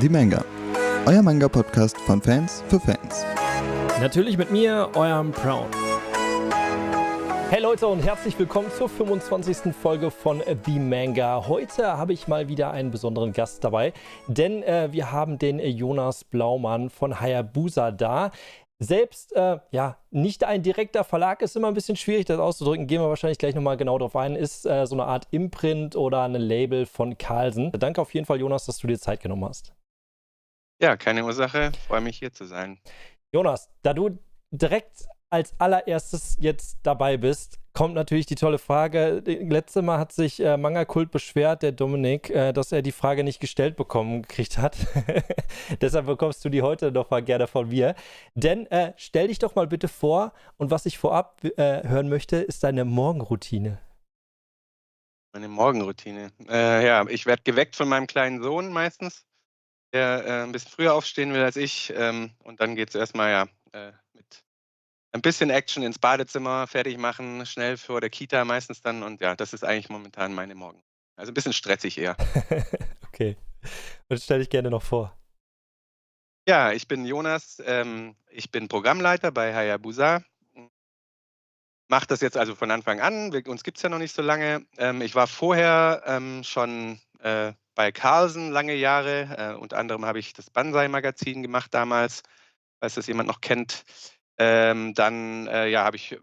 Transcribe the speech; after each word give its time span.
Die 0.00 0.08
Manga. 0.08 0.42
Euer 1.04 1.20
Manga-Podcast 1.20 1.98
von 1.98 2.22
Fans 2.22 2.64
für 2.68 2.80
Fans. 2.80 3.26
Natürlich 4.00 4.38
mit 4.38 4.50
mir, 4.50 4.88
eurem 4.94 5.30
Brown. 5.30 5.66
Hey 7.50 7.60
Leute 7.60 7.86
und 7.86 8.00
herzlich 8.00 8.38
willkommen 8.38 8.70
zur 8.70 8.88
25. 8.88 9.74
Folge 9.74 10.10
von 10.10 10.42
The 10.64 10.78
Manga. 10.78 11.46
Heute 11.46 11.98
habe 11.98 12.14
ich 12.14 12.28
mal 12.28 12.48
wieder 12.48 12.70
einen 12.70 12.90
besonderen 12.90 13.34
Gast 13.34 13.62
dabei, 13.62 13.92
denn 14.26 14.62
äh, 14.62 14.88
wir 14.90 15.12
haben 15.12 15.38
den 15.38 15.58
Jonas 15.58 16.24
Blaumann 16.24 16.88
von 16.88 17.20
Hayabusa 17.20 17.90
da. 17.90 18.30
Selbst, 18.78 19.36
äh, 19.36 19.58
ja, 19.70 19.98
nicht 20.10 20.44
ein 20.44 20.62
direkter 20.62 21.04
Verlag 21.04 21.42
ist 21.42 21.56
immer 21.56 21.68
ein 21.68 21.74
bisschen 21.74 21.96
schwierig, 21.96 22.24
das 22.24 22.38
auszudrücken. 22.38 22.86
Gehen 22.86 23.02
wir 23.02 23.10
wahrscheinlich 23.10 23.36
gleich 23.36 23.54
nochmal 23.54 23.76
genau 23.76 23.98
drauf 23.98 24.16
ein. 24.16 24.34
Ist 24.34 24.64
äh, 24.64 24.86
so 24.86 24.94
eine 24.94 25.04
Art 25.04 25.28
Imprint 25.30 25.94
oder 25.94 26.22
ein 26.22 26.32
Label 26.32 26.86
von 26.86 27.18
Carlsen. 27.18 27.70
Danke 27.72 28.00
auf 28.00 28.14
jeden 28.14 28.24
Fall, 28.24 28.40
Jonas, 28.40 28.64
dass 28.64 28.78
du 28.78 28.86
dir 28.86 28.98
Zeit 28.98 29.20
genommen 29.20 29.44
hast. 29.44 29.74
Ja, 30.80 30.96
keine 30.96 31.24
Ursache. 31.24 31.72
Freue 31.86 32.00
mich 32.00 32.18
hier 32.18 32.32
zu 32.32 32.44
sein. 32.44 32.78
Jonas, 33.32 33.68
da 33.82 33.92
du 33.92 34.18
direkt 34.50 35.04
als 35.28 35.54
allererstes 35.60 36.36
jetzt 36.40 36.78
dabei 36.82 37.16
bist, 37.16 37.58
kommt 37.72 37.94
natürlich 37.94 38.26
die 38.26 38.34
tolle 38.34 38.58
Frage. 38.58 39.22
Letztes 39.24 39.82
Mal 39.82 39.98
hat 39.98 40.12
sich 40.12 40.40
äh, 40.40 40.56
Manga 40.56 40.84
Kult 40.84 41.12
beschwert, 41.12 41.62
der 41.62 41.72
Dominik, 41.72 42.30
äh, 42.30 42.52
dass 42.52 42.72
er 42.72 42.82
die 42.82 42.92
Frage 42.92 43.22
nicht 43.22 43.40
gestellt 43.40 43.76
bekommen 43.76 44.22
gekriegt 44.22 44.58
hat. 44.58 44.76
Deshalb 45.80 46.06
bekommst 46.06 46.44
du 46.44 46.48
die 46.48 46.62
heute 46.62 46.90
noch 46.90 47.10
mal 47.10 47.22
gerne 47.22 47.46
von 47.46 47.68
mir. 47.68 47.94
Denn 48.34 48.66
äh, 48.66 48.92
stell 48.96 49.28
dich 49.28 49.38
doch 49.38 49.54
mal 49.54 49.68
bitte 49.68 49.86
vor 49.86 50.32
und 50.56 50.70
was 50.70 50.86
ich 50.86 50.98
vorab 50.98 51.44
äh, 51.44 51.86
hören 51.86 52.08
möchte, 52.08 52.36
ist 52.36 52.64
deine 52.64 52.84
Morgenroutine. 52.84 53.78
Meine 55.32 55.46
Morgenroutine. 55.48 56.32
Äh, 56.48 56.84
ja, 56.84 57.06
ich 57.06 57.24
werde 57.26 57.42
geweckt 57.44 57.76
von 57.76 57.88
meinem 57.88 58.08
kleinen 58.08 58.42
Sohn 58.42 58.72
meistens, 58.72 59.24
der 59.92 60.24
äh, 60.24 60.42
ein 60.42 60.52
bisschen 60.52 60.70
früher 60.70 60.94
aufstehen 60.94 61.32
will 61.32 61.42
als 61.42 61.56
ich. 61.56 61.92
Ähm, 61.96 62.32
und 62.42 62.60
dann 62.60 62.76
geht 62.76 62.90
es 62.90 62.94
erstmal 62.94 63.30
ja 63.30 63.46
mit 64.12 64.44
ein 65.12 65.22
bisschen 65.22 65.50
Action 65.50 65.82
ins 65.82 65.98
Badezimmer 65.98 66.66
fertig 66.66 66.98
machen, 66.98 67.44
schnell 67.46 67.76
vor 67.76 68.00
der 68.00 68.10
Kita 68.10 68.44
meistens 68.44 68.80
dann. 68.80 69.02
Und 69.02 69.20
ja, 69.20 69.36
das 69.36 69.52
ist 69.52 69.64
eigentlich 69.64 69.88
momentan 69.88 70.34
meine 70.34 70.54
Morgen. 70.54 70.82
Also 71.16 71.32
ein 71.32 71.34
bisschen 71.34 71.52
stressig 71.52 71.98
eher. 71.98 72.16
okay. 73.08 73.36
Und 74.08 74.22
stell 74.22 74.38
dich 74.38 74.50
gerne 74.50 74.70
noch 74.70 74.82
vor. 74.82 75.16
Ja, 76.48 76.72
ich 76.72 76.88
bin 76.88 77.04
Jonas. 77.04 77.62
Ähm, 77.64 78.16
ich 78.30 78.50
bin 78.50 78.68
Programmleiter 78.68 79.30
bei 79.30 79.54
Hayabusa. 79.54 80.24
Mache 81.88 82.06
das 82.06 82.20
jetzt 82.20 82.36
also 82.36 82.54
von 82.54 82.70
Anfang 82.70 83.00
an. 83.00 83.32
Wir, 83.32 83.46
uns 83.48 83.64
gibt 83.64 83.76
es 83.76 83.82
ja 83.82 83.88
noch 83.88 83.98
nicht 83.98 84.14
so 84.14 84.22
lange. 84.22 84.64
Ähm, 84.78 85.02
ich 85.02 85.14
war 85.14 85.26
vorher 85.26 86.02
ähm, 86.06 86.42
schon 86.44 87.00
äh, 87.18 87.52
bei 87.80 87.92
Carlsen 87.92 88.50
lange 88.50 88.74
Jahre. 88.74 89.54
Äh, 89.54 89.54
unter 89.58 89.78
anderem 89.78 90.04
habe 90.04 90.18
ich 90.18 90.34
das 90.34 90.50
Banzai-Magazin 90.50 91.42
gemacht 91.42 91.72
damals, 91.72 92.22
falls 92.78 92.96
das 92.96 93.06
jemand 93.06 93.26
noch 93.26 93.40
kennt. 93.40 93.84
Ähm, 94.36 94.92
dann 94.92 95.46
äh, 95.46 95.66
ja, 95.68 95.82
habe 95.84 95.96
ich 95.96 96.18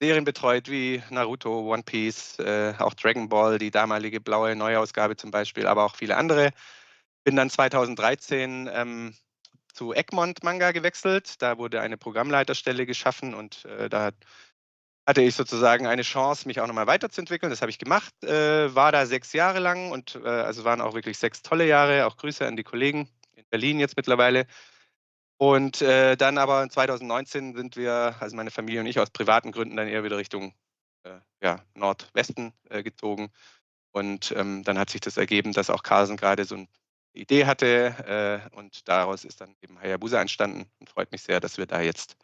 Serien 0.00 0.24
betreut 0.24 0.70
wie 0.70 1.02
Naruto, 1.10 1.70
One 1.70 1.82
Piece, 1.82 2.38
äh, 2.38 2.72
auch 2.78 2.94
Dragon 2.94 3.28
Ball, 3.28 3.58
die 3.58 3.70
damalige 3.70 4.18
blaue 4.18 4.56
Neuausgabe 4.56 5.14
zum 5.14 5.30
Beispiel, 5.30 5.66
aber 5.66 5.84
auch 5.84 5.94
viele 5.94 6.16
andere. 6.16 6.52
Bin 7.22 7.36
dann 7.36 7.50
2013 7.50 8.70
ähm, 8.72 9.14
zu 9.74 9.92
Egmont 9.92 10.42
Manga 10.42 10.72
gewechselt. 10.72 11.42
Da 11.42 11.58
wurde 11.58 11.82
eine 11.82 11.98
Programmleiterstelle 11.98 12.86
geschaffen 12.86 13.34
und 13.34 13.66
äh, 13.66 13.90
da 13.90 14.12
hatte 15.06 15.22
ich 15.22 15.34
sozusagen 15.34 15.86
eine 15.86 16.02
Chance, 16.02 16.48
mich 16.48 16.60
auch 16.60 16.66
nochmal 16.66 16.86
weiterzuentwickeln. 16.86 17.50
Das 17.50 17.60
habe 17.60 17.70
ich 17.70 17.78
gemacht, 17.78 18.12
äh, 18.24 18.74
war 18.74 18.90
da 18.92 19.06
sechs 19.06 19.32
Jahre 19.32 19.58
lang 19.58 19.90
und 19.90 20.16
äh, 20.24 20.28
also 20.28 20.64
waren 20.64 20.80
auch 20.80 20.94
wirklich 20.94 21.18
sechs 21.18 21.42
tolle 21.42 21.66
Jahre. 21.66 22.06
Auch 22.06 22.16
Grüße 22.16 22.46
an 22.46 22.56
die 22.56 22.62
Kollegen 22.62 23.08
in 23.36 23.44
Berlin 23.50 23.80
jetzt 23.80 23.96
mittlerweile. 23.96 24.46
Und 25.36 25.82
äh, 25.82 26.16
dann 26.16 26.38
aber 26.38 26.68
2019 26.68 27.54
sind 27.54 27.76
wir, 27.76 28.16
also 28.20 28.36
meine 28.36 28.50
Familie 28.50 28.80
und 28.80 28.86
ich, 28.86 28.98
aus 28.98 29.10
privaten 29.10 29.52
Gründen 29.52 29.76
dann 29.76 29.88
eher 29.88 30.04
wieder 30.04 30.16
Richtung 30.16 30.54
äh, 31.02 31.18
ja, 31.42 31.62
Nordwesten 31.74 32.52
äh, 32.70 32.82
gezogen. 32.82 33.30
Und 33.92 34.32
ähm, 34.36 34.64
dann 34.64 34.78
hat 34.78 34.90
sich 34.90 35.00
das 35.02 35.16
ergeben, 35.16 35.52
dass 35.52 35.70
auch 35.70 35.82
Carlsen 35.82 36.16
gerade 36.16 36.44
so 36.44 36.54
eine 36.54 36.68
Idee 37.12 37.44
hatte. 37.46 38.40
Äh, 38.52 38.56
und 38.56 38.88
daraus 38.88 39.24
ist 39.24 39.40
dann 39.40 39.54
eben 39.60 39.78
Hayabusa 39.80 40.20
entstanden. 40.20 40.70
Und 40.78 40.88
freut 40.88 41.12
mich 41.12 41.22
sehr, 41.22 41.40
dass 41.40 41.58
wir 41.58 41.66
da 41.66 41.80
jetzt 41.80 42.16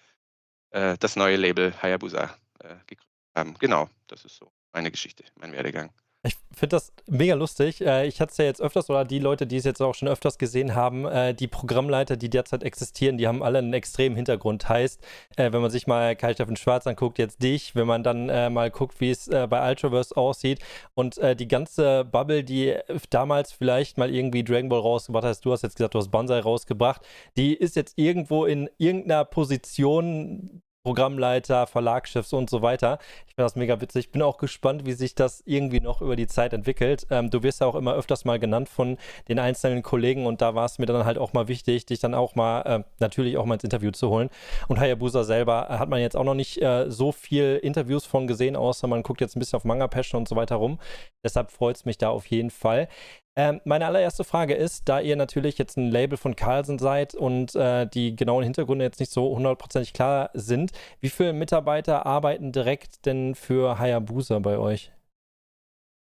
das 0.73 1.17
neue 1.17 1.35
Label 1.35 1.75
Hayabusa 1.83 2.33
äh, 2.61 2.77
gegründet 2.87 3.07
haben. 3.37 3.55
Genau, 3.59 3.89
das 4.07 4.25
ist 4.25 4.37
so 4.37 4.51
meine 4.73 4.91
Geschichte, 4.91 5.25
mein 5.37 5.53
Werdegang. 5.53 5.91
Ich 6.23 6.37
finde 6.55 6.77
das 6.77 6.93
mega 7.07 7.35
lustig. 7.35 7.81
Äh, 7.81 8.07
ich 8.07 8.21
hatte 8.21 8.33
es 8.33 8.37
ja 8.37 8.45
jetzt 8.45 8.61
öfters, 8.61 8.91
oder 8.91 9.07
die 9.07 9.21
Leute, 9.21 9.47
die 9.47 9.57
es 9.57 9.65
jetzt 9.65 9.81
auch 9.81 9.95
schon 9.95 10.07
öfters 10.07 10.37
gesehen 10.37 10.75
haben, 10.75 11.07
äh, 11.07 11.33
die 11.33 11.49
Programmleiter, 11.49 12.19
die 12.19 12.29
derzeit 12.29 12.63
existieren, 12.63 13.17
die 13.17 13.27
haben 13.27 13.43
alle 13.43 13.57
einen 13.57 13.73
extremen 13.73 14.17
Hintergrund. 14.17 14.69
Heißt, 14.69 15.03
äh, 15.37 15.51
wenn 15.51 15.63
man 15.63 15.71
sich 15.71 15.87
mal 15.87 16.15
Kai 16.17 16.35
Steffen 16.35 16.57
Schwarz 16.57 16.87
anguckt, 16.87 17.19
jetzt 17.19 17.43
dich, 17.43 17.75
wenn 17.75 17.87
man 17.87 18.03
dann 18.03 18.27
mal 18.53 18.71
guckt, 18.71 19.01
wie 19.01 19.11
es 19.11 19.31
bei 19.31 19.71
Ultraverse 19.71 20.15
aussieht 20.15 20.61
und 20.95 21.19
die 21.39 21.49
ganze 21.49 22.05
Bubble, 22.05 22.45
die 22.45 22.77
damals 23.09 23.53
vielleicht 23.53 23.97
mal 23.97 24.15
irgendwie 24.15 24.45
Dragon 24.45 24.69
Ball 24.69 24.81
rausgebracht 24.81 25.25
hat, 25.25 25.45
du 25.45 25.53
hast 25.53 25.63
jetzt 25.63 25.77
gesagt, 25.77 25.95
du 25.95 25.99
hast 25.99 26.11
Banzai 26.11 26.41
rausgebracht, 26.41 27.01
die 27.37 27.55
ist 27.55 27.77
jetzt 27.77 27.97
irgendwo 27.97 28.45
in 28.45 28.69
irgendeiner 28.77 29.25
Position 29.25 30.63
Programmleiter, 30.83 31.67
Verlagschefs 31.67 32.33
und 32.33 32.49
so 32.49 32.63
weiter. 32.63 32.99
Ich 33.27 33.35
finde 33.35 33.45
das 33.45 33.57
mega 33.57 33.81
witzig. 33.81 34.13
Bin 34.13 34.23
auch 34.23 34.39
gespannt, 34.39 34.87
wie 34.87 34.93
sich 34.93 35.15
das 35.15 35.43
irgendwie 35.45 35.81
noch 35.81 36.01
über 36.01 36.17
die 36.17 36.27
Zeit 36.27 36.53
entwickelt. 36.53 37.07
Ähm, 37.11 37.31
du 37.31 37.43
wirst 37.43 37.61
ja 37.61 37.67
auch 37.67 37.75
immer 37.75 37.95
öfters 37.95 38.25
mal 38.25 38.39
genannt 38.39 38.69
von 38.69 38.97
den 39.29 39.39
einzelnen 39.39 39.83
Kollegen 39.83 40.27
und 40.27 40.41
da 40.41 40.55
war 40.55 40.65
es 40.65 40.79
mir 40.79 40.87
dann 40.87 41.05
halt 41.05 41.19
auch 41.19 41.35
mal 41.35 41.49
wichtig, 41.49 41.85
dich 41.87 42.01
dann 42.01 42.15
auch 42.15 42.35
mal 42.35 42.63
äh, 42.63 42.85
natürlich 42.99 43.37
auch 43.37 43.45
mal 43.45 43.55
ins 43.55 43.65
Interview 43.65 43.91
zu 43.91 44.09
holen. 44.09 44.31
Und 44.69 44.81
Hayabusa 44.81 45.25
selber 45.25 45.69
hat 45.69 45.91
man 45.91 46.01
jetzt 46.01 46.17
auch 46.17 46.25
noch 46.25 46.35
nicht 46.35 46.63
äh, 46.63 46.91
so 46.91 47.13
viel 47.13 47.61
Interviews 47.63 48.07
von 48.07 48.27
gesehen, 48.27 48.57
außer 48.57 48.87
man 48.87 49.03
guckt 49.03 49.21
jetzt 49.21 49.37
ein 49.37 49.41
bisschen 49.41 49.59
auf 49.59 49.65
Manga 49.65 49.87
Passion 49.87 50.21
und 50.21 50.29
so 50.29 50.37
weiter 50.37 50.57
rum. 50.57 50.79
Deshalb 51.23 51.51
freut 51.51 51.77
es 51.77 51.85
mich 51.85 51.99
da 51.99 52.09
auf 52.09 52.27
jeden 52.27 52.51
Fall. 52.51 52.89
Ähm, 53.37 53.61
meine 53.65 53.87
allererste 53.87 54.25
Frage 54.25 54.55
ist, 54.55 54.89
da 54.89 55.01
ihr 55.01 55.15
natürlich 55.15 55.57
jetzt 55.57 55.77
ein 55.77 55.91
Label 55.91 56.17
von 56.19 56.35
Carlsen 56.35 56.79
seid 56.79 57.15
und 57.15 57.55
äh, 57.55 57.87
die 57.87 58.17
genauen 58.17 58.43
Hintergründe 58.43 58.85
jetzt 58.85 58.99
nicht 58.99 59.13
so 59.13 59.35
hundertprozentig 59.37 59.93
klar 59.93 60.31
sind, 60.35 60.73
wie 61.01 61.11
viele 61.11 61.33
Mitarbeiter 61.33 62.07
arbeiten 62.07 62.51
direkt 62.51 63.07
denn 63.07 63.35
für 63.35 63.79
Hayabusa 63.79 64.41
bei 64.41 64.59
euch? 64.59 64.93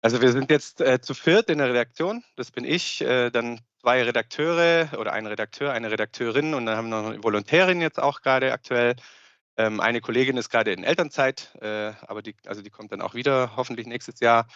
Also 0.02 0.22
wir 0.22 0.32
sind 0.32 0.50
jetzt 0.50 0.80
äh, 0.80 1.00
zu 1.02 1.12
viert 1.12 1.50
in 1.50 1.58
der 1.58 1.68
Redaktion. 1.68 2.24
Das 2.36 2.50
bin 2.50 2.64
ich, 2.64 3.02
äh, 3.02 3.30
dann 3.30 3.60
zwei 3.82 4.02
Redakteure 4.02 4.98
oder 4.98 5.12
ein 5.12 5.26
Redakteur, 5.26 5.72
eine 5.72 5.90
Redakteurin 5.90 6.54
und 6.54 6.66
dann 6.66 6.76
haben 6.76 6.88
wir 6.88 7.02
noch 7.02 7.10
eine 7.10 7.22
Volontärin 7.22 7.82
jetzt 7.82 8.00
auch 8.00 8.22
gerade 8.22 8.52
aktuell. 8.52 8.96
Ähm, 9.58 9.80
eine 9.80 10.00
Kollegin 10.00 10.38
ist 10.38 10.48
gerade 10.48 10.72
in 10.72 10.84
Elternzeit, 10.84 11.54
äh, 11.60 11.92
aber 12.06 12.22
die, 12.22 12.34
also 12.46 12.62
die 12.62 12.70
kommt 12.70 12.92
dann 12.92 13.02
auch 13.02 13.14
wieder 13.14 13.56
hoffentlich 13.56 13.86
nächstes 13.86 14.20
Jahr. 14.20 14.46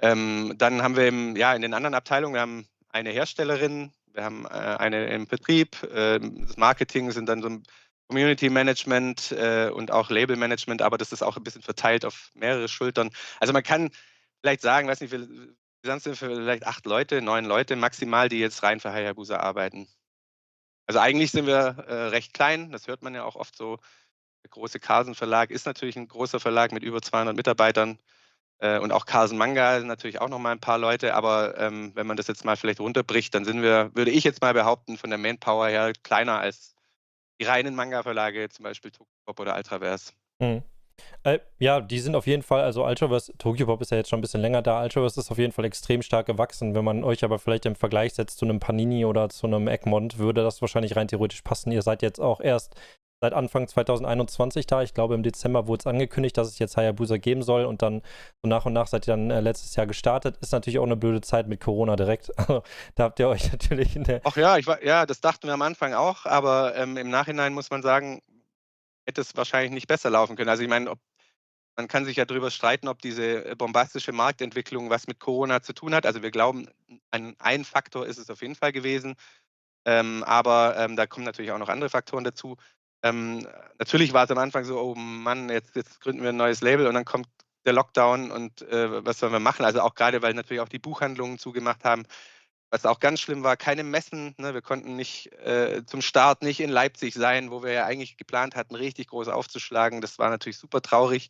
Ähm, 0.00 0.54
dann 0.56 0.82
haben 0.82 0.96
wir 0.96 1.08
im, 1.08 1.36
ja, 1.36 1.54
in 1.54 1.62
den 1.62 1.74
anderen 1.74 1.94
Abteilungen, 1.94 2.34
wir 2.34 2.40
haben 2.40 2.66
eine 2.90 3.10
Herstellerin, 3.10 3.92
wir 4.12 4.24
haben 4.24 4.44
äh, 4.46 4.48
eine 4.48 5.06
im 5.06 5.26
Betrieb, 5.26 5.82
äh, 5.84 6.20
das 6.20 6.56
Marketing 6.56 7.10
sind 7.10 7.26
dann 7.26 7.42
so 7.42 7.48
ein 7.48 7.62
Community 8.08 8.50
Management 8.50 9.32
äh, 9.32 9.70
und 9.70 9.90
auch 9.90 10.10
Label 10.10 10.36
Management, 10.36 10.82
aber 10.82 10.98
das 10.98 11.12
ist 11.12 11.22
auch 11.22 11.36
ein 11.36 11.42
bisschen 11.42 11.62
verteilt 11.62 12.04
auf 12.04 12.30
mehrere 12.34 12.68
Schultern. 12.68 13.10
Also 13.40 13.52
man 13.52 13.62
kann 13.62 13.90
vielleicht 14.40 14.60
sagen, 14.62 14.88
weiß 14.88 15.00
nicht, 15.00 15.10
wir 15.10 15.26
sind 15.82 16.16
vielleicht 16.16 16.66
acht 16.66 16.86
Leute, 16.86 17.22
neun 17.22 17.44
Leute 17.44 17.76
maximal, 17.76 18.28
die 18.28 18.38
jetzt 18.38 18.62
rein 18.62 18.80
für 18.80 18.92
Hayabusa 18.92 19.38
arbeiten. 19.38 19.88
Also 20.86 21.00
eigentlich 21.00 21.30
sind 21.30 21.46
wir 21.46 21.54
äh, 21.88 22.08
recht 22.08 22.34
klein, 22.34 22.70
das 22.70 22.86
hört 22.88 23.02
man 23.02 23.14
ja 23.14 23.24
auch 23.24 23.36
oft 23.36 23.56
so. 23.56 23.78
Der 24.42 24.50
große 24.50 24.78
Carlsen 24.78 25.14
Verlag 25.14 25.50
ist 25.50 25.64
natürlich 25.64 25.96
ein 25.96 26.08
großer 26.08 26.38
Verlag 26.38 26.72
mit 26.72 26.82
über 26.82 27.00
200 27.00 27.34
Mitarbeitern. 27.34 27.98
Äh, 28.58 28.78
und 28.78 28.92
auch 28.92 29.06
Carlsen 29.06 29.38
Manga 29.38 29.78
sind 29.78 29.88
natürlich 29.88 30.20
auch 30.20 30.28
noch 30.28 30.38
mal 30.38 30.52
ein 30.52 30.60
paar 30.60 30.78
Leute, 30.78 31.14
aber 31.14 31.58
ähm, 31.58 31.92
wenn 31.94 32.06
man 32.06 32.16
das 32.16 32.26
jetzt 32.26 32.44
mal 32.44 32.56
vielleicht 32.56 32.80
runterbricht, 32.80 33.34
dann 33.34 33.44
sind 33.44 33.62
wir, 33.62 33.90
würde 33.94 34.10
ich 34.10 34.24
jetzt 34.24 34.40
mal 34.40 34.54
behaupten, 34.54 34.96
von 34.96 35.10
der 35.10 35.18
Manpower 35.18 35.68
her 35.68 35.92
kleiner 36.02 36.38
als 36.38 36.74
die 37.40 37.44
reinen 37.44 37.74
Manga-Verlage, 37.74 38.48
zum 38.48 38.62
Beispiel 38.62 38.90
Tokyopop 38.90 39.40
oder 39.40 39.56
Ultraverse. 39.56 40.12
Mhm. 40.38 40.62
Äh, 41.24 41.40
ja, 41.58 41.80
die 41.80 41.98
sind 41.98 42.14
auf 42.14 42.26
jeden 42.26 42.42
Fall, 42.42 42.62
also 42.62 42.84
Ultraverse, 42.84 43.36
Tokyopop 43.38 43.80
ist 43.80 43.90
ja 43.90 43.96
jetzt 43.96 44.10
schon 44.10 44.18
ein 44.18 44.22
bisschen 44.22 44.40
länger 44.40 44.62
da, 44.62 44.82
Ultraverse 44.82 45.18
ist 45.18 45.30
auf 45.30 45.38
jeden 45.38 45.52
Fall 45.52 45.64
extrem 45.64 46.02
stark 46.02 46.26
gewachsen. 46.26 46.74
Wenn 46.74 46.84
man 46.84 47.02
euch 47.02 47.24
aber 47.24 47.38
vielleicht 47.38 47.66
im 47.66 47.74
Vergleich 47.74 48.14
setzt 48.14 48.38
zu 48.38 48.44
einem 48.44 48.60
Panini 48.60 49.04
oder 49.04 49.28
zu 49.28 49.46
einem 49.46 49.66
Egmont, 49.66 50.18
würde 50.18 50.42
das 50.42 50.60
wahrscheinlich 50.60 50.96
rein 50.96 51.08
theoretisch 51.08 51.42
passen. 51.42 51.72
Ihr 51.72 51.82
seid 51.82 52.02
jetzt 52.02 52.20
auch 52.20 52.40
erst 52.40 52.76
seit 53.24 53.32
Anfang 53.32 53.66
2021 53.66 54.66
da. 54.66 54.82
Ich 54.82 54.92
glaube, 54.92 55.14
im 55.14 55.22
Dezember 55.22 55.66
wurde 55.66 55.80
es 55.80 55.86
angekündigt, 55.86 56.36
dass 56.36 56.46
es 56.48 56.58
jetzt 56.58 56.76
Hayabusa 56.76 57.16
geben 57.16 57.42
soll 57.42 57.64
und 57.64 57.80
dann 57.80 58.02
so 58.42 58.48
nach 58.50 58.66
und 58.66 58.74
nach 58.74 58.86
seid 58.86 59.08
ihr 59.08 59.14
dann 59.14 59.30
äh, 59.30 59.40
letztes 59.40 59.76
Jahr 59.76 59.86
gestartet. 59.86 60.36
Ist 60.42 60.52
natürlich 60.52 60.78
auch 60.78 60.84
eine 60.84 60.96
blöde 60.96 61.22
Zeit 61.22 61.48
mit 61.48 61.60
Corona 61.60 61.96
direkt. 61.96 62.30
Also, 62.44 62.62
da 62.94 63.04
habt 63.04 63.18
ihr 63.20 63.28
euch 63.28 63.50
natürlich 63.52 63.96
in 63.96 64.04
der. 64.04 64.20
Ach 64.24 64.36
ja, 64.36 64.58
ich 64.58 64.66
war, 64.66 64.84
ja, 64.84 65.06
das 65.06 65.22
dachten 65.22 65.46
wir 65.46 65.54
am 65.54 65.62
Anfang 65.62 65.94
auch, 65.94 66.26
aber 66.26 66.76
ähm, 66.76 66.98
im 66.98 67.08
Nachhinein 67.08 67.54
muss 67.54 67.70
man 67.70 67.80
sagen, 67.80 68.20
hätte 69.06 69.22
es 69.22 69.34
wahrscheinlich 69.34 69.72
nicht 69.72 69.88
besser 69.88 70.10
laufen 70.10 70.36
können. 70.36 70.50
Also 70.50 70.62
ich 70.62 70.68
meine, 70.68 70.92
man 71.76 71.88
kann 71.88 72.04
sich 72.04 72.18
ja 72.18 72.26
darüber 72.26 72.50
streiten, 72.50 72.88
ob 72.88 73.00
diese 73.00 73.46
äh, 73.46 73.54
bombastische 73.54 74.12
Marktentwicklung 74.12 74.90
was 74.90 75.06
mit 75.06 75.20
Corona 75.20 75.62
zu 75.62 75.72
tun 75.72 75.94
hat. 75.94 76.04
Also 76.04 76.22
wir 76.22 76.30
glauben, 76.30 76.68
ein, 77.10 77.34
ein 77.38 77.64
Faktor 77.64 78.06
ist 78.06 78.18
es 78.18 78.28
auf 78.28 78.42
jeden 78.42 78.56
Fall 78.56 78.72
gewesen. 78.72 79.16
Ähm, 79.86 80.24
aber 80.24 80.76
ähm, 80.78 80.96
da 80.96 81.06
kommen 81.06 81.24
natürlich 81.24 81.52
auch 81.52 81.58
noch 81.58 81.68
andere 81.68 81.90
Faktoren 81.90 82.24
dazu. 82.24 82.56
Ähm, 83.04 83.46
natürlich 83.78 84.14
war 84.14 84.24
es 84.24 84.30
am 84.30 84.38
Anfang 84.38 84.64
so, 84.64 84.80
oh 84.80 84.94
Mann, 84.94 85.50
jetzt, 85.50 85.76
jetzt 85.76 86.00
gründen 86.00 86.22
wir 86.22 86.30
ein 86.30 86.36
neues 86.36 86.62
Label 86.62 86.86
und 86.86 86.94
dann 86.94 87.04
kommt 87.04 87.28
der 87.66 87.74
Lockdown 87.74 88.30
und 88.30 88.62
äh, 88.62 89.04
was 89.04 89.18
sollen 89.18 89.32
wir 89.32 89.40
machen? 89.40 89.64
Also 89.64 89.82
auch 89.82 89.94
gerade, 89.94 90.22
weil 90.22 90.34
natürlich 90.34 90.62
auch 90.62 90.68
die 90.68 90.78
Buchhandlungen 90.78 91.38
zugemacht 91.38 91.84
haben, 91.84 92.04
was 92.70 92.86
auch 92.86 93.00
ganz 93.00 93.20
schlimm 93.20 93.42
war, 93.44 93.56
keine 93.56 93.84
Messen. 93.84 94.34
Ne? 94.38 94.54
Wir 94.54 94.62
konnten 94.62 94.96
nicht 94.96 95.32
äh, 95.34 95.84
zum 95.86 96.00
Start 96.00 96.42
nicht 96.42 96.60
in 96.60 96.70
Leipzig 96.70 97.14
sein, 97.14 97.50
wo 97.50 97.62
wir 97.62 97.72
ja 97.72 97.84
eigentlich 97.84 98.16
geplant 98.16 98.56
hatten, 98.56 98.74
richtig 98.74 99.08
groß 99.08 99.28
aufzuschlagen. 99.28 100.00
Das 100.00 100.18
war 100.18 100.30
natürlich 100.30 100.58
super 100.58 100.80
traurig. 100.80 101.28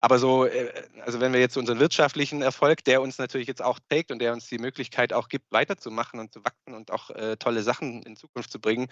Aber 0.00 0.18
so, 0.18 0.46
äh, 0.46 0.72
also 1.02 1.20
wenn 1.20 1.32
wir 1.34 1.40
jetzt 1.40 1.56
unseren 1.58 1.78
wirtschaftlichen 1.78 2.42
Erfolg, 2.42 2.84
der 2.84 3.02
uns 3.02 3.18
natürlich 3.18 3.48
jetzt 3.48 3.62
auch 3.62 3.78
trägt 3.90 4.10
und 4.10 4.18
der 4.18 4.32
uns 4.32 4.48
die 4.48 4.58
Möglichkeit 4.58 5.12
auch 5.12 5.28
gibt, 5.28 5.52
weiterzumachen 5.52 6.18
und 6.20 6.32
zu 6.32 6.42
wachsen 6.42 6.74
und 6.74 6.90
auch 6.90 7.10
äh, 7.10 7.36
tolle 7.36 7.62
Sachen 7.62 8.02
in 8.02 8.16
Zukunft 8.16 8.50
zu 8.50 8.60
bringen, 8.60 8.88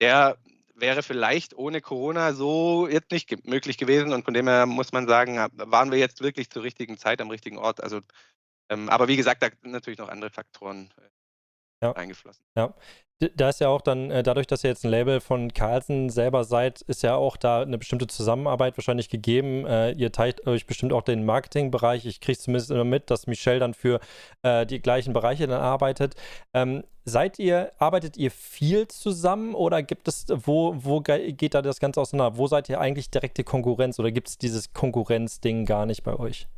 der 0.00 0.38
wäre 0.74 1.02
vielleicht 1.02 1.54
ohne 1.56 1.80
Corona 1.80 2.32
so 2.32 2.88
jetzt 2.88 3.10
nicht 3.10 3.46
möglich 3.46 3.78
gewesen. 3.78 4.12
Und 4.12 4.24
von 4.24 4.34
dem 4.34 4.48
her 4.48 4.66
muss 4.66 4.92
man 4.92 5.06
sagen, 5.06 5.36
waren 5.54 5.90
wir 5.90 5.98
jetzt 5.98 6.22
wirklich 6.22 6.50
zur 6.50 6.62
richtigen 6.62 6.98
Zeit 6.98 7.20
am 7.20 7.30
richtigen 7.30 7.58
Ort. 7.58 7.82
Also, 7.82 8.00
ähm, 8.68 8.88
aber 8.88 9.08
wie 9.08 9.16
gesagt, 9.16 9.42
da 9.42 9.48
sind 9.62 9.72
natürlich 9.72 9.98
noch 9.98 10.08
andere 10.08 10.30
Faktoren 10.30 10.90
äh, 10.96 11.86
ja. 11.86 11.92
eingeflossen. 11.92 12.44
Ja. 12.56 12.74
Da 13.36 13.50
ist 13.50 13.60
ja 13.60 13.68
auch 13.68 13.82
dann, 13.82 14.10
äh, 14.10 14.22
dadurch, 14.22 14.46
dass 14.46 14.64
ihr 14.64 14.70
jetzt 14.70 14.82
ein 14.82 14.90
Label 14.90 15.20
von 15.20 15.52
Carlsen 15.52 16.08
selber 16.08 16.42
seid, 16.44 16.80
ist 16.82 17.02
ja 17.02 17.16
auch 17.16 17.36
da 17.36 17.60
eine 17.60 17.76
bestimmte 17.76 18.06
Zusammenarbeit 18.06 18.78
wahrscheinlich 18.78 19.10
gegeben. 19.10 19.66
Äh, 19.66 19.92
ihr 19.92 20.10
teilt 20.10 20.46
euch 20.46 20.66
bestimmt 20.66 20.94
auch 20.94 21.02
den 21.02 21.26
Marketingbereich. 21.26 22.06
Ich 22.06 22.22
kriege 22.22 22.38
es 22.38 22.44
zumindest 22.44 22.70
immer 22.70 22.84
mit, 22.84 23.10
dass 23.10 23.26
Michelle 23.26 23.58
dann 23.58 23.74
für 23.74 24.00
äh, 24.42 24.64
die 24.64 24.80
gleichen 24.80 25.12
Bereiche 25.12 25.46
dann 25.46 25.60
arbeitet. 25.60 26.14
Ähm, 26.54 26.82
seid 27.04 27.38
ihr, 27.38 27.72
arbeitet 27.78 28.16
ihr 28.16 28.30
viel 28.30 28.88
zusammen 28.88 29.54
oder 29.54 29.82
gibt 29.82 30.08
es, 30.08 30.24
wo, 30.30 30.74
wo 30.78 31.02
geht 31.02 31.52
da 31.52 31.60
das 31.60 31.78
Ganze 31.78 32.00
auseinander? 32.00 32.38
Wo 32.38 32.46
seid 32.46 32.70
ihr 32.70 32.80
eigentlich 32.80 33.10
direkte 33.10 33.44
Konkurrenz 33.44 33.98
oder 33.98 34.12
gibt 34.12 34.28
es 34.28 34.38
dieses 34.38 34.72
Konkurrenzding 34.72 35.66
gar 35.66 35.84
nicht 35.84 36.04
bei 36.04 36.18
euch? 36.18 36.48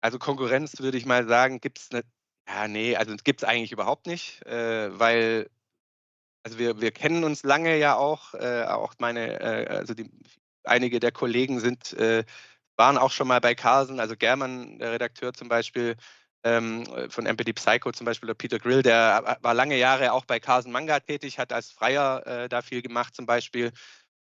Also 0.00 0.18
Konkurrenz 0.18 0.80
würde 0.80 0.96
ich 0.96 1.04
mal 1.04 1.26
sagen, 1.28 1.60
gibt 1.60 1.80
es 1.80 1.90
eine 1.90 2.02
ja, 2.48 2.66
nee, 2.66 2.96
also 2.96 3.14
gibt 3.22 3.42
es 3.42 3.48
eigentlich 3.48 3.72
überhaupt 3.72 4.06
nicht, 4.06 4.44
äh, 4.46 4.98
weil 4.98 5.48
also 6.44 6.58
wir 6.58 6.80
wir 6.80 6.92
kennen 6.92 7.24
uns 7.24 7.42
lange 7.44 7.78
ja 7.78 7.96
auch, 7.96 8.34
äh, 8.34 8.64
auch 8.64 8.94
meine 8.98 9.40
äh, 9.40 9.66
also 9.68 9.94
die 9.94 10.10
einige 10.64 11.00
der 11.00 11.12
Kollegen 11.12 11.60
sind 11.60 11.92
äh, 11.94 12.24
waren 12.76 12.98
auch 12.98 13.10
schon 13.10 13.28
mal 13.28 13.40
bei 13.40 13.54
Carlsen, 13.54 14.00
also 14.00 14.16
German, 14.16 14.78
der 14.78 14.92
Redakteur 14.92 15.32
zum 15.32 15.48
Beispiel, 15.48 15.96
ähm, 16.44 16.84
von 17.08 17.26
MPD 17.26 17.52
Psycho 17.52 17.92
zum 17.92 18.04
Beispiel, 18.04 18.28
oder 18.28 18.34
Peter 18.34 18.58
Grill, 18.58 18.82
der 18.82 19.38
war 19.42 19.54
lange 19.54 19.76
Jahre 19.78 20.12
auch 20.12 20.24
bei 20.24 20.40
Carlsen 20.40 20.72
Manga 20.72 21.00
tätig, 21.00 21.38
hat 21.38 21.52
als 21.52 21.70
Freier 21.70 22.26
äh, 22.26 22.48
da 22.48 22.62
viel 22.62 22.82
gemacht 22.82 23.14
zum 23.14 23.26
Beispiel. 23.26 23.72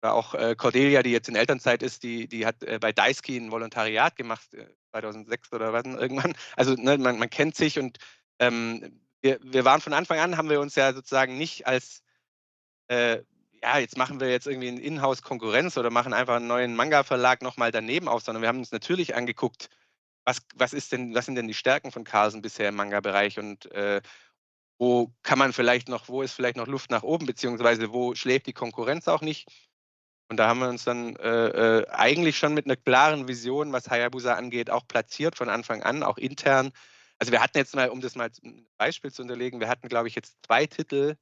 Oder 0.01 0.13
auch 0.13 0.33
äh, 0.33 0.55
Cordelia, 0.55 1.03
die 1.03 1.11
jetzt 1.11 1.29
in 1.29 1.35
Elternzeit 1.35 1.83
ist, 1.83 2.03
die, 2.03 2.27
die 2.27 2.45
hat 2.45 2.63
äh, 2.63 2.79
bei 2.79 2.91
Daisky 2.91 3.37
ein 3.37 3.51
Volontariat 3.51 4.15
gemacht, 4.15 4.47
2006 4.91 5.53
oder 5.53 5.73
was 5.73 5.85
irgendwann. 5.85 6.35
Also 6.55 6.73
ne, 6.73 6.97
man, 6.97 7.19
man 7.19 7.29
kennt 7.29 7.55
sich 7.55 7.79
und 7.79 7.97
ähm, 8.39 9.01
wir, 9.21 9.39
wir 9.41 9.65
waren 9.65 9.81
von 9.81 9.93
Anfang 9.93 10.19
an, 10.19 10.37
haben 10.37 10.49
wir 10.49 10.61
uns 10.61 10.75
ja 10.75 10.93
sozusagen 10.93 11.37
nicht 11.37 11.67
als, 11.67 12.01
äh, 12.89 13.23
ja, 13.61 13.77
jetzt 13.77 13.97
machen 13.97 14.19
wir 14.19 14.29
jetzt 14.29 14.47
irgendwie 14.47 14.69
eine 14.69 14.81
Inhouse-Konkurrenz 14.81 15.77
oder 15.77 15.89
machen 15.89 16.13
einfach 16.13 16.35
einen 16.37 16.47
neuen 16.47 16.75
Manga-Verlag 16.75 17.41
nochmal 17.41 17.71
daneben 17.71 18.07
auf, 18.07 18.23
sondern 18.23 18.41
wir 18.41 18.47
haben 18.47 18.59
uns 18.59 18.71
natürlich 18.71 19.15
angeguckt, 19.15 19.69
was, 20.25 20.41
was, 20.55 20.73
ist 20.73 20.91
denn, 20.91 21.13
was 21.13 21.25
sind 21.25 21.35
denn 21.35 21.47
die 21.47 21.53
Stärken 21.53 21.91
von 21.91 22.03
Carlsen 22.03 22.41
bisher 22.41 22.69
im 22.69 22.75
Manga-Bereich 22.75 23.39
und 23.39 23.71
äh, 23.71 24.01
wo 24.77 25.11
kann 25.23 25.39
man 25.39 25.51
vielleicht 25.51 25.89
noch, 25.89 26.07
wo 26.07 26.21
ist 26.21 26.33
vielleicht 26.33 26.55
noch 26.55 26.67
Luft 26.67 26.89
nach 26.89 27.03
oben, 27.03 27.25
beziehungsweise 27.25 27.91
wo 27.91 28.15
schläft 28.15 28.47
die 28.47 28.53
Konkurrenz 28.53 29.07
auch 29.07 29.21
nicht. 29.21 29.47
Und 30.29 30.37
da 30.37 30.47
haben 30.47 30.59
wir 30.59 30.69
uns 30.69 30.83
dann 30.83 31.15
äh, 31.17 31.79
äh, 31.79 31.89
eigentlich 31.89 32.37
schon 32.37 32.53
mit 32.53 32.65
einer 32.65 32.75
klaren 32.75 33.27
Vision, 33.27 33.73
was 33.73 33.89
Hayabusa 33.89 34.35
angeht, 34.35 34.69
auch 34.69 34.87
platziert 34.87 35.35
von 35.35 35.49
Anfang 35.49 35.83
an, 35.83 36.03
auch 36.03 36.17
intern. 36.17 36.71
Also 37.17 37.31
wir 37.31 37.41
hatten 37.41 37.57
jetzt 37.57 37.75
mal, 37.75 37.89
um 37.89 37.99
das 37.99 38.15
mal 38.15 38.29
ein 38.43 38.67
Beispiel 38.77 39.11
zu 39.11 39.23
unterlegen, 39.23 39.59
wir 39.59 39.67
hatten, 39.67 39.89
glaube 39.89 40.07
ich, 40.07 40.15
jetzt 40.15 40.37
zwei 40.45 40.65
Titel 40.67 41.15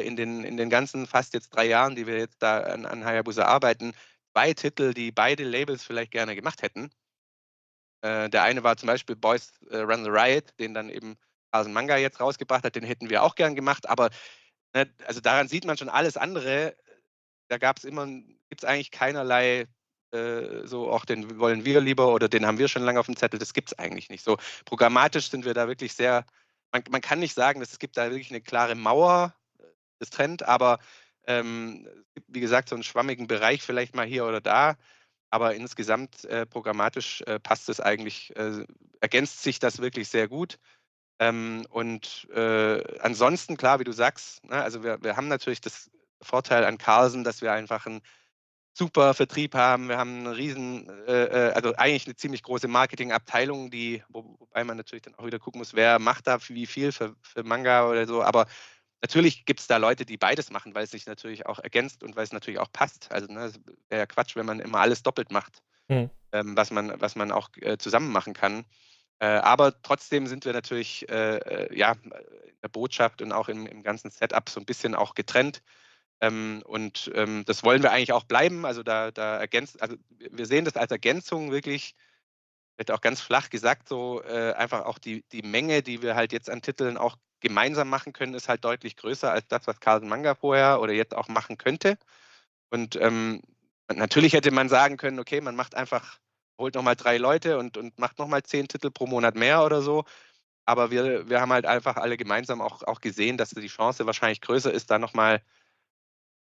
in, 0.00 0.16
den, 0.16 0.44
in 0.44 0.56
den 0.56 0.70
ganzen 0.70 1.06
fast 1.06 1.34
jetzt 1.34 1.50
drei 1.50 1.66
Jahren, 1.66 1.94
die 1.96 2.06
wir 2.06 2.18
jetzt 2.18 2.42
da 2.42 2.60
an, 2.60 2.86
an 2.86 3.04
Hayabusa 3.04 3.44
arbeiten, 3.44 3.92
zwei 4.32 4.54
Titel, 4.54 4.94
die 4.94 5.12
beide 5.12 5.44
Labels 5.44 5.84
vielleicht 5.84 6.12
gerne 6.12 6.34
gemacht 6.34 6.62
hätten. 6.62 6.90
Äh, 8.02 8.30
der 8.30 8.42
eine 8.42 8.62
war 8.62 8.76
zum 8.76 8.86
Beispiel 8.88 9.16
Boys 9.16 9.52
äh, 9.70 9.78
Run 9.78 10.04
the 10.04 10.10
Riot, 10.10 10.58
den 10.58 10.74
dann 10.74 10.88
eben 10.88 11.16
Hasen 11.52 11.72
Manga 11.72 11.96
jetzt 11.96 12.20
rausgebracht 12.20 12.64
hat, 12.64 12.76
den 12.76 12.84
hätten 12.84 13.10
wir 13.10 13.22
auch 13.22 13.34
gern 13.34 13.54
gemacht, 13.54 13.88
aber 13.88 14.10
ne, 14.74 14.90
also 15.06 15.20
daran 15.20 15.48
sieht 15.48 15.66
man 15.66 15.76
schon 15.76 15.90
alles 15.90 16.16
andere. 16.16 16.76
Da 17.48 17.58
gab 17.58 17.76
es 17.76 17.84
immer, 17.84 18.06
gibt 18.06 18.62
es 18.62 18.64
eigentlich 18.64 18.90
keinerlei 18.90 19.66
äh, 20.12 20.66
so 20.66 20.90
auch 20.90 21.04
den 21.04 21.38
wollen 21.38 21.64
wir 21.64 21.80
lieber 21.80 22.12
oder 22.12 22.28
den 22.28 22.46
haben 22.46 22.58
wir 22.58 22.68
schon 22.68 22.82
lange 22.82 23.00
auf 23.00 23.06
dem 23.06 23.16
Zettel, 23.16 23.38
das 23.38 23.54
gibt 23.54 23.72
es 23.72 23.78
eigentlich 23.78 24.10
nicht. 24.10 24.24
So 24.24 24.36
programmatisch 24.64 25.30
sind 25.30 25.44
wir 25.44 25.54
da 25.54 25.68
wirklich 25.68 25.94
sehr, 25.94 26.26
man, 26.70 26.84
man 26.90 27.00
kann 27.00 27.18
nicht 27.18 27.34
sagen, 27.34 27.60
dass 27.60 27.72
es 27.72 27.78
gibt 27.78 27.96
da 27.96 28.10
wirklich 28.10 28.30
eine 28.30 28.42
klare 28.42 28.74
Mauer, 28.74 29.34
äh, 29.34 29.41
Trend, 30.10 30.42
aber 30.44 30.78
ähm, 31.26 31.88
wie 32.26 32.40
gesagt, 32.40 32.68
so 32.68 32.74
einen 32.74 32.82
schwammigen 32.82 33.26
Bereich 33.26 33.62
vielleicht 33.62 33.94
mal 33.94 34.06
hier 34.06 34.26
oder 34.26 34.40
da, 34.40 34.76
aber 35.30 35.54
insgesamt 35.54 36.24
äh, 36.24 36.46
programmatisch 36.46 37.22
äh, 37.22 37.38
passt 37.40 37.68
es 37.68 37.80
eigentlich, 37.80 38.34
äh, 38.36 38.64
ergänzt 39.00 39.42
sich 39.42 39.58
das 39.58 39.80
wirklich 39.80 40.08
sehr 40.08 40.28
gut. 40.28 40.58
Ähm, 41.18 41.66
und 41.70 42.28
äh, 42.34 42.82
ansonsten, 43.00 43.56
klar, 43.56 43.80
wie 43.80 43.84
du 43.84 43.92
sagst, 43.92 44.44
ne, 44.44 44.62
also 44.62 44.82
wir, 44.82 45.02
wir 45.02 45.16
haben 45.16 45.28
natürlich 45.28 45.60
das 45.60 45.90
Vorteil 46.20 46.64
an 46.64 46.78
Carlsen, 46.78 47.24
dass 47.24 47.42
wir 47.42 47.52
einfach 47.52 47.86
ein 47.86 48.02
super 48.74 49.14
Vertrieb 49.14 49.54
haben. 49.54 49.88
Wir 49.88 49.98
haben 49.98 50.20
eine 50.26 50.36
riesen, 50.36 50.88
äh, 51.06 51.48
äh, 51.48 51.52
also 51.52 51.74
eigentlich 51.76 52.06
eine 52.06 52.16
ziemlich 52.16 52.42
große 52.42 52.68
Marketingabteilung, 52.68 53.70
die, 53.70 54.02
wo, 54.08 54.36
wobei 54.38 54.64
man 54.64 54.76
natürlich 54.76 55.02
dann 55.02 55.14
auch 55.14 55.26
wieder 55.26 55.38
gucken 55.38 55.58
muss, 55.58 55.74
wer 55.74 55.98
macht 55.98 56.26
da 56.26 56.38
wie 56.48 56.66
viel 56.66 56.92
für, 56.92 57.14
für 57.22 57.42
Manga 57.42 57.88
oder 57.88 58.06
so. 58.06 58.22
Aber 58.22 58.46
natürlich 59.02 59.44
gibt 59.44 59.60
es 59.60 59.66
da 59.66 59.76
Leute, 59.76 60.06
die 60.06 60.16
beides 60.16 60.50
machen, 60.50 60.74
weil 60.74 60.84
es 60.84 60.90
sich 60.90 61.06
natürlich 61.06 61.46
auch 61.46 61.58
ergänzt 61.58 62.02
und 62.02 62.16
weil 62.16 62.24
es 62.24 62.32
natürlich 62.32 62.60
auch 62.60 62.72
passt. 62.72 63.10
Also 63.12 63.30
ne, 63.30 63.52
wäre 63.88 64.00
ja 64.00 64.06
Quatsch, 64.06 64.36
wenn 64.36 64.46
man 64.46 64.60
immer 64.60 64.78
alles 64.78 65.02
doppelt 65.02 65.30
macht, 65.30 65.62
mhm. 65.88 66.08
ähm, 66.32 66.56
was, 66.56 66.70
man, 66.70 67.00
was 67.00 67.16
man 67.16 67.32
auch 67.32 67.50
äh, 67.60 67.76
zusammen 67.76 68.10
machen 68.12 68.32
kann. 68.32 68.64
Äh, 69.18 69.26
aber 69.26 69.80
trotzdem 69.82 70.26
sind 70.26 70.44
wir 70.44 70.52
natürlich 70.52 71.08
äh, 71.10 71.36
äh, 71.36 71.76
ja, 71.76 71.92
in 71.92 72.60
der 72.62 72.68
Botschaft 72.68 73.20
und 73.22 73.32
auch 73.32 73.48
im, 73.48 73.66
im 73.66 73.82
ganzen 73.82 74.10
Setup 74.10 74.48
so 74.48 74.60
ein 74.60 74.66
bisschen 74.66 74.94
auch 74.94 75.14
getrennt. 75.14 75.62
Ähm, 76.20 76.62
und 76.64 77.10
ähm, 77.14 77.44
das 77.44 77.64
wollen 77.64 77.82
wir 77.82 77.90
eigentlich 77.90 78.12
auch 78.12 78.24
bleiben. 78.24 78.64
Also 78.64 78.84
da, 78.84 79.10
da 79.10 79.38
ergänzt, 79.38 79.82
also 79.82 79.96
wir 80.08 80.46
sehen 80.46 80.64
das 80.64 80.76
als 80.76 80.92
Ergänzung 80.92 81.50
wirklich, 81.50 81.96
wird 82.76 82.92
auch 82.92 83.00
ganz 83.00 83.20
flach 83.20 83.50
gesagt, 83.50 83.88
so 83.88 84.22
äh, 84.22 84.52
einfach 84.52 84.84
auch 84.84 84.98
die, 84.98 85.24
die 85.32 85.42
Menge, 85.42 85.82
die 85.82 86.02
wir 86.02 86.14
halt 86.14 86.32
jetzt 86.32 86.48
an 86.48 86.62
Titeln 86.62 86.96
auch 86.96 87.16
gemeinsam 87.42 87.90
machen 87.90 88.12
können, 88.12 88.34
ist 88.34 88.48
halt 88.48 88.64
deutlich 88.64 88.96
größer 88.96 89.30
als 89.30 89.46
das, 89.48 89.66
was 89.66 89.80
Carlsen 89.80 90.08
Manga 90.08 90.34
vorher 90.34 90.80
oder 90.80 90.92
jetzt 90.92 91.14
auch 91.14 91.28
machen 91.28 91.58
könnte. 91.58 91.98
Und 92.70 92.96
ähm, 92.96 93.42
natürlich 93.92 94.32
hätte 94.32 94.50
man 94.50 94.68
sagen 94.68 94.96
können, 94.96 95.18
okay, 95.18 95.40
man 95.40 95.56
macht 95.56 95.74
einfach, 95.74 96.18
holt 96.58 96.74
nochmal 96.74 96.96
drei 96.96 97.18
Leute 97.18 97.58
und, 97.58 97.76
und 97.76 97.98
macht 97.98 98.18
nochmal 98.18 98.42
zehn 98.42 98.68
Titel 98.68 98.90
pro 98.90 99.06
Monat 99.06 99.34
mehr 99.34 99.64
oder 99.64 99.82
so. 99.82 100.04
Aber 100.64 100.90
wir, 100.90 101.28
wir 101.28 101.40
haben 101.40 101.52
halt 101.52 101.66
einfach 101.66 101.96
alle 101.96 102.16
gemeinsam 102.16 102.60
auch, 102.60 102.82
auch 102.84 103.00
gesehen, 103.00 103.36
dass 103.36 103.50
die 103.50 103.66
Chance 103.66 104.06
wahrscheinlich 104.06 104.40
größer 104.40 104.72
ist, 104.72 104.90
da 104.90 104.98
nochmal 104.98 105.42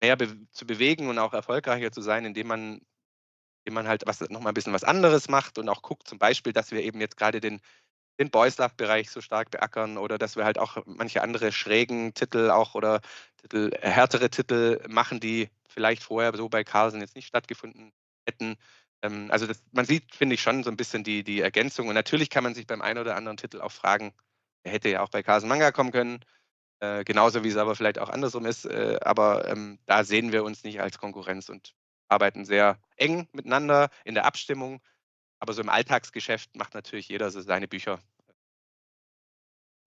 mehr 0.02 0.16
be 0.16 0.36
zu 0.50 0.66
bewegen 0.66 1.08
und 1.08 1.18
auch 1.18 1.32
erfolgreicher 1.32 1.92
zu 1.92 2.02
sein, 2.02 2.24
indem 2.24 2.48
man, 2.48 2.80
indem 3.64 3.74
man 3.74 3.88
halt 3.88 4.02
was, 4.06 4.20
nochmal 4.20 4.52
ein 4.52 4.54
bisschen 4.54 4.72
was 4.72 4.84
anderes 4.84 5.28
macht 5.28 5.58
und 5.58 5.68
auch 5.68 5.82
guckt, 5.82 6.08
zum 6.08 6.18
Beispiel, 6.18 6.52
dass 6.52 6.72
wir 6.72 6.82
eben 6.82 7.00
jetzt 7.00 7.16
gerade 7.16 7.40
den, 7.40 7.60
den 8.20 8.30
Boys 8.30 8.58
Love-Bereich 8.58 9.10
so 9.10 9.20
stark 9.20 9.50
beackern 9.50 9.98
oder 9.98 10.18
dass 10.18 10.36
wir 10.36 10.44
halt 10.44 10.58
auch 10.58 10.78
manche 10.86 11.22
andere 11.22 11.52
schrägen 11.52 12.14
Titel 12.14 12.50
auch 12.50 12.74
oder 12.74 13.00
Titel, 13.38 13.70
härtere 13.80 14.30
Titel 14.30 14.80
machen, 14.88 15.20
die 15.20 15.48
vielleicht 15.68 16.02
vorher 16.02 16.34
so 16.36 16.48
bei 16.48 16.64
Carlsen 16.64 17.00
jetzt 17.00 17.16
nicht 17.16 17.26
stattgefunden 17.26 17.92
hätten. 18.26 18.56
Ähm, 19.02 19.30
also 19.30 19.46
das, 19.46 19.62
man 19.72 19.84
sieht, 19.84 20.14
finde 20.14 20.34
ich, 20.34 20.42
schon 20.42 20.62
so 20.62 20.70
ein 20.70 20.76
bisschen 20.76 21.04
die, 21.04 21.24
die 21.24 21.40
Ergänzung. 21.40 21.88
Und 21.88 21.94
natürlich 21.94 22.30
kann 22.30 22.44
man 22.44 22.54
sich 22.54 22.66
beim 22.66 22.82
einen 22.82 22.98
oder 22.98 23.16
anderen 23.16 23.36
Titel 23.36 23.60
auch 23.60 23.72
fragen, 23.72 24.12
er 24.64 24.72
hätte 24.72 24.90
ja 24.90 25.02
auch 25.02 25.08
bei 25.08 25.22
Carlsen 25.22 25.48
Manga 25.48 25.72
kommen 25.72 25.90
können. 25.90 26.20
Äh, 26.80 27.04
genauso 27.04 27.44
wie 27.44 27.48
es 27.48 27.56
aber 27.56 27.74
vielleicht 27.74 27.98
auch 27.98 28.10
andersrum 28.10 28.46
ist. 28.46 28.64
Äh, 28.64 28.98
aber 29.02 29.48
ähm, 29.48 29.78
da 29.86 30.04
sehen 30.04 30.32
wir 30.32 30.44
uns 30.44 30.64
nicht 30.64 30.80
als 30.80 30.98
Konkurrenz 30.98 31.48
und 31.48 31.74
arbeiten 32.08 32.44
sehr 32.44 32.78
eng 32.96 33.28
miteinander 33.32 33.88
in 34.04 34.14
der 34.14 34.24
Abstimmung. 34.26 34.80
Aber 35.42 35.54
so 35.54 35.60
im 35.60 35.68
Alltagsgeschäft 35.68 36.54
macht 36.54 36.72
natürlich 36.72 37.08
jeder 37.08 37.28
so 37.28 37.40
seine 37.40 37.66
Bücher. 37.66 37.98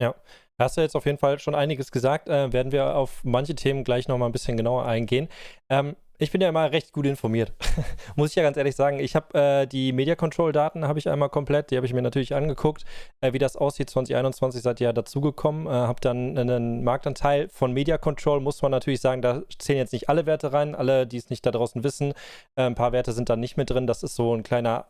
Ja, 0.01 0.13
hast 0.59 0.75
du 0.75 0.81
jetzt 0.81 0.97
auf 0.97 1.05
jeden 1.05 1.17
Fall 1.17 1.39
schon 1.39 1.55
einiges 1.55 1.93
gesagt. 1.93 2.27
Äh, 2.27 2.51
werden 2.51 2.74
wir 2.74 2.97
auf 2.97 3.24
manche 3.24 3.55
Themen 3.55 3.85
gleich 3.85 4.09
nochmal 4.09 4.27
ein 4.27 4.33
bisschen 4.33 4.57
genauer 4.57 4.85
eingehen. 4.85 5.29
Ähm, 5.69 5.95
ich 6.17 6.31
bin 6.31 6.41
ja 6.41 6.50
immer 6.50 6.69
recht 6.74 6.91
gut 6.91 7.05
informiert. 7.05 7.53
Muss 8.17 8.31
ich 8.31 8.35
ja 8.35 8.43
ganz 8.43 8.57
ehrlich 8.57 8.75
sagen. 8.75 9.00
Ich 9.00 9.15
habe 9.15 9.39
äh, 9.39 9.65
die 9.65 9.93
Media 9.93 10.17
Control 10.17 10.51
Daten 10.51 10.85
habe 10.85 11.00
ich 11.00 11.07
einmal 11.07 11.29
komplett, 11.29 11.71
die 11.71 11.77
habe 11.77 11.85
ich 11.85 11.93
mir 11.93 12.01
natürlich 12.01 12.35
angeguckt, 12.35 12.83
äh, 13.21 13.31
wie 13.31 13.39
das 13.39 13.55
aussieht. 13.55 13.89
2021 13.89 14.62
seid 14.62 14.81
ihr 14.81 14.88
ja 14.88 14.93
dazugekommen, 14.93 15.67
äh, 15.67 15.69
habe 15.69 16.01
dann 16.01 16.38
einen 16.38 16.83
Marktanteil 16.83 17.47
von 17.47 17.71
Media 17.71 17.97
Control, 17.97 18.41
muss 18.41 18.62
man 18.62 18.71
natürlich 18.71 19.00
sagen, 19.00 19.21
da 19.21 19.43
zählen 19.57 19.79
jetzt 19.79 19.93
nicht 19.93 20.09
alle 20.09 20.25
Werte 20.25 20.51
rein, 20.51 20.75
alle, 20.75 21.07
die 21.07 21.15
es 21.15 21.29
nicht 21.29 21.45
da 21.45 21.51
draußen 21.51 21.85
wissen. 21.85 22.12
Äh, 22.57 22.63
ein 22.63 22.75
paar 22.75 22.91
Werte 22.91 23.13
sind 23.13 23.29
da 23.29 23.38
nicht 23.38 23.55
mit 23.55 23.69
drin. 23.69 23.88
Das 23.88 24.03
ist 24.03 24.15
so 24.15 24.35
ein 24.35 24.43
kleiner 24.43 24.88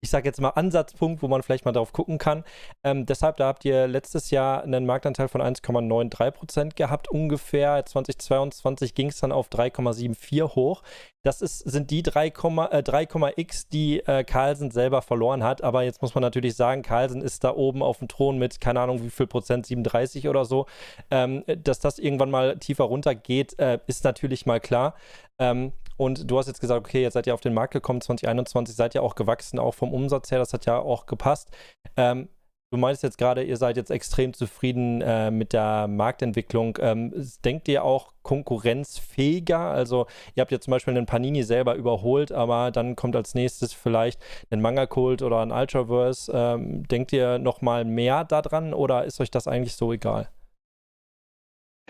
ich 0.00 0.10
sage 0.10 0.28
jetzt 0.28 0.40
mal, 0.40 0.50
Ansatzpunkt, 0.50 1.22
wo 1.22 1.28
man 1.28 1.42
vielleicht 1.42 1.64
mal 1.64 1.72
drauf 1.72 1.92
gucken 1.92 2.18
kann. 2.18 2.44
Ähm, 2.84 3.04
deshalb, 3.04 3.36
da 3.36 3.48
habt 3.48 3.64
ihr 3.64 3.88
letztes 3.88 4.30
Jahr 4.30 4.62
einen 4.62 4.86
Marktanteil 4.86 5.26
von 5.28 5.42
1,93% 5.42 6.76
gehabt 6.76 7.08
ungefähr. 7.08 7.84
2022 7.84 8.94
ging 8.94 9.08
es 9.08 9.18
dann 9.18 9.32
auf 9.32 9.48
3,74 9.48 10.54
hoch. 10.54 10.82
Das 11.22 11.42
ist, 11.42 11.58
sind 11.58 11.90
die 11.90 12.04
3,x, 12.04 13.64
äh, 13.64 13.66
die 13.72 13.98
äh, 14.00 14.22
Carlsen 14.22 14.70
selber 14.70 15.02
verloren 15.02 15.42
hat. 15.42 15.62
Aber 15.62 15.82
jetzt 15.82 16.00
muss 16.00 16.14
man 16.14 16.22
natürlich 16.22 16.54
sagen, 16.54 16.82
Carlsen 16.82 17.20
ist 17.20 17.42
da 17.42 17.54
oben 17.54 17.82
auf 17.82 17.98
dem 17.98 18.06
Thron 18.06 18.38
mit, 18.38 18.60
keine 18.60 18.80
Ahnung, 18.80 19.02
wie 19.02 19.10
viel 19.10 19.26
Prozent, 19.26 19.66
37 19.66 20.28
oder 20.28 20.44
so. 20.44 20.66
Ähm, 21.10 21.42
dass 21.46 21.80
das 21.80 21.98
irgendwann 21.98 22.30
mal 22.30 22.56
tiefer 22.58 22.84
runtergeht, 22.84 23.58
äh, 23.58 23.80
ist 23.88 24.04
natürlich 24.04 24.46
mal 24.46 24.60
klar. 24.60 24.94
Ähm, 25.40 25.72
und 25.98 26.30
du 26.30 26.38
hast 26.38 26.46
jetzt 26.46 26.60
gesagt, 26.60 26.86
okay, 26.86 27.02
jetzt 27.02 27.14
seid 27.14 27.26
ihr 27.26 27.34
auf 27.34 27.40
den 27.40 27.52
Markt 27.52 27.72
gekommen, 27.74 28.00
2021 28.00 28.74
seid 28.74 28.94
ihr 28.94 29.02
auch 29.02 29.16
gewachsen, 29.16 29.58
auch 29.58 29.74
vom 29.74 29.92
Umsatz 29.92 30.30
her, 30.30 30.38
das 30.38 30.54
hat 30.54 30.64
ja 30.64 30.78
auch 30.78 31.06
gepasst. 31.06 31.50
Ähm, 31.96 32.28
du 32.70 32.78
meinst 32.78 33.02
jetzt 33.02 33.18
gerade, 33.18 33.42
ihr 33.42 33.56
seid 33.56 33.76
jetzt 33.76 33.90
extrem 33.90 34.32
zufrieden 34.32 35.02
äh, 35.02 35.32
mit 35.32 35.52
der 35.52 35.88
Marktentwicklung. 35.88 36.78
Ähm, 36.80 37.12
denkt 37.44 37.66
ihr 37.66 37.82
auch 37.82 38.12
konkurrenzfähiger? 38.22 39.58
Also 39.58 40.06
ihr 40.36 40.42
habt 40.42 40.52
ja 40.52 40.60
zum 40.60 40.70
Beispiel 40.70 40.96
einen 40.96 41.06
Panini 41.06 41.42
selber 41.42 41.74
überholt, 41.74 42.30
aber 42.30 42.70
dann 42.70 42.94
kommt 42.94 43.16
als 43.16 43.34
nächstes 43.34 43.72
vielleicht 43.72 44.22
ein 44.50 44.60
Manga-Kult 44.60 45.22
oder 45.22 45.40
ein 45.40 45.50
Ultraverse. 45.50 46.30
Ähm, 46.32 46.86
denkt 46.86 47.12
ihr 47.12 47.38
nochmal 47.38 47.84
mehr 47.84 48.24
daran 48.24 48.72
oder 48.72 49.04
ist 49.04 49.20
euch 49.20 49.32
das 49.32 49.48
eigentlich 49.48 49.74
so 49.74 49.92
egal? 49.92 50.28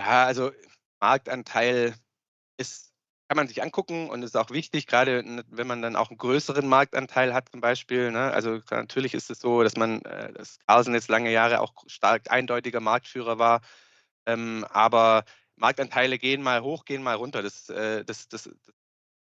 Ja, 0.00 0.24
also 0.24 0.52
Marktanteil 1.00 1.94
ist 2.56 2.87
kann 3.28 3.36
man 3.36 3.46
sich 3.46 3.62
angucken 3.62 4.08
und 4.08 4.22
ist 4.22 4.36
auch 4.36 4.50
wichtig, 4.50 4.86
gerade 4.86 5.22
wenn 5.50 5.66
man 5.66 5.82
dann 5.82 5.96
auch 5.96 6.08
einen 6.08 6.16
größeren 6.16 6.66
Marktanteil 6.66 7.34
hat 7.34 7.50
zum 7.50 7.60
Beispiel. 7.60 8.10
Ne? 8.10 8.32
Also 8.32 8.60
natürlich 8.70 9.12
ist 9.12 9.30
es 9.30 9.38
so, 9.38 9.62
dass 9.62 9.76
man, 9.76 10.00
äh, 10.02 10.32
dass 10.32 10.58
Carlsen 10.66 10.94
jetzt 10.94 11.08
lange 11.08 11.30
Jahre 11.30 11.60
auch 11.60 11.74
stark 11.86 12.30
eindeutiger 12.30 12.80
Marktführer 12.80 13.38
war, 13.38 13.60
ähm, 14.26 14.64
aber 14.70 15.24
Marktanteile 15.56 16.18
gehen 16.18 16.42
mal 16.42 16.62
hoch, 16.62 16.86
gehen 16.86 17.02
mal 17.02 17.16
runter. 17.16 17.42
Das, 17.42 17.68
äh, 17.68 18.02
das, 18.04 18.28
das, 18.28 18.44
das 18.44 18.74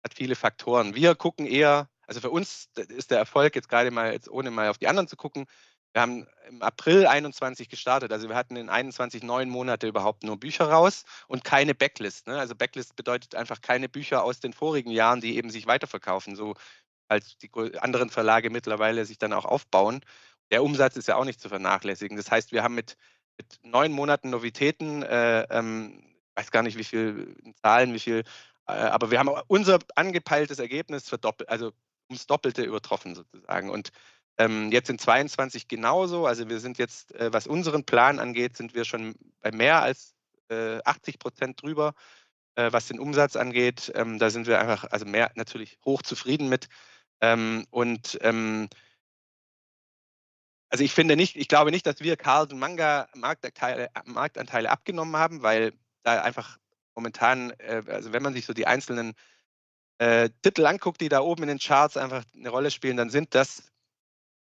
hat 0.02 0.14
viele 0.14 0.34
Faktoren. 0.34 0.96
Wir 0.96 1.14
gucken 1.14 1.46
eher, 1.46 1.88
also 2.08 2.20
für 2.20 2.30
uns 2.30 2.70
ist 2.74 3.12
der 3.12 3.18
Erfolg 3.18 3.54
jetzt 3.54 3.68
gerade 3.68 3.92
mal, 3.92 4.12
jetzt 4.12 4.28
ohne 4.28 4.50
mal 4.50 4.70
auf 4.70 4.78
die 4.78 4.88
anderen 4.88 5.06
zu 5.06 5.16
gucken, 5.16 5.46
wir 5.94 6.02
haben 6.02 6.26
im 6.48 6.60
April 6.60 7.06
21 7.06 7.68
gestartet. 7.68 8.12
Also 8.12 8.28
wir 8.28 8.34
hatten 8.34 8.56
in 8.56 8.68
21 8.68 9.22
neun 9.22 9.48
Monate 9.48 9.86
überhaupt 9.86 10.24
nur 10.24 10.38
Bücher 10.38 10.68
raus 10.68 11.04
und 11.28 11.44
keine 11.44 11.74
Backlist. 11.74 12.26
Ne? 12.26 12.36
Also 12.36 12.56
Backlist 12.56 12.96
bedeutet 12.96 13.36
einfach 13.36 13.60
keine 13.60 13.88
Bücher 13.88 14.24
aus 14.24 14.40
den 14.40 14.52
vorigen 14.52 14.90
Jahren, 14.90 15.20
die 15.20 15.36
eben 15.36 15.50
sich 15.50 15.68
weiterverkaufen, 15.68 16.34
so 16.34 16.54
als 17.06 17.38
die 17.38 17.50
anderen 17.78 18.10
Verlage 18.10 18.50
mittlerweile 18.50 19.04
sich 19.04 19.18
dann 19.18 19.32
auch 19.32 19.44
aufbauen. 19.44 20.00
Der 20.50 20.64
Umsatz 20.64 20.96
ist 20.96 21.06
ja 21.06 21.14
auch 21.14 21.24
nicht 21.24 21.40
zu 21.40 21.48
vernachlässigen. 21.48 22.16
Das 22.16 22.30
heißt, 22.30 22.50
wir 22.50 22.64
haben 22.64 22.74
mit, 22.74 22.96
mit 23.38 23.60
neun 23.62 23.92
Monaten 23.92 24.30
Novitäten, 24.30 25.04
äh, 25.04 25.42
ähm, 25.42 26.16
weiß 26.34 26.50
gar 26.50 26.64
nicht, 26.64 26.76
wie 26.76 26.84
viel 26.84 27.36
Zahlen, 27.62 27.94
wie 27.94 28.00
viel, 28.00 28.24
äh, 28.66 28.72
aber 28.72 29.12
wir 29.12 29.20
haben 29.20 29.30
unser 29.46 29.78
angepeiltes 29.94 30.58
Ergebnis 30.58 31.08
verdoppelt, 31.08 31.48
also 31.48 31.72
ums 32.10 32.26
Doppelte 32.26 32.64
übertroffen 32.64 33.14
sozusagen. 33.14 33.70
Und 33.70 33.90
ähm, 34.38 34.70
jetzt 34.72 34.90
in 34.90 34.98
22 34.98 35.68
genauso. 35.68 36.26
Also 36.26 36.48
wir 36.48 36.60
sind 36.60 36.78
jetzt, 36.78 37.14
äh, 37.14 37.32
was 37.32 37.46
unseren 37.46 37.84
Plan 37.84 38.18
angeht, 38.18 38.56
sind 38.56 38.74
wir 38.74 38.84
schon 38.84 39.14
bei 39.40 39.52
mehr 39.52 39.82
als 39.82 40.14
äh, 40.48 40.80
80 40.84 41.18
Prozent 41.18 41.62
drüber. 41.62 41.94
Äh, 42.56 42.72
was 42.72 42.86
den 42.88 43.00
Umsatz 43.00 43.36
angeht, 43.36 43.92
ähm, 43.94 44.18
da 44.18 44.30
sind 44.30 44.46
wir 44.46 44.60
einfach, 44.60 44.84
also 44.90 45.04
mehr 45.06 45.32
natürlich 45.34 45.78
hoch 45.84 46.02
zufrieden 46.02 46.48
mit. 46.48 46.68
Ähm, 47.20 47.66
und 47.70 48.18
ähm, 48.22 48.68
also 50.68 50.84
ich 50.84 50.92
finde 50.92 51.16
nicht, 51.16 51.36
ich 51.36 51.48
glaube 51.48 51.70
nicht, 51.70 51.86
dass 51.86 52.00
wir 52.00 52.16
Carlsen 52.16 52.58
Manga 52.58 53.08
Marktanteile, 53.14 53.90
Marktanteile 54.04 54.70
abgenommen 54.70 55.16
haben, 55.16 55.42
weil 55.42 55.72
da 56.02 56.22
einfach 56.22 56.58
momentan, 56.94 57.50
äh, 57.58 57.82
also 57.88 58.12
wenn 58.12 58.22
man 58.22 58.34
sich 58.34 58.46
so 58.46 58.52
die 58.52 58.66
einzelnen 58.66 59.14
äh, 59.98 60.30
Titel 60.42 60.66
anguckt, 60.66 61.00
die 61.00 61.08
da 61.08 61.20
oben 61.20 61.42
in 61.44 61.48
den 61.48 61.58
Charts 61.58 61.96
einfach 61.96 62.24
eine 62.34 62.48
Rolle 62.50 62.70
spielen, 62.70 62.96
dann 62.96 63.10
sind 63.10 63.34
das 63.34 63.72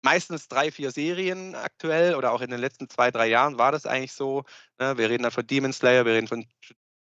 meistens 0.03 0.47
drei, 0.47 0.71
vier 0.71 0.91
Serien 0.91 1.55
aktuell 1.55 2.15
oder 2.15 2.31
auch 2.31 2.41
in 2.41 2.49
den 2.49 2.59
letzten 2.59 2.89
zwei, 2.89 3.11
drei 3.11 3.27
Jahren 3.27 3.57
war 3.57 3.71
das 3.71 3.85
eigentlich 3.85 4.13
so. 4.13 4.43
Ne? 4.79 4.97
Wir 4.97 5.09
reden 5.09 5.23
dann 5.23 5.31
von 5.31 5.45
Demon 5.47 5.73
Slayer, 5.73 6.05
wir 6.05 6.13
reden 6.13 6.27
von 6.27 6.45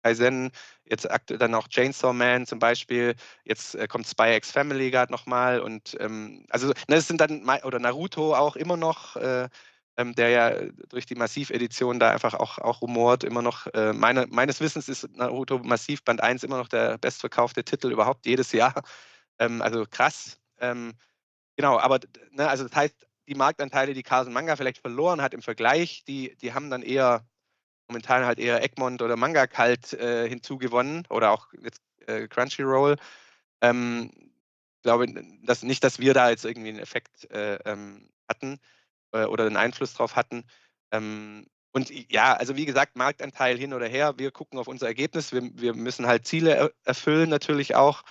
Kaizen, 0.04 0.52
jetzt 0.86 1.08
dann 1.28 1.56
auch 1.56 1.68
Chainsaw 1.68 2.14
Man 2.14 2.46
zum 2.46 2.60
Beispiel, 2.60 3.16
jetzt 3.44 3.76
äh, 3.76 3.88
kommt 3.88 4.08
Spy 4.08 4.36
X 4.36 4.52
Family 4.52 4.92
gerade 4.92 5.12
nochmal 5.12 5.60
und 5.60 5.96
ähm, 6.00 6.46
also 6.50 6.68
ne, 6.68 6.74
das 6.88 7.08
sind 7.08 7.22
dann, 7.22 7.48
oder 7.64 7.80
Naruto 7.80 8.36
auch 8.36 8.56
immer 8.56 8.78
noch, 8.78 9.16
äh, 9.16 9.48
ähm, 9.98 10.16
der 10.16 10.30
ja 10.30 10.52
durch 10.90 11.06
die 11.06 11.16
Massiv-Edition 11.16 12.00
da 12.00 12.12
einfach 12.12 12.34
auch, 12.34 12.58
auch 12.60 12.82
rumort, 12.82 13.24
immer 13.24 13.42
noch, 13.42 13.68
äh, 13.68 13.94
meine, 13.94 14.28
meines 14.28 14.60
Wissens 14.62 14.90
ist 14.90 15.08
Naruto 15.16 15.60
Massiv 15.60 16.04
Band 16.04 16.22
1 16.22 16.44
immer 16.44 16.58
noch 16.58 16.68
der 16.68 16.98
bestverkaufte 16.98 17.64
Titel 17.64 17.92
überhaupt 17.92 18.26
jedes 18.26 18.52
Jahr. 18.52 18.84
Ähm, 19.40 19.62
also 19.62 19.86
krass. 19.90 20.40
Genau, 21.58 21.80
aber 21.80 22.00
ne, 22.32 22.48
also 22.48 22.64
das 22.64 22.76
heißt, 22.76 23.08
die 23.28 23.36
Marktanteile, 23.36 23.94
die 23.94 24.04
Carlsen 24.04 24.34
Manga 24.34 24.56
vielleicht 24.56 24.80
verloren 24.80 25.22
hat 25.22 25.34
im 25.34 25.42
Vergleich, 25.42 26.04
die, 26.06 26.36
die 26.38 26.54
haben 26.54 26.70
dann 26.70 26.82
eher 26.82 27.26
momentan 27.88 28.26
halt 28.26 28.40
eher 28.40 28.64
Egmont 28.64 29.02
oder 29.02 29.18
Manga 29.18 29.48
Kalt 29.48 29.94
äh, 29.94 30.28
hinzugewonnen 30.28 31.06
oder 31.10 31.32
auch 31.32 31.48
jetzt 31.62 31.82
äh, 32.08 32.28
Crunchyroll. 32.28 32.96
Ähm, 33.62 34.12
ich 34.16 34.84
glaube 34.84 35.08
dass 35.44 35.64
nicht, 35.64 35.84
dass 35.84 36.00
wir 36.00 36.14
da 36.14 36.30
jetzt 36.30 36.46
irgendwie 36.46 36.70
einen 36.70 36.80
Effekt 36.80 37.30
äh, 37.32 37.56
ähm, 37.66 38.10
hatten 38.28 38.60
äh, 39.12 39.26
oder 39.26 39.46
einen 39.46 39.58
Einfluss 39.58 39.94
drauf 39.94 40.16
hatten. 40.16 40.46
Ähm, 40.92 41.48
und 41.74 41.92
ja, 42.12 42.34
also 42.34 42.56
wie 42.58 42.66
gesagt, 42.66 42.98
Marktanteil 42.98 43.58
hin 43.58 43.74
oder 43.74 43.88
her, 43.88 44.18
wir 44.18 44.32
gucken 44.32 44.60
auf 44.60 44.68
unser 44.68 44.88
Ergebnis. 44.88 45.32
Wir, 45.32 45.44
wir 45.54 45.74
müssen 45.74 46.08
halt 46.08 46.28
Ziele 46.28 46.74
erfüllen 46.84 47.30
natürlich 47.30 47.76
auch. 47.76 48.04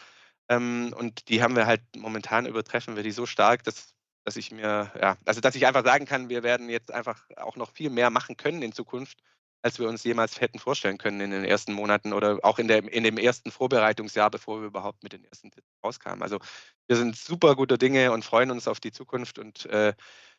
Ähm, 0.50 0.92
und 0.98 1.28
die 1.28 1.42
haben 1.42 1.54
wir 1.56 1.66
halt 1.66 1.82
momentan 1.96 2.44
übertreffen 2.44 2.96
wir 2.96 3.04
die 3.04 3.12
so 3.12 3.24
stark, 3.24 3.62
dass, 3.64 3.94
dass 4.24 4.36
ich 4.36 4.50
mir, 4.50 4.92
ja, 5.00 5.16
also 5.24 5.40
dass 5.40 5.54
ich 5.54 5.66
einfach 5.66 5.84
sagen 5.84 6.06
kann, 6.06 6.28
wir 6.28 6.42
werden 6.42 6.68
jetzt 6.68 6.92
einfach 6.92 7.24
auch 7.36 7.56
noch 7.56 7.70
viel 7.72 7.88
mehr 7.88 8.10
machen 8.10 8.36
können 8.36 8.60
in 8.60 8.72
Zukunft, 8.72 9.22
als 9.62 9.78
wir 9.78 9.88
uns 9.88 10.02
jemals 10.02 10.40
hätten 10.40 10.58
vorstellen 10.58 10.98
können 10.98 11.20
in 11.20 11.30
den 11.30 11.44
ersten 11.44 11.72
Monaten 11.72 12.12
oder 12.12 12.40
auch 12.42 12.58
in, 12.58 12.66
der, 12.66 12.82
in 12.92 13.04
dem 13.04 13.16
ersten 13.16 13.52
Vorbereitungsjahr, 13.52 14.28
bevor 14.30 14.60
wir 14.60 14.66
überhaupt 14.66 15.04
mit 15.04 15.12
den 15.12 15.24
ersten 15.24 15.50
Titeln 15.52 15.70
rauskamen. 15.84 16.22
Also 16.22 16.40
wir 16.88 16.96
sind 16.96 17.16
super 17.16 17.54
gute 17.54 17.78
Dinge 17.78 18.10
und 18.10 18.24
freuen 18.24 18.50
uns 18.50 18.66
auf 18.66 18.80
die 18.80 18.92
Zukunft. 18.92 19.38
Und 19.38 19.66
äh, 19.66 19.94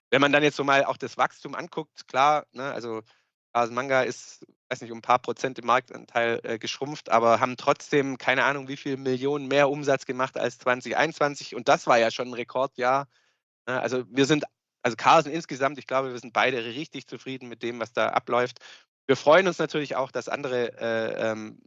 wenn 0.09 0.21
man 0.21 0.33
dann 0.33 0.43
jetzt 0.43 0.57
so 0.57 0.65
mal 0.65 0.83
auch 0.83 0.97
das 0.97 1.17
Wachstum 1.17 1.55
anguckt, 1.55 2.07
klar, 2.09 2.45
ne, 2.51 2.73
also 2.73 3.01
Asen 3.53 3.75
Manga 3.75 4.01
ist, 4.01 4.45
weiß 4.71 4.81
nicht, 4.81 4.91
um 4.91 4.99
ein 4.99 5.03
paar 5.03 5.19
Prozent 5.19 5.59
im 5.59 5.65
Marktanteil 5.65 6.39
äh, 6.43 6.57
geschrumpft, 6.57 7.09
aber 7.09 7.41
haben 7.41 7.57
trotzdem 7.57 8.17
keine 8.17 8.45
Ahnung, 8.45 8.69
wie 8.69 8.77
viel 8.77 8.95
Millionen 8.95 9.47
mehr 9.49 9.69
Umsatz 9.69 10.05
gemacht 10.05 10.37
als 10.37 10.59
2021. 10.59 11.55
Und 11.55 11.67
das 11.67 11.87
war 11.87 11.99
ja 11.99 12.09
schon 12.09 12.29
ein 12.29 12.33
Rekordjahr. 12.33 13.09
Ne? 13.67 13.81
Also 13.81 14.05
wir 14.07 14.25
sind, 14.25 14.45
also 14.81 14.95
Carlsen 14.95 15.31
insgesamt, 15.33 15.77
ich 15.77 15.87
glaube, 15.87 16.13
wir 16.13 16.19
sind 16.19 16.31
beide 16.31 16.63
richtig 16.63 17.05
zufrieden 17.07 17.49
mit 17.49 17.63
dem, 17.63 17.81
was 17.81 17.91
da 17.91 18.09
abläuft. 18.09 18.59
Wir 19.07 19.17
freuen 19.17 19.45
uns 19.47 19.59
natürlich 19.59 19.97
auch, 19.97 20.09
dass 20.09 20.29
andere 20.29 20.71
äh, 20.79 21.31
ähm, 21.31 21.61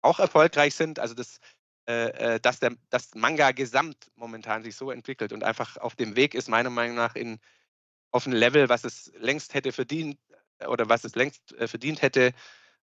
auch 0.00 0.20
erfolgreich 0.20 0.76
sind. 0.76 1.00
Also 1.00 1.14
das, 1.14 1.40
äh, 1.88 2.34
äh 2.36 2.40
dass 2.40 2.60
der 2.60 2.76
das 2.88 3.16
Manga 3.16 3.50
gesamt 3.50 4.12
momentan 4.14 4.62
sich 4.62 4.76
so 4.76 4.92
entwickelt 4.92 5.32
und 5.32 5.42
einfach 5.42 5.76
auf 5.78 5.96
dem 5.96 6.14
Weg 6.14 6.34
ist, 6.34 6.48
meiner 6.48 6.70
Meinung 6.70 6.94
nach, 6.94 7.16
in, 7.16 7.40
auf 8.12 8.26
ein 8.26 8.32
Level, 8.32 8.68
was 8.68 8.84
es 8.84 9.12
längst 9.18 9.54
hätte 9.54 9.72
verdient, 9.72 10.18
oder 10.66 10.88
was 10.88 11.04
es 11.04 11.14
längst 11.14 11.52
äh, 11.54 11.68
verdient 11.68 12.02
hätte, 12.02 12.32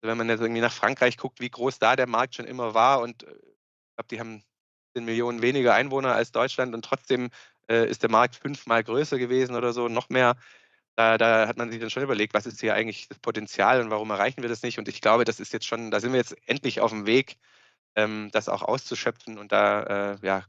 wenn 0.01 0.17
man 0.17 0.29
jetzt 0.29 0.41
irgendwie 0.41 0.61
nach 0.61 0.73
Frankreich 0.73 1.17
guckt, 1.17 1.39
wie 1.39 1.49
groß 1.49 1.79
da 1.79 1.95
der 1.95 2.07
Markt 2.07 2.35
schon 2.35 2.45
immer 2.45 2.73
war 2.73 3.01
und 3.01 3.23
äh, 3.23 3.31
ich 3.31 3.95
glaube, 3.95 4.07
die 4.11 4.19
haben 4.19 4.43
10 4.95 5.05
Millionen 5.05 5.41
weniger 5.41 5.73
Einwohner 5.73 6.15
als 6.15 6.31
Deutschland 6.31 6.73
und 6.73 6.83
trotzdem 6.83 7.29
äh, 7.69 7.89
ist 7.89 8.01
der 8.03 8.09
Markt 8.09 8.35
fünfmal 8.35 8.83
größer 8.83 9.17
gewesen 9.17 9.55
oder 9.55 9.73
so, 9.73 9.87
noch 9.89 10.09
mehr. 10.09 10.35
Da, 10.95 11.17
da, 11.17 11.47
hat 11.47 11.57
man 11.57 11.71
sich 11.71 11.79
dann 11.79 11.89
schon 11.89 12.03
überlegt, 12.03 12.33
was 12.33 12.45
ist 12.45 12.59
hier 12.59 12.73
eigentlich 12.73 13.07
das 13.07 13.19
Potenzial 13.19 13.81
und 13.81 13.89
warum 13.89 14.09
erreichen 14.09 14.41
wir 14.41 14.49
das 14.49 14.63
nicht? 14.63 14.79
Und 14.79 14.87
ich 14.87 15.01
glaube, 15.01 15.23
das 15.25 15.39
ist 15.39 15.53
jetzt 15.53 15.65
schon, 15.65 15.91
da 15.91 15.99
sind 15.99 16.11
wir 16.11 16.19
jetzt 16.19 16.35
endlich 16.47 16.81
auf 16.81 16.91
dem 16.91 17.05
Weg, 17.05 17.37
ähm, 17.95 18.29
das 18.33 18.49
auch 18.49 18.63
auszuschöpfen. 18.63 19.37
Und 19.37 19.51
da 19.53 20.17
ja, 20.21 20.45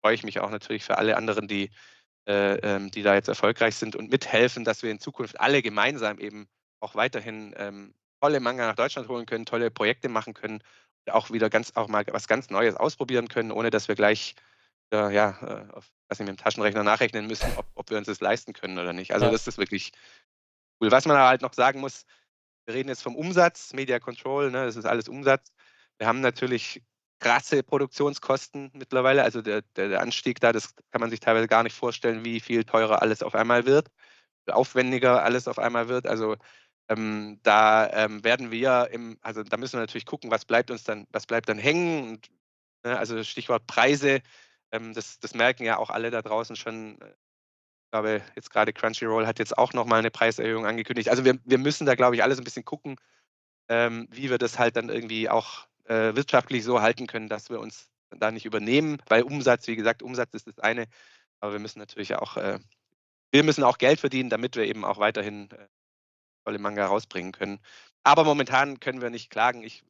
freue 0.00 0.14
ich 0.14 0.22
mich 0.22 0.40
auch 0.40 0.50
natürlich 0.50 0.84
für 0.84 0.98
alle 0.98 1.16
anderen, 1.16 1.48
die, 1.48 1.70
äh, 2.26 2.56
ähm, 2.60 2.90
die 2.90 3.02
da 3.02 3.14
jetzt 3.14 3.28
erfolgreich 3.28 3.76
sind 3.76 3.96
und 3.96 4.10
mithelfen, 4.10 4.64
dass 4.64 4.82
wir 4.82 4.90
in 4.90 4.98
Zukunft 4.98 5.38
alle 5.40 5.60
gemeinsam 5.60 6.18
eben 6.18 6.48
auch 6.84 6.94
weiterhin 6.94 7.54
ähm, 7.56 7.94
tolle 8.20 8.40
Manga 8.40 8.66
nach 8.66 8.76
Deutschland 8.76 9.08
holen 9.08 9.26
können, 9.26 9.46
tolle 9.46 9.70
Projekte 9.70 10.08
machen 10.08 10.34
können 10.34 10.62
auch 11.12 11.30
wieder 11.30 11.50
ganz 11.50 11.72
auch 11.74 11.88
mal 11.88 12.04
was 12.10 12.28
ganz 12.28 12.50
Neues 12.50 12.76
ausprobieren 12.76 13.28
können, 13.28 13.52
ohne 13.52 13.70
dass 13.70 13.88
wir 13.88 13.94
gleich 13.94 14.34
äh, 14.92 15.14
ja, 15.14 15.68
auf, 15.72 15.90
was 16.08 16.18
mit 16.18 16.28
dem 16.28 16.36
Taschenrechner 16.36 16.82
nachrechnen 16.82 17.26
müssen, 17.26 17.50
ob, 17.56 17.66
ob 17.74 17.90
wir 17.90 17.98
uns 17.98 18.06
das 18.06 18.20
leisten 18.20 18.52
können 18.52 18.78
oder 18.78 18.92
nicht. 18.92 19.12
Also 19.12 19.26
ja. 19.26 19.32
das 19.32 19.46
ist 19.46 19.58
wirklich 19.58 19.92
cool. 20.80 20.90
Was 20.90 21.06
man 21.06 21.16
halt 21.18 21.42
noch 21.42 21.52
sagen 21.52 21.80
muss, 21.80 22.06
wir 22.66 22.74
reden 22.74 22.88
jetzt 22.88 23.02
vom 23.02 23.16
Umsatz, 23.16 23.72
Media 23.72 23.98
Control, 24.00 24.50
ne, 24.50 24.64
das 24.64 24.76
ist 24.76 24.86
alles 24.86 25.08
Umsatz. 25.08 25.52
Wir 25.98 26.06
haben 26.06 26.20
natürlich 26.20 26.82
krasse 27.20 27.62
Produktionskosten 27.62 28.70
mittlerweile. 28.74 29.22
Also 29.22 29.42
der, 29.42 29.62
der, 29.76 29.88
der, 29.88 30.00
Anstieg 30.00 30.40
da, 30.40 30.52
das 30.52 30.74
kann 30.90 31.00
man 31.00 31.10
sich 31.10 31.20
teilweise 31.20 31.48
gar 31.48 31.62
nicht 31.62 31.76
vorstellen, 31.76 32.24
wie 32.24 32.40
viel 32.40 32.64
teurer 32.64 33.02
alles 33.02 33.22
auf 33.22 33.34
einmal 33.34 33.66
wird, 33.66 33.88
aufwendiger 34.50 35.22
alles 35.22 35.48
auf 35.48 35.58
einmal 35.58 35.88
wird. 35.88 36.06
Also 36.06 36.36
ähm, 36.88 37.40
da 37.42 37.90
ähm, 37.92 38.24
werden 38.24 38.50
wir 38.50 38.88
im, 38.92 39.18
also 39.22 39.42
da 39.42 39.56
müssen 39.56 39.74
wir 39.74 39.80
natürlich 39.80 40.06
gucken, 40.06 40.30
was 40.30 40.44
bleibt 40.44 40.70
uns 40.70 40.84
dann, 40.84 41.06
was 41.10 41.26
bleibt 41.26 41.48
dann 41.48 41.58
hängen. 41.58 42.08
Und, 42.08 42.30
ne, 42.84 42.98
also 42.98 43.22
Stichwort 43.24 43.66
Preise, 43.66 44.20
ähm, 44.72 44.92
das, 44.94 45.18
das 45.20 45.34
merken 45.34 45.64
ja 45.64 45.78
auch 45.78 45.90
alle 45.90 46.10
da 46.10 46.22
draußen 46.22 46.56
schon. 46.56 47.00
Äh, 47.00 47.14
ich 47.86 47.90
glaube, 47.96 48.22
jetzt 48.34 48.50
gerade 48.50 48.72
Crunchyroll 48.72 49.26
hat 49.26 49.38
jetzt 49.38 49.56
auch 49.56 49.72
nochmal 49.72 50.00
eine 50.00 50.10
Preiserhöhung 50.10 50.66
angekündigt. 50.66 51.08
Also 51.08 51.24
wir, 51.24 51.38
wir 51.44 51.58
müssen 51.58 51.86
da, 51.86 51.94
glaube 51.94 52.16
ich, 52.16 52.24
alles 52.24 52.38
ein 52.38 52.44
bisschen 52.44 52.64
gucken, 52.64 52.96
ähm, 53.68 54.08
wie 54.10 54.30
wir 54.30 54.38
das 54.38 54.58
halt 54.58 54.76
dann 54.76 54.88
irgendwie 54.88 55.28
auch 55.30 55.68
äh, 55.84 56.16
wirtschaftlich 56.16 56.64
so 56.64 56.82
halten 56.82 57.06
können, 57.06 57.28
dass 57.28 57.50
wir 57.50 57.60
uns 57.60 57.88
da 58.10 58.30
nicht 58.32 58.46
übernehmen, 58.46 58.98
weil 59.08 59.22
Umsatz, 59.22 59.66
wie 59.68 59.76
gesagt, 59.76 60.02
Umsatz 60.02 60.34
ist 60.34 60.48
das 60.48 60.58
eine, 60.58 60.86
aber 61.40 61.52
wir 61.52 61.60
müssen 61.60 61.78
natürlich 61.78 62.16
auch, 62.16 62.36
äh, 62.36 62.58
wir 63.30 63.44
müssen 63.44 63.64
auch 63.64 63.78
Geld 63.78 64.00
verdienen, 64.00 64.30
damit 64.30 64.56
wir 64.56 64.64
eben 64.64 64.84
auch 64.84 64.98
weiterhin 64.98 65.50
äh, 65.52 65.68
tolle 66.44 66.58
Manga 66.58 66.86
rausbringen 66.86 67.32
können. 67.32 67.60
Aber 68.02 68.24
momentan 68.24 68.80
können 68.80 69.00
wir 69.00 69.10
nicht 69.10 69.30
klagen. 69.30 69.62
Ich, 69.62 69.84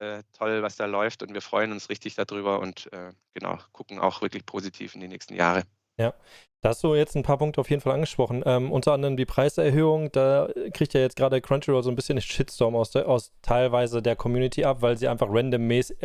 äh, 0.00 0.22
toll, 0.32 0.62
was 0.62 0.76
da 0.76 0.86
läuft 0.86 1.22
und 1.22 1.32
wir 1.32 1.42
freuen 1.42 1.72
uns 1.72 1.88
richtig 1.88 2.14
darüber 2.14 2.60
und 2.60 2.92
äh, 2.92 3.12
genau, 3.34 3.58
gucken 3.72 3.98
auch 3.98 4.20
wirklich 4.20 4.44
positiv 4.44 4.94
in 4.94 5.00
die 5.00 5.08
nächsten 5.08 5.34
Jahre. 5.34 5.64
Ja, 5.98 6.14
da 6.62 6.70
hast 6.70 6.82
du 6.82 6.94
jetzt 6.94 7.16
ein 7.16 7.22
paar 7.22 7.38
Punkte 7.38 7.60
auf 7.60 7.68
jeden 7.68 7.82
Fall 7.82 7.92
angesprochen. 7.92 8.42
Ähm, 8.46 8.72
unter 8.72 8.92
anderem 8.92 9.16
die 9.16 9.26
Preiserhöhung. 9.26 10.10
Da 10.12 10.48
kriegt 10.72 10.94
ja 10.94 11.00
jetzt 11.00 11.16
gerade 11.16 11.40
Crunchyroll 11.40 11.82
so 11.82 11.90
ein 11.90 11.96
bisschen 11.96 12.20
Shitstorm 12.20 12.74
aus, 12.76 12.90
der, 12.92 13.08
aus 13.08 13.32
teilweise 13.42 14.00
der 14.00 14.16
Community 14.16 14.64
ab, 14.64 14.80
weil 14.80 14.96
sie 14.96 15.08
einfach 15.08 15.28
randommäßig, 15.30 15.98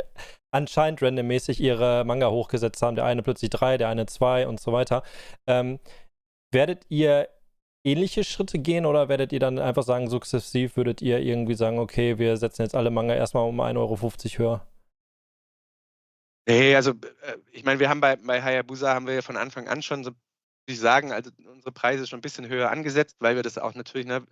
anscheinend 0.52 1.02
randommäßig 1.02 1.62
ihre 1.62 2.04
Manga 2.06 2.30
hochgesetzt 2.30 2.82
haben. 2.82 2.96
Der 2.96 3.06
eine 3.06 3.24
plötzlich 3.24 3.50
drei, 3.50 3.78
der 3.78 3.90
eine 3.90 4.08
zwei 4.08 4.48
und 4.48 4.60
so 4.60 4.74
weiter. 4.74 5.04
Ähm, 5.48 5.80
werdet 6.52 6.86
ihr 6.90 7.30
ähnliche 7.88 8.24
Schritte 8.24 8.60
gehen 8.60 8.86
oder 8.86 9.10
werdet 9.10 9.32
ihr 9.32 9.40
dann 9.40 9.60
einfach 9.60 9.84
sagen, 9.84 10.10
sukzessiv 10.10 10.76
würdet 10.76 11.02
ihr 11.02 11.20
irgendwie 11.20 11.56
sagen, 11.56 11.80
okay, 11.80 12.18
wir 12.20 12.38
setzen 12.38 12.64
jetzt 12.64 12.76
alle 12.76 12.92
Manga 12.92 13.16
erstmal 13.16 13.48
um 13.48 13.60
1,50 13.60 13.78
Euro 13.78 13.98
höher? 14.38 14.68
Nee, 16.48 16.76
also 16.76 16.92
äh, 16.92 17.38
ich 17.52 17.64
meine, 17.64 17.80
wir 17.80 17.90
haben 17.90 18.02
bei, 18.02 18.16
bei 18.16 18.42
Hayabusa 18.42 18.94
haben 18.94 19.08
wir 19.08 19.16
ja 19.16 19.22
von 19.22 19.38
Anfang 19.38 19.68
an 19.68 19.82
schon 19.82 20.04
so, 20.04 20.12
ich 20.66 20.80
sagen, 20.80 21.12
also 21.12 21.32
unsere 21.50 21.72
Preise 21.72 22.08
schon 22.08 22.20
ein 22.20 22.22
bisschen 22.22 22.48
höher 22.48 22.72
angesetzt, 22.72 23.16
weil 23.20 23.36
wir 23.36 23.44
das 23.44 23.58
auch 23.58 23.74
natürlich, 23.74 24.08
ne, 24.08 24.26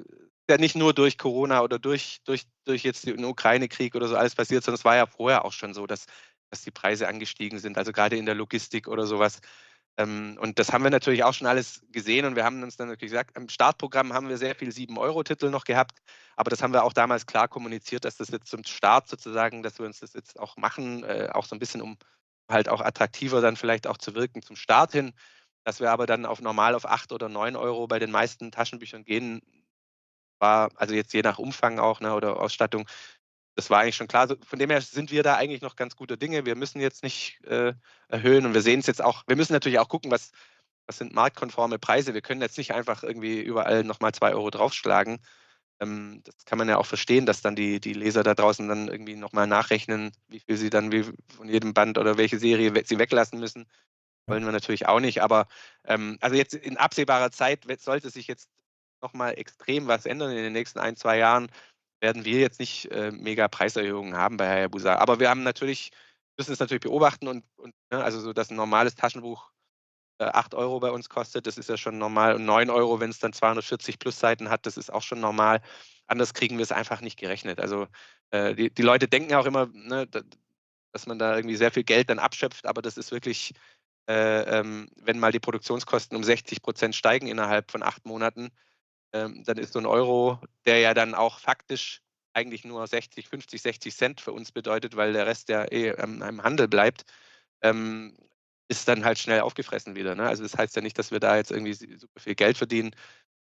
ja 0.50 0.58
nicht 0.58 0.76
nur 0.76 0.94
durch 0.94 1.18
Corona 1.18 1.62
oder 1.62 1.80
durch, 1.80 2.20
durch, 2.26 2.44
durch 2.66 2.84
jetzt 2.84 3.06
den 3.06 3.24
Ukraine-Krieg 3.26 3.96
oder 3.96 4.08
so 4.08 4.16
alles 4.16 4.36
passiert, 4.36 4.64
sondern 4.64 4.80
es 4.80 4.86
war 4.86 4.96
ja 4.96 5.06
vorher 5.06 5.46
auch 5.46 5.54
schon 5.54 5.74
so, 5.74 5.88
dass, 5.88 6.06
dass 6.50 6.62
die 6.62 6.72
Preise 6.72 7.08
angestiegen 7.08 7.60
sind, 7.60 7.78
also 7.78 7.92
gerade 7.92 8.18
in 8.18 8.26
der 8.26 8.36
Logistik 8.36 8.88
oder 8.88 9.06
sowas. 9.06 9.40
Ähm, 9.98 10.38
und 10.42 10.60
das 10.60 10.74
haben 10.74 10.84
wir 10.84 10.92
natürlich 10.92 11.24
auch 11.24 11.34
schon 11.34 11.48
alles 11.48 11.82
gesehen 11.92 12.26
und 12.26 12.36
wir 12.36 12.44
haben 12.44 12.62
uns 12.64 12.76
dann 12.76 12.90
natürlich 12.90 13.12
gesagt, 13.12 13.38
im 13.38 13.48
Startprogramm 13.48 14.14
haben 14.14 14.28
wir 14.28 14.38
sehr 14.38 14.56
viel 14.56 14.70
7-Euro-Titel 14.70 15.50
noch 15.50 15.64
gehabt, 15.64 16.00
aber 16.36 16.50
das 16.50 16.62
haben 16.62 16.74
wir 16.74 16.84
auch 16.84 16.94
damals 16.94 17.26
klar 17.26 17.48
kommuniziert, 17.48 18.04
dass 18.04 18.18
das 18.18 18.30
jetzt 18.30 18.50
zum 18.50 18.64
Start 18.66 19.08
sozusagen, 19.08 19.64
dass 19.64 19.80
wir 19.80 19.86
uns 19.86 20.02
das 20.02 20.14
jetzt 20.14 20.40
auch 20.40 20.58
machen, 20.58 21.04
äh, 21.04 21.30
auch 21.32 21.46
so 21.46 21.56
ein 21.56 21.60
bisschen, 21.60 21.82
um 21.82 21.98
halt 22.50 22.68
auch 22.70 22.82
attraktiver 22.82 23.42
dann 23.42 23.56
vielleicht 23.56 23.88
auch 23.88 23.98
zu 23.98 24.16
wirken 24.16 24.42
zum 24.42 24.58
Start 24.58 24.92
hin, 24.92 25.14
dass 25.64 25.80
wir 25.80 25.92
aber 25.92 26.06
dann 26.06 26.26
auf 26.26 26.42
normal 26.42 26.76
auf 26.76 26.86
8 26.86 27.12
oder 27.14 27.30
9 27.30 27.56
Euro 27.56 27.88
bei 27.88 28.00
den 28.00 28.12
meisten 28.12 28.52
Taschenbüchern 28.52 29.06
gehen, 29.06 29.42
war, 30.40 30.70
also 30.76 30.94
jetzt 30.94 31.14
je 31.14 31.22
nach 31.22 31.40
Umfang 31.40 31.80
auch 31.80 32.02
ne, 32.02 32.14
oder 32.14 32.42
Ausstattung, 32.42 32.88
das 33.56 33.70
war 33.70 33.80
eigentlich 33.80 33.96
schon 33.96 34.08
klar. 34.08 34.28
Von 34.46 34.60
dem 34.60 34.70
her 34.70 34.82
sind 34.82 35.12
wir 35.12 35.24
da 35.24 35.36
eigentlich 35.36 35.62
noch 35.62 35.76
ganz 35.76 35.96
gute 35.96 36.18
Dinge. 36.18 36.46
Wir 36.46 36.56
müssen 36.56 36.82
jetzt 36.82 37.04
nicht 37.04 37.42
äh, 37.46 37.74
erhöhen 38.10 38.46
und 38.46 38.54
wir 38.54 38.62
sehen 38.62 38.82
es 38.82 38.88
jetzt 38.88 39.04
auch. 39.04 39.24
Wir 39.28 39.36
müssen 39.36 39.54
natürlich 39.54 39.80
auch 39.80 39.88
gucken, 39.88 40.12
was, 40.12 40.32
was 40.88 40.98
sind 40.98 41.14
marktkonforme 41.14 41.80
Preise. 41.80 42.14
Wir 42.14 42.22
können 42.22 42.42
jetzt 42.42 42.58
nicht 42.58 42.74
einfach 42.74 43.04
irgendwie 43.04 43.42
überall 43.42 43.84
nochmal 43.84 44.14
zwei 44.14 44.34
Euro 44.34 44.50
draufschlagen. 44.50 45.20
Ähm, 45.80 46.22
das 46.26 46.46
kann 46.46 46.58
man 46.58 46.68
ja 46.68 46.78
auch 46.78 46.86
verstehen, 46.86 47.26
dass 47.26 47.42
dann 47.42 47.56
die, 47.56 47.80
die 47.80 47.94
Leser 47.94 48.24
da 48.24 48.36
draußen 48.36 48.68
dann 48.68 48.90
irgendwie 48.90 49.16
nochmal 49.16 49.48
nachrechnen, 49.48 50.12
wie 50.28 50.42
viel 50.42 50.58
sie 50.58 50.70
dann 50.70 50.92
wie 50.92 51.04
von 51.36 51.48
jedem 51.48 51.74
Band 51.74 51.98
oder 51.98 52.18
welche 52.18 52.40
Serie 52.40 52.74
sie 52.86 53.00
weglassen 53.00 53.40
müssen. 53.40 53.66
Wollen 54.28 54.46
wir 54.46 54.52
natürlich 54.52 54.88
auch 54.88 55.00
nicht. 55.00 55.22
Aber 55.22 55.48
ähm, 55.86 56.18
also 56.20 56.36
jetzt 56.36 56.56
in 56.56 56.78
absehbarer 56.78 57.32
Zeit 57.32 57.66
sollte 57.80 58.10
sich 58.10 58.28
jetzt 58.28 58.50
nochmal 59.02 59.38
extrem 59.38 59.88
was 59.88 60.06
ändern 60.06 60.32
in 60.32 60.44
den 60.44 60.54
nächsten 60.54 60.80
ein, 60.80 60.96
zwei 60.96 61.18
Jahren 61.18 61.50
werden 62.06 62.24
wir 62.24 62.40
jetzt 62.40 62.60
nicht 62.60 62.92
äh, 62.92 63.12
mega 63.12 63.48
Preiserhöhungen 63.48 64.16
haben 64.16 64.38
bei 64.38 64.48
Hayabusa. 64.48 64.96
Aber 64.96 65.20
wir 65.20 65.28
haben 65.28 65.42
natürlich, 65.42 65.92
müssen 66.38 66.54
es 66.54 66.60
natürlich 66.60 66.84
beobachten 66.84 67.28
und, 67.28 67.44
und 67.56 67.74
ne, 67.92 68.04
also 68.04 68.20
so, 68.20 68.32
dass 68.32 68.52
ein 68.52 68.56
normales 68.56 68.94
Taschenbuch 68.94 69.50
äh, 70.20 70.26
8 70.26 70.54
Euro 70.54 70.80
bei 70.80 70.92
uns 70.92 71.10
kostet, 71.10 71.48
das 71.48 71.58
ist 71.58 71.68
ja 71.68 71.78
schon 71.78 71.98
normal. 71.98 72.36
Und 72.36 72.46
9 72.46 72.70
Euro, 72.70 73.00
wenn 73.00 73.10
es 73.10 73.18
dann 73.18 73.34
240 73.34 73.98
plus 73.98 74.20
Seiten 74.20 74.52
hat, 74.52 74.68
das 74.68 74.78
ist 74.78 74.94
auch 74.94 75.02
schon 75.02 75.20
normal. 75.20 75.62
Anders 76.06 76.36
kriegen 76.36 76.58
wir 76.58 76.64
es 76.64 76.72
einfach 76.72 77.02
nicht 77.02 77.18
gerechnet. 77.18 77.60
Also 77.60 77.88
äh, 78.30 78.54
die, 78.54 78.70
die 78.70 78.84
Leute 78.84 79.08
denken 79.08 79.34
auch 79.34 79.48
immer, 79.48 79.66
ne, 79.74 80.08
dass 80.92 81.08
man 81.08 81.18
da 81.18 81.36
irgendwie 81.36 81.56
sehr 81.56 81.72
viel 81.72 81.84
Geld 81.84 82.10
dann 82.12 82.20
abschöpft, 82.20 82.68
aber 82.68 82.84
das 82.84 82.98
ist 82.98 83.12
wirklich, 83.12 83.54
äh, 84.08 84.60
ähm, 84.60 84.88
wenn 85.02 85.20
mal 85.20 85.32
die 85.32 85.40
Produktionskosten 85.40 86.16
um 86.16 86.24
60 86.24 86.62
Prozent 86.62 86.96
steigen 86.96 87.28
innerhalb 87.28 87.72
von 87.72 87.82
acht 87.82 88.06
Monaten, 88.06 88.52
ähm, 89.16 89.44
dann 89.46 89.58
ist 89.58 89.74
so 89.74 89.80
ein 89.80 89.86
Euro, 89.86 90.40
der 90.66 90.80
ja 90.80 90.94
dann 90.94 91.16
auch 91.16 91.40
faktisch 91.40 92.02
eigentlich 92.34 92.66
nur 92.66 92.86
60, 92.86 93.30
50, 93.30 93.62
60 93.62 93.96
Cent 93.96 94.22
für 94.22 94.34
uns 94.34 94.52
bedeutet, 94.52 94.98
weil 94.98 95.14
der 95.14 95.26
Rest 95.26 95.48
ja 95.48 95.64
eh 95.72 95.90
ähm, 95.92 96.22
im 96.22 96.44
Handel 96.44 96.68
bleibt, 96.68 97.06
ähm, 97.62 98.18
ist 98.68 98.88
dann 98.90 99.06
halt 99.06 99.18
schnell 99.18 99.40
aufgefressen 99.40 99.96
wieder. 99.96 100.16
Ne? 100.16 100.28
Also 100.28 100.44
das 100.44 100.58
heißt 100.58 100.76
ja 100.76 100.82
nicht, 100.82 101.00
dass 101.00 101.12
wir 101.12 101.22
da 101.22 101.38
jetzt 101.38 101.52
irgendwie 101.52 101.74
super 101.74 102.20
viel 102.20 102.36
Geld 102.36 102.58
verdienen. 102.58 102.92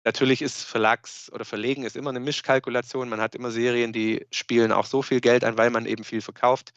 Natürlich 0.04 0.42
ist 0.42 0.64
Verlags- 0.64 1.32
oder 1.32 1.46
Verlegen 1.46 1.84
ist 1.84 1.96
immer 1.96 2.10
eine 2.10 2.20
Mischkalkulation. 2.20 3.08
Man 3.08 3.22
hat 3.22 3.34
immer 3.34 3.50
Serien, 3.50 3.94
die 3.94 4.26
spielen 4.30 4.70
auch 4.70 4.84
so 4.84 5.00
viel 5.00 5.22
Geld 5.22 5.44
ein, 5.44 5.56
weil 5.56 5.70
man 5.70 5.86
eben 5.86 6.04
viel 6.04 6.20
verkauft. 6.20 6.74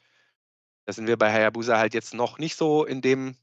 Da 0.86 0.94
sind 0.94 1.08
wir 1.08 1.18
bei 1.18 1.34
Hayabusa 1.34 1.78
halt 1.78 1.94
jetzt 1.94 2.14
noch 2.14 2.38
nicht 2.38 2.56
so 2.56 2.86
in 2.86 3.02
dem 3.02 3.36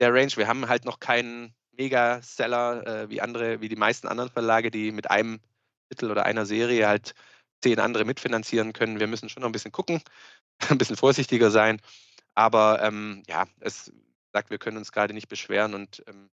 der 0.00 0.12
Range. 0.12 0.32
Wir 0.36 0.48
haben 0.48 0.68
halt 0.68 0.84
noch 0.84 1.00
keinen 1.00 1.54
Mega-Seller 1.76 2.86
äh, 2.86 3.10
wie 3.10 3.20
andere, 3.20 3.60
wie 3.60 3.68
die 3.68 3.76
meisten 3.76 4.08
anderen 4.08 4.30
Verlage, 4.30 4.70
die 4.70 4.92
mit 4.92 5.10
einem 5.10 5.40
Titel 5.90 6.10
oder 6.10 6.24
einer 6.24 6.46
Serie 6.46 6.86
halt 6.86 7.14
zehn 7.62 7.78
andere 7.78 8.04
mitfinanzieren 8.04 8.72
können. 8.72 9.00
Wir 9.00 9.06
müssen 9.06 9.28
schon 9.28 9.42
noch 9.42 9.48
ein 9.48 9.52
bisschen 9.52 9.72
gucken, 9.72 10.02
ein 10.70 10.78
bisschen 10.78 10.96
vorsichtiger 10.96 11.50
sein. 11.50 11.80
Aber 12.34 12.82
ähm, 12.82 13.22
ja, 13.26 13.46
es 13.60 13.92
sagt, 14.32 14.50
wir 14.50 14.58
können 14.58 14.78
uns 14.78 14.92
gerade 14.92 15.14
nicht 15.14 15.28
beschweren 15.28 15.74
und 15.74 16.02
ähm, 16.06 16.30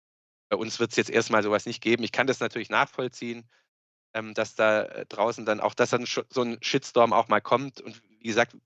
bei 0.48 0.56
uns 0.56 0.78
wird 0.80 0.90
es 0.90 0.96
jetzt 0.96 1.10
erstmal 1.10 1.42
sowas 1.42 1.66
nicht 1.66 1.82
geben. 1.82 2.04
Ich 2.04 2.12
kann 2.12 2.26
das 2.26 2.40
natürlich 2.40 2.70
nachvollziehen, 2.70 3.48
ähm, 4.14 4.34
dass 4.34 4.54
da 4.54 4.82
äh, 4.82 5.06
draußen 5.06 5.44
dann 5.44 5.60
auch, 5.60 5.74
dass 5.74 5.90
dann 5.90 6.06
so 6.06 6.42
ein 6.42 6.58
Shitstorm 6.62 7.12
auch 7.12 7.28
mal 7.28 7.40
kommt. 7.40 7.80
Und 7.80 8.02
wie 8.18 8.28
gesagt, 8.28 8.56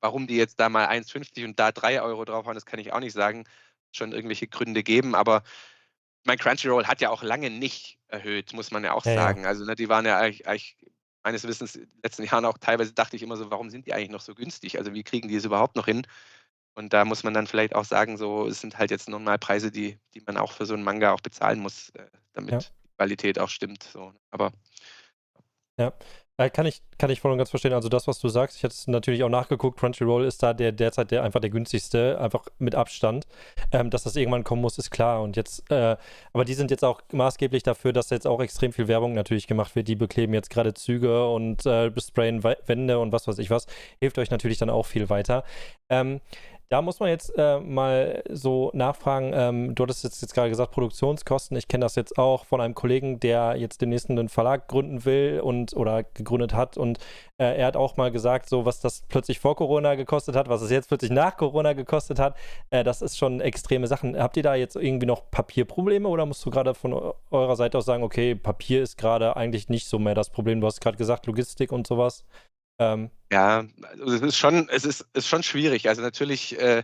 warum 0.00 0.26
die 0.26 0.36
jetzt 0.36 0.58
da 0.60 0.68
mal 0.68 0.86
1,50 0.88 1.44
und 1.44 1.58
da 1.58 1.72
3 1.72 2.02
Euro 2.02 2.24
draufhauen, 2.24 2.54
das 2.54 2.66
kann 2.66 2.80
ich 2.80 2.92
auch 2.92 3.00
nicht 3.00 3.12
sagen 3.12 3.44
schon 3.92 4.12
irgendwelche 4.12 4.48
Gründe 4.48 4.82
geben, 4.82 5.14
aber 5.14 5.42
mein 6.24 6.38
Crunchyroll 6.38 6.86
hat 6.86 7.00
ja 7.00 7.10
auch 7.10 7.22
lange 7.22 7.50
nicht 7.50 7.98
erhöht, 8.08 8.52
muss 8.52 8.70
man 8.70 8.84
ja 8.84 8.92
auch 8.92 9.04
ja, 9.04 9.14
sagen. 9.14 9.42
Ja. 9.42 9.48
Also 9.48 9.64
ne, 9.64 9.74
die 9.74 9.88
waren 9.88 10.06
ja 10.06 10.18
eigentlich, 10.18 10.46
eigentlich, 10.46 10.76
meines 11.24 11.44
Wissens 11.44 11.76
in 11.76 11.82
den 11.82 12.00
letzten 12.02 12.24
Jahren 12.24 12.44
auch 12.44 12.58
teilweise 12.58 12.92
dachte 12.92 13.16
ich 13.16 13.22
immer 13.22 13.36
so, 13.36 13.50
warum 13.50 13.70
sind 13.70 13.86
die 13.86 13.94
eigentlich 13.94 14.10
noch 14.10 14.20
so 14.20 14.34
günstig? 14.34 14.78
Also 14.78 14.92
wie 14.92 15.04
kriegen 15.04 15.28
die 15.28 15.36
es 15.36 15.44
überhaupt 15.44 15.76
noch 15.76 15.86
hin? 15.86 16.06
Und 16.74 16.92
da 16.92 17.04
muss 17.04 17.22
man 17.22 17.34
dann 17.34 17.46
vielleicht 17.46 17.74
auch 17.74 17.84
sagen, 17.84 18.16
so 18.16 18.46
es 18.46 18.60
sind 18.60 18.78
halt 18.78 18.90
jetzt 18.90 19.08
normal 19.08 19.38
Preise, 19.38 19.70
die, 19.70 19.98
die 20.14 20.22
man 20.26 20.36
auch 20.36 20.52
für 20.52 20.66
so 20.66 20.74
einen 20.74 20.84
Manga 20.84 21.12
auch 21.12 21.20
bezahlen 21.20 21.60
muss, 21.60 21.90
äh, 21.90 22.06
damit 22.32 22.52
ja. 22.52 22.58
die 22.58 22.88
Qualität 22.96 23.38
auch 23.38 23.50
stimmt. 23.50 23.82
So. 23.82 24.14
Aber 24.30 24.52
ja, 25.78 25.92
kann, 26.36 26.66
ich, 26.66 26.82
kann 26.98 27.10
ich 27.10 27.20
voll 27.20 27.30
und 27.30 27.38
ganz 27.38 27.50
verstehen. 27.50 27.72
Also 27.72 27.88
das, 27.88 28.08
was 28.08 28.18
du 28.18 28.28
sagst, 28.28 28.56
ich 28.56 28.64
hatte 28.64 28.72
es 28.72 28.86
natürlich 28.86 29.22
auch 29.22 29.28
nachgeguckt, 29.28 29.78
Crunchyroll 29.78 30.24
ist 30.24 30.42
da 30.42 30.54
der 30.54 30.72
derzeit 30.72 31.10
der 31.10 31.22
einfach 31.22 31.40
der 31.40 31.50
günstigste, 31.50 32.18
einfach 32.18 32.46
mit 32.58 32.74
Abstand. 32.74 33.26
Ähm, 33.70 33.90
dass 33.90 34.04
das 34.04 34.16
irgendwann 34.16 34.42
kommen 34.42 34.62
muss, 34.62 34.78
ist 34.78 34.90
klar. 34.90 35.22
Und 35.22 35.36
jetzt, 35.36 35.70
äh, 35.70 35.96
aber 36.32 36.44
die 36.44 36.54
sind 36.54 36.70
jetzt 36.70 36.84
auch 36.84 37.02
maßgeblich 37.12 37.62
dafür, 37.62 37.92
dass 37.92 38.10
jetzt 38.10 38.26
auch 38.26 38.40
extrem 38.40 38.72
viel 38.72 38.88
Werbung 38.88 39.12
natürlich 39.12 39.46
gemacht 39.46 39.76
wird. 39.76 39.88
Die 39.88 39.94
bekleben 39.96 40.34
jetzt 40.34 40.50
gerade 40.50 40.74
Züge 40.74 41.28
und 41.28 41.66
äh, 41.66 41.90
besprayen 41.90 42.42
Wände 42.42 42.98
und 42.98 43.12
was 43.12 43.28
weiß 43.28 43.38
ich 43.38 43.50
was. 43.50 43.66
Hilft 44.00 44.18
euch 44.18 44.30
natürlich 44.30 44.58
dann 44.58 44.70
auch 44.70 44.86
viel 44.86 45.10
weiter. 45.10 45.44
Ähm, 45.90 46.20
Da 46.72 46.80
muss 46.80 47.00
man 47.00 47.10
jetzt 47.10 47.36
äh, 47.36 47.60
mal 47.60 48.24
so 48.30 48.70
nachfragen. 48.72 49.32
Ähm, 49.34 49.74
du 49.74 49.82
hattest 49.82 50.04
jetzt, 50.04 50.22
jetzt 50.22 50.32
gerade 50.32 50.48
gesagt, 50.48 50.72
Produktionskosten. 50.72 51.54
Ich 51.58 51.68
kenne 51.68 51.84
das 51.84 51.96
jetzt 51.96 52.16
auch 52.16 52.46
von 52.46 52.62
einem 52.62 52.74
Kollegen, 52.74 53.20
der 53.20 53.56
jetzt 53.58 53.82
demnächst 53.82 54.08
einen 54.08 54.30
Verlag 54.30 54.68
gründen 54.68 55.04
will 55.04 55.42
und 55.44 55.76
oder 55.76 56.02
gegründet 56.02 56.54
hat. 56.54 56.78
Und 56.78 56.96
äh, 57.36 57.58
er 57.58 57.66
hat 57.66 57.76
auch 57.76 57.98
mal 57.98 58.10
gesagt, 58.10 58.48
so 58.48 58.64
was 58.64 58.80
das 58.80 59.02
plötzlich 59.06 59.38
vor 59.38 59.54
Corona 59.54 59.96
gekostet 59.96 60.34
hat, 60.34 60.48
was 60.48 60.62
es 60.62 60.70
jetzt 60.70 60.88
plötzlich 60.88 61.10
nach 61.10 61.36
Corona 61.36 61.74
gekostet 61.74 62.18
hat. 62.18 62.38
Äh, 62.70 62.84
das 62.84 63.02
ist 63.02 63.18
schon 63.18 63.42
extreme 63.42 63.86
Sachen. 63.86 64.18
Habt 64.18 64.38
ihr 64.38 64.42
da 64.42 64.54
jetzt 64.54 64.74
irgendwie 64.76 65.04
noch 65.04 65.30
Papierprobleme 65.30 66.08
oder 66.08 66.24
musst 66.24 66.42
du 66.46 66.48
gerade 66.48 66.72
von 66.72 66.94
eurer 67.30 67.56
Seite 67.56 67.76
aus 67.76 67.84
sagen, 67.84 68.02
okay, 68.02 68.34
Papier 68.34 68.82
ist 68.82 68.96
gerade 68.96 69.36
eigentlich 69.36 69.68
nicht 69.68 69.88
so 69.88 69.98
mehr 69.98 70.14
das 70.14 70.30
Problem? 70.30 70.62
Du 70.62 70.66
hast 70.66 70.80
gerade 70.80 70.96
gesagt, 70.96 71.26
Logistik 71.26 71.70
und 71.70 71.86
sowas. 71.86 72.24
Ähm, 72.78 73.10
ja, 73.30 73.64
also 73.80 74.14
es 74.14 74.22
ist 74.22 74.36
schon, 74.36 74.68
es 74.68 74.84
ist, 74.84 75.06
ist 75.14 75.28
schon 75.28 75.42
schwierig. 75.42 75.88
Also 75.88 76.02
natürlich, 76.02 76.58
äh, 76.58 76.82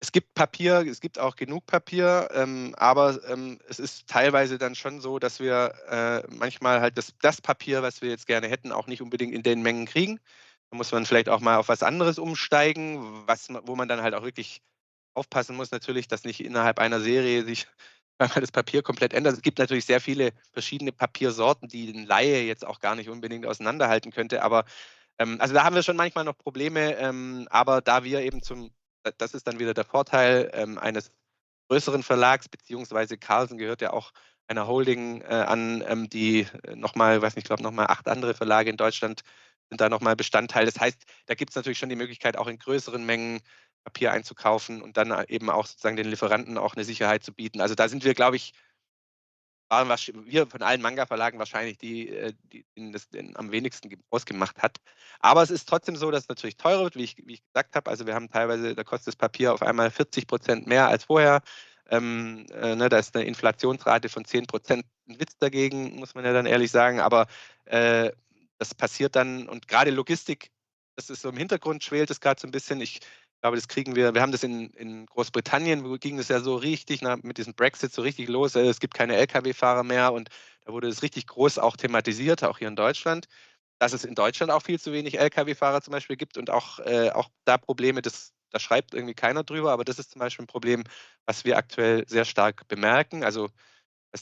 es 0.00 0.12
gibt 0.12 0.34
Papier, 0.34 0.86
es 0.86 1.00
gibt 1.00 1.18
auch 1.18 1.36
genug 1.36 1.66
Papier, 1.66 2.28
ähm, 2.34 2.74
aber 2.76 3.18
ähm, 3.28 3.58
es 3.68 3.78
ist 3.78 4.06
teilweise 4.06 4.58
dann 4.58 4.74
schon 4.74 5.00
so, 5.00 5.18
dass 5.18 5.40
wir 5.40 5.74
äh, 5.88 6.22
manchmal 6.30 6.80
halt 6.80 6.98
das, 6.98 7.14
das 7.22 7.40
Papier, 7.40 7.82
was 7.82 8.02
wir 8.02 8.10
jetzt 8.10 8.26
gerne 8.26 8.48
hätten, 8.48 8.72
auch 8.72 8.86
nicht 8.86 9.02
unbedingt 9.02 9.34
in 9.34 9.42
den 9.42 9.62
Mengen 9.62 9.86
kriegen. 9.86 10.20
Da 10.70 10.76
muss 10.76 10.92
man 10.92 11.06
vielleicht 11.06 11.28
auch 11.28 11.40
mal 11.40 11.56
auf 11.56 11.68
was 11.68 11.82
anderes 11.82 12.18
umsteigen, 12.18 13.26
was, 13.26 13.48
wo 13.64 13.76
man 13.76 13.88
dann 13.88 14.02
halt 14.02 14.14
auch 14.14 14.24
wirklich 14.24 14.62
aufpassen 15.14 15.56
muss, 15.56 15.70
natürlich, 15.70 16.08
dass 16.08 16.24
nicht 16.24 16.44
innerhalb 16.44 16.78
einer 16.78 17.00
Serie 17.00 17.44
sich 17.44 17.66
das 18.18 18.52
Papier 18.52 18.82
komplett 18.82 19.14
ändert. 19.14 19.34
Es 19.34 19.42
gibt 19.42 19.58
natürlich 19.58 19.86
sehr 19.86 20.00
viele 20.00 20.32
verschiedene 20.52 20.92
Papiersorten, 20.92 21.68
die 21.68 21.90
ein 21.90 22.06
Laie 22.06 22.42
jetzt 22.42 22.66
auch 22.66 22.80
gar 22.80 22.94
nicht 22.94 23.08
unbedingt 23.08 23.46
auseinanderhalten 23.46 24.12
könnte, 24.12 24.42
aber 24.42 24.64
ähm, 25.18 25.40
also 25.40 25.54
da 25.54 25.64
haben 25.64 25.74
wir 25.74 25.82
schon 25.82 25.96
manchmal 25.96 26.24
noch 26.24 26.36
Probleme, 26.36 26.96
ähm, 26.96 27.46
aber 27.50 27.80
da 27.80 28.04
wir 28.04 28.20
eben 28.20 28.42
zum, 28.42 28.70
das 29.18 29.34
ist 29.34 29.46
dann 29.46 29.58
wieder 29.58 29.74
der 29.74 29.84
Vorteil 29.84 30.50
ähm, 30.54 30.78
eines 30.78 31.10
größeren 31.68 32.02
Verlags, 32.02 32.48
beziehungsweise 32.48 33.18
Carlsen 33.18 33.58
gehört 33.58 33.80
ja 33.80 33.92
auch 33.92 34.12
einer 34.46 34.66
Holding 34.66 35.22
äh, 35.22 35.26
an, 35.26 35.82
ähm, 35.86 36.08
die 36.08 36.46
äh, 36.64 36.76
nochmal, 36.76 37.22
weiß 37.22 37.36
nicht, 37.36 37.44
ich 37.44 37.48
glaube 37.48 37.62
nochmal 37.62 37.86
acht 37.88 38.08
andere 38.08 38.34
Verlage 38.34 38.70
in 38.70 38.76
Deutschland 38.76 39.22
sind 39.70 39.80
da 39.80 39.88
nochmal 39.88 40.16
Bestandteil. 40.16 40.66
Das 40.66 40.78
heißt, 40.78 41.04
da 41.26 41.34
gibt 41.34 41.50
es 41.50 41.56
natürlich 41.56 41.78
schon 41.78 41.88
die 41.88 41.96
Möglichkeit, 41.96 42.36
auch 42.36 42.46
in 42.46 42.58
größeren 42.58 43.04
Mengen 43.04 43.40
Papier 43.84 44.12
einzukaufen 44.12 44.82
und 44.82 44.96
dann 44.96 45.10
äh, 45.10 45.24
eben 45.28 45.50
auch 45.50 45.66
sozusagen 45.66 45.96
den 45.96 46.08
Lieferanten 46.08 46.58
auch 46.58 46.74
eine 46.74 46.84
Sicherheit 46.84 47.22
zu 47.22 47.32
bieten. 47.32 47.60
Also 47.60 47.74
da 47.74 47.88
sind 47.88 48.04
wir, 48.04 48.14
glaube 48.14 48.36
ich, 48.36 48.54
waren 49.68 49.88
wir 49.88 50.46
von 50.46 50.62
allen 50.62 50.82
Manga-Verlagen 50.82 51.38
wahrscheinlich 51.38 51.78
die, 51.78 52.08
äh, 52.08 52.32
die, 52.52 52.64
das 52.92 53.08
am 53.34 53.50
wenigsten 53.50 53.90
ausgemacht 54.10 54.62
hat. 54.62 54.78
Aber 55.20 55.42
es 55.42 55.50
ist 55.50 55.68
trotzdem 55.68 55.96
so, 55.96 56.10
dass 56.10 56.24
es 56.24 56.28
natürlich 56.28 56.56
teurer 56.56 56.84
wird, 56.84 56.96
wie 56.96 57.04
ich, 57.04 57.16
wie 57.24 57.34
ich 57.34 57.44
gesagt 57.44 57.74
habe. 57.76 57.90
Also 57.90 58.06
wir 58.06 58.14
haben 58.14 58.30
teilweise, 58.30 58.74
da 58.74 58.84
kostet 58.84 59.08
das 59.08 59.16
Papier 59.16 59.52
auf 59.52 59.62
einmal 59.62 59.90
40 59.90 60.26
Prozent 60.26 60.66
mehr 60.66 60.88
als 60.88 61.04
vorher. 61.04 61.42
Ähm, 61.90 62.46
äh, 62.52 62.76
ne, 62.76 62.88
da 62.88 62.98
ist 62.98 63.14
eine 63.14 63.26
Inflationsrate 63.26 64.08
von 64.08 64.24
10 64.24 64.46
Prozent 64.46 64.86
ein 65.08 65.20
Witz 65.20 65.36
dagegen, 65.38 65.96
muss 65.96 66.14
man 66.14 66.24
ja 66.24 66.32
dann 66.32 66.46
ehrlich 66.46 66.70
sagen. 66.70 67.00
Aber 67.00 67.26
äh, 67.66 68.10
das 68.58 68.74
passiert 68.74 69.16
dann 69.16 69.48
und 69.48 69.68
gerade 69.68 69.90
Logistik, 69.90 70.50
das 70.96 71.10
ist 71.10 71.22
so 71.22 71.28
im 71.28 71.36
Hintergrund, 71.36 71.82
schwelt 71.82 72.10
es 72.10 72.20
gerade 72.20 72.40
so 72.40 72.46
ein 72.46 72.52
bisschen. 72.52 72.80
Ich 72.80 73.00
glaube, 73.44 73.58
das 73.58 73.68
kriegen 73.68 73.94
wir, 73.94 74.14
wir 74.14 74.22
haben 74.22 74.32
das 74.32 74.42
in, 74.42 74.70
in 74.70 75.04
Großbritannien, 75.04 75.84
wo 75.84 75.98
ging 75.98 76.18
es 76.18 76.28
ja 76.28 76.40
so 76.40 76.56
richtig 76.56 77.02
na, 77.02 77.16
mit 77.22 77.36
diesem 77.36 77.52
Brexit 77.52 77.92
so 77.92 78.00
richtig 78.00 78.30
los. 78.30 78.54
Äh, 78.54 78.62
es 78.62 78.80
gibt 78.80 78.94
keine 78.94 79.16
Lkw-Fahrer 79.16 79.84
mehr 79.84 80.14
und 80.14 80.30
da 80.64 80.72
wurde 80.72 80.88
es 80.88 81.02
richtig 81.02 81.26
groß 81.26 81.58
auch 81.58 81.76
thematisiert, 81.76 82.42
auch 82.42 82.56
hier 82.56 82.68
in 82.68 82.76
Deutschland, 82.76 83.26
dass 83.78 83.92
es 83.92 84.06
in 84.06 84.14
Deutschland 84.14 84.50
auch 84.50 84.62
viel 84.62 84.80
zu 84.80 84.94
wenig 84.94 85.18
Lkw-Fahrer 85.18 85.82
zum 85.82 85.92
Beispiel 85.92 86.16
gibt 86.16 86.38
und 86.38 86.48
auch, 86.48 86.78
äh, 86.78 87.10
auch 87.10 87.28
da 87.44 87.58
Probleme, 87.58 88.00
das, 88.00 88.32
da 88.48 88.58
schreibt 88.58 88.94
irgendwie 88.94 89.12
keiner 89.12 89.44
drüber, 89.44 89.72
aber 89.72 89.84
das 89.84 89.98
ist 89.98 90.12
zum 90.12 90.20
Beispiel 90.20 90.44
ein 90.44 90.46
Problem, 90.48 90.82
was 91.26 91.44
wir 91.44 91.58
aktuell 91.58 92.08
sehr 92.08 92.24
stark 92.24 92.66
bemerken. 92.68 93.24
Also 93.24 93.50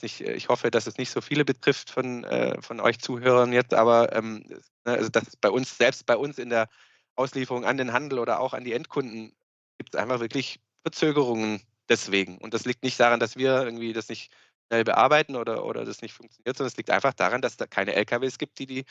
nicht, 0.02 0.20
ich 0.20 0.48
hoffe, 0.48 0.72
dass 0.72 0.88
es 0.88 0.98
nicht 0.98 1.11
so 1.12 1.20
viele 1.20 1.44
betrifft 1.44 1.90
von, 1.90 2.24
äh, 2.24 2.61
von 2.61 2.80
euch 2.80 2.98
Zuhörern 2.98 3.52
jetzt, 3.52 3.74
aber 3.74 4.12
ähm, 4.16 4.44
ne, 4.85 4.94
also 4.94 5.11
das 5.11 5.37
bei 5.37 5.50
uns, 5.50 5.78
selbst 5.78 6.06
bei 6.06 6.16
uns 6.16 6.38
in 6.38 6.48
der 6.48 6.68
Auslieferung 7.16 7.64
an 7.64 7.77
den 7.77 7.92
Handel 7.92 8.18
oder 8.18 8.40
auch 8.40 8.55
an 8.55 8.64
die 8.64 8.72
Endkunden 8.72 9.33
gibt 9.79 9.94
es 9.94 10.01
einfach 10.01 10.20
wirklich 10.20 10.61
Verzögerungen 10.83 11.62
deswegen. 11.88 12.38
Und 12.38 12.55
das 12.55 12.64
liegt 12.64 12.83
nicht 12.83 12.98
daran, 12.98 13.20
dass 13.20 13.37
wir 13.37 13.62
irgendwie 13.62 13.92
das 13.92 14.09
nicht 14.09 14.33
schnell 14.66 14.85
bearbeiten 14.85 15.37
oder, 15.37 15.64
oder 15.64 15.85
das 15.85 16.03
nicht 16.03 16.14
funktioniert, 16.14 16.57
sondern 16.57 16.68
es 16.68 16.77
liegt 16.77 16.90
einfach 16.90 17.12
daran, 17.12 17.42
dass 17.42 17.57
da 17.57 17.66
keine 17.66 17.94
LKWs 17.94 18.38
gibt, 18.38 18.59
die 18.59 18.66
die 18.66 18.85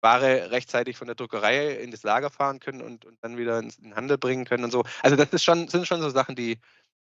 Ware 0.00 0.50
rechtzeitig 0.50 0.96
von 0.96 1.06
der 1.06 1.16
Druckerei 1.16 1.72
in 1.76 1.90
das 1.90 2.02
Lager 2.02 2.30
fahren 2.30 2.60
können 2.60 2.82
und, 2.82 3.04
und 3.04 3.18
dann 3.22 3.38
wieder 3.38 3.58
in 3.58 3.70
den 3.70 3.96
Handel 3.96 4.18
bringen 4.18 4.44
können 4.44 4.64
und 4.64 4.70
so. 4.70 4.84
Also 5.02 5.16
das 5.16 5.42
schon, 5.42 5.68
sind 5.68 5.86
schon 5.86 6.02
so 6.02 6.10
Sachen, 6.10 6.36
die, 6.36 6.58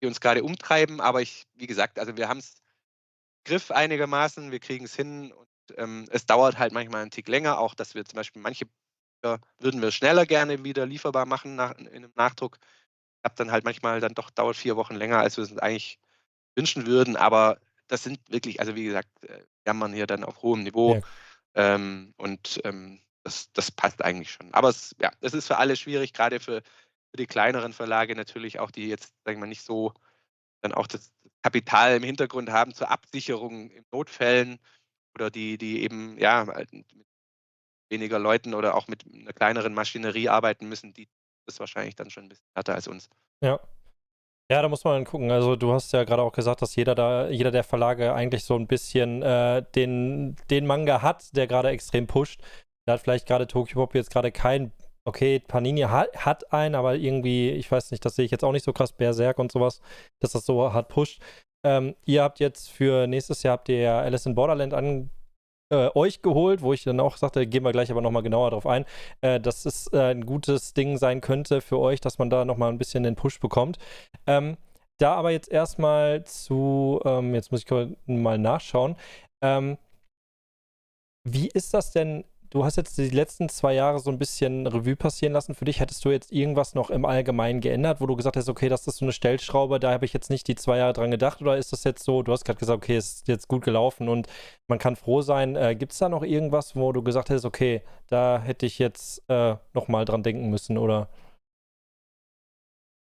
die 0.02 0.06
uns 0.06 0.20
gerade 0.20 0.42
umtreiben. 0.42 1.00
Aber 1.00 1.22
ich, 1.22 1.46
wie 1.54 1.68
gesagt, 1.68 1.98
also 1.98 2.16
wir 2.16 2.28
haben 2.28 2.38
es 2.38 2.56
Griff 3.44 3.70
einigermaßen, 3.70 4.50
wir 4.50 4.58
kriegen 4.58 4.84
es 4.84 4.96
hin 4.96 5.32
und 5.32 5.48
ähm, 5.76 6.06
es 6.10 6.26
dauert 6.26 6.58
halt 6.58 6.72
manchmal 6.72 7.02
einen 7.02 7.10
Tick 7.10 7.28
länger, 7.28 7.58
auch 7.58 7.74
dass 7.74 7.94
wir 7.94 8.04
zum 8.04 8.16
Beispiel 8.16 8.42
manche 8.42 8.66
würden 9.22 9.82
wir 9.82 9.90
schneller 9.90 10.26
gerne 10.26 10.64
wieder 10.64 10.86
lieferbar 10.86 11.26
machen 11.26 11.56
nach, 11.56 11.76
in 11.76 11.88
einem 11.88 12.12
Nachdruck. 12.14 12.58
Hab 13.24 13.36
dann 13.36 13.50
halt 13.50 13.64
manchmal 13.64 14.00
dann 14.00 14.14
doch 14.14 14.30
dauert 14.30 14.56
vier 14.56 14.76
Wochen 14.76 14.94
länger, 14.94 15.18
als 15.18 15.36
wir 15.36 15.44
es 15.44 15.56
eigentlich 15.58 15.98
wünschen 16.54 16.86
würden. 16.86 17.16
Aber 17.16 17.58
das 17.88 18.04
sind 18.04 18.20
wirklich, 18.30 18.60
also 18.60 18.74
wie 18.74 18.84
gesagt, 18.84 19.08
äh, 19.24 19.42
jammern 19.66 19.92
hier 19.92 20.06
dann 20.06 20.24
auf 20.24 20.42
hohem 20.42 20.62
Niveau. 20.62 20.94
Ja. 20.94 21.00
Ähm, 21.54 22.14
und 22.16 22.60
ähm, 22.64 23.00
das, 23.24 23.50
das 23.52 23.70
passt 23.70 24.02
eigentlich 24.02 24.30
schon. 24.30 24.52
Aber 24.54 24.68
es, 24.68 24.94
ja, 25.00 25.10
es 25.20 25.34
ist 25.34 25.46
für 25.46 25.58
alle 25.58 25.76
schwierig, 25.76 26.12
gerade 26.12 26.40
für, 26.40 26.62
für 27.10 27.16
die 27.16 27.26
kleineren 27.26 27.72
Verlage 27.72 28.14
natürlich 28.14 28.60
auch, 28.60 28.70
die 28.70 28.88
jetzt, 28.88 29.14
sagen 29.24 29.38
wir 29.38 29.40
mal, 29.40 29.46
nicht 29.46 29.62
so 29.62 29.92
dann 30.60 30.72
auch 30.72 30.86
das 30.86 31.12
Kapital 31.42 31.96
im 31.96 32.02
Hintergrund 32.02 32.50
haben 32.50 32.74
zur 32.74 32.90
Absicherung 32.90 33.70
in 33.70 33.84
Notfällen 33.92 34.58
oder 35.14 35.30
die, 35.30 35.58
die 35.58 35.82
eben 35.82 36.18
ja 36.18 36.46
halt 36.46 36.72
mit 36.72 36.86
weniger 37.90 38.18
Leuten 38.18 38.54
oder 38.54 38.74
auch 38.74 38.88
mit 38.88 39.04
einer 39.12 39.32
kleineren 39.32 39.74
Maschinerie 39.74 40.28
arbeiten 40.28 40.68
müssen, 40.68 40.92
die 40.92 41.08
ist 41.46 41.60
wahrscheinlich 41.60 41.96
dann 41.96 42.10
schon 42.10 42.24
ein 42.24 42.28
bisschen 42.28 42.46
härter 42.54 42.74
als 42.74 42.88
uns. 42.88 43.08
Ja. 43.42 43.60
Ja, 44.50 44.62
da 44.62 44.68
muss 44.68 44.84
man 44.84 45.04
gucken. 45.04 45.30
Also 45.30 45.56
du 45.56 45.72
hast 45.72 45.92
ja 45.92 46.04
gerade 46.04 46.22
auch 46.22 46.32
gesagt, 46.32 46.62
dass 46.62 46.74
jeder 46.74 46.94
da, 46.94 47.28
jeder 47.28 47.50
der 47.50 47.64
Verlage 47.64 48.14
eigentlich 48.14 48.44
so 48.44 48.56
ein 48.56 48.66
bisschen 48.66 49.22
äh, 49.22 49.62
den, 49.74 50.36
den 50.48 50.66
Manga 50.66 51.02
hat, 51.02 51.36
der 51.36 51.46
gerade 51.46 51.68
extrem 51.68 52.06
pusht. 52.06 52.40
Da 52.86 52.94
hat 52.94 53.00
vielleicht 53.00 53.26
gerade 53.26 53.46
Tokyo 53.46 53.74
Pop 53.80 53.94
jetzt 53.94 54.10
gerade 54.10 54.32
kein, 54.32 54.72
okay, 55.04 55.38
Panini 55.38 55.82
hat, 55.82 56.16
hat 56.24 56.50
einen, 56.50 56.74
aber 56.74 56.96
irgendwie, 56.96 57.50
ich 57.50 57.70
weiß 57.70 57.90
nicht, 57.90 58.02
das 58.06 58.16
sehe 58.16 58.24
ich 58.24 58.30
jetzt 58.30 58.42
auch 58.42 58.52
nicht 58.52 58.64
so 58.64 58.72
krass, 58.72 58.92
Berserk 58.92 59.38
und 59.38 59.52
sowas, 59.52 59.82
dass 60.20 60.32
das 60.32 60.46
so 60.46 60.72
hart 60.72 60.88
pusht. 60.88 61.20
Ähm, 61.66 61.94
ihr 62.06 62.22
habt 62.22 62.40
jetzt 62.40 62.70
für 62.70 63.06
nächstes 63.06 63.42
Jahr 63.42 63.54
habt 63.54 63.68
ihr 63.68 63.92
Alice 63.92 64.24
in 64.24 64.34
Borderland 64.34 64.72
an, 64.72 65.10
äh, 65.70 65.90
euch 65.94 66.22
geholt, 66.22 66.62
wo 66.62 66.72
ich 66.72 66.84
dann 66.84 67.00
auch 67.00 67.16
sagte, 67.16 67.46
gehen 67.46 67.64
wir 67.64 67.72
gleich 67.72 67.90
aber 67.90 68.00
nochmal 68.00 68.22
genauer 68.22 68.50
drauf 68.50 68.66
ein, 68.66 68.84
äh, 69.20 69.40
dass 69.40 69.66
es 69.66 69.88
äh, 69.92 70.12
ein 70.12 70.26
gutes 70.26 70.74
Ding 70.74 70.96
sein 70.98 71.20
könnte 71.20 71.60
für 71.60 71.78
euch, 71.78 72.00
dass 72.00 72.18
man 72.18 72.30
da 72.30 72.44
nochmal 72.44 72.70
ein 72.70 72.78
bisschen 72.78 73.02
den 73.02 73.16
Push 73.16 73.40
bekommt. 73.40 73.78
Ähm, 74.26 74.56
da 74.98 75.14
aber 75.14 75.30
jetzt 75.30 75.50
erstmal 75.50 76.24
zu, 76.24 77.00
ähm, 77.04 77.34
jetzt 77.34 77.52
muss 77.52 77.64
ich 77.64 77.88
mal 78.06 78.38
nachschauen. 78.38 78.96
Ähm, 79.42 79.78
wie 81.24 81.48
ist 81.48 81.74
das 81.74 81.92
denn 81.92 82.24
du 82.50 82.64
hast 82.64 82.76
jetzt 82.76 82.98
die 82.98 83.10
letzten 83.10 83.48
zwei 83.48 83.74
Jahre 83.74 83.98
so 83.98 84.10
ein 84.10 84.18
bisschen 84.18 84.66
Revue 84.66 84.96
passieren 84.96 85.32
lassen. 85.32 85.54
Für 85.54 85.64
dich 85.64 85.80
hättest 85.80 86.04
du 86.04 86.10
jetzt 86.10 86.32
irgendwas 86.32 86.74
noch 86.74 86.90
im 86.90 87.04
Allgemeinen 87.04 87.60
geändert, 87.60 88.00
wo 88.00 88.06
du 88.06 88.16
gesagt 88.16 88.36
hast, 88.36 88.48
okay, 88.48 88.68
das 88.68 88.86
ist 88.86 88.98
so 88.98 89.04
eine 89.04 89.12
Stellschraube, 89.12 89.80
da 89.80 89.90
habe 89.92 90.04
ich 90.04 90.12
jetzt 90.12 90.30
nicht 90.30 90.48
die 90.48 90.54
zwei 90.54 90.78
Jahre 90.78 90.92
dran 90.92 91.10
gedacht? 91.10 91.40
Oder 91.42 91.58
ist 91.58 91.72
das 91.72 91.84
jetzt 91.84 92.04
so, 92.04 92.22
du 92.22 92.32
hast 92.32 92.44
gerade 92.44 92.58
gesagt, 92.58 92.76
okay, 92.76 92.96
es 92.96 93.14
ist 93.14 93.28
jetzt 93.28 93.48
gut 93.48 93.64
gelaufen 93.64 94.08
und 94.08 94.28
man 94.66 94.78
kann 94.78 94.96
froh 94.96 95.20
sein. 95.20 95.56
Äh, 95.56 95.76
Gibt 95.76 95.92
es 95.92 95.98
da 95.98 96.08
noch 96.08 96.22
irgendwas, 96.22 96.76
wo 96.76 96.92
du 96.92 97.02
gesagt 97.02 97.30
hast, 97.30 97.44
okay, 97.44 97.82
da 98.08 98.40
hätte 98.42 98.66
ich 98.66 98.78
jetzt 98.78 99.22
äh, 99.28 99.56
nochmal 99.74 100.04
dran 100.04 100.22
denken 100.22 100.48
müssen, 100.50 100.78
oder? 100.78 101.08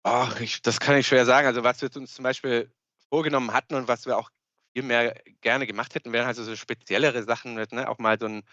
Ach, 0.04 0.40
ich, 0.40 0.62
das 0.62 0.80
kann 0.80 0.98
ich 0.98 1.08
schwer 1.08 1.26
sagen. 1.26 1.48
Also, 1.48 1.64
was 1.64 1.82
wir 1.82 1.94
uns 1.96 2.14
zum 2.14 2.24
Beispiel 2.24 2.72
vorgenommen 3.10 3.54
hatten 3.54 3.76
und 3.76 3.88
was 3.88 4.06
wir 4.06 4.18
auch 4.18 4.30
viel 4.74 4.84
mehr 4.84 5.16
gerne 5.42 5.66
gemacht 5.66 5.96
hätten, 5.96 6.14
wären 6.14 6.28
also 6.28 6.44
so 6.44 6.56
speziellere 6.56 7.24
Sachen, 7.24 7.56
ne? 7.56 7.90
auch 7.90 7.98
mal 7.98 8.20
so 8.20 8.28
ein 8.28 8.44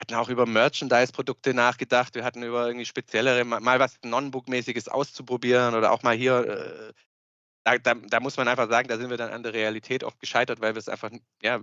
hatten 0.00 0.14
auch 0.14 0.28
über 0.28 0.46
Merchandise-Produkte 0.46 1.54
nachgedacht. 1.54 2.14
Wir 2.14 2.24
hatten 2.24 2.42
über 2.42 2.66
irgendwie 2.66 2.86
speziellere, 2.86 3.44
mal 3.44 3.80
was 3.80 3.98
Non-Book-mäßiges 4.04 4.88
auszuprobieren 4.88 5.74
oder 5.74 5.92
auch 5.92 6.02
mal 6.02 6.16
hier. 6.16 6.46
Äh, 6.46 6.92
da, 7.64 7.78
da, 7.78 7.94
da, 7.94 8.20
muss 8.20 8.36
man 8.36 8.48
einfach 8.48 8.68
sagen, 8.68 8.88
da 8.88 8.96
sind 8.96 9.10
wir 9.10 9.16
dann 9.16 9.32
an 9.32 9.42
der 9.42 9.52
Realität 9.52 10.04
oft 10.04 10.20
gescheitert, 10.20 10.60
weil 10.60 10.74
wir 10.74 10.78
es 10.78 10.88
einfach, 10.88 11.10
ja, 11.42 11.60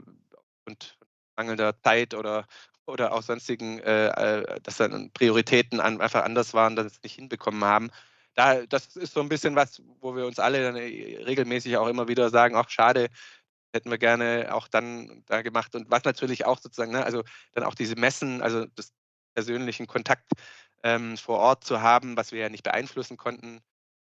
und 0.65 0.97
mangelnder 1.37 1.79
Zeit 1.81 2.13
oder, 2.13 2.45
oder 2.85 3.13
auch 3.13 3.23
sonstigen, 3.23 3.79
äh, 3.79 4.07
äh, 4.07 4.59
dass 4.61 4.77
dann 4.77 5.11
Prioritäten 5.11 5.79
an, 5.79 6.01
einfach 6.01 6.23
anders 6.23 6.53
waren, 6.53 6.75
dass 6.75 6.85
wir 6.85 6.91
es 6.91 7.03
nicht 7.03 7.15
hinbekommen 7.15 7.63
haben. 7.63 7.89
Da, 8.35 8.65
das 8.65 8.95
ist 8.97 9.13
so 9.13 9.21
ein 9.21 9.29
bisschen 9.29 9.55
was, 9.55 9.81
wo 10.01 10.15
wir 10.15 10.25
uns 10.25 10.39
alle 10.39 10.61
dann 10.61 10.75
äh, 10.75 11.23
regelmäßig 11.23 11.77
auch 11.77 11.87
immer 11.87 12.07
wieder 12.07 12.29
sagen, 12.29 12.55
ach 12.55 12.69
schade, 12.69 13.09
hätten 13.75 13.91
wir 13.91 13.97
gerne 13.99 14.49
auch 14.53 14.67
dann 14.67 15.23
da 15.27 15.41
gemacht. 15.41 15.75
Und 15.75 15.91
was 15.91 16.03
natürlich 16.03 16.45
auch 16.45 16.59
sozusagen, 16.59 16.91
ne, 16.91 17.05
also 17.05 17.23
dann 17.53 17.63
auch 17.63 17.75
diese 17.75 17.95
Messen, 17.95 18.41
also 18.41 18.65
das 18.75 18.93
persönlichen 19.35 19.87
Kontakt 19.87 20.31
ähm, 20.83 21.17
vor 21.17 21.39
Ort 21.39 21.63
zu 21.63 21.81
haben, 21.81 22.17
was 22.17 22.31
wir 22.31 22.39
ja 22.41 22.49
nicht 22.49 22.63
beeinflussen 22.63 23.17
konnten. 23.17 23.61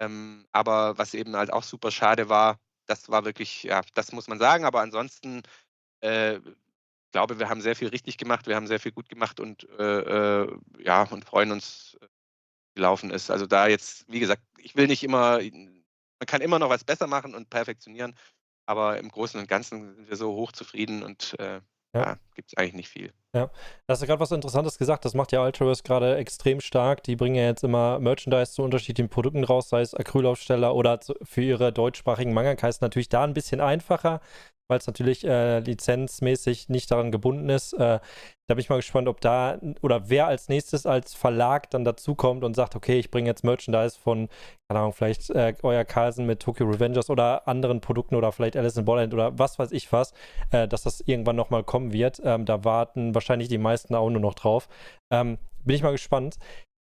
Ähm, 0.00 0.46
aber 0.52 0.98
was 0.98 1.14
eben 1.14 1.36
halt 1.36 1.52
auch 1.52 1.64
super 1.64 1.90
schade 1.90 2.28
war, 2.28 2.58
das 2.86 3.10
war 3.10 3.24
wirklich, 3.24 3.64
ja, 3.64 3.82
das 3.94 4.12
muss 4.12 4.28
man 4.28 4.38
sagen. 4.38 4.64
Aber 4.64 4.80
ansonsten, 4.80 5.42
äh, 6.00 6.40
glaube, 7.12 7.38
wir 7.38 7.48
haben 7.48 7.60
sehr 7.60 7.76
viel 7.76 7.88
richtig 7.88 8.18
gemacht, 8.18 8.46
wir 8.46 8.56
haben 8.56 8.66
sehr 8.66 8.80
viel 8.80 8.92
gut 8.92 9.08
gemacht 9.08 9.40
und 9.40 9.68
äh, 9.78 10.44
äh, 10.44 10.58
ja, 10.78 11.04
und 11.04 11.24
freuen 11.24 11.52
uns, 11.52 11.96
äh, 12.00 12.06
gelaufen 12.78 13.10
ist. 13.10 13.30
Also 13.30 13.46
da 13.46 13.66
jetzt, 13.66 14.04
wie 14.08 14.20
gesagt, 14.20 14.42
ich 14.58 14.76
will 14.76 14.86
nicht 14.86 15.02
immer, 15.02 15.40
man 15.40 16.26
kann 16.26 16.40
immer 16.40 16.58
noch 16.60 16.70
was 16.70 16.84
besser 16.84 17.08
machen 17.08 17.34
und 17.34 17.50
perfektionieren, 17.50 18.14
aber 18.68 18.98
im 18.98 19.08
Großen 19.08 19.40
und 19.40 19.48
Ganzen 19.48 19.94
sind 19.94 20.10
wir 20.10 20.16
so 20.16 20.34
hochzufrieden 20.36 21.02
und 21.02 21.34
äh, 21.38 21.60
ja. 21.94 22.00
ja 22.00 22.18
gibt 22.34 22.52
es 22.52 22.58
eigentlich 22.58 22.74
nicht 22.74 22.88
viel. 22.90 23.12
Ja, 23.34 23.46
da 23.86 23.92
hast 23.92 24.02
du 24.02 24.06
gerade 24.06 24.20
was 24.20 24.30
Interessantes 24.30 24.76
gesagt. 24.76 25.06
Das 25.06 25.14
macht 25.14 25.32
ja 25.32 25.42
Ultraverse 25.42 25.82
gerade 25.82 26.16
extrem 26.16 26.60
stark. 26.60 27.02
Die 27.02 27.16
bringen 27.16 27.36
ja 27.36 27.46
jetzt 27.46 27.64
immer 27.64 27.98
Merchandise 27.98 28.52
zu 28.52 28.62
unterschiedlichen 28.62 29.08
Produkten 29.08 29.44
raus, 29.44 29.70
sei 29.70 29.80
es 29.80 29.94
Acrylaufsteller 29.94 30.74
oder 30.74 31.00
für 31.22 31.40
ihre 31.40 31.72
deutschsprachigen 31.72 32.34
Manga. 32.34 32.52
Ist 32.68 32.82
natürlich 32.82 33.08
da 33.08 33.24
ein 33.24 33.32
bisschen 33.32 33.62
einfacher, 33.62 34.20
weil 34.68 34.78
es 34.78 34.86
natürlich 34.86 35.24
äh, 35.24 35.60
lizenzmäßig 35.60 36.68
nicht 36.68 36.90
daran 36.90 37.10
gebunden 37.10 37.48
ist. 37.48 37.72
Äh, 37.72 38.00
da 38.46 38.54
bin 38.54 38.58
ich 38.58 38.68
mal 38.68 38.76
gespannt, 38.76 39.08
ob 39.08 39.20
da 39.20 39.58
oder 39.82 40.08
wer 40.08 40.26
als 40.26 40.48
nächstes 40.48 40.86
als 40.86 41.14
Verlag 41.14 41.70
dann 41.70 41.84
dazukommt 41.84 42.44
und 42.44 42.54
sagt, 42.54 42.76
okay, 42.76 42.98
ich 42.98 43.10
bringe 43.10 43.28
jetzt 43.28 43.44
Merchandise 43.44 43.98
von, 43.98 44.28
keine 44.68 44.80
Ahnung, 44.80 44.92
vielleicht 44.92 45.30
äh, 45.30 45.54
euer 45.62 45.84
Carlsen 45.84 46.26
mit 46.26 46.40
Tokyo 46.40 46.66
Revengers 46.66 47.10
oder 47.10 47.48
anderen 47.48 47.80
Produkten 47.80 48.14
oder 48.14 48.30
vielleicht 48.32 48.56
Alice 48.56 48.76
in 48.76 48.84
Borderland 48.84 49.14
oder 49.14 49.38
was 49.38 49.58
weiß 49.58 49.72
ich 49.72 49.92
was, 49.92 50.12
äh, 50.50 50.68
dass 50.68 50.82
das 50.82 51.00
irgendwann 51.00 51.36
nochmal 51.36 51.64
kommen 51.64 51.92
wird. 51.92 52.20
Ähm, 52.24 52.44
da 52.44 52.64
warten 52.64 53.14
wahrscheinlich 53.14 53.48
die 53.48 53.58
meisten 53.58 53.94
auch 53.94 54.10
nur 54.10 54.20
noch 54.20 54.34
drauf. 54.34 54.68
Ähm, 55.10 55.38
bin 55.64 55.76
ich 55.76 55.82
mal 55.82 55.92
gespannt. 55.92 56.38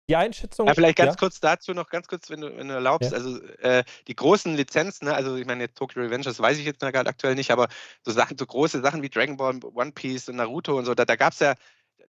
Die 0.09 0.15
Einschätzung. 0.15 0.67
Ja, 0.67 0.73
vielleicht 0.73 0.97
ganz 0.97 1.13
ja? 1.13 1.17
kurz 1.17 1.41
dazu 1.41 1.73
noch, 1.73 1.89
ganz 1.89 2.07
kurz, 2.07 2.29
wenn 2.29 2.39
du, 2.39 2.55
wenn 2.55 2.69
du 2.69 2.73
erlaubst. 2.73 3.11
Ja. 3.11 3.17
Also 3.17 3.41
äh, 3.59 3.83
die 4.07 4.15
großen 4.15 4.55
Lizenzen, 4.55 5.05
ne, 5.05 5.13
also 5.13 5.35
ich 5.35 5.45
meine, 5.45 5.63
jetzt 5.63 5.77
Tokyo 5.77 6.01
Revengers 6.01 6.39
weiß 6.39 6.57
ich 6.57 6.65
jetzt 6.65 6.79
gerade 6.79 7.09
aktuell 7.09 7.35
nicht, 7.35 7.51
aber 7.51 7.67
so 8.03 8.11
Sachen, 8.11 8.37
so 8.37 8.45
große 8.45 8.81
Sachen 8.81 9.01
wie 9.01 9.09
Dragon 9.09 9.35
Ball, 9.35 9.59
One 9.73 9.91
Piece 9.91 10.29
und 10.29 10.37
Naruto 10.37 10.77
und 10.77 10.85
so, 10.85 10.95
da, 10.95 11.03
da 11.03 11.17
gab 11.17 11.33
es 11.33 11.39
ja, 11.39 11.55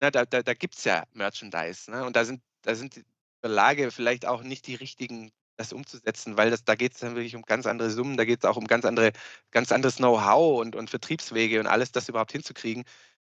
ne, 0.01 0.11
da, 0.11 0.25
da, 0.25 0.43
da 0.43 0.53
gibt 0.53 0.77
es 0.77 0.83
ja 0.83 1.03
Merchandise. 1.13 1.89
Ne, 1.89 2.03
und 2.03 2.17
da 2.17 2.25
sind, 2.25 2.41
da 2.63 2.75
sind 2.75 2.97
die 2.97 3.05
Verlage 3.39 3.91
vielleicht 3.91 4.25
auch 4.25 4.43
nicht 4.43 4.67
die 4.67 4.75
richtigen, 4.75 5.31
das 5.55 5.71
umzusetzen, 5.71 6.35
weil 6.35 6.51
das, 6.51 6.65
da 6.65 6.75
geht 6.75 6.95
es 6.95 6.99
dann 6.99 7.15
wirklich 7.15 7.37
um 7.37 7.43
ganz 7.43 7.65
andere 7.65 7.89
Summen, 7.89 8.17
da 8.17 8.25
geht 8.25 8.43
es 8.43 8.49
auch 8.49 8.57
um 8.57 8.67
ganz 8.67 8.83
andere, 8.83 9.13
ganz 9.51 9.71
anderes 9.71 9.97
Know-how 9.97 10.59
und, 10.59 10.75
und 10.75 10.89
Vertriebswege 10.89 11.61
und 11.61 11.67
alles, 11.67 11.93
das 11.93 12.09
überhaupt 12.09 12.33
hinzukriegen. 12.33 12.83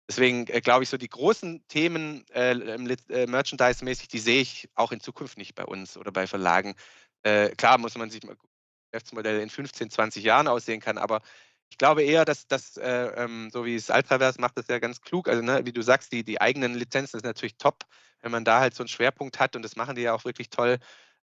Deswegen 0.08 0.46
äh, 0.46 0.60
glaube 0.60 0.84
ich, 0.84 0.88
so 0.88 0.96
die 0.96 1.08
großen 1.08 1.62
Themen 1.68 2.24
äh, 2.30 2.52
äh, 2.52 3.26
Merchandise-mäßig, 3.26 4.08
die 4.08 4.18
sehe 4.18 4.40
ich 4.40 4.68
auch 4.74 4.90
in 4.90 5.00
Zukunft 5.00 5.36
nicht 5.36 5.54
bei 5.54 5.64
uns 5.64 5.98
oder 5.98 6.10
bei 6.10 6.26
Verlagen. 6.26 6.74
Äh, 7.22 7.50
klar 7.50 7.78
muss 7.78 7.96
man 7.96 8.10
sich 8.10 8.22
mal 8.22 8.36
Geschäftsmodelle 8.90 9.42
in 9.42 9.50
15, 9.50 9.90
20 9.90 10.24
Jahren 10.24 10.48
aussehen 10.48 10.80
kann, 10.80 10.96
aber 10.96 11.20
ich 11.70 11.76
glaube 11.76 12.02
eher, 12.02 12.24
dass 12.24 12.46
das, 12.46 12.78
äh, 12.78 12.88
ähm, 12.88 13.50
so 13.52 13.66
wie 13.66 13.74
es 13.74 13.90
Altraverse 13.90 14.40
macht, 14.40 14.56
das 14.56 14.68
ja 14.68 14.78
ganz 14.78 15.02
klug. 15.02 15.28
Also, 15.28 15.42
ne, 15.42 15.66
wie 15.66 15.72
du 15.72 15.82
sagst, 15.82 16.10
die, 16.12 16.24
die 16.24 16.40
eigenen 16.40 16.74
Lizenzen 16.74 17.18
ist 17.18 17.24
natürlich 17.24 17.58
top, 17.58 17.84
wenn 18.22 18.32
man 18.32 18.46
da 18.46 18.60
halt 18.60 18.74
so 18.74 18.82
einen 18.82 18.88
Schwerpunkt 18.88 19.38
hat 19.38 19.56
und 19.56 19.62
das 19.62 19.76
machen 19.76 19.94
die 19.94 20.02
ja 20.02 20.14
auch 20.14 20.24
wirklich 20.24 20.48
toll. 20.48 20.78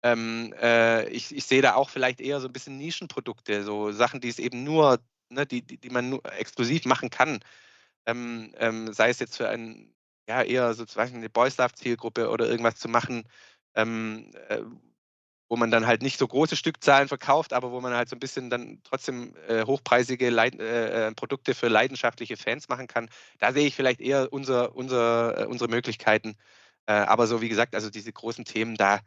Ähm, 0.02 0.52
äh, 0.60 1.08
ich, 1.10 1.34
ich 1.34 1.44
sehe 1.44 1.62
da 1.62 1.74
auch 1.74 1.90
vielleicht 1.90 2.20
eher 2.20 2.40
so 2.40 2.48
ein 2.48 2.52
bisschen 2.52 2.78
Nischenprodukte, 2.78 3.62
so 3.62 3.92
Sachen, 3.92 4.20
die 4.20 4.28
es 4.28 4.40
eben 4.40 4.64
nur, 4.64 4.98
ne, 5.28 5.46
die, 5.46 5.62
die, 5.62 5.78
die 5.78 5.90
man 5.90 6.10
nur 6.10 6.24
exklusiv 6.32 6.84
machen 6.86 7.10
kann 7.10 7.38
ähm, 8.06 8.52
ähm, 8.58 8.92
sei 8.92 9.10
es 9.10 9.18
jetzt 9.18 9.36
für 9.36 9.48
ein, 9.48 9.92
ja, 10.28 10.42
eher 10.42 10.74
sozusagen 10.74 11.16
eine 11.16 11.30
Boys 11.30 11.56
Love 11.58 11.74
Zielgruppe 11.74 12.30
oder 12.30 12.48
irgendwas 12.48 12.76
zu 12.76 12.88
machen, 12.88 13.24
ähm, 13.74 14.30
äh, 14.48 14.62
wo 15.48 15.56
man 15.56 15.70
dann 15.70 15.86
halt 15.86 16.02
nicht 16.02 16.18
so 16.18 16.26
große 16.26 16.56
Stückzahlen 16.56 17.08
verkauft, 17.08 17.52
aber 17.52 17.72
wo 17.72 17.80
man 17.80 17.92
halt 17.94 18.08
so 18.08 18.16
ein 18.16 18.20
bisschen 18.20 18.48
dann 18.50 18.80
trotzdem 18.84 19.34
äh, 19.48 19.64
hochpreisige 19.66 20.30
Leid 20.30 20.58
äh, 20.58 21.08
äh 21.08 21.12
Produkte 21.12 21.54
für 21.54 21.68
leidenschaftliche 21.68 22.36
Fans 22.36 22.68
machen 22.68 22.86
kann. 22.86 23.10
Da 23.38 23.52
sehe 23.52 23.66
ich 23.66 23.74
vielleicht 23.76 24.00
eher 24.00 24.32
unser, 24.32 24.74
unser, 24.74 25.42
äh, 25.42 25.46
unsere 25.46 25.68
Möglichkeiten. 25.70 26.36
Äh, 26.86 26.94
aber 26.94 27.26
so 27.26 27.42
wie 27.42 27.50
gesagt, 27.50 27.74
also 27.74 27.90
diese 27.90 28.12
großen 28.12 28.44
Themen, 28.46 28.76
da, 28.76 29.00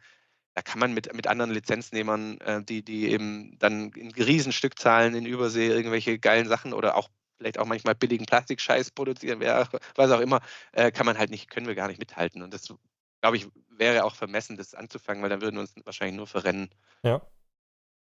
da 0.54 0.62
kann 0.62 0.78
man 0.78 0.94
mit, 0.94 1.12
mit 1.14 1.26
anderen 1.26 1.50
Lizenznehmern, 1.50 2.38
die, 2.68 2.82
die 2.82 3.10
eben 3.10 3.58
dann 3.58 3.90
in 3.92 4.10
Riesenstückzahlen 4.12 5.14
in 5.14 5.26
Übersee 5.26 5.68
irgendwelche 5.68 6.18
geilen 6.18 6.48
Sachen 6.48 6.72
oder 6.72 6.96
auch 6.96 7.10
vielleicht 7.38 7.58
auch 7.58 7.66
manchmal 7.66 7.94
billigen 7.94 8.26
Plastikscheiß 8.26 8.90
produzieren, 8.92 9.40
wer, 9.40 9.68
was 9.94 10.10
auch 10.10 10.20
immer, 10.20 10.40
äh, 10.72 10.90
kann 10.90 11.06
man 11.06 11.18
halt 11.18 11.30
nicht, 11.30 11.50
können 11.50 11.66
wir 11.66 11.74
gar 11.74 11.88
nicht 11.88 11.98
mithalten. 11.98 12.42
Und 12.42 12.52
das, 12.52 12.72
glaube 13.20 13.36
ich, 13.36 13.48
wäre 13.68 14.04
auch 14.04 14.14
vermessen, 14.14 14.56
das 14.56 14.74
anzufangen, 14.74 15.22
weil 15.22 15.30
dann 15.30 15.40
würden 15.40 15.56
wir 15.56 15.60
uns 15.60 15.74
wahrscheinlich 15.84 16.16
nur 16.16 16.26
verrennen. 16.26 16.70
Ja. 17.02 17.16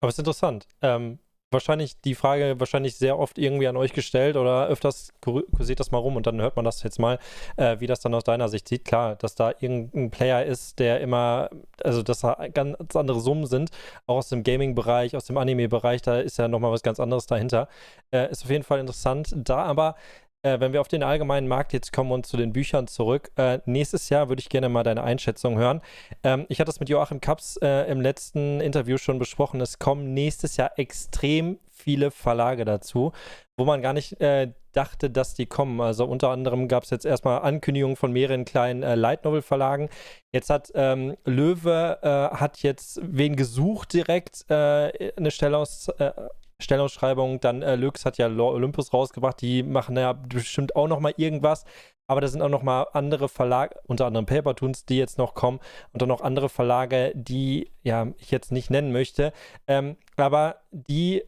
Aber 0.01 0.09
es 0.09 0.15
ist 0.15 0.21
interessant. 0.21 0.67
Ähm, 0.83 1.19
wahrscheinlich 1.51 2.01
die 2.01 2.15
Frage 2.15 2.59
wahrscheinlich 2.59 2.97
sehr 2.97 3.19
oft 3.19 3.39
irgendwie 3.39 3.69
an 3.69 3.77
euch 3.77 3.93
gestellt 3.93 4.37
oder 4.37 4.67
öfters 4.69 5.13
kursiert 5.21 5.81
das 5.81 5.91
mal 5.91 5.99
rum 5.99 6.17
und 6.17 6.27
dann 6.27 6.41
hört 6.41 6.57
man 6.57 6.65
das 6.65 6.83
jetzt 6.83 6.99
mal, 6.99 7.19
äh, 7.57 7.81
wie 7.81 7.87
das 7.87 8.01
dann 8.01 8.15
aus 8.15 8.25
deiner 8.25 8.49
Sicht 8.49 8.69
sieht. 8.69 8.85
Klar, 8.85 9.17
dass 9.17 9.35
da 9.35 9.53
irgendein 9.59 10.11
Player 10.11 10.45
ist, 10.45 10.79
der 10.79 11.01
immer, 11.01 11.51
also 11.83 12.03
dass 12.03 12.21
da 12.21 12.47
ganz 12.53 12.97
andere 12.97 13.21
Summen 13.21 13.47
sind, 13.47 13.71
auch 14.07 14.17
aus 14.17 14.29
dem 14.29 14.43
Gaming-Bereich, 14.43 15.17
aus 15.17 15.25
dem 15.25 15.37
Anime-Bereich, 15.39 16.03
da 16.03 16.21
ist 16.21 16.39
ja 16.39 16.49
nochmal 16.49 16.73
was 16.73 16.83
ganz 16.83 17.01
anderes 17.01 17.27
dahinter. 17.27 17.69
Äh, 18.13 18.31
ist 18.31 18.45
auf 18.45 18.51
jeden 18.51 18.65
Fall 18.65 18.81
interessant. 18.81 19.35
Da 19.37 19.65
aber 19.65 19.97
äh, 20.43 20.61
wenn 20.61 20.73
wir 20.73 20.81
auf 20.81 20.89
den 20.89 21.03
allgemeinen 21.03 21.49
Markt 21.49 21.73
jetzt 21.73 21.93
kommen 21.93 22.13
und 22.13 22.27
zu 22.27 22.37
den 22.37 22.53
Büchern 22.53 22.87
zurück, 22.87 23.31
äh, 23.37 23.59
nächstes 23.67 24.09
Jahr 24.09 24.29
würde 24.29 24.41
ich 24.41 24.49
gerne 24.49 24.69
mal 24.69 24.83
deine 24.83 25.03
Einschätzung 25.03 25.59
hören. 25.59 25.81
Ähm, 26.25 26.47
ich 26.49 26.61
hatte 26.61 26.69
das 26.69 26.81
mit 26.81 26.89
Joachim 26.89 27.21
Kaps 27.21 27.57
äh, 27.59 27.91
im 27.91 28.01
letzten 28.01 28.61
Interview 28.61 28.97
schon 28.97 29.19
besprochen. 29.19 29.61
Es 29.61 29.79
kommen 29.79 30.15
nächstes 30.15 30.57
Jahr 30.57 30.79
extrem 30.79 31.59
viele 31.69 32.11
Verlage 32.11 32.65
dazu, 32.65 33.13
wo 33.57 33.65
man 33.65 33.83
gar 33.83 33.93
nicht 33.93 34.21
äh, 34.21 34.53
dachte, 34.73 35.11
dass 35.11 35.35
die 35.35 35.47
kommen. 35.47 35.81
Also 35.81 36.05
unter 36.05 36.31
anderem 36.31 36.69
gab 36.69 36.85
es 36.85 36.91
jetzt 36.91 37.05
erstmal 37.05 37.41
Ankündigungen 37.41 37.97
von 37.97 38.13
mehreren 38.13 38.45
kleinen 38.45 38.83
äh, 38.83 38.95
Light 38.95 39.25
Novel 39.25 39.43
Verlagen. 39.43 39.89
Jetzt 40.33 40.51
hat 40.51 40.71
ähm, 40.75 41.17
Löwe 41.25 41.99
äh, 42.03 42.37
hat 42.37 42.63
jetzt 42.63 43.01
wen 43.03 43.37
gesucht 43.37 43.93
direkt 43.93 44.45
äh, 44.49 45.13
eine 45.17 45.31
Stelle 45.31 45.59
aus 45.59 45.89
äh, 45.99 46.13
Stellenausschreibung. 46.61 47.41
Dann 47.41 47.63
äh, 47.63 47.77
Lux 47.77 48.05
hat 48.05 48.19
ja 48.19 48.29
Olympus 48.29 48.93
rausgebracht. 48.93 49.41
Die 49.41 49.63
machen 49.63 49.97
ja 49.97 50.13
bestimmt 50.13 50.77
auch 50.77 50.89
noch 50.89 51.01
mal 51.01 51.15
irgendwas. 51.17 51.65
Aber 52.07 52.21
da 52.21 52.27
sind 52.27 52.43
auch 52.43 52.49
noch 52.49 52.63
mal 52.63 52.89
andere 52.93 53.29
Verlage, 53.29 53.77
unter 53.87 54.07
anderem 54.07 54.27
Papertoons, 54.27 54.85
die 54.85 54.99
jetzt 54.99 55.17
noch 55.17 55.35
kommen. 55.35 55.61
Und 55.93 56.03
dann 56.03 56.09
noch 56.09 56.23
andere 56.23 56.49
Verlage, 56.49 57.13
die 57.15 57.71
ja 57.83 58.09
ich 58.19 58.31
jetzt 58.31 58.51
nicht 58.51 58.71
nennen 58.71 58.93
möchte. 58.93 59.33
Ähm, 59.69 59.97
aber 60.17 60.57
die 60.73 61.23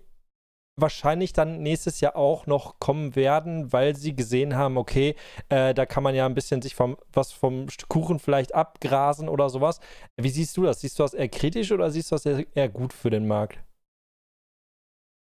wahrscheinlich 0.76 1.32
dann 1.32 1.62
nächstes 1.62 2.00
Jahr 2.00 2.16
auch 2.16 2.46
noch 2.46 2.78
kommen 2.78 3.14
werden, 3.14 3.72
weil 3.72 3.94
sie 3.94 4.16
gesehen 4.16 4.56
haben, 4.56 4.76
okay, 4.76 5.14
äh, 5.48 5.74
da 5.74 5.86
kann 5.86 6.02
man 6.02 6.14
ja 6.14 6.26
ein 6.26 6.34
bisschen 6.34 6.62
sich 6.62 6.74
vom, 6.74 6.96
was 7.12 7.32
vom 7.32 7.66
Kuchen 7.88 8.18
vielleicht 8.18 8.54
abgrasen 8.54 9.28
oder 9.28 9.48
sowas. 9.50 9.80
Wie 10.16 10.30
siehst 10.30 10.56
du 10.56 10.64
das? 10.64 10.80
Siehst 10.80 10.98
du 10.98 11.02
das 11.02 11.14
eher 11.14 11.28
kritisch 11.28 11.72
oder 11.72 11.90
siehst 11.90 12.10
du 12.10 12.16
das 12.16 12.26
eher, 12.26 12.44
eher 12.54 12.68
gut 12.68 12.92
für 12.92 13.10
den 13.10 13.26
Markt? 13.26 13.60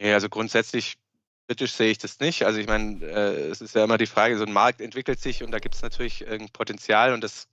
Ja, 0.01 0.15
also 0.15 0.29
grundsätzlich 0.29 0.99
kritisch 1.49 1.73
sehe 1.73 1.91
ich 1.91 1.99
das 1.99 2.21
nicht. 2.21 2.45
Also 2.45 2.59
ich 2.59 2.67
meine, 2.67 3.05
äh, 3.05 3.49
es 3.49 3.61
ist 3.61 3.75
ja 3.75 3.85
immer 3.85 3.99
die 3.99 4.07
Frage, 4.07 4.37
so 4.37 4.45
ein 4.45 4.53
Markt 4.53 4.81
entwickelt 4.81 5.21
sich 5.21 5.43
und 5.43 5.51
da 5.53 5.59
gibt 5.59 5.75
es 5.75 5.83
natürlich 5.83 6.23
irgendein 6.23 6.53
Potenzial 6.53 7.13
und 7.13 7.23
das 7.23 7.49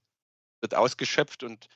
wird 0.62 0.76
ausgeschöpft 0.76 1.44
und 1.44 1.68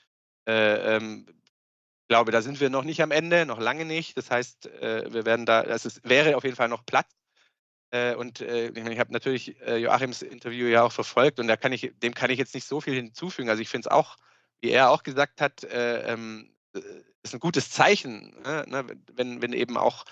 äh, 0.47 0.95
ähm, 0.95 1.25
ich 1.29 2.09
glaube, 2.09 2.31
da 2.31 2.41
sind 2.41 2.61
wir 2.61 2.69
noch 2.69 2.85
nicht 2.85 3.01
am 3.01 3.11
Ende, 3.11 3.45
noch 3.45 3.59
lange 3.59 3.83
nicht. 3.83 4.17
Das 4.17 4.31
heißt, 4.31 4.67
äh, 4.67 5.11
wir 5.13 5.25
werden 5.25 5.45
da, 5.45 5.61
also 5.61 5.89
es 5.89 6.01
wäre 6.05 6.37
auf 6.37 6.45
jeden 6.45 6.55
Fall 6.55 6.69
noch 6.69 6.85
Platz. 6.85 7.11
Äh, 7.91 8.15
und 8.15 8.39
äh, 8.39 8.69
ich, 8.69 8.81
mein, 8.81 8.93
ich 8.93 8.99
habe 8.99 9.11
natürlich 9.11 9.59
äh, 9.61 9.75
Joachims 9.77 10.21
Interview 10.21 10.67
ja 10.67 10.83
auch 10.83 10.91
verfolgt 10.93 11.39
und 11.39 11.47
da 11.47 11.57
kann 11.57 11.73
ich, 11.73 11.91
dem 11.97 12.13
kann 12.13 12.29
ich 12.29 12.39
jetzt 12.39 12.55
nicht 12.55 12.65
so 12.65 12.79
viel 12.79 12.95
hinzufügen. 12.95 13.49
Also 13.49 13.61
ich 13.61 13.69
finde 13.69 13.89
es 13.89 13.91
auch, 13.91 14.15
wie 14.61 14.69
er 14.69 14.89
auch 14.89 15.03
gesagt 15.03 15.41
hat, 15.41 15.67
ähm, 15.69 16.55
ist 17.23 17.33
ein 17.33 17.39
gutes 17.39 17.71
Zeichen, 17.71 18.41
ne? 18.41 18.63
ne 18.67 18.85
wenn, 19.13 19.41
wenn 19.41 19.53
eben 19.53 19.77
auch 19.77 20.05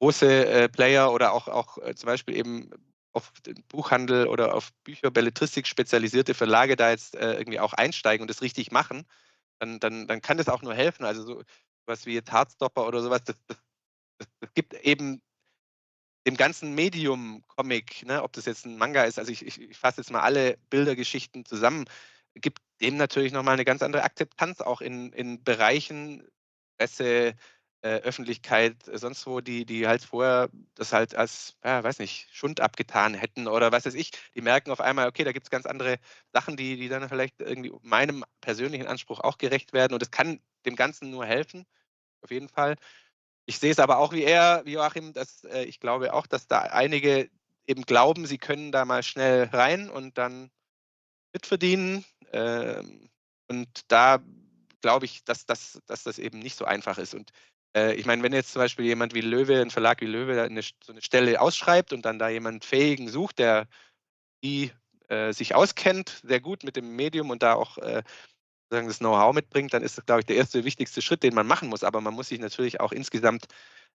große 0.00 0.46
äh, 0.46 0.68
Player 0.68 1.12
oder 1.12 1.32
auch, 1.32 1.46
auch 1.48 1.78
äh, 1.78 1.94
zum 1.94 2.06
Beispiel 2.06 2.36
eben 2.36 2.70
auf 3.12 3.32
den 3.46 3.62
Buchhandel 3.68 4.26
oder 4.26 4.54
auf 4.54 4.72
Bücher, 4.84 5.10
Belletristik 5.10 5.66
spezialisierte 5.66 6.34
Verlage 6.34 6.76
da 6.76 6.90
jetzt 6.90 7.14
äh, 7.16 7.34
irgendwie 7.34 7.60
auch 7.60 7.72
einsteigen 7.72 8.22
und 8.22 8.28
das 8.28 8.42
richtig 8.42 8.70
machen, 8.70 9.06
dann, 9.58 9.80
dann, 9.80 10.06
dann 10.06 10.22
kann 10.22 10.38
das 10.38 10.48
auch 10.48 10.62
nur 10.62 10.74
helfen. 10.74 11.04
Also 11.04 11.24
so 11.24 11.42
was 11.86 12.06
wie 12.06 12.14
jetzt 12.14 12.32
Hardstopper 12.32 12.86
oder 12.86 13.02
sowas, 13.02 13.22
das, 13.24 13.36
das, 13.46 13.58
das 14.40 14.54
gibt 14.54 14.74
eben 14.74 15.20
dem 16.26 16.36
ganzen 16.36 16.74
Medium 16.74 17.42
Comic, 17.48 18.04
ne, 18.06 18.22
ob 18.22 18.32
das 18.32 18.44
jetzt 18.44 18.66
ein 18.66 18.76
Manga 18.76 19.04
ist, 19.04 19.18
also 19.18 19.32
ich, 19.32 19.44
ich, 19.44 19.60
ich 19.60 19.78
fasse 19.78 20.00
jetzt 20.00 20.10
mal 20.10 20.20
alle 20.20 20.58
Bildergeschichten 20.68 21.44
zusammen, 21.44 21.86
gibt 22.34 22.60
dem 22.80 22.96
natürlich 22.96 23.32
nochmal 23.32 23.54
eine 23.54 23.64
ganz 23.64 23.82
andere 23.82 24.04
Akzeptanz 24.04 24.60
auch 24.60 24.80
in, 24.80 25.12
in 25.12 25.42
Bereichen, 25.42 26.26
Presse, 26.78 27.34
äh, 27.82 28.00
Öffentlichkeit, 28.00 28.88
äh, 28.88 28.98
sonst 28.98 29.26
wo, 29.26 29.40
die, 29.40 29.64
die 29.64 29.86
halt 29.86 30.02
vorher 30.02 30.50
das 30.74 30.92
halt 30.92 31.14
als, 31.14 31.56
ja, 31.64 31.82
weiß 31.82 31.98
nicht, 31.98 32.28
Schund 32.32 32.60
abgetan 32.60 33.14
hätten 33.14 33.48
oder 33.48 33.72
was 33.72 33.86
weiß 33.86 33.94
ich. 33.94 34.12
Die 34.34 34.42
merken 34.42 34.70
auf 34.70 34.80
einmal, 34.80 35.08
okay, 35.08 35.24
da 35.24 35.32
gibt 35.32 35.46
es 35.46 35.50
ganz 35.50 35.66
andere 35.66 35.98
Sachen, 36.32 36.56
die, 36.56 36.76
die 36.76 36.88
dann 36.88 37.08
vielleicht 37.08 37.40
irgendwie 37.40 37.72
meinem 37.82 38.24
persönlichen 38.40 38.86
Anspruch 38.86 39.20
auch 39.20 39.38
gerecht 39.38 39.72
werden 39.72 39.94
und 39.94 40.02
es 40.02 40.10
kann 40.10 40.40
dem 40.66 40.76
Ganzen 40.76 41.10
nur 41.10 41.26
helfen. 41.26 41.66
auf 42.22 42.30
jeden 42.30 42.48
Fall. 42.48 42.76
Ich 43.46 43.58
sehe 43.58 43.72
es 43.72 43.78
aber 43.80 43.98
auch 43.98 44.12
wie 44.12 44.24
er, 44.24 44.62
wie 44.66 44.74
Joachim, 44.74 45.12
dass 45.12 45.44
äh, 45.44 45.64
ich 45.64 45.80
glaube 45.80 46.14
auch, 46.14 46.26
dass 46.26 46.46
da 46.48 46.60
einige 46.60 47.30
eben 47.66 47.82
glauben, 47.82 48.26
sie 48.26 48.38
können 48.38 48.72
da 48.72 48.84
mal 48.84 49.02
schnell 49.02 49.44
rein 49.44 49.90
und 49.90 50.18
dann 50.18 50.50
mitverdienen. 51.32 52.04
Ähm, 52.32 53.10
und 53.48 53.68
da 53.88 54.20
glaube 54.80 55.06
ich, 55.06 55.24
dass, 55.24 55.46
dass, 55.46 55.80
dass 55.86 56.04
das 56.04 56.18
eben 56.18 56.38
nicht 56.38 56.56
so 56.56 56.64
einfach 56.64 56.98
ist. 56.98 57.14
Und 57.14 57.30
ich 57.72 58.04
meine, 58.04 58.22
wenn 58.24 58.32
jetzt 58.32 58.52
zum 58.52 58.60
Beispiel 58.60 58.84
jemand 58.84 59.14
wie 59.14 59.20
Löwe, 59.20 59.60
ein 59.60 59.70
Verlag 59.70 60.00
wie 60.00 60.06
Löwe, 60.06 60.42
eine, 60.42 60.60
so 60.62 60.92
eine 60.92 61.02
Stelle 61.02 61.40
ausschreibt 61.40 61.92
und 61.92 62.04
dann 62.04 62.18
da 62.18 62.28
jemand 62.28 62.64
Fähigen 62.64 63.08
sucht, 63.08 63.38
der 63.38 63.68
die 64.42 64.72
äh, 65.08 65.32
sich 65.32 65.54
auskennt, 65.54 66.20
sehr 66.24 66.40
gut 66.40 66.64
mit 66.64 66.76
dem 66.76 66.96
Medium 66.96 67.30
und 67.30 67.42
da 67.42 67.54
auch 67.54 67.78
äh, 67.78 68.02
sagen, 68.70 68.88
das 68.88 68.98
Know-how 68.98 69.34
mitbringt, 69.34 69.74
dann 69.74 69.82
ist 69.82 69.98
das, 69.98 70.06
glaube 70.06 70.20
ich, 70.20 70.26
der 70.26 70.36
erste 70.36 70.64
wichtigste 70.64 71.02
Schritt, 71.02 71.22
den 71.22 71.34
man 71.34 71.46
machen 71.46 71.68
muss. 71.68 71.84
Aber 71.84 72.00
man 72.00 72.14
muss 72.14 72.28
sich 72.28 72.38
natürlich 72.38 72.80
auch 72.80 72.92
insgesamt 72.92 73.46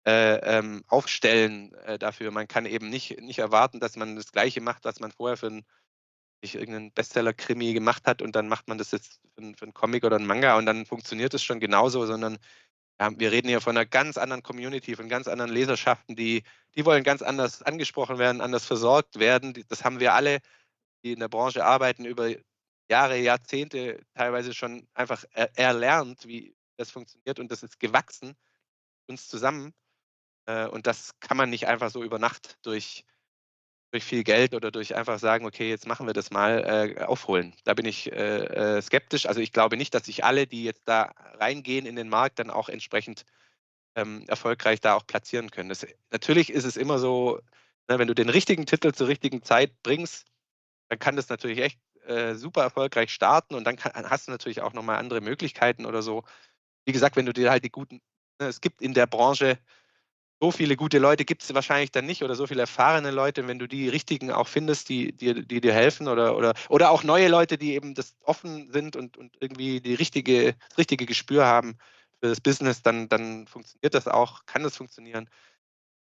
äh, 0.06 0.36
ähm, 0.38 0.84
aufstellen 0.88 1.74
äh, 1.86 2.00
dafür. 2.00 2.32
Man 2.32 2.48
kann 2.48 2.66
eben 2.66 2.90
nicht, 2.90 3.20
nicht 3.22 3.40
erwarten, 3.40 3.80
dass 3.80 3.96
man 3.96 4.16
das 4.16 4.32
Gleiche 4.32 4.62
macht, 4.62 4.86
was 4.86 5.00
man 5.00 5.12
vorher 5.12 5.38
für 5.38 5.48
ein 5.48 5.66
sich 6.44 6.56
irgendeinen 6.56 6.92
Bestseller-Krimi 6.92 7.74
gemacht 7.74 8.08
hat 8.08 8.24
und 8.24 8.36
dann 8.36 8.48
macht 8.48 8.68
man 8.68 8.80
das 8.80 8.90
jetzt 8.92 9.22
für, 9.36 9.54
für 9.56 9.66
einen 9.66 9.76
Comic 9.76 10.04
oder 10.04 10.16
einen 10.16 10.26
Manga 10.26 10.58
und 10.58 10.66
dann 10.66 10.88
funktioniert 10.88 11.36
es 11.36 11.44
schon 11.44 11.60
genauso, 11.60 12.08
sondern 12.08 12.40
ja, 13.02 13.10
wir 13.18 13.32
reden 13.32 13.48
hier 13.48 13.62
von 13.62 13.76
einer 13.76 13.88
ganz 13.88 14.18
anderen 14.18 14.44
Community, 14.44 14.96
von 14.96 15.10
ganz 15.10 15.28
anderen 15.28 15.52
Leserschaften, 15.52 16.16
die, 16.16 16.44
die 16.76 16.86
wollen 16.86 17.04
ganz 17.04 17.24
anders 17.24 17.64
angesprochen 17.64 18.20
werden, 18.20 18.42
anders 18.42 18.64
versorgt 18.64 19.18
werden. 19.18 19.56
Das 19.70 19.84
haben 19.84 20.00
wir 20.00 20.14
alle, 20.14 20.40
die 21.04 21.14
in 21.14 21.20
der 21.20 21.28
Branche 21.28 21.66
arbeiten, 21.66 22.06
über 22.06 22.30
Jahre, 22.92 23.18
Jahrzehnte 23.18 24.02
teilweise 24.14 24.54
schon 24.54 24.88
einfach 24.94 25.26
er 25.32 25.50
erlernt, 25.58 26.28
wie 26.28 26.56
das 26.78 26.92
funktioniert 26.92 27.40
und 27.40 27.52
das 27.52 27.64
ist 27.64 27.80
gewachsen 27.80 28.36
uns 29.08 29.28
zusammen. 29.28 29.74
Äh, 30.46 30.68
und 30.68 30.86
das 30.86 31.20
kann 31.20 31.38
man 31.38 31.50
nicht 31.50 31.68
einfach 31.68 31.90
so 31.90 32.04
über 32.04 32.20
Nacht 32.20 32.60
durch, 32.62 33.04
durch 33.92 34.04
viel 34.04 34.24
Geld 34.24 34.54
oder 34.54 34.72
durch 34.72 34.96
einfach 34.96 35.20
sagen, 35.20 35.46
okay, 35.46 35.70
jetzt 35.70 35.86
machen 35.88 36.08
wir 36.08 36.14
das 36.14 36.32
mal, 36.32 36.96
äh, 36.98 37.04
aufholen. 37.04 37.54
Da 37.66 37.74
bin 37.74 37.86
ich 37.86 38.12
äh, 38.12 38.78
äh, 38.78 38.82
skeptisch. 38.82 39.26
Also 39.26 39.42
ich 39.42 39.52
glaube 39.52 39.78
nicht, 39.78 39.94
dass 39.94 40.06
sich 40.06 40.24
alle, 40.24 40.48
die 40.48 40.64
jetzt 40.64 40.84
da 40.86 41.12
reingehen 41.40 41.86
in 41.86 41.96
den 41.98 42.10
Markt, 42.10 42.40
dann 42.40 42.50
auch 42.50 42.70
entsprechend 42.70 43.26
ähm, 43.96 44.24
erfolgreich 44.28 44.80
da 44.82 44.96
auch 44.96 45.06
platzieren 45.06 45.52
können. 45.52 45.70
Das, 45.70 45.86
natürlich 46.12 46.52
ist 46.52 46.66
es 46.66 46.78
immer 46.78 47.00
so, 47.00 47.42
ne, 47.90 48.00
wenn 48.00 48.08
du 48.08 48.16
den 48.16 48.30
richtigen 48.30 48.66
Titel 48.66 48.94
zur 48.94 49.08
richtigen 49.08 49.44
Zeit 49.44 49.74
bringst, 49.84 50.26
dann 50.90 51.00
kann 51.00 51.16
das 51.16 51.30
natürlich 51.30 51.60
echt 51.60 51.80
äh, 52.06 52.36
super 52.36 52.64
erfolgreich 52.64 53.12
starten 53.12 53.56
und 53.56 53.66
dann 53.66 53.76
kann, 53.76 54.10
hast 54.10 54.28
du 54.28 54.32
natürlich 54.32 54.62
auch 54.62 54.74
nochmal 54.74 54.98
andere 54.98 55.22
Möglichkeiten 55.22 55.86
oder 55.86 56.02
so. 56.02 56.24
Wie 56.86 56.94
gesagt, 56.94 57.16
wenn 57.16 57.26
du 57.26 57.34
dir 57.34 57.52
halt 57.52 57.64
die 57.66 57.72
guten, 57.72 58.02
ne, 58.40 58.48
es 58.48 58.62
gibt 58.62 58.82
in 58.82 58.94
der 58.94 59.08
Branche 59.08 59.60
so 60.42 60.50
viele 60.50 60.76
gute 60.76 60.98
Leute 60.98 61.24
gibt 61.24 61.44
es 61.44 61.54
wahrscheinlich 61.54 61.92
dann 61.92 62.08
nicht 62.08 62.24
oder 62.24 62.34
so 62.34 62.48
viele 62.48 62.62
erfahrene 62.62 63.12
Leute, 63.12 63.48
wenn 63.48 63.60
du 63.60 63.68
die 63.68 63.90
richtigen 63.90 64.32
auch 64.32 64.48
findest, 64.48 64.90
die, 64.90 65.14
die, 65.14 65.46
die 65.46 65.62
dir 65.62 65.74
helfen 65.74 66.08
oder, 66.08 66.36
oder, 66.36 66.54
oder 66.70 66.90
auch 66.90 67.04
neue 67.04 67.28
Leute, 67.28 67.60
die 67.60 67.76
eben 67.76 67.94
das 67.94 68.16
offen 68.24 68.72
sind 68.72 68.96
und, 68.96 69.18
und 69.18 69.38
irgendwie 69.40 69.82
die 69.82 69.94
richtige, 69.94 70.56
das 70.70 70.80
richtige 70.80 71.06
Gespür 71.06 71.46
haben 71.46 71.78
für 72.20 72.30
das 72.30 72.42
Business, 72.42 72.82
dann, 72.82 73.08
dann 73.08 73.46
funktioniert 73.48 73.94
das 73.94 74.08
auch, 74.08 74.46
kann 74.48 74.64
das 74.64 74.76
funktionieren. 74.76 75.30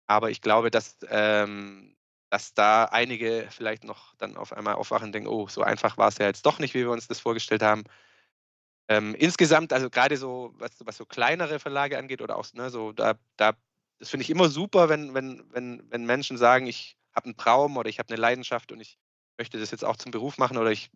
Aber 0.07 0.31
ich 0.31 0.41
glaube, 0.41 0.71
dass, 0.71 0.97
ähm, 1.09 1.95
dass 2.31 2.55
da 2.55 2.85
einige 2.85 3.47
vielleicht 3.51 3.83
noch 3.83 4.15
dann 4.15 4.35
auf 4.35 4.51
einmal 4.53 4.75
aufwachen 4.75 5.07
und 5.07 5.11
denken, 5.13 5.29
oh, 5.29 5.47
so 5.47 5.61
einfach 5.61 5.97
war 5.97 6.07
es 6.07 6.17
ja 6.17 6.25
jetzt 6.25 6.45
doch 6.45 6.57
nicht, 6.57 6.73
wie 6.73 6.79
wir 6.79 6.91
uns 6.91 7.07
das 7.07 7.19
vorgestellt 7.19 7.61
haben. 7.61 7.83
Ähm, 8.89 9.15
insgesamt, 9.15 9.73
also 9.73 9.89
gerade 9.91 10.17
so, 10.17 10.53
was, 10.57 10.71
was 10.83 10.97
so 10.97 11.05
kleinere 11.05 11.59
Verlage 11.59 11.99
angeht 11.99 12.21
oder 12.21 12.35
auch 12.37 12.51
ne, 12.53 12.69
so, 12.71 12.91
da, 12.91 13.15
da 13.37 13.53
das 13.99 14.09
finde 14.09 14.23
ich 14.23 14.29
immer 14.29 14.49
super, 14.49 14.89
wenn, 14.89 15.13
wenn, 15.13 15.43
wenn, 15.51 15.83
wenn 15.89 16.05
Menschen 16.05 16.37
sagen, 16.37 16.67
ich 16.67 16.97
habe 17.15 17.25
einen 17.25 17.37
Traum 17.37 17.77
oder 17.77 17.89
ich 17.89 17.99
habe 17.99 18.09
eine 18.09 18.19
Leidenschaft 18.19 18.71
und 18.71 18.79
ich 18.81 18.97
möchte 19.37 19.59
das 19.59 19.71
jetzt 19.71 19.85
auch 19.85 19.95
zum 19.95 20.11
Beruf 20.11 20.37
machen 20.37 20.57
oder 20.57 20.71
ich 20.71 20.91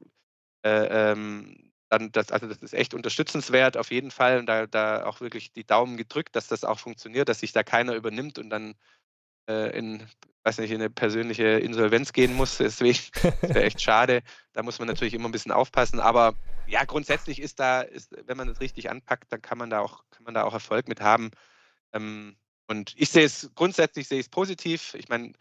äh, 0.63 1.11
ähm, 1.11 1.71
dann 1.89 2.11
das, 2.11 2.31
also 2.31 2.47
das 2.47 2.57
ist 2.57 2.73
echt 2.73 2.93
unterstützenswert 2.93 3.77
auf 3.77 3.91
jeden 3.91 4.11
Fall 4.11 4.39
und 4.39 4.47
da, 4.47 4.67
da 4.67 5.05
auch 5.05 5.21
wirklich 5.21 5.53
die 5.53 5.65
Daumen 5.65 5.95
gedrückt, 5.95 6.35
dass 6.35 6.47
das 6.47 6.63
auch 6.63 6.79
funktioniert, 6.79 7.29
dass 7.29 7.39
sich 7.39 7.53
da 7.53 7.63
keiner 7.63 7.93
übernimmt 7.93 8.39
und 8.39 8.49
dann 8.49 8.75
äh, 9.47 9.77
in, 9.77 10.05
weiß 10.43 10.59
nicht, 10.59 10.71
in 10.71 10.81
eine 10.81 10.89
persönliche 10.89 11.45
Insolvenz 11.59 12.13
gehen 12.13 12.33
muss. 12.33 12.57
Deswegen 12.57 12.99
wäre 13.41 13.63
echt 13.63 13.81
schade. 13.81 14.21
Da 14.53 14.63
muss 14.63 14.79
man 14.79 14.87
natürlich 14.87 15.13
immer 15.13 15.29
ein 15.29 15.31
bisschen 15.31 15.51
aufpassen. 15.51 15.99
Aber 15.99 16.35
ja, 16.67 16.83
grundsätzlich 16.83 17.41
ist 17.41 17.59
da, 17.59 17.81
ist, 17.81 18.15
wenn 18.25 18.37
man 18.37 18.47
das 18.47 18.59
richtig 18.59 18.89
anpackt, 18.89 19.31
dann 19.31 19.41
kann 19.41 19.57
man 19.57 19.69
da 19.69 19.79
auch, 19.79 20.03
kann 20.11 20.23
man 20.23 20.33
da 20.33 20.43
auch 20.43 20.53
Erfolg 20.53 20.87
mit 20.87 21.01
haben. 21.01 21.31
Ähm, 21.93 22.37
und 22.67 22.93
ich 22.97 23.09
sehe 23.09 23.25
es 23.25 23.49
grundsätzlich 23.55 24.07
sehe 24.07 24.19
ich 24.19 24.25
es 24.25 24.29
positiv. 24.29 24.93
Ich 24.93 25.09
meine, 25.09 25.33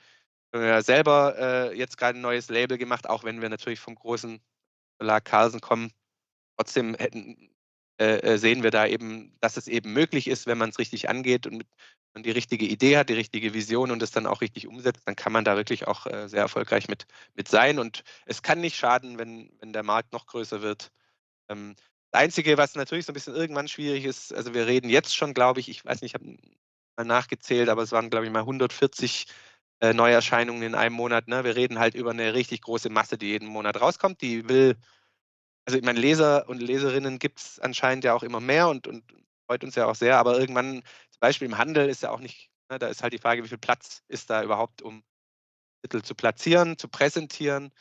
wir 0.52 0.60
haben 0.60 0.68
ja 0.68 0.82
selber 0.82 1.34
äh, 1.38 1.76
jetzt 1.76 1.98
gerade 1.98 2.18
ein 2.18 2.22
neues 2.22 2.48
Label 2.48 2.78
gemacht, 2.78 3.08
auch 3.08 3.24
wenn 3.24 3.42
wir 3.42 3.48
natürlich 3.48 3.80
vom 3.80 3.94
großen 3.94 4.40
Verlag 4.98 5.24
Carlsen 5.24 5.60
kommen. 5.60 5.92
Trotzdem 6.56 6.94
hätten, 6.94 7.50
äh, 7.98 8.18
äh, 8.20 8.38
sehen 8.38 8.62
wir 8.62 8.70
da 8.70 8.86
eben, 8.86 9.36
dass 9.40 9.56
es 9.56 9.68
eben 9.68 9.92
möglich 9.92 10.28
ist, 10.28 10.46
wenn 10.46 10.58
man 10.58 10.70
es 10.70 10.78
richtig 10.78 11.08
angeht 11.08 11.46
und 11.46 11.64
man 12.14 12.22
die 12.22 12.30
richtige 12.30 12.64
Idee 12.64 12.96
hat, 12.96 13.10
die 13.10 13.14
richtige 13.14 13.52
Vision 13.54 13.90
und 13.90 14.02
es 14.02 14.10
dann 14.10 14.26
auch 14.26 14.40
richtig 14.40 14.66
umsetzt, 14.66 15.02
dann 15.06 15.16
kann 15.16 15.32
man 15.32 15.44
da 15.44 15.56
wirklich 15.56 15.86
auch 15.86 16.06
äh, 16.06 16.28
sehr 16.28 16.40
erfolgreich 16.40 16.88
mit, 16.88 17.06
mit 17.34 17.48
sein. 17.48 17.78
Und 17.78 18.04
es 18.24 18.42
kann 18.42 18.60
nicht 18.60 18.76
schaden, 18.76 19.18
wenn, 19.18 19.50
wenn 19.60 19.72
der 19.72 19.82
Markt 19.82 20.12
noch 20.12 20.26
größer 20.26 20.62
wird. 20.62 20.90
Ähm, 21.48 21.74
das 22.10 22.22
Einzige, 22.22 22.56
was 22.56 22.74
natürlich 22.74 23.04
so 23.04 23.12
ein 23.12 23.14
bisschen 23.14 23.34
irgendwann 23.34 23.68
schwierig 23.68 24.04
ist, 24.04 24.32
also 24.32 24.54
wir 24.54 24.66
reden 24.66 24.88
jetzt 24.88 25.14
schon, 25.14 25.34
glaube 25.34 25.60
ich, 25.60 25.68
ich 25.68 25.84
weiß 25.84 26.00
nicht, 26.00 26.14
ich 26.14 26.20
habe 26.20 26.38
nachgezählt, 27.04 27.68
aber 27.68 27.82
es 27.82 27.92
waren, 27.92 28.10
glaube 28.10 28.26
ich, 28.26 28.32
mal 28.32 28.40
140 28.40 29.26
äh, 29.80 29.92
Neuerscheinungen 29.92 30.62
in 30.62 30.74
einem 30.74 30.94
Monat. 30.94 31.28
Ne? 31.28 31.44
Wir 31.44 31.56
reden 31.56 31.78
halt 31.78 31.94
über 31.94 32.10
eine 32.10 32.34
richtig 32.34 32.62
große 32.62 32.90
Masse, 32.90 33.18
die 33.18 33.26
jeden 33.28 33.48
Monat 33.48 33.80
rauskommt. 33.80 34.22
Die 34.22 34.48
will, 34.48 34.76
also 35.66 35.78
ich 35.78 35.84
meine, 35.84 36.00
Leser 36.00 36.48
und 36.48 36.60
Leserinnen 36.60 37.18
gibt 37.18 37.40
es 37.40 37.60
anscheinend 37.60 38.04
ja 38.04 38.14
auch 38.14 38.22
immer 38.22 38.40
mehr 38.40 38.68
und, 38.68 38.86
und 38.86 39.04
freut 39.46 39.64
uns 39.64 39.74
ja 39.74 39.86
auch 39.86 39.94
sehr, 39.94 40.18
aber 40.18 40.38
irgendwann, 40.38 40.82
zum 41.10 41.20
Beispiel 41.20 41.46
im 41.46 41.58
Handel 41.58 41.88
ist 41.88 42.02
ja 42.02 42.10
auch 42.10 42.20
nicht, 42.20 42.50
ne, 42.70 42.78
da 42.78 42.88
ist 42.88 43.02
halt 43.02 43.12
die 43.12 43.18
Frage, 43.18 43.44
wie 43.44 43.48
viel 43.48 43.58
Platz 43.58 44.02
ist 44.08 44.30
da 44.30 44.42
überhaupt, 44.42 44.82
um 44.82 45.04
Titel 45.82 46.02
zu 46.02 46.14
platzieren, 46.14 46.78
zu 46.78 46.88
präsentieren. 46.88 47.72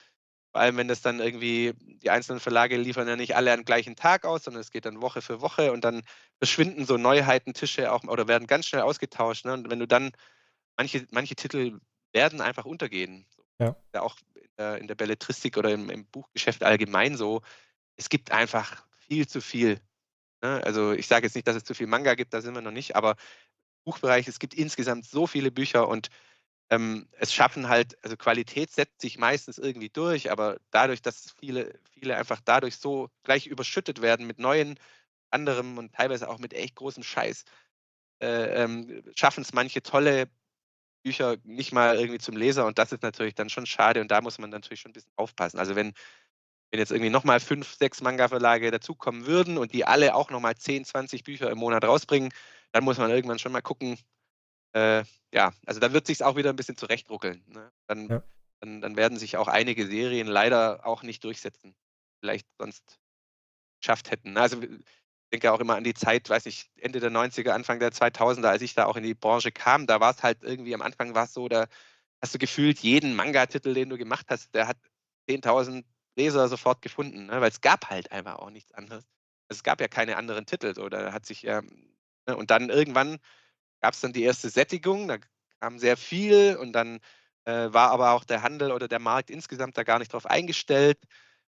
Vor 0.53 0.61
allem, 0.61 0.77
wenn 0.77 0.87
das 0.87 1.01
dann 1.01 1.19
irgendwie, 1.19 1.73
die 1.79 2.09
einzelnen 2.09 2.39
Verlage 2.39 2.77
liefern 2.77 3.07
ja 3.07 3.15
nicht 3.15 3.35
alle 3.35 3.53
am 3.53 3.65
gleichen 3.65 3.95
Tag 3.95 4.25
aus, 4.25 4.43
sondern 4.45 4.61
es 4.61 4.71
geht 4.71 4.85
dann 4.85 5.01
Woche 5.01 5.21
für 5.21 5.41
Woche 5.41 5.71
und 5.71 5.83
dann 5.83 6.03
verschwinden 6.39 6.85
so 6.85 6.97
Neuheiten-Tische 6.97 7.91
auch 7.91 8.03
oder 8.03 8.27
werden 8.27 8.47
ganz 8.47 8.67
schnell 8.67 8.81
ausgetauscht. 8.81 9.45
Ne? 9.45 9.53
Und 9.53 9.69
wenn 9.69 9.79
du 9.79 9.87
dann, 9.87 10.11
manche, 10.77 11.05
manche 11.11 11.35
Titel 11.35 11.79
werden 12.13 12.41
einfach 12.41 12.65
untergehen. 12.65 13.25
Ja. 13.59 13.75
ja 13.93 14.01
auch 14.01 14.17
in 14.33 14.49
der, 14.57 14.77
in 14.77 14.87
der 14.87 14.95
Belletristik 14.95 15.57
oder 15.57 15.71
im, 15.71 15.89
im, 15.89 16.05
Buchgeschäft 16.05 16.63
allgemein 16.63 17.15
so. 17.15 17.41
Es 17.95 18.09
gibt 18.09 18.31
einfach 18.31 18.85
viel 18.97 19.27
zu 19.27 19.41
viel. 19.41 19.79
Ne? 20.41 20.61
Also 20.63 20.91
ich 20.91 21.07
sage 21.07 21.25
jetzt 21.25 21.35
nicht, 21.35 21.47
dass 21.47 21.55
es 21.55 21.63
zu 21.63 21.73
viel 21.73 21.87
Manga 21.87 22.15
gibt, 22.15 22.33
da 22.33 22.41
sind 22.41 22.53
wir 22.53 22.61
noch 22.61 22.71
nicht, 22.71 22.95
aber 22.95 23.11
im 23.11 23.91
Buchbereich, 23.91 24.27
es 24.27 24.39
gibt 24.39 24.53
insgesamt 24.53 25.05
so 25.05 25.27
viele 25.27 25.51
Bücher 25.51 25.87
und 25.87 26.09
ähm, 26.69 27.07
es 27.11 27.31
schaffen 27.31 27.69
halt, 27.69 27.97
also 28.03 28.17
Qualität 28.17 28.71
setzt 28.71 28.99
sich 28.99 29.17
meistens 29.17 29.57
irgendwie 29.57 29.89
durch, 29.89 30.31
aber 30.31 30.57
dadurch, 30.71 31.01
dass 31.01 31.33
viele, 31.39 31.79
viele 31.91 32.17
einfach 32.17 32.41
dadurch 32.43 32.77
so 32.77 33.09
gleich 33.23 33.45
überschüttet 33.45 34.01
werden 34.01 34.25
mit 34.25 34.39
neuen, 34.39 34.79
anderem 35.35 35.77
und 35.77 35.93
teilweise 35.93 36.29
auch 36.29 36.39
mit 36.39 36.53
echt 36.53 36.75
großem 36.75 37.03
Scheiß, 37.03 37.43
äh, 38.21 38.63
ähm, 38.63 39.03
schaffen 39.15 39.41
es 39.41 39.53
manche 39.53 39.83
tolle 39.83 40.27
Bücher 41.03 41.37
nicht 41.43 41.71
mal 41.71 41.97
irgendwie 41.97 42.19
zum 42.19 42.37
Leser 42.37 42.65
und 42.65 42.79
das 42.79 42.91
ist 42.91 43.03
natürlich 43.03 43.35
dann 43.35 43.49
schon 43.49 43.65
schade 43.65 44.01
und 44.01 44.09
da 44.09 44.21
muss 44.21 44.39
man 44.39 44.49
natürlich 44.49 44.81
schon 44.81 44.91
ein 44.91 44.93
bisschen 44.93 45.11
aufpassen. 45.17 45.59
Also 45.59 45.75
wenn, 45.75 45.93
wenn 46.71 46.79
jetzt 46.79 46.91
irgendwie 46.91 47.11
nochmal 47.11 47.39
fünf, 47.39 47.75
sechs 47.75 48.01
Manga-Verlage 48.01 48.71
dazukommen 48.71 49.27
würden 49.27 49.57
und 49.57 49.73
die 49.73 49.85
alle 49.85 50.15
auch 50.15 50.31
nochmal 50.31 50.55
10, 50.55 50.85
20 50.85 51.23
Bücher 51.23 51.51
im 51.51 51.59
Monat 51.59 51.83
rausbringen, 51.83 52.33
dann 52.71 52.83
muss 52.83 52.97
man 52.97 53.11
irgendwann 53.11 53.39
schon 53.39 53.51
mal 53.51 53.61
gucken, 53.61 53.99
äh, 54.73 55.03
ja, 55.33 55.53
also 55.65 55.79
dann 55.79 55.93
wird 55.93 56.07
sich 56.07 56.23
auch 56.23 56.35
wieder 56.35 56.49
ein 56.49 56.55
bisschen 56.55 56.77
zurechtruckeln. 56.77 57.43
Ne? 57.47 57.71
Dann, 57.87 58.09
ja. 58.09 58.23
dann, 58.61 58.81
dann, 58.81 58.97
werden 58.97 59.17
sich 59.17 59.37
auch 59.37 59.47
einige 59.47 59.85
Serien 59.85 60.27
leider 60.27 60.85
auch 60.85 61.03
nicht 61.03 61.23
durchsetzen. 61.23 61.75
Vielleicht 62.19 62.47
sonst 62.57 62.99
geschafft 63.79 64.11
hätten. 64.11 64.37
Also 64.37 64.61
denke 65.31 65.51
auch 65.51 65.59
immer 65.59 65.75
an 65.75 65.83
die 65.83 65.93
Zeit, 65.93 66.29
weiß 66.29 66.45
ich, 66.45 66.69
Ende 66.77 66.99
der 66.99 67.11
90er, 67.11 67.51
Anfang 67.51 67.79
der 67.79 67.91
2000er, 67.91 68.47
als 68.47 68.61
ich 68.61 68.73
da 68.73 68.85
auch 68.85 68.95
in 68.95 69.03
die 69.03 69.13
Branche 69.15 69.51
kam, 69.51 69.87
da 69.87 69.99
war 69.99 70.11
es 70.11 70.23
halt 70.23 70.43
irgendwie 70.43 70.73
am 70.75 70.81
Anfang 70.81 71.15
war 71.15 71.25
es 71.25 71.33
so, 71.33 71.47
da 71.47 71.67
hast 72.21 72.33
du 72.33 72.39
gefühlt 72.39 72.79
jeden 72.79 73.15
Manga-Titel, 73.15 73.73
den 73.73 73.89
du 73.89 73.97
gemacht 73.97 74.27
hast, 74.29 74.53
der 74.55 74.67
hat 74.67 74.77
10.000 75.29 75.85
Leser 76.15 76.47
sofort 76.47 76.81
gefunden, 76.81 77.27
ne? 77.27 77.41
weil 77.41 77.49
es 77.49 77.61
gab 77.61 77.89
halt 77.89 78.11
einfach 78.11 78.35
auch 78.37 78.49
nichts 78.49 78.71
anderes. 78.73 79.05
Es 79.49 79.63
gab 79.63 79.81
ja 79.81 79.87
keine 79.87 80.17
anderen 80.17 80.45
Titel, 80.45 80.73
da 80.73 81.11
hat 81.11 81.25
sich, 81.25 81.45
ähm, 81.45 81.67
ne? 82.27 82.35
und 82.37 82.51
dann 82.51 82.69
irgendwann 82.69 83.17
gab 83.81 83.93
es 83.93 84.01
dann 84.01 84.13
die 84.13 84.23
erste 84.23 84.49
Sättigung, 84.49 85.07
da 85.07 85.17
kam 85.59 85.79
sehr 85.79 85.97
viel 85.97 86.57
und 86.57 86.73
dann 86.73 86.99
äh, 87.45 87.71
war 87.73 87.91
aber 87.91 88.11
auch 88.11 88.23
der 88.23 88.41
Handel 88.41 88.71
oder 88.71 88.87
der 88.87 88.99
Markt 88.99 89.29
insgesamt 89.29 89.77
da 89.77 89.83
gar 89.83 89.99
nicht 89.99 90.13
drauf 90.13 90.25
eingestellt. 90.25 90.99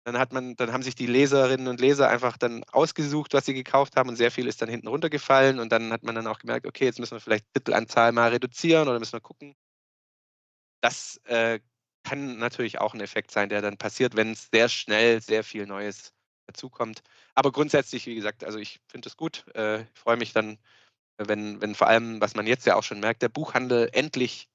Dann 0.07 0.19
hat 0.19 0.33
man, 0.33 0.55
dann 0.55 0.73
haben 0.73 0.85
sich 0.85 0.95
die 0.95 1.09
Leserinnen 1.09 1.67
und 1.67 1.81
Leser 1.81 2.09
einfach 2.09 2.37
dann 2.37 2.63
ausgesucht, 2.71 3.35
was 3.35 3.45
sie 3.45 3.55
gekauft 3.55 3.97
haben 3.97 4.09
und 4.09 4.15
sehr 4.15 4.31
viel 4.31 4.47
ist 4.47 4.63
dann 4.63 4.69
hinten 4.69 4.87
runtergefallen 4.87 5.59
und 5.59 5.73
dann 5.73 5.93
hat 5.93 6.05
man 6.05 6.15
dann 6.15 6.29
auch 6.29 6.39
gemerkt, 6.39 6.65
okay, 6.65 6.85
jetzt 6.85 7.01
müssen 7.01 7.17
wir 7.17 7.21
vielleicht 7.21 7.53
Titelanzahl 7.55 8.13
mal 8.13 8.31
reduzieren 8.31 8.87
oder 8.87 9.01
müssen 9.01 9.15
wir 9.15 9.21
gucken. 9.21 9.57
Das 10.81 11.17
äh, 11.25 11.59
kann 12.05 12.39
natürlich 12.39 12.79
auch 12.79 12.95
ein 12.95 13.01
Effekt 13.01 13.33
sein, 13.33 13.49
der 13.49 13.63
dann 13.63 13.79
passiert, 13.79 14.15
wenn 14.15 14.31
es 14.31 14.49
sehr 14.53 14.69
schnell 14.69 15.21
sehr 15.21 15.43
viel 15.43 15.67
Neues 15.67 16.13
dazukommt. 16.47 17.03
Aber 17.35 17.51
grundsätzlich, 17.51 18.07
wie 18.07 18.15
gesagt, 18.15 18.45
also 18.45 18.61
ich 18.61 18.79
finde 18.87 19.09
es 19.09 19.17
gut. 19.17 19.45
Äh, 19.57 19.83
ich 19.83 19.99
freue 19.99 20.17
mich 20.17 20.33
dann, 20.33 20.59
wenn, 21.19 21.61
wenn 21.61 21.75
vor 21.75 21.89
allem, 21.89 22.21
was 22.21 22.37
man 22.37 22.47
jetzt 22.47 22.65
ja 22.65 22.77
auch 22.77 22.85
schon 22.85 23.01
merkt, 23.01 23.23
der 23.23 23.29
Buchhandel 23.29 23.91
endlich 23.93 24.49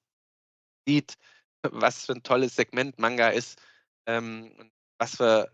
sieht, 0.88 1.16
was 1.64 2.06
für 2.06 2.14
ein 2.14 2.24
tolles 2.24 2.56
Segment 2.56 3.00
Manga 3.00 3.30
ist. 3.30 3.62
Ähm, 4.08 4.72
was 5.02 5.16
für, 5.16 5.52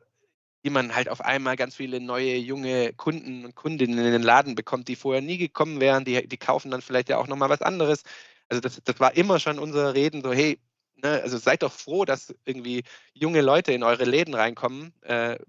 wie 0.61 0.69
man 0.69 0.93
halt 0.93 1.07
auf 1.07 1.21
einmal 1.21 1.55
ganz 1.55 1.75
viele 1.75 2.01
neue 2.01 2.35
junge 2.35 2.93
Kunden 2.93 3.45
und 3.45 3.55
Kundinnen 3.55 3.97
in 3.97 4.11
den 4.11 4.21
Laden 4.21 4.55
bekommt, 4.55 4.89
die 4.89 4.97
vorher 4.97 5.21
nie 5.21 5.37
gekommen 5.37 5.79
wären, 5.79 6.03
die, 6.03 6.27
die 6.27 6.37
kaufen 6.37 6.69
dann 6.69 6.81
vielleicht 6.81 7.07
ja 7.07 7.17
auch 7.17 7.27
nochmal 7.27 7.49
was 7.49 7.61
anderes. 7.61 8.03
Also 8.49 8.59
das, 8.61 8.81
das 8.83 8.99
war 8.99 9.15
immer 9.15 9.39
schon 9.39 9.57
unsere 9.57 9.93
Reden, 9.93 10.21
so 10.21 10.33
hey, 10.33 10.59
ne, 10.97 11.21
also 11.23 11.37
seid 11.37 11.63
doch 11.63 11.71
froh, 11.71 12.03
dass 12.03 12.35
irgendwie 12.43 12.83
junge 13.13 13.41
Leute 13.41 13.71
in 13.71 13.83
eure 13.83 14.03
Läden 14.03 14.33
reinkommen, 14.33 14.93
äh, 15.03 15.39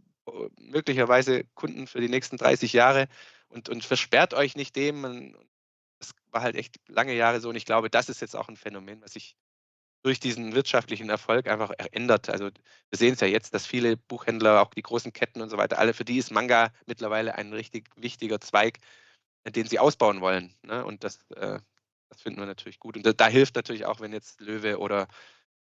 möglicherweise 0.61 1.45
Kunden 1.55 1.89
für 1.89 2.01
die 2.01 2.09
nächsten 2.09 2.37
30 2.37 2.73
Jahre 2.73 3.09
und, 3.49 3.69
und 3.69 3.85
versperrt 3.85 4.33
euch 4.33 4.55
nicht 4.55 4.77
dem. 4.77 5.35
Das 5.99 6.13
war 6.31 6.43
halt 6.43 6.55
echt 6.55 6.77
lange 6.87 7.15
Jahre 7.15 7.41
so 7.41 7.49
und 7.49 7.57
ich 7.57 7.65
glaube, 7.65 7.91
das 7.91 8.09
ist 8.09 8.21
jetzt 8.21 8.37
auch 8.37 8.49
ein 8.49 8.57
Phänomen, 8.57 9.03
was 9.03 9.15
sich 9.15 9.37
durch 10.03 10.21
diesen 10.21 10.55
wirtschaftlichen 10.55 11.11
Erfolg 11.11 11.49
einfach 11.49 11.73
ändert. 11.93 12.29
Also 12.31 12.47
wir 12.47 12.99
sehen 12.99 13.15
es 13.15 13.21
ja 13.21 13.27
jetzt, 13.27 13.55
dass 13.55 13.67
viele 13.67 13.97
Buchhändler, 13.97 14.63
auch 14.63 14.73
die 14.73 14.83
großen 14.83 15.13
Ketten 15.13 15.41
und 15.41 15.51
so 15.51 15.59
weiter, 15.59 15.79
alle 15.79 15.95
für 15.95 16.05
die 16.05 16.19
ist 16.19 16.31
Manga 16.31 16.73
mittlerweile 16.87 17.35
ein 17.35 17.53
richtig 17.53 17.89
wichtiger 17.97 18.41
Zweig, 18.41 18.79
äh, 19.45 19.51
den 19.51 19.67
sie 19.67 19.79
ausbauen 19.79 20.21
wollen. 20.21 20.55
Ne? 20.63 20.85
Und 20.85 21.05
das, 21.05 21.21
äh, 21.35 21.59
das 22.09 22.23
finden 22.23 22.41
wir 22.41 22.47
natürlich 22.47 22.79
gut. 22.79 22.97
Und 22.97 23.05
da, 23.05 23.13
da, 23.13 23.29
hilft 23.29 23.57
natürlich 23.57 23.87
auch, 23.87 24.01
wenn 24.01 24.13
jetzt 24.13 24.41
Löwe 24.41 24.79
oder 24.79 25.09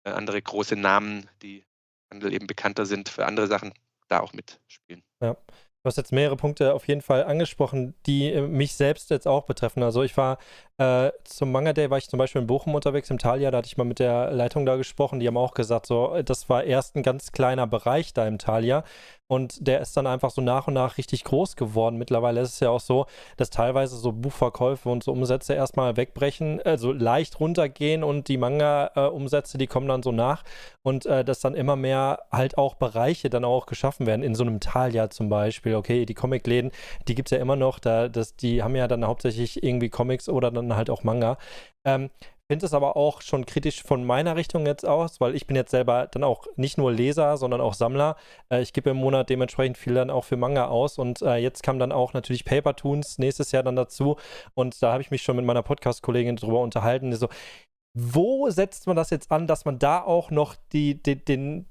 äh, 0.03 0.11
andere 0.11 0.41
große 0.41 0.75
Namen, 0.75 1.29
die 1.41 1.65
Handel 2.11 2.33
eben 2.33 2.47
bekannter 2.47 2.85
sind 2.85 3.09
für 3.09 3.25
andere 3.25 3.47
Sachen, 3.47 3.73
da 4.07 4.19
auch 4.19 4.33
mitspielen. 4.33 5.03
Ja. 5.21 5.35
Du 5.83 5.87
hast 5.87 5.97
jetzt 5.97 6.11
mehrere 6.11 6.37
Punkte 6.37 6.75
auf 6.75 6.87
jeden 6.87 7.01
Fall 7.01 7.23
angesprochen, 7.23 7.95
die 8.05 8.31
äh, 8.31 8.47
mich 8.47 8.75
selbst 8.75 9.09
jetzt 9.09 9.27
auch 9.27 9.45
betreffen. 9.45 9.81
Also 9.81 10.03
ich 10.03 10.15
war 10.15 10.37
äh, 10.81 11.11
zum 11.25 11.51
Manga 11.51 11.73
Day 11.73 11.91
war 11.91 11.99
ich 11.99 12.09
zum 12.09 12.17
Beispiel 12.17 12.41
in 12.41 12.47
Bochum 12.47 12.73
unterwegs, 12.73 13.11
im 13.11 13.19
Thalia, 13.19 13.51
da 13.51 13.59
hatte 13.59 13.67
ich 13.67 13.77
mal 13.77 13.83
mit 13.83 13.99
der 13.99 14.31
Leitung 14.31 14.65
da 14.65 14.77
gesprochen, 14.77 15.19
die 15.19 15.27
haben 15.27 15.37
auch 15.37 15.53
gesagt, 15.53 15.85
so, 15.85 16.19
das 16.23 16.49
war 16.49 16.63
erst 16.63 16.95
ein 16.95 17.03
ganz 17.03 17.31
kleiner 17.31 17.67
Bereich 17.67 18.13
da 18.13 18.27
im 18.27 18.39
Thalia 18.39 18.83
und 19.31 19.65
der 19.65 19.79
ist 19.79 19.95
dann 19.95 20.07
einfach 20.07 20.29
so 20.29 20.41
nach 20.41 20.67
und 20.67 20.73
nach 20.73 20.97
richtig 20.97 21.23
groß 21.23 21.55
geworden. 21.55 21.95
Mittlerweile 21.95 22.41
ist 22.41 22.55
es 22.55 22.59
ja 22.59 22.69
auch 22.69 22.81
so, 22.81 23.05
dass 23.37 23.49
teilweise 23.49 23.95
so 23.95 24.11
Buchverkäufe 24.11 24.89
und 24.89 25.03
so 25.03 25.13
Umsätze 25.13 25.53
erstmal 25.53 25.95
wegbrechen, 25.95 26.61
also 26.63 26.91
leicht 26.91 27.39
runtergehen 27.39 28.03
und 28.03 28.27
die 28.27 28.35
Manga-Umsätze, 28.35 29.57
die 29.57 29.67
kommen 29.67 29.87
dann 29.87 30.03
so 30.03 30.11
nach 30.11 30.43
und 30.81 31.05
äh, 31.05 31.23
dass 31.23 31.39
dann 31.39 31.53
immer 31.53 31.77
mehr 31.77 32.23
halt 32.29 32.57
auch 32.57 32.75
Bereiche 32.75 33.29
dann 33.29 33.45
auch 33.45 33.67
geschaffen 33.67 34.05
werden, 34.05 34.21
in 34.21 34.35
so 34.35 34.43
einem 34.43 34.59
Thalia 34.59 35.09
zum 35.09 35.29
Beispiel. 35.29 35.75
Okay, 35.75 36.05
die 36.05 36.13
Comicläden, 36.13 36.71
die 37.07 37.15
gibt 37.15 37.31
es 37.31 37.37
ja 37.37 37.41
immer 37.41 37.55
noch, 37.55 37.79
da, 37.79 38.09
das, 38.09 38.35
die 38.35 38.63
haben 38.63 38.75
ja 38.75 38.89
dann 38.89 39.05
hauptsächlich 39.05 39.63
irgendwie 39.63 39.89
Comics 39.89 40.27
oder 40.27 40.51
dann 40.51 40.70
halt 40.75 40.89
auch 40.89 41.03
Manga. 41.03 41.37
Ähm, 41.85 42.09
finde 42.51 42.65
es 42.65 42.73
aber 42.73 42.97
auch 42.97 43.21
schon 43.21 43.45
kritisch 43.45 43.81
von 43.81 44.03
meiner 44.03 44.35
Richtung 44.35 44.65
jetzt 44.65 44.85
aus, 44.85 45.21
weil 45.21 45.35
ich 45.35 45.47
bin 45.47 45.55
jetzt 45.55 45.71
selber 45.71 46.07
dann 46.07 46.25
auch 46.25 46.47
nicht 46.57 46.77
nur 46.77 46.91
Leser, 46.91 47.37
sondern 47.37 47.61
auch 47.61 47.73
Sammler. 47.73 48.17
Äh, 48.51 48.61
ich 48.61 48.73
gebe 48.73 48.89
im 48.89 48.97
Monat 48.97 49.29
dementsprechend 49.29 49.77
viel 49.77 49.93
dann 49.93 50.09
auch 50.09 50.25
für 50.25 50.35
Manga 50.35 50.67
aus 50.67 50.97
und 50.97 51.21
äh, 51.21 51.37
jetzt 51.37 51.63
kam 51.63 51.79
dann 51.79 51.93
auch 51.93 52.11
natürlich 52.11 52.43
Paper 52.43 52.75
Toons 52.75 53.19
nächstes 53.19 53.53
Jahr 53.53 53.63
dann 53.63 53.77
dazu 53.77 54.17
und 54.53 54.83
da 54.83 54.91
habe 54.91 55.01
ich 55.01 55.11
mich 55.11 55.21
schon 55.21 55.37
mit 55.37 55.45
meiner 55.45 55.63
Podcast-Kollegin 55.63 56.35
drüber 56.35 56.59
unterhalten. 56.59 57.15
So, 57.15 57.29
wo 57.97 58.49
setzt 58.49 58.85
man 58.85 58.97
das 58.97 59.11
jetzt 59.11 59.31
an, 59.31 59.47
dass 59.47 59.63
man 59.63 59.79
da 59.79 60.01
auch 60.01 60.29
noch 60.29 60.57
die, 60.73 61.01
die, 61.01 61.23
den, 61.23 61.67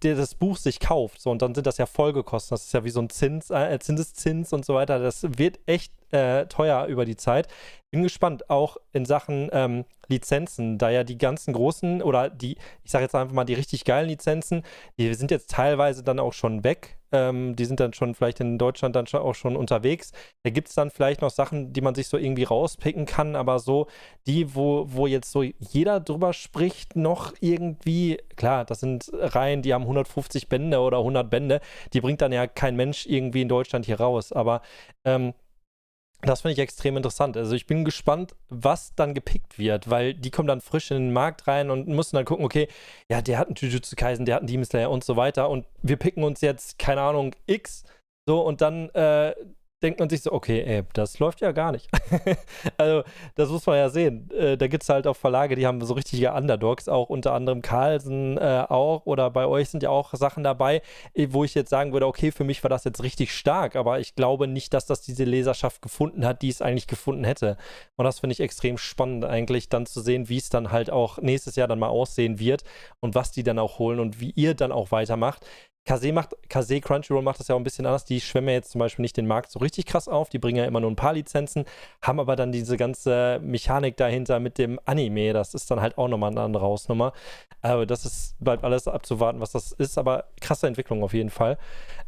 das 0.00 0.34
Buch 0.34 0.56
sich 0.56 0.80
kauft. 0.80 1.20
So, 1.20 1.30
und 1.30 1.42
dann 1.42 1.54
sind 1.54 1.66
das 1.66 1.76
ja 1.76 1.84
Folgekosten. 1.84 2.54
Das 2.54 2.64
ist 2.64 2.72
ja 2.72 2.84
wie 2.84 2.90
so 2.90 3.00
ein 3.00 3.10
Zins, 3.10 3.50
äh, 3.50 3.78
Zinseszins 3.80 4.54
und 4.54 4.64
so 4.64 4.74
weiter. 4.74 4.98
Das 4.98 5.26
wird 5.38 5.60
echt 5.66 5.92
äh, 6.12 6.46
teuer 6.46 6.86
über 6.86 7.04
die 7.04 7.16
Zeit. 7.16 7.48
Bin 7.90 8.02
gespannt, 8.02 8.48
auch 8.48 8.78
in 8.92 9.04
Sachen 9.04 9.50
ähm, 9.52 9.84
Lizenzen, 10.08 10.78
da 10.78 10.88
ja 10.90 11.04
die 11.04 11.18
ganzen 11.18 11.52
großen 11.52 12.00
oder 12.02 12.30
die, 12.30 12.56
ich 12.84 12.90
sage 12.90 13.04
jetzt 13.04 13.14
einfach 13.14 13.34
mal, 13.34 13.44
die 13.44 13.54
richtig 13.54 13.84
geilen 13.84 14.08
Lizenzen, 14.08 14.62
die 14.98 15.12
sind 15.14 15.30
jetzt 15.30 15.50
teilweise 15.50 16.02
dann 16.02 16.18
auch 16.18 16.32
schon 16.32 16.64
weg. 16.64 16.98
Ähm, 17.14 17.54
die 17.54 17.66
sind 17.66 17.80
dann 17.80 17.92
schon 17.92 18.14
vielleicht 18.14 18.40
in 18.40 18.56
Deutschland 18.56 18.96
dann 18.96 19.06
auch 19.12 19.34
schon 19.34 19.56
unterwegs. 19.56 20.12
Da 20.42 20.50
gibt 20.50 20.68
es 20.68 20.74
dann 20.74 20.90
vielleicht 20.90 21.20
noch 21.20 21.30
Sachen, 21.30 21.74
die 21.74 21.82
man 21.82 21.94
sich 21.94 22.08
so 22.08 22.16
irgendwie 22.16 22.44
rauspicken 22.44 23.04
kann, 23.04 23.36
aber 23.36 23.58
so 23.58 23.86
die, 24.26 24.54
wo, 24.54 24.86
wo 24.88 25.06
jetzt 25.06 25.30
so 25.30 25.42
jeder 25.42 26.00
drüber 26.00 26.32
spricht, 26.32 26.96
noch 26.96 27.34
irgendwie, 27.40 28.18
klar, 28.36 28.64
das 28.64 28.80
sind 28.80 29.10
Reihen, 29.12 29.60
die 29.60 29.74
haben 29.74 29.82
150 29.82 30.48
Bände 30.48 30.80
oder 30.80 30.98
100 30.98 31.28
Bände, 31.28 31.60
die 31.92 32.00
bringt 32.00 32.22
dann 32.22 32.32
ja 32.32 32.46
kein 32.46 32.76
Mensch 32.76 33.04
irgendwie 33.06 33.42
in 33.42 33.48
Deutschland 33.48 33.84
hier 33.84 34.00
raus, 34.00 34.32
aber 34.32 34.62
ähm, 35.04 35.34
das 36.22 36.42
finde 36.42 36.52
ich 36.52 36.58
extrem 36.60 36.96
interessant. 36.96 37.36
Also 37.36 37.54
ich 37.54 37.66
bin 37.66 37.84
gespannt, 37.84 38.34
was 38.48 38.94
dann 38.94 39.12
gepickt 39.12 39.58
wird, 39.58 39.90
weil 39.90 40.14
die 40.14 40.30
kommen 40.30 40.46
dann 40.46 40.60
frisch 40.60 40.90
in 40.90 40.98
den 40.98 41.12
Markt 41.12 41.48
rein 41.48 41.70
und 41.70 41.88
müssen 41.88 42.16
dann 42.16 42.24
gucken, 42.24 42.44
okay, 42.44 42.68
ja, 43.08 43.20
der 43.20 43.38
hat 43.38 43.48
einen 43.48 43.56
Jujutsu 43.56 43.96
Kaisen, 43.96 44.24
der 44.24 44.36
hat 44.36 44.42
einen 44.42 44.46
Demon 44.46 44.64
Slayer 44.64 44.90
und 44.90 45.02
so 45.02 45.16
weiter 45.16 45.50
und 45.50 45.66
wir 45.82 45.96
picken 45.96 46.22
uns 46.22 46.40
jetzt, 46.40 46.78
keine 46.78 47.00
Ahnung, 47.02 47.34
X, 47.46 47.84
so 48.26 48.40
und 48.40 48.60
dann 48.60 48.88
äh, 48.90 49.34
denkt 49.82 50.00
man 50.00 50.08
sich 50.08 50.22
so, 50.22 50.32
okay, 50.32 50.62
ey, 50.62 50.82
das 50.92 51.18
läuft 51.18 51.40
ja 51.40 51.52
gar 51.52 51.72
nicht. 51.72 51.88
also, 52.76 53.02
das 53.34 53.50
muss 53.50 53.66
man 53.66 53.76
ja 53.76 53.88
sehen. 53.88 54.30
Äh, 54.30 54.56
da 54.56 54.66
gibt 54.66 54.82
es 54.82 54.88
halt 54.88 55.06
auch 55.06 55.16
Verlage, 55.16 55.56
die 55.56 55.66
haben 55.66 55.84
so 55.84 55.94
richtige 55.94 56.32
Underdogs, 56.32 56.88
auch 56.88 57.08
unter 57.08 57.32
anderem 57.32 57.62
Carlsen 57.62 58.38
äh, 58.38 58.64
auch, 58.68 59.06
oder 59.06 59.30
bei 59.30 59.46
euch 59.46 59.68
sind 59.70 59.82
ja 59.82 59.90
auch 59.90 60.14
Sachen 60.14 60.44
dabei, 60.44 60.82
äh, 61.14 61.28
wo 61.30 61.44
ich 61.44 61.54
jetzt 61.54 61.70
sagen 61.70 61.92
würde, 61.92 62.06
okay, 62.06 62.30
für 62.30 62.44
mich 62.44 62.62
war 62.62 62.70
das 62.70 62.84
jetzt 62.84 63.02
richtig 63.02 63.32
stark, 63.32 63.76
aber 63.76 64.00
ich 64.00 64.14
glaube 64.14 64.46
nicht, 64.46 64.72
dass 64.74 64.86
das 64.86 65.02
diese 65.02 65.24
Leserschaft 65.24 65.82
gefunden 65.82 66.24
hat, 66.24 66.42
die 66.42 66.48
es 66.48 66.62
eigentlich 66.62 66.86
gefunden 66.86 67.24
hätte. 67.24 67.56
Und 67.96 68.04
das 68.04 68.20
finde 68.20 68.32
ich 68.32 68.40
extrem 68.40 68.78
spannend, 68.78 69.24
eigentlich 69.24 69.68
dann 69.68 69.86
zu 69.86 70.00
sehen, 70.00 70.28
wie 70.28 70.38
es 70.38 70.48
dann 70.48 70.70
halt 70.72 70.90
auch 70.90 71.18
nächstes 71.18 71.56
Jahr 71.56 71.68
dann 71.68 71.78
mal 71.78 71.88
aussehen 71.88 72.38
wird 72.38 72.64
und 73.00 73.14
was 73.14 73.32
die 73.32 73.42
dann 73.42 73.58
auch 73.58 73.78
holen 73.78 74.00
und 74.00 74.20
wie 74.20 74.30
ihr 74.30 74.54
dann 74.54 74.72
auch 74.72 74.90
weitermacht. 74.90 75.46
Kase 75.84 76.12
macht, 76.12 76.36
Kase 76.48 76.80
Crunchyroll 76.80 77.22
macht 77.22 77.40
das 77.40 77.48
ja 77.48 77.56
auch 77.56 77.60
ein 77.60 77.64
bisschen 77.64 77.86
anders. 77.86 78.04
Die 78.04 78.20
schwemmen 78.20 78.48
ja 78.48 78.54
jetzt 78.54 78.70
zum 78.70 78.78
Beispiel 78.78 79.02
nicht 79.02 79.16
den 79.16 79.26
Markt 79.26 79.50
so 79.50 79.58
richtig 79.58 79.86
krass 79.86 80.06
auf. 80.06 80.28
Die 80.28 80.38
bringen 80.38 80.58
ja 80.58 80.64
immer 80.64 80.80
nur 80.80 80.90
ein 80.90 80.96
paar 80.96 81.12
Lizenzen, 81.12 81.64
haben 82.00 82.20
aber 82.20 82.36
dann 82.36 82.52
diese 82.52 82.76
ganze 82.76 83.40
Mechanik 83.42 83.96
dahinter 83.96 84.38
mit 84.38 84.58
dem 84.58 84.78
Anime. 84.84 85.32
Das 85.32 85.54
ist 85.54 85.70
dann 85.70 85.80
halt 85.80 85.98
auch 85.98 86.06
nochmal 86.06 86.30
eine 86.30 86.40
andere 86.40 86.64
Hausnummer. 86.64 87.12
Aber 87.62 87.84
das 87.84 88.04
ist, 88.04 88.36
bleibt 88.38 88.62
alles 88.62 88.86
abzuwarten, 88.86 89.40
was 89.40 89.50
das 89.52 89.72
ist. 89.72 89.98
Aber 89.98 90.26
krasse 90.40 90.68
Entwicklung 90.68 91.02
auf 91.02 91.14
jeden 91.14 91.30
Fall. 91.30 91.58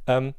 Ähm, 0.07 0.35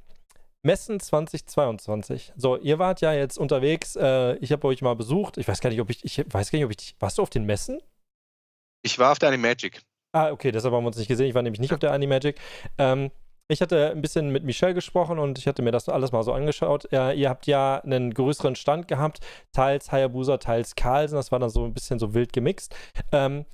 Messen 0.64 1.00
2022. 1.00 2.34
So, 2.38 2.58
ihr 2.58 2.80
wart 2.80 3.02
ja 3.02 3.14
jetzt 3.14 3.38
unterwegs. 3.38 3.98
Äh, 3.98 4.38
ich 4.38 4.54
habe 4.54 4.66
euch 4.68 4.82
mal 4.82 4.96
besucht. 4.96 5.38
Ich 5.38 5.48
weiß 5.48 5.60
gar 5.60 5.70
nicht, 5.70 5.82
ob 5.82 5.90
ich, 5.90 6.06
ich 6.06 6.26
weiß 6.28 6.52
gar 6.52 6.58
nicht, 6.58 6.66
ob 6.66 6.72
ich, 6.72 6.96
warst 7.00 7.18
du 7.18 7.22
auf 7.22 7.30
den 7.30 7.46
Messen? 7.46 7.82
Ich 8.82 8.98
war 8.98 9.12
auf 9.12 9.20
der 9.20 9.30
Animagic. 9.30 9.82
Ah, 10.14 10.32
okay, 10.32 10.52
deshalb 10.52 10.74
haben 10.74 10.84
wir 10.84 10.88
uns 10.88 10.98
nicht 10.98 11.10
gesehen. 11.10 11.28
Ich 11.28 11.36
war 11.36 11.42
nämlich 11.42 11.60
nicht 11.60 11.74
auf 11.74 11.80
der 11.80 11.92
Animagic. 11.92 12.40
Ähm, 12.78 13.12
ich 13.48 13.62
hatte 13.62 13.92
ein 13.92 14.02
bisschen 14.02 14.32
mit 14.32 14.44
Michelle 14.44 14.74
gesprochen 14.74 15.20
und 15.20 15.38
ich 15.38 15.48
hatte 15.48 15.62
mir 15.62 15.72
das 15.72 15.88
alles 15.88 16.12
mal 16.12 16.24
so 16.24 16.34
angeschaut. 16.34 16.88
Ja, 16.92 17.12
ihr 17.12 17.30
habt 17.30 17.46
ja 17.46 17.80
einen 17.80 18.14
größeren 18.14 18.56
Stand 18.56 18.88
gehabt, 18.88 19.20
teils 19.52 19.92
Hayabusa, 19.92 20.38
teils 20.38 20.76
Carlsen. 20.76 21.16
Das 21.16 21.32
war 21.32 21.40
dann 21.40 21.50
so 21.50 21.64
ein 21.64 21.74
bisschen 21.74 22.00
so 22.00 22.14
wild 22.14 22.34
gemixt. 22.34 22.76
Ähm, 23.12 23.46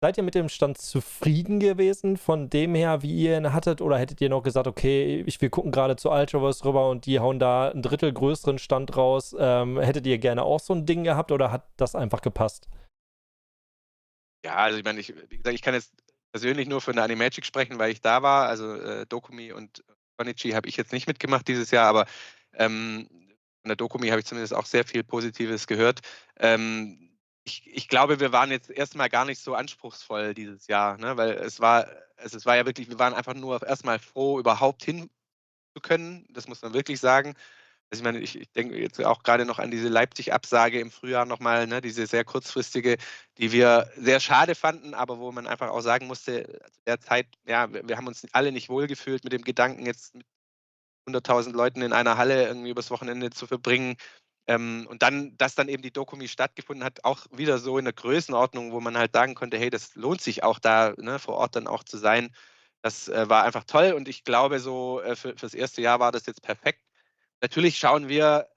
seid 0.00 0.16
ihr 0.16 0.22
mit 0.22 0.36
dem 0.36 0.48
Stand 0.48 0.78
zufrieden 0.78 1.58
gewesen 1.58 2.16
von 2.16 2.50
dem 2.50 2.74
her, 2.76 3.02
wie 3.02 3.24
ihr 3.24 3.36
ihn 3.36 3.52
hattet? 3.52 3.80
Oder 3.80 3.98
hättet 3.98 4.20
ihr 4.20 4.28
noch 4.28 4.44
gesagt, 4.44 4.68
okay, 4.68 5.24
ich, 5.26 5.40
wir 5.40 5.50
gucken 5.50 5.72
gerade 5.72 5.96
zu 5.96 6.10
Ultraverse 6.10 6.64
rüber 6.64 6.88
und 6.88 7.04
die 7.06 7.18
hauen 7.18 7.40
da 7.40 7.68
einen 7.68 7.82
Drittel 7.82 8.12
größeren 8.12 8.58
Stand 8.58 8.96
raus? 8.96 9.34
Ähm, 9.38 9.80
hättet 9.80 10.06
ihr 10.06 10.18
gerne 10.18 10.44
auch 10.44 10.60
so 10.60 10.72
ein 10.72 10.86
Ding 10.86 11.02
gehabt 11.02 11.32
oder 11.32 11.50
hat 11.50 11.68
das 11.76 11.96
einfach 11.96 12.22
gepasst? 12.22 12.68
Ja, 14.44 14.54
also 14.54 14.78
ich 14.78 14.84
meine, 14.84 15.00
ich, 15.00 15.12
wie 15.28 15.36
gesagt, 15.36 15.54
ich 15.54 15.62
kann 15.62 15.74
jetzt 15.74 15.92
persönlich 16.32 16.68
nur 16.68 16.80
für 16.80 16.92
eine 16.92 17.02
Animagic 17.02 17.44
sprechen, 17.44 17.78
weil 17.78 17.90
ich 17.90 18.00
da 18.00 18.22
war. 18.22 18.48
Also 18.48 18.74
äh, 18.74 19.06
Dokumi 19.06 19.52
und 19.52 19.84
Konichi 20.16 20.50
habe 20.50 20.68
ich 20.68 20.76
jetzt 20.76 20.92
nicht 20.92 21.06
mitgemacht 21.06 21.48
dieses 21.48 21.70
Jahr, 21.70 21.88
aber 21.88 22.06
ähm, 22.54 23.08
von 23.62 23.68
der 23.68 23.76
Dokumi 23.76 24.08
habe 24.08 24.20
ich 24.20 24.26
zumindest 24.26 24.54
auch 24.54 24.66
sehr 24.66 24.84
viel 24.84 25.02
Positives 25.02 25.66
gehört. 25.66 26.00
Ähm, 26.38 27.10
ich, 27.44 27.62
ich, 27.66 27.88
glaube, 27.88 28.20
wir 28.20 28.32
waren 28.32 28.50
jetzt 28.50 28.70
erstmal 28.70 29.08
gar 29.08 29.24
nicht 29.24 29.40
so 29.40 29.54
anspruchsvoll 29.54 30.34
dieses 30.34 30.66
Jahr, 30.66 30.98
ne? 30.98 31.16
weil 31.16 31.30
es 31.30 31.60
war, 31.60 31.88
also 32.16 32.36
es 32.36 32.46
war 32.46 32.56
ja 32.56 32.66
wirklich, 32.66 32.88
wir 32.90 32.98
waren 32.98 33.14
einfach 33.14 33.34
nur 33.34 33.66
erstmal 33.66 33.98
froh, 33.98 34.38
überhaupt 34.38 34.84
hin 34.84 35.10
zu 35.74 35.80
können. 35.80 36.26
Das 36.30 36.48
muss 36.48 36.62
man 36.62 36.74
wirklich 36.74 37.00
sagen. 37.00 37.34
Also 37.92 38.02
ich 38.02 38.04
meine, 38.04 38.20
ich, 38.20 38.38
ich 38.40 38.52
denke 38.52 38.78
jetzt 38.78 39.04
auch 39.04 39.22
gerade 39.24 39.44
noch 39.44 39.58
an 39.58 39.70
diese 39.72 39.88
Leipzig-Absage 39.88 40.78
im 40.78 40.92
Frühjahr 40.92 41.26
nochmal, 41.26 41.66
ne, 41.66 41.80
diese 41.80 42.06
sehr 42.06 42.24
kurzfristige, 42.24 42.98
die 43.38 43.50
wir 43.50 43.90
sehr 43.96 44.20
schade 44.20 44.54
fanden, 44.54 44.94
aber 44.94 45.18
wo 45.18 45.32
man 45.32 45.48
einfach 45.48 45.70
auch 45.70 45.80
sagen 45.80 46.06
musste, 46.06 46.44
zu 46.70 46.80
der 46.86 47.00
Zeit, 47.00 47.26
ja, 47.46 47.72
wir, 47.72 47.88
wir 47.88 47.96
haben 47.96 48.06
uns 48.06 48.24
alle 48.32 48.52
nicht 48.52 48.68
wohlgefühlt 48.68 49.24
mit 49.24 49.32
dem 49.32 49.42
Gedanken, 49.42 49.86
jetzt 49.86 50.14
mit 50.14 50.24
100.000 51.08 51.52
Leuten 51.52 51.82
in 51.82 51.92
einer 51.92 52.16
Halle 52.16 52.46
irgendwie 52.46 52.70
übers 52.70 52.90
Wochenende 52.90 53.30
zu 53.30 53.46
verbringen. 53.46 53.96
Ähm, 54.46 54.86
und 54.90 55.02
dann, 55.02 55.36
dass 55.36 55.54
dann 55.56 55.68
eben 55.68 55.82
die 55.82 55.92
Dokumi 55.92 56.28
stattgefunden 56.28 56.84
hat, 56.84 57.04
auch 57.04 57.26
wieder 57.32 57.58
so 57.58 57.78
in 57.78 57.84
der 57.86 57.94
Größenordnung, 57.94 58.72
wo 58.72 58.80
man 58.80 58.96
halt 58.98 59.12
sagen 59.14 59.34
konnte, 59.34 59.58
hey, 59.58 59.70
das 59.70 59.94
lohnt 59.96 60.20
sich 60.22 60.42
auch 60.44 60.58
da 60.60 60.94
ne, 60.98 61.18
vor 61.18 61.36
Ort 61.36 61.56
dann 61.56 61.66
auch 61.66 61.84
zu 61.84 61.98
sein. 61.98 62.34
Das 62.82 63.08
äh, 63.08 63.28
war 63.28 63.44
einfach 63.44 63.64
toll 63.64 63.92
und 63.92 64.08
ich 64.08 64.24
glaube, 64.24 64.60
so 64.60 65.00
äh, 65.02 65.16
für, 65.16 65.36
fürs 65.36 65.54
erste 65.54 65.82
Jahr 65.82 66.00
war 66.00 66.12
das 66.12 66.26
jetzt 66.26 66.42
perfekt. 66.42 66.80
Natürlich 67.42 67.78
schauen 67.78 68.08
wir, 68.08 68.48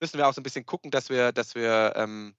müssen 0.00 0.18
wir 0.18 0.28
auch 0.28 0.34
so 0.34 0.40
ein 0.40 0.44
bisschen 0.44 0.66
gucken, 0.66 0.90
dass 0.90 1.10
wir, 1.10 1.32
dass 1.32 1.54
wir 1.54 1.92
ähm, 1.96 2.34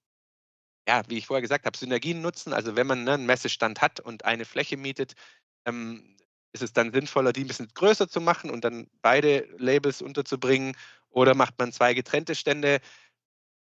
ja, 0.88 1.04
wie 1.08 1.18
ich 1.18 1.28
vorher 1.28 1.42
gesagt 1.42 1.66
habe, 1.66 1.78
Synergien 1.78 2.22
nutzen. 2.22 2.54
Also 2.54 2.76
wenn 2.76 2.88
man 2.88 3.04
ne, 3.04 3.14
einen 3.14 3.26
Messestand 3.26 3.82
hat 3.82 4.00
und 4.00 4.26
eine 4.26 4.46
Fläche 4.46 4.78
mietet, 4.78 5.14
ähm, 5.66 6.18
ist 6.54 6.64
es 6.64 6.74
dann 6.74 6.92
sinnvoller, 6.92 7.34
die 7.34 7.42
ein 7.42 7.48
bisschen 7.48 7.70
größer 7.74 8.10
zu 8.10 8.20
machen 8.20 8.50
und 8.50 8.66
dann 8.66 8.90
beide 9.02 9.48
Labels 9.58 10.02
unterzubringen? 10.02 10.76
Oder 11.10 11.36
macht 11.36 11.58
man 11.60 11.72
zwei 11.72 11.94
getrennte 11.94 12.36
Stände? 12.36 12.80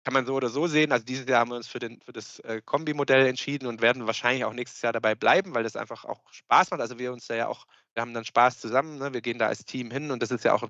Kann 0.05 0.15
man 0.15 0.27
so 0.27 0.35
oder 0.35 0.49
so 0.49 0.67
sehen. 0.67 0.93
Also 0.93 1.05
dieses 1.05 1.29
Jahr 1.29 1.41
haben 1.41 1.51
wir 1.51 1.57
uns 1.57 1.69
für, 1.69 1.79
den, 1.79 2.01
für 2.01 2.13
das 2.13 2.39
äh, 2.41 2.63
Kombi-Modell 2.65 3.27
entschieden 3.27 3.67
und 3.67 3.83
werden 3.83 4.07
wahrscheinlich 4.07 4.45
auch 4.45 4.55
nächstes 4.55 4.81
Jahr 4.83 4.95
dabei 4.95 5.15
bleiben, 5.15 5.55
weil 5.55 5.63
das 5.63 5.77
einfach 5.77 6.05
auch 6.05 6.33
Spaß 6.33 6.71
macht. 6.71 6.81
Also 6.81 6.99
wir 6.99 7.13
uns 7.13 7.27
da 7.27 7.35
ja 7.35 7.49
auch, 7.49 7.67
wir 7.95 8.01
haben 8.01 8.15
dann 8.15 8.25
Spaß 8.25 8.61
zusammen. 8.61 8.99
Ne? 8.99 9.13
Wir 9.13 9.21
gehen 9.21 9.39
da 9.39 9.47
als 9.49 9.65
Team 9.65 9.91
hin 9.91 10.11
und 10.11 10.23
das 10.23 10.31
ist 10.31 10.45
ja 10.45 10.55
auch, 10.55 10.69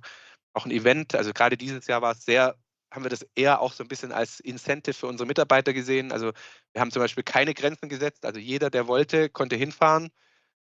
auch 0.53 0.67
ein 0.67 0.71
Event. 0.71 1.15
Also 1.15 1.33
gerade 1.33 1.57
dieses 1.57 1.87
Jahr 1.87 2.03
war 2.03 2.13
es 2.13 2.25
sehr 2.25 2.57
haben 2.93 3.05
wir 3.05 3.11
das 3.11 3.27
eher 3.35 3.61
auch 3.61 3.73
so 3.73 3.85
ein 3.85 3.89
bisschen 3.89 4.13
als 4.13 4.41
Incentive 4.41 4.95
für 4.95 5.07
unsere 5.07 5.27
Mitarbeiter 5.27 5.73
gesehen. 5.73 6.13
Also 6.13 6.33
wir 6.73 6.81
haben 6.81 6.91
zum 6.91 7.01
Beispiel 7.01 7.23
keine 7.25 7.55
Grenzen 7.55 7.89
gesetzt. 7.89 8.25
Also 8.25 8.41
jeder, 8.41 8.71
der 8.71 8.89
wollte, 8.89 9.31
konnte 9.31 9.57
hinfahren. 9.57 10.11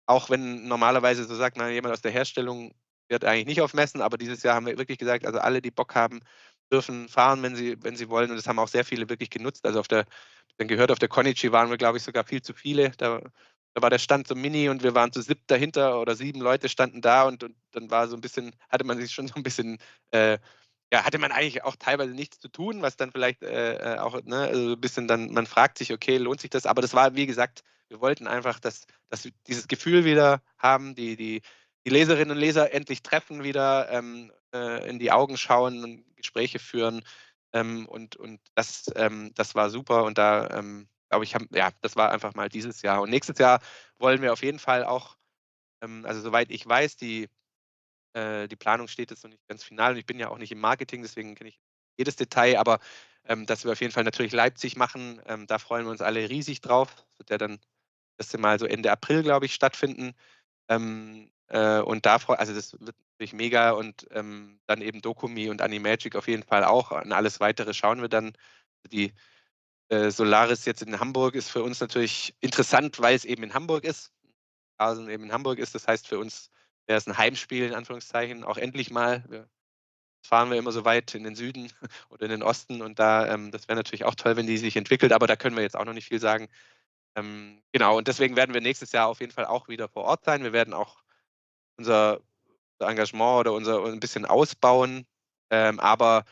Auch 0.06 0.30
wenn 0.30 0.68
normalerweise 0.68 1.26
so 1.26 1.36
sagt, 1.36 1.58
man, 1.58 1.72
jemand 1.72 1.94
aus 1.94 2.02
der 2.02 2.12
Herstellung 2.12 2.74
wird 3.10 3.26
eigentlich 3.26 3.48
nicht 3.48 3.62
auf 3.62 3.74
Messen, 3.74 4.02
aber 4.02 4.18
dieses 4.18 4.44
Jahr 4.44 4.56
haben 4.56 4.66
wir 4.66 4.78
wirklich 4.78 4.98
gesagt, 4.98 5.26
also 5.26 5.40
alle, 5.40 5.62
die 5.62 5.72
Bock 5.72 5.96
haben, 5.96 6.22
dürfen 6.72 7.10
fahren, 7.10 7.44
wenn 7.44 7.56
sie, 7.56 7.78
wenn 7.84 7.96
sie 7.96 8.10
wollen. 8.10 8.30
Und 8.30 8.38
das 8.38 8.48
haben 8.48 8.60
auch 8.60 8.68
sehr 8.68 8.86
viele 8.86 9.10
wirklich 9.10 9.30
genutzt. 9.30 9.66
Also 9.66 9.80
auf 9.80 9.88
der, 9.88 10.06
dann 10.58 10.68
gehört, 10.68 10.92
auf 10.92 11.00
der 11.00 11.10
Konichi 11.10 11.52
waren 11.52 11.70
wir, 11.70 11.78
glaube 11.78 11.98
ich, 11.98 12.04
sogar 12.04 12.24
viel 12.24 12.42
zu 12.42 12.54
viele. 12.54 12.92
Da, 12.92 13.22
da 13.74 13.82
war 13.82 13.90
der 13.90 14.00
Stand 14.00 14.28
so 14.28 14.36
mini 14.36 14.70
und 14.70 14.84
wir 14.84 14.96
waren 14.96 15.12
zu 15.12 15.22
siebt 15.22 15.50
dahinter 15.50 16.00
oder 16.02 16.16
sieben 16.16 16.42
Leute 16.42 16.70
standen 16.70 17.02
da 17.02 17.24
und, 17.24 17.44
und 17.44 17.56
dann 17.72 17.90
war 17.92 18.08
so 18.08 18.16
ein 18.16 18.22
bisschen, 18.22 18.54
hatte 18.70 18.84
man 18.84 19.00
sich 19.00 19.12
schon 19.12 19.28
so 19.28 19.36
ein 19.36 19.44
bisschen 19.44 19.78
äh, 20.12 20.38
ja, 20.94 21.06
hatte 21.06 21.20
man 21.20 21.32
eigentlich 21.32 21.64
auch 21.64 21.76
teilweise 21.78 22.14
nichts 22.14 22.40
zu 22.40 22.50
tun, 22.50 22.82
was 22.82 22.98
dann 22.98 23.12
vielleicht 23.12 23.44
äh, 23.44 23.96
äh, 23.96 23.98
auch 24.00 24.22
ne, 24.24 24.40
also 24.40 24.74
ein 24.74 24.82
bisschen 24.82 25.08
dann, 25.08 25.32
man 25.32 25.46
fragt 25.48 25.78
sich, 25.78 25.94
okay, 25.94 26.18
lohnt 26.18 26.42
sich 26.42 26.50
das? 26.50 26.66
Aber 26.66 26.82
das 26.82 26.94
war, 26.94 27.16
wie 27.16 27.26
gesagt, 27.28 27.64
wir 27.88 28.02
wollten 28.02 28.28
einfach, 28.28 28.60
dass, 28.60 28.86
dass 29.10 29.24
wir 29.24 29.32
dieses 29.48 29.68
Gefühl 29.68 30.04
wieder 30.06 30.42
haben, 30.58 30.96
die, 30.96 31.16
die, 31.16 31.42
die 31.86 31.90
Leserinnen 31.90 32.32
und 32.32 32.38
Leser 32.38 32.74
endlich 32.74 33.04
treffen, 33.04 33.44
wieder 33.44 33.90
ähm, 33.90 34.32
äh, 34.54 34.90
in 34.90 35.00
die 35.00 35.12
Augen 35.12 35.38
schauen 35.38 35.84
und 35.84 36.16
Gespräche 36.18 36.60
führen. 36.60 37.04
Ähm, 37.54 37.88
und 37.88 38.16
und 38.18 38.40
das, 38.56 38.92
ähm, 38.96 39.32
das 39.36 39.56
war 39.56 39.70
super. 39.70 40.04
Und 40.04 40.18
da, 40.18 40.50
ähm, 40.52 40.88
glaube 41.12 41.26
ich, 41.26 41.36
haben, 41.36 41.48
ja, 41.54 41.72
das 41.82 41.96
war 41.96 42.12
einfach 42.12 42.34
mal 42.36 42.50
dieses 42.50 42.82
Jahr. 42.82 43.02
Und 43.02 43.10
nächstes 43.10 43.38
Jahr 43.38 43.62
wollen 44.00 44.22
wir 44.22 44.34
auf 44.34 44.44
jeden 44.44 44.60
Fall 44.60 44.86
auch, 44.86 45.18
ähm, 45.84 46.06
also 46.06 46.22
soweit 46.22 46.52
ich 46.52 46.68
weiß, 46.68 46.98
die 46.98 47.30
äh, 48.14 48.48
die 48.48 48.56
Planung 48.56 48.88
steht 48.88 49.12
jetzt 49.12 49.24
noch 49.24 49.32
nicht 49.32 49.48
ganz 49.48 49.64
final 49.64 49.94
und 49.94 49.98
ich 49.98 50.06
bin 50.06 50.20
ja 50.20 50.30
auch 50.30 50.38
nicht 50.38 50.52
im 50.52 50.60
Marketing, 50.60 51.02
deswegen 51.02 51.36
kenne 51.36 51.50
ich 51.50 51.60
jedes 51.98 52.16
Detail, 52.16 52.58
aber 52.58 52.80
ähm, 53.26 53.46
dass 53.46 53.64
wir 53.66 53.72
auf 53.72 53.82
jeden 53.82 53.94
Fall 53.94 54.04
natürlich 54.04 54.34
Leipzig 54.34 54.76
machen, 54.76 55.22
ähm, 55.28 55.48
da 55.48 55.60
freuen 55.60 55.86
wir 55.86 55.92
uns 55.92 56.02
alle 56.02 56.30
riesig 56.30 56.62
drauf. 56.62 56.96
Das 56.96 57.20
wird 57.20 57.30
ja 57.30 57.38
dann 57.38 57.60
das 58.18 58.36
Mal 58.38 58.60
so 58.60 58.66
Ende 58.66 58.92
April, 58.92 59.24
glaube 59.24 59.46
ich, 59.46 59.54
stattfinden. 59.54 60.14
Ähm, 60.70 61.32
äh, 61.48 61.80
und 61.80 62.06
da 62.06 62.18
also 62.28 62.54
das 62.54 62.74
wird 62.74 62.96
natürlich 63.14 63.34
mega 63.34 63.72
und 63.72 64.08
ähm, 64.12 64.60
dann 64.68 64.82
eben 64.82 65.02
Dokumi 65.02 65.50
und 65.50 65.62
Animagic 65.62 66.16
auf 66.16 66.28
jeden 66.28 66.44
Fall 66.44 66.64
auch. 66.64 66.92
An 66.92 67.12
alles 67.12 67.40
weitere 67.40 67.74
schauen 67.74 68.02
wir 68.02 68.10
dann. 68.10 68.34
Die 68.92 69.14
Solaris 70.10 70.66
jetzt 70.66 70.82
in 70.82 71.00
Hamburg 71.00 71.36
ist 71.36 71.50
für 71.50 71.64
uns 71.64 71.80
natürlich 71.82 72.34
interessant, 72.40 73.00
weil 73.02 73.16
es 73.16 73.26
eben 73.26 73.44
in 73.44 73.54
Hamburg 73.54 73.84
ist. 73.84 74.12
Also 74.78 75.08
eben 75.10 75.26
in 75.26 75.34
Hamburg 75.34 75.60
ist. 75.60 75.76
Das 75.76 75.88
heißt 75.88 76.08
für 76.08 76.18
uns 76.18 76.50
wäre 76.88 76.98
es 76.98 77.08
ein 77.08 77.18
Heimspiel 77.18 77.66
in 77.66 77.74
Anführungszeichen, 77.74 78.44
auch 78.44 78.58
endlich 78.58 78.92
mal. 78.92 79.24
Wir 79.28 79.50
fahren 80.24 80.50
wir 80.50 80.58
immer 80.58 80.72
so 80.72 80.86
weit 80.86 81.14
in 81.16 81.24
den 81.24 81.36
Süden 81.36 81.72
oder 82.10 82.26
in 82.26 82.32
den 82.32 82.44
Osten 82.44 82.82
und 82.82 83.00
da, 83.00 83.34
ähm, 83.34 83.52
das 83.52 83.68
wäre 83.68 83.76
natürlich 83.76 84.06
auch 84.06 84.16
toll, 84.16 84.36
wenn 84.38 84.48
die 84.48 84.58
sich 84.58 84.76
entwickelt, 84.76 85.14
aber 85.14 85.28
da 85.28 85.36
können 85.36 85.56
wir 85.56 85.64
jetzt 85.64 85.76
auch 85.76 85.86
noch 85.86 85.94
nicht 85.94 86.08
viel 86.08 86.20
sagen. 86.20 86.48
Ähm, 87.16 87.62
genau, 87.72 87.98
und 87.98 88.08
deswegen 88.08 88.36
werden 88.36 88.54
wir 88.54 88.62
nächstes 88.62 88.92
Jahr 88.92 89.08
auf 89.08 89.20
jeden 89.20 89.32
Fall 89.32 89.46
auch 89.46 89.68
wieder 89.68 89.90
vor 89.90 90.04
Ort 90.06 90.24
sein. 90.24 90.44
Wir 90.44 90.54
werden 90.54 90.74
auch 90.74 91.04
unser, 91.78 92.22
unser 92.78 92.92
Engagement 92.92 93.42
oder 93.42 93.54
unser 93.54 93.84
ein 93.86 94.00
bisschen 94.00 94.26
ausbauen, 94.26 95.06
ähm, 95.50 95.80
aber 95.80 96.26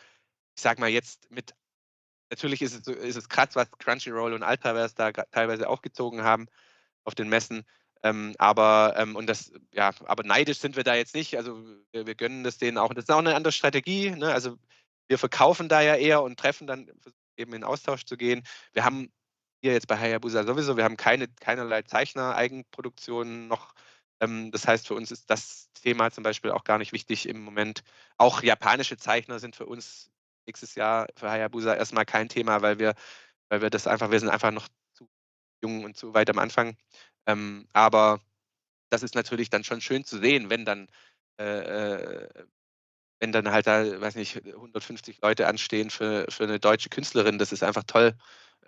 ich 0.56 0.62
sage 0.62 0.80
mal 0.80 0.90
jetzt 0.90 1.30
mit, 1.32 1.54
natürlich 2.30 2.62
ist 2.62 2.88
es, 2.88 2.96
ist 2.96 3.16
es 3.16 3.30
krass, 3.30 3.50
was 3.54 3.70
Crunchyroll 3.72 4.34
und 4.34 4.44
Altaverse 4.44 4.96
da 4.96 5.12
teilweise 5.12 5.68
aufgezogen 5.68 6.24
haben 6.24 6.48
auf 7.04 7.16
den 7.16 7.30
Messen. 7.30 7.66
Ähm, 8.04 8.36
aber 8.38 8.94
ähm, 8.98 9.16
und 9.16 9.28
das, 9.28 9.52
ja, 9.74 9.92
aber 10.06 10.24
neidisch 10.24 10.60
sind 10.60 10.76
wir 10.76 10.84
da 10.84 10.96
jetzt 10.96 11.16
nicht. 11.16 11.38
Also 11.38 11.62
wir, 11.92 12.08
wir 12.08 12.16
gönnen 12.16 12.44
das 12.44 12.58
denen 12.58 12.78
auch. 12.78 12.94
Das 12.94 13.04
ist 13.06 13.12
auch 13.12 13.20
eine 13.20 13.36
andere 13.36 13.52
Strategie. 13.52 14.12
Ne? 14.12 14.32
Also 14.32 14.58
wir 15.08 15.18
verkaufen 15.18 15.70
da 15.70 15.82
ja 15.82 15.96
eher 15.96 16.22
und 16.22 16.40
treffen 16.40 16.68
dann 16.68 16.90
eben 17.36 17.54
in 17.54 17.64
Austausch 17.64 18.06
zu 18.06 18.16
gehen. 18.16 18.44
Wir 18.74 18.86
haben 18.86 19.12
hier 19.62 19.74
jetzt 19.74 19.88
bei 19.88 19.98
Hayabusa 19.98 20.46
sowieso, 20.46 20.78
wir 20.78 20.86
haben 20.86 20.98
keine, 20.98 21.28
keinerlei 21.28 21.82
Zeichner-Eigenproduktionen 21.82 23.48
noch. 23.48 23.74
Ähm, 24.22 24.52
das 24.52 24.68
heißt, 24.68 24.88
für 24.88 24.94
uns 24.94 25.12
ist 25.12 25.30
das 25.30 25.70
Thema 25.74 26.12
zum 26.12 26.24
Beispiel 26.24 26.52
auch 26.52 26.64
gar 26.64 26.78
nicht 26.78 26.94
wichtig 26.94 27.28
im 27.28 27.42
Moment. 27.42 27.84
Auch 28.18 28.44
japanische 28.44 28.98
Zeichner 28.98 29.40
sind 29.40 29.56
für 29.56 29.66
uns 29.66 30.12
nächstes 30.50 30.76
Jahr 30.76 31.08
für 31.16 31.30
Hayabusa 31.30 31.76
erstmal 31.76 32.06
kein 32.06 32.30
Thema, 32.30 32.62
weil 32.62 32.80
wir, 32.80 32.96
weil 33.50 33.62
wir 33.62 33.70
das 33.70 33.88
einfach, 33.88 34.12
wir 34.12 34.20
sind 34.20 34.30
einfach 34.30 34.52
noch 34.52 34.68
zu 34.94 35.08
jung 35.62 35.84
und 35.86 35.96
zu 35.98 36.14
weit 36.14 36.30
am 36.30 36.40
Anfang. 36.40 36.76
Ähm, 37.28 37.68
aber 37.74 38.20
das 38.90 39.04
ist 39.04 39.16
natürlich 39.16 39.50
dann 39.50 39.64
schon 39.64 39.82
schön 39.82 40.04
zu 40.06 40.20
sehen, 40.20 40.50
wenn 40.50 40.66
dann, 40.66 40.88
äh, 41.40 41.44
äh 41.46 42.46
wenn 43.22 43.34
dann 43.34 43.52
halt 43.52 43.68
da, 43.68 44.02
weiß 44.02 44.16
nicht, 44.16 44.38
150 44.46 45.20
Leute 45.22 45.48
anstehen 45.48 45.90
für, 45.90 46.26
für 46.30 46.46
eine 46.46 46.60
deutsche 46.60 46.90
Künstlerin. 46.90 47.38
Das 47.38 47.52
ist 47.52 47.64
einfach 47.64 47.84
toll. 47.84 48.16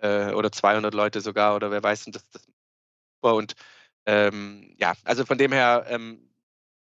Äh, 0.00 0.32
oder 0.34 0.52
200 0.52 0.92
Leute 0.94 1.22
sogar 1.22 1.56
oder 1.56 1.70
wer 1.70 1.82
weiß. 1.82 2.06
Und 2.06 2.16
das, 2.16 2.28
das. 2.30 2.46
Und 3.22 3.54
ähm, 4.06 4.74
ja, 4.78 4.94
also 5.04 5.24
von 5.24 5.38
dem 5.38 5.52
her, 5.52 5.86
ähm, 5.88 6.31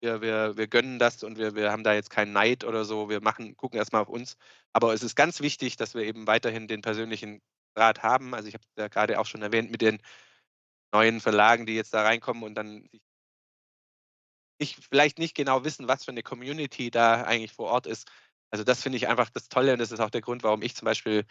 wir, 0.05 0.20
wir, 0.20 0.57
wir 0.57 0.68
gönnen 0.68 0.98
das 0.98 1.24
und 1.24 1.38
wir, 1.38 1.55
wir 1.55 1.72
haben 1.72 1.82
da 1.82 1.94
jetzt 1.94 2.11
keinen 2.11 2.32
Neid 2.32 2.64
oder 2.64 2.84
so. 2.84 3.09
Wir 3.09 3.20
machen, 3.20 3.57
gucken 3.57 3.78
erstmal 3.78 4.02
auf 4.02 4.09
uns. 4.09 4.36
Aber 4.72 4.92
es 4.94 5.02
ist 5.02 5.16
ganz 5.16 5.40
wichtig, 5.40 5.76
dass 5.76 5.94
wir 5.94 6.02
eben 6.02 6.26
weiterhin 6.26 6.68
den 6.68 6.82
persönlichen 6.82 7.40
Draht 7.74 8.02
haben. 8.02 8.34
Also 8.34 8.48
ich 8.48 8.55
habe 8.55 8.64
ja 8.78 8.88
gerade 8.88 9.18
auch 9.18 9.26
schon 9.26 9.42
erwähnt, 9.42 9.70
mit 9.70 9.80
den 9.80 10.00
neuen 10.92 11.20
Verlagen, 11.20 11.66
die 11.66 11.74
jetzt 11.74 11.94
da 11.94 12.02
reinkommen 12.02 12.44
und 12.44 12.55
dann 12.55 12.88
nicht, 14.61 14.78
vielleicht 14.84 15.18
nicht 15.18 15.34
genau 15.34 15.64
wissen, 15.64 15.88
was 15.88 16.05
für 16.05 16.12
eine 16.12 16.22
Community 16.22 16.90
da 16.90 17.22
eigentlich 17.22 17.52
vor 17.52 17.70
Ort 17.70 17.86
ist. 17.86 18.09
Also 18.50 18.62
das 18.62 18.82
finde 18.82 18.98
ich 18.98 19.09
einfach 19.09 19.30
das 19.30 19.48
Tolle 19.48 19.72
und 19.72 19.80
das 19.80 19.90
ist 19.90 20.00
auch 20.00 20.11
der 20.11 20.20
Grund, 20.20 20.44
warum 20.44 20.62
ich 20.62 20.76
zum 20.76 20.86
Beispiel 20.86 21.24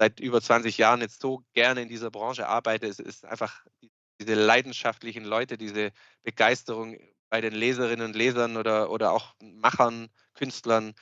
seit 0.00 0.18
über 0.18 0.40
20 0.40 0.78
Jahren 0.78 1.00
jetzt 1.00 1.20
so 1.20 1.44
gerne 1.52 1.82
in 1.82 1.88
dieser 1.88 2.10
Branche 2.10 2.48
arbeite. 2.48 2.88
Es 2.88 2.98
ist 2.98 3.24
einfach 3.24 3.64
diese 4.20 4.34
leidenschaftlichen 4.34 5.24
Leute, 5.24 5.56
diese 5.58 5.92
Begeisterung 6.24 6.98
bei 7.32 7.40
den 7.40 7.54
Leserinnen 7.54 8.04
und 8.04 8.14
Lesern 8.14 8.58
oder, 8.58 8.90
oder 8.90 9.12
auch 9.12 9.34
Machern, 9.40 10.10
Künstlern, 10.34 10.92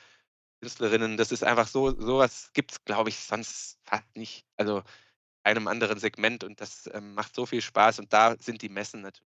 Künstlerinnen. 0.61 1.17
Das 1.17 1.33
ist 1.33 1.43
einfach 1.43 1.67
so, 1.67 1.91
sowas 1.99 2.51
gibt 2.53 2.71
es, 2.71 2.85
glaube 2.85 3.09
ich, 3.09 3.19
sonst 3.19 3.77
fast 3.83 4.15
nicht. 4.15 4.45
Also 4.55 4.81
einem 5.43 5.67
anderen 5.67 5.99
Segment 5.99 6.45
und 6.45 6.61
das 6.61 6.89
ähm, 6.93 7.15
macht 7.15 7.35
so 7.35 7.45
viel 7.45 7.61
Spaß 7.61 7.99
und 7.99 8.13
da 8.13 8.37
sind 8.39 8.61
die 8.61 8.69
Messen 8.69 9.01
natürlich 9.01 9.27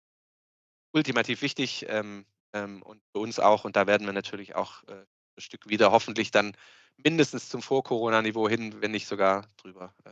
ultimativ 0.91 1.41
wichtig 1.41 1.85
ähm, 1.87 2.25
ähm, 2.51 2.81
und 2.81 3.01
für 3.13 3.19
uns 3.19 3.39
auch 3.39 3.63
und 3.63 3.77
da 3.77 3.87
werden 3.87 4.05
wir 4.05 4.13
natürlich 4.13 4.55
auch 4.55 4.83
äh, 4.89 5.05
ein 5.37 5.41
Stück 5.41 5.69
wieder 5.69 5.93
hoffentlich 5.93 6.31
dann 6.31 6.51
mindestens 6.97 7.47
zum 7.47 7.61
Vor-Corona-Niveau 7.61 8.49
hin, 8.49 8.81
wenn 8.81 8.91
nicht 8.91 9.07
sogar 9.07 9.47
drüber 9.55 9.95
äh, 10.03 10.11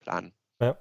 planen. 0.00 0.34
Ja. 0.60 0.76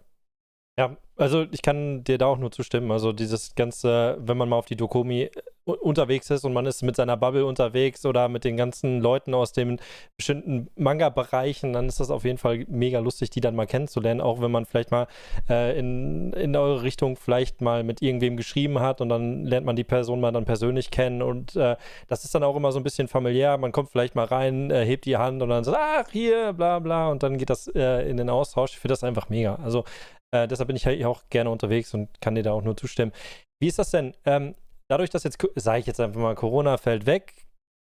Ja, 0.80 0.96
also 1.18 1.46
ich 1.52 1.62
kann 1.62 2.06
dir 2.06 2.18
da 2.18 2.28
auch 2.28 2.38
nur 2.38 2.52
zustimmen. 2.52 2.90
Also 2.92 3.12
dieses 3.12 3.54
ganze, 3.54 4.18
wenn 4.22 4.38
man 4.38 4.48
mal 4.48 4.56
auf 4.56 4.66
die 4.66 4.78
Dokomi 4.78 5.30
unterwegs 5.66 6.30
ist 6.30 6.46
und 6.46 6.54
man 6.54 6.66
ist 6.66 6.84
mit 6.84 6.96
seiner 6.96 7.18
Bubble 7.18 7.46
unterwegs 7.46 8.06
oder 8.06 8.30
mit 8.30 8.46
den 8.46 8.56
ganzen 8.56 9.02
Leuten 9.02 9.34
aus 9.34 9.52
den 9.52 9.82
bestimmten 10.16 10.70
Manga-Bereichen, 10.78 11.74
dann 11.74 11.88
ist 11.88 12.00
das 12.00 12.10
auf 12.10 12.24
jeden 12.24 12.38
Fall 12.38 12.66
mega 12.70 13.00
lustig, 13.00 13.30
die 13.30 13.42
dann 13.42 13.58
mal 13.58 13.68
kennenzulernen, 13.68 14.22
auch 14.22 14.40
wenn 14.40 14.52
man 14.52 14.66
vielleicht 14.66 14.92
mal 14.92 15.08
äh, 15.50 15.78
in, 15.78 16.32
in 16.32 16.56
eure 16.56 16.82
Richtung 16.82 17.18
vielleicht 17.18 17.60
mal 17.60 17.84
mit 17.84 18.02
irgendwem 18.02 18.38
geschrieben 18.38 18.80
hat 18.80 19.02
und 19.02 19.10
dann 19.10 19.46
lernt 19.46 19.66
man 19.66 19.76
die 19.76 19.84
Person 19.84 20.22
mal 20.22 20.32
dann 20.32 20.46
persönlich 20.46 20.92
kennen 20.92 21.22
und 21.22 21.58
äh, 21.58 21.76
das 22.08 22.24
ist 22.24 22.34
dann 22.34 22.44
auch 22.44 22.56
immer 22.56 22.72
so 22.72 22.80
ein 22.80 22.84
bisschen 22.84 23.10
familiär. 23.10 23.58
Man 23.58 23.74
kommt 23.74 23.90
vielleicht 23.90 24.16
mal 24.16 24.26
rein, 24.26 24.72
äh, 24.72 24.86
hebt 24.86 25.06
die 25.06 25.18
Hand 25.18 25.42
und 25.42 25.50
dann 25.50 25.66
sagt, 25.66 25.78
ach, 25.78 26.10
hier, 26.10 26.54
bla 26.54 26.80
bla 26.80 27.10
und 27.10 27.22
dann 27.22 27.38
geht 27.38 27.50
das 27.50 27.68
äh, 27.68 28.10
in 28.10 28.16
den 28.16 28.30
Austausch. 28.30 28.72
Ich 28.72 28.80
finde 28.80 28.94
das 28.94 29.04
einfach 29.04 29.30
mega. 29.30 29.56
Also 29.56 29.84
äh, 30.32 30.48
deshalb 30.48 30.68
bin 30.68 30.76
ich 30.76 30.86
halt 30.86 31.04
auch 31.06 31.24
gerne 31.30 31.50
unterwegs 31.50 31.94
und 31.94 32.22
kann 32.22 32.36
dir 32.36 32.44
da 32.44 32.52
auch 32.52 32.64
nur 32.64 32.78
zustimmen. 32.78 33.12
Wie 33.60 33.68
ist 33.68 33.80
das 33.80 33.92
denn? 33.92 34.16
Ähm, 34.26 34.56
dadurch, 34.88 35.10
dass 35.10 35.24
jetzt, 35.24 35.38
sage 35.56 35.80
ich 35.80 35.86
jetzt 35.86 36.00
einfach 36.00 36.20
mal, 36.20 36.36
Corona 36.36 36.78
fällt 36.78 37.06
weg, 37.06 37.34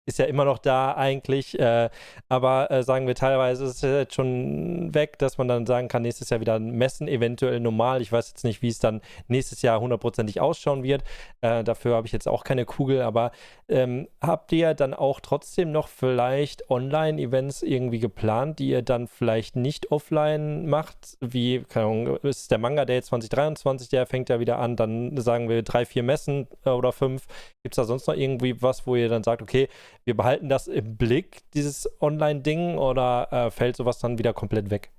ist 0.10 0.20
ja 0.20 0.26
immer 0.26 0.44
noch 0.44 0.58
da 0.58 0.96
eigentlich, 0.96 1.58
äh, 1.60 1.90
aber 2.28 2.72
äh, 2.72 2.84
sagen 2.84 3.08
wir 3.08 3.16
teilweise 3.16 3.64
ist 3.66 3.76
es 3.76 3.82
jetzt 3.82 4.16
schon 4.16 4.94
weg, 4.94 5.20
dass 5.20 5.38
man 5.38 5.48
dann 5.48 5.66
sagen 5.66 5.88
kann, 5.88 6.02
nächstes 6.02 6.30
Jahr 6.30 6.42
wieder 6.42 6.60
messen, 6.60 7.08
eventuell 7.08 7.60
normal. 7.60 8.02
Ich 8.02 8.12
weiß 8.12 8.30
jetzt 8.30 8.44
nicht, 8.44 8.62
wie 8.62 8.70
es 8.70 8.80
dann 8.80 9.02
nächstes 9.28 9.62
Jahr 9.62 9.80
hundertprozentig 9.80 10.42
ausschauen 10.42 10.84
wird. 10.84 11.04
Äh, 11.42 11.64
dafür 11.64 11.96
habe 11.96 12.08
ich 12.08 12.14
jetzt 12.14 12.28
auch 12.28 12.44
keine 12.44 12.66
Kugel, 12.66 13.02
aber 13.04 13.32
ähm, 13.68 14.08
habt 14.20 14.52
ihr 14.52 14.74
dann 14.74 14.94
auch 14.96 15.20
trotzdem 15.20 15.72
noch 15.72 15.88
vielleicht 15.88 16.70
Online-Events 16.70 17.62
irgendwie 17.62 18.00
geplant, 18.00 18.60
die 18.60 18.70
ihr 18.70 18.82
dann 18.82 19.08
vielleicht 19.08 19.56
nicht 19.56 19.92
offline 19.92 20.68
macht? 20.68 21.18
Wie, 21.22 21.64
keine 21.70 21.86
Ahnung, 21.86 22.18
ist 22.24 22.50
der 22.50 22.58
Manga 22.58 22.86
Day 22.86 23.02
2023, 23.02 23.90
der 23.90 24.08
fängt 24.08 24.30
ja 24.30 24.40
wieder 24.40 24.58
an, 24.58 24.76
dann 24.76 25.16
sagen 25.18 25.50
wir 25.50 25.62
drei, 25.62 25.86
vier 25.86 26.02
Messen 26.02 26.48
äh, 26.66 26.72
oder 26.72 26.92
fünf. 26.92 27.28
Gibt 27.62 27.74
es 27.74 27.76
da 27.76 27.84
sonst 27.84 28.08
noch 28.08 28.16
irgendwie 28.16 28.60
was, 28.62 28.88
wo 28.88 28.96
ihr 28.96 29.10
dann 29.10 29.24
sagt, 29.24 29.44
okay, 29.44 29.70
wir 30.10 30.18
behalten 30.18 30.50
das 30.50 30.68
im 30.68 30.98
Blick, 30.98 31.44
dieses 31.54 31.88
Online-Ding, 32.02 32.80
oder 32.80 33.32
äh, 33.32 33.52
fällt 33.52 33.76
sowas 33.76 34.00
dann 34.00 34.18
wieder 34.18 34.34
komplett 34.34 34.72
weg? 34.72 34.92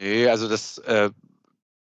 Nee, 0.00 0.26
also 0.26 0.48
das 0.48 0.78
äh, 0.78 1.10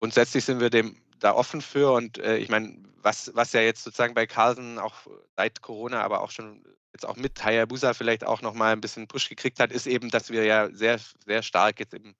grundsätzlich 0.00 0.44
sind 0.44 0.60
wir 0.60 0.68
dem 0.68 1.00
da 1.20 1.32
offen 1.34 1.62
für 1.62 1.92
und 1.92 2.18
äh, 2.18 2.36
ich 2.36 2.50
meine, 2.50 2.76
was, 2.98 3.34
was 3.34 3.54
ja 3.54 3.62
jetzt 3.62 3.84
sozusagen 3.84 4.12
bei 4.12 4.26
Carlsen 4.26 4.78
auch 4.78 4.96
seit 5.34 5.62
Corona, 5.62 6.02
aber 6.02 6.20
auch 6.20 6.30
schon 6.30 6.62
jetzt 6.92 7.06
auch 7.06 7.16
mit 7.16 7.42
Hayabusa 7.42 7.94
vielleicht 7.94 8.26
auch 8.26 8.42
nochmal 8.42 8.74
ein 8.74 8.82
bisschen 8.82 9.08
Push 9.08 9.30
gekriegt 9.30 9.60
hat, 9.60 9.72
ist 9.72 9.86
eben, 9.86 10.10
dass 10.10 10.28
wir 10.28 10.44
ja 10.44 10.68
sehr, 10.72 11.00
sehr 11.24 11.42
stark 11.42 11.80
jetzt 11.80 11.94
im 11.94 12.14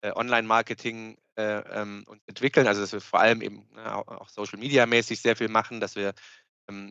äh, 0.00 0.10
Online-Marketing 0.10 1.16
äh, 1.36 1.58
ähm, 1.80 2.02
uns 2.08 2.24
entwickeln, 2.26 2.66
also 2.66 2.80
dass 2.80 2.92
wir 2.92 3.00
vor 3.00 3.20
allem 3.20 3.40
eben 3.40 3.68
ne, 3.72 3.94
auch 3.94 4.28
Social 4.28 4.58
Media 4.58 4.84
mäßig 4.84 5.22
sehr 5.22 5.36
viel 5.36 5.48
machen, 5.48 5.78
dass 5.78 5.94
wir 5.94 6.12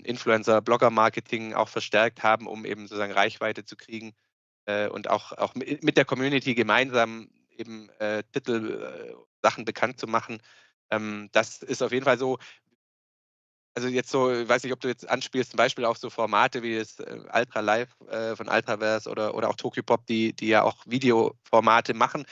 Influencer, 0.04 0.62
Blogger-Marketing 0.62 1.54
auch 1.54 1.70
verstärkt 1.70 2.24
haben, 2.24 2.48
um 2.48 2.66
eben 2.66 2.88
sozusagen 2.88 3.14
Reichweite 3.14 3.66
zu 3.66 3.76
kriegen 3.76 4.14
äh, 4.66 4.88
und 4.88 5.10
auch, 5.10 5.32
auch 5.34 5.56
mit 5.56 5.98
der 5.98 6.06
Community 6.06 6.56
gemeinsam 6.56 7.30
eben 7.58 7.90
äh, 8.00 8.24
Titel, 8.32 8.82
äh, 8.82 9.16
Sachen 9.42 9.66
bekannt 9.66 10.00
zu 10.00 10.08
machen. 10.08 10.42
Ähm, 10.90 11.30
das 11.32 11.62
ist 11.62 11.82
auf 11.82 11.92
jeden 11.92 12.06
Fall 12.06 12.18
so. 12.18 12.38
Also 13.74 13.88
jetzt 13.88 14.10
so, 14.10 14.32
ich 14.34 14.50
weiß 14.50 14.64
nicht, 14.64 14.74
ob 14.74 14.82
du 14.82 14.90
jetzt 14.90 15.08
anspielst, 15.10 15.52
zum 15.52 15.58
Beispiel 15.58 15.86
auch 15.86 15.96
so 15.96 16.10
Formate 16.10 16.62
wie 16.62 16.78
das 16.78 17.00
äh, 17.00 17.22
Ultra 17.34 17.62
Live 17.62 17.90
äh, 18.10 18.36
von 18.36 18.50
Ultraverse 18.50 19.10
oder, 19.10 19.34
oder 19.34 19.50
auch 19.50 19.56
Tokyo 19.56 19.82
Pop, 19.82 20.06
die, 20.08 20.34
die 20.34 20.48
ja 20.48 20.64
auch 20.64 20.84
Videoformate 20.86 21.94
machen. 21.94 22.26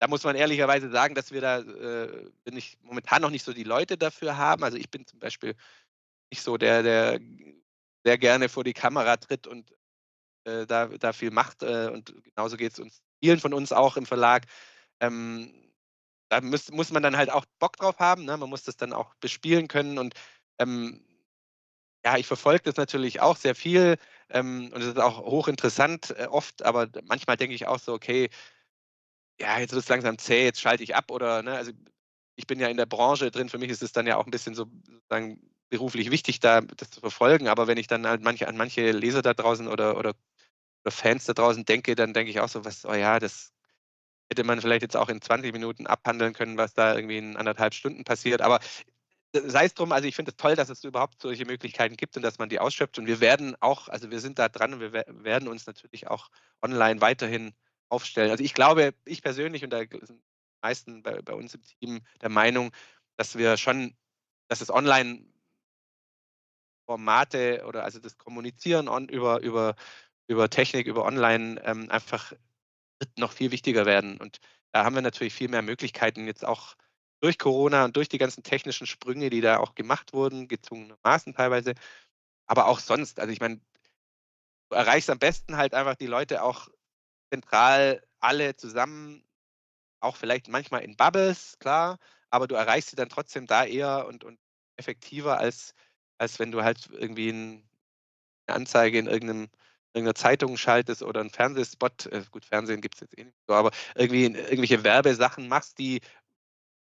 Da 0.00 0.08
muss 0.08 0.24
man 0.24 0.36
ehrlicherweise 0.36 0.90
sagen, 0.90 1.14
dass 1.14 1.32
wir 1.32 1.40
da 1.40 1.60
äh, 1.60 2.30
bin 2.44 2.56
ich 2.56 2.78
momentan 2.82 3.22
noch 3.22 3.30
nicht 3.30 3.44
so 3.44 3.54
die 3.54 3.64
Leute 3.64 3.96
dafür 3.96 4.36
haben. 4.36 4.62
Also 4.62 4.76
ich 4.76 4.90
bin 4.90 5.06
zum 5.06 5.18
Beispiel 5.18 5.54
nicht 6.30 6.42
so 6.42 6.56
der, 6.56 6.82
der 6.82 7.20
sehr 8.04 8.18
gerne 8.18 8.48
vor 8.48 8.64
die 8.64 8.72
Kamera 8.72 9.16
tritt 9.16 9.46
und 9.46 9.70
äh, 10.44 10.66
da, 10.66 10.86
da 10.86 11.12
viel 11.12 11.30
macht. 11.30 11.62
Äh, 11.62 11.90
und 11.92 12.14
genauso 12.24 12.56
geht 12.56 12.72
es 12.72 12.78
uns 12.78 13.02
vielen 13.22 13.40
von 13.40 13.54
uns 13.54 13.72
auch 13.72 13.96
im 13.96 14.06
Verlag. 14.06 14.46
Ähm, 15.00 15.72
da 16.30 16.40
muss, 16.40 16.70
muss 16.70 16.92
man 16.92 17.02
dann 17.02 17.16
halt 17.16 17.30
auch 17.30 17.44
Bock 17.58 17.76
drauf 17.76 17.98
haben. 17.98 18.24
Ne? 18.24 18.36
Man 18.36 18.50
muss 18.50 18.62
das 18.62 18.76
dann 18.76 18.92
auch 18.92 19.14
bespielen 19.16 19.68
können. 19.68 19.98
Und 19.98 20.14
ähm, 20.58 21.04
ja, 22.04 22.16
ich 22.16 22.26
verfolge 22.26 22.62
das 22.64 22.76
natürlich 22.76 23.20
auch 23.20 23.36
sehr 23.36 23.54
viel 23.54 23.96
ähm, 24.30 24.70
und 24.72 24.80
es 24.80 24.88
ist 24.88 24.98
auch 24.98 25.18
hochinteressant 25.18 26.14
äh, 26.18 26.26
oft, 26.26 26.64
aber 26.64 26.88
manchmal 27.04 27.36
denke 27.36 27.54
ich 27.54 27.66
auch 27.66 27.78
so, 27.78 27.92
okay, 27.92 28.30
ja, 29.40 29.58
jetzt 29.58 29.72
wird 29.72 29.82
es 29.82 29.88
langsam 29.88 30.18
zäh, 30.18 30.44
jetzt 30.44 30.60
schalte 30.60 30.82
ich 30.82 30.94
ab 30.94 31.10
oder, 31.10 31.42
ne, 31.42 31.54
also 31.54 31.72
ich 32.36 32.46
bin 32.46 32.60
ja 32.60 32.68
in 32.68 32.76
der 32.76 32.86
Branche 32.86 33.30
drin, 33.30 33.48
für 33.48 33.58
mich 33.58 33.70
ist 33.70 33.82
es 33.82 33.92
dann 33.92 34.06
ja 34.06 34.16
auch 34.16 34.26
ein 34.26 34.30
bisschen 34.30 34.54
so 34.54 34.66
sozusagen 34.84 35.40
beruflich 35.70 36.10
wichtig, 36.10 36.40
da 36.40 36.60
das 36.60 36.90
zu 36.90 37.00
verfolgen. 37.00 37.48
Aber 37.48 37.66
wenn 37.66 37.78
ich 37.78 37.86
dann 37.86 38.06
halt 38.06 38.22
manche, 38.22 38.48
an 38.48 38.56
manche 38.56 38.90
Leser 38.92 39.22
da 39.22 39.34
draußen 39.34 39.68
oder, 39.68 39.96
oder, 39.96 40.14
oder 40.84 40.90
Fans 40.90 41.24
da 41.24 41.32
draußen 41.32 41.64
denke, 41.64 41.94
dann 41.94 42.12
denke 42.12 42.30
ich 42.30 42.40
auch 42.40 42.48
so, 42.48 42.64
was, 42.64 42.84
oh 42.84 42.94
ja, 42.94 43.18
das 43.18 43.52
hätte 44.28 44.44
man 44.44 44.60
vielleicht 44.60 44.82
jetzt 44.82 44.96
auch 44.96 45.08
in 45.08 45.20
20 45.20 45.52
Minuten 45.52 45.86
abhandeln 45.86 46.32
können, 46.32 46.56
was 46.56 46.74
da 46.74 46.94
irgendwie 46.94 47.18
in 47.18 47.36
anderthalb 47.36 47.74
Stunden 47.74 48.04
passiert. 48.04 48.42
Aber 48.42 48.60
äh, 49.32 49.40
sei 49.46 49.64
es 49.66 49.74
drum, 49.74 49.92
also 49.92 50.06
ich 50.08 50.16
finde 50.16 50.30
es 50.32 50.36
toll, 50.36 50.56
dass 50.56 50.70
es 50.70 50.84
überhaupt 50.84 51.22
solche 51.22 51.44
Möglichkeiten 51.44 51.96
gibt 51.96 52.16
und 52.16 52.22
dass 52.22 52.38
man 52.38 52.48
die 52.48 52.60
ausschöpft. 52.60 52.98
Und 52.98 53.06
wir 53.06 53.20
werden 53.20 53.56
auch, 53.60 53.88
also 53.88 54.10
wir 54.10 54.20
sind 54.20 54.38
da 54.38 54.48
dran 54.48 54.74
und 54.74 54.80
wir 54.80 54.92
werden 54.92 55.48
uns 55.48 55.66
natürlich 55.66 56.08
auch 56.08 56.30
online 56.62 57.00
weiterhin 57.00 57.52
aufstellen. 57.88 58.30
Also 58.30 58.44
ich 58.44 58.54
glaube, 58.54 58.94
ich 59.04 59.22
persönlich 59.22 59.64
und 59.64 59.70
da 59.70 59.78
sind 59.78 60.10
die 60.10 60.60
meisten 60.62 61.02
bei, 61.02 61.22
bei 61.22 61.32
uns 61.34 61.54
im 61.54 61.62
Team 61.62 62.00
der 62.20 62.28
Meinung, 62.28 62.72
dass 63.16 63.36
wir 63.36 63.56
schon, 63.56 63.96
dass 64.48 64.60
es 64.60 64.70
online 64.70 65.24
Formate 66.90 67.62
oder 67.68 67.84
also 67.84 68.00
das 68.00 68.18
Kommunizieren 68.18 68.88
on, 68.88 69.08
über, 69.08 69.40
über, 69.42 69.76
über 70.26 70.50
Technik, 70.50 70.88
über 70.88 71.04
Online 71.04 71.62
ähm, 71.64 71.88
einfach 71.88 72.32
wird 72.98 73.16
noch 73.16 73.30
viel 73.30 73.52
wichtiger 73.52 73.86
werden. 73.86 74.16
Und 74.16 74.38
da 74.72 74.84
haben 74.84 74.96
wir 74.96 75.02
natürlich 75.02 75.32
viel 75.32 75.48
mehr 75.48 75.62
Möglichkeiten 75.62 76.26
jetzt 76.26 76.44
auch 76.44 76.74
durch 77.20 77.38
Corona 77.38 77.84
und 77.84 77.94
durch 77.94 78.08
die 78.08 78.18
ganzen 78.18 78.42
technischen 78.42 78.88
Sprünge, 78.88 79.30
die 79.30 79.40
da 79.40 79.58
auch 79.58 79.76
gemacht 79.76 80.12
wurden, 80.12 80.48
gezwungenermaßen 80.48 81.32
teilweise, 81.32 81.74
aber 82.46 82.66
auch 82.66 82.80
sonst. 82.80 83.20
Also 83.20 83.32
ich 83.32 83.38
meine, 83.38 83.60
du 84.70 84.74
erreichst 84.74 85.10
am 85.10 85.20
besten 85.20 85.56
halt 85.56 85.74
einfach 85.74 85.94
die 85.94 86.08
Leute 86.08 86.42
auch 86.42 86.66
zentral 87.32 88.02
alle 88.18 88.56
zusammen, 88.56 89.22
auch 90.00 90.16
vielleicht 90.16 90.48
manchmal 90.48 90.82
in 90.82 90.96
Bubbles, 90.96 91.56
klar, 91.60 91.98
aber 92.30 92.48
du 92.48 92.56
erreichst 92.56 92.90
sie 92.90 92.96
dann 92.96 93.10
trotzdem 93.10 93.46
da 93.46 93.64
eher 93.64 94.08
und, 94.08 94.24
und 94.24 94.40
effektiver 94.76 95.38
als 95.38 95.72
als 96.20 96.38
wenn 96.38 96.52
du 96.52 96.62
halt 96.62 96.88
irgendwie 96.92 97.30
eine 97.30 97.62
Anzeige 98.46 98.98
in 98.98 99.06
irgendeinem, 99.06 99.48
irgendeiner 99.94 100.14
Zeitung 100.14 100.56
schaltest 100.56 101.02
oder 101.02 101.20
einen 101.20 101.30
Fernsehspot, 101.30 102.06
äh, 102.06 102.22
gut, 102.30 102.44
Fernsehen 102.44 102.82
gibt 102.82 102.96
es 102.96 103.00
jetzt 103.00 103.18
eh 103.18 103.24
nicht 103.24 103.36
so, 103.46 103.54
aber 103.54 103.70
irgendwie 103.94 104.24
irgendwelche 104.24 104.84
Werbesachen 104.84 105.48
machst, 105.48 105.78
die, 105.78 106.00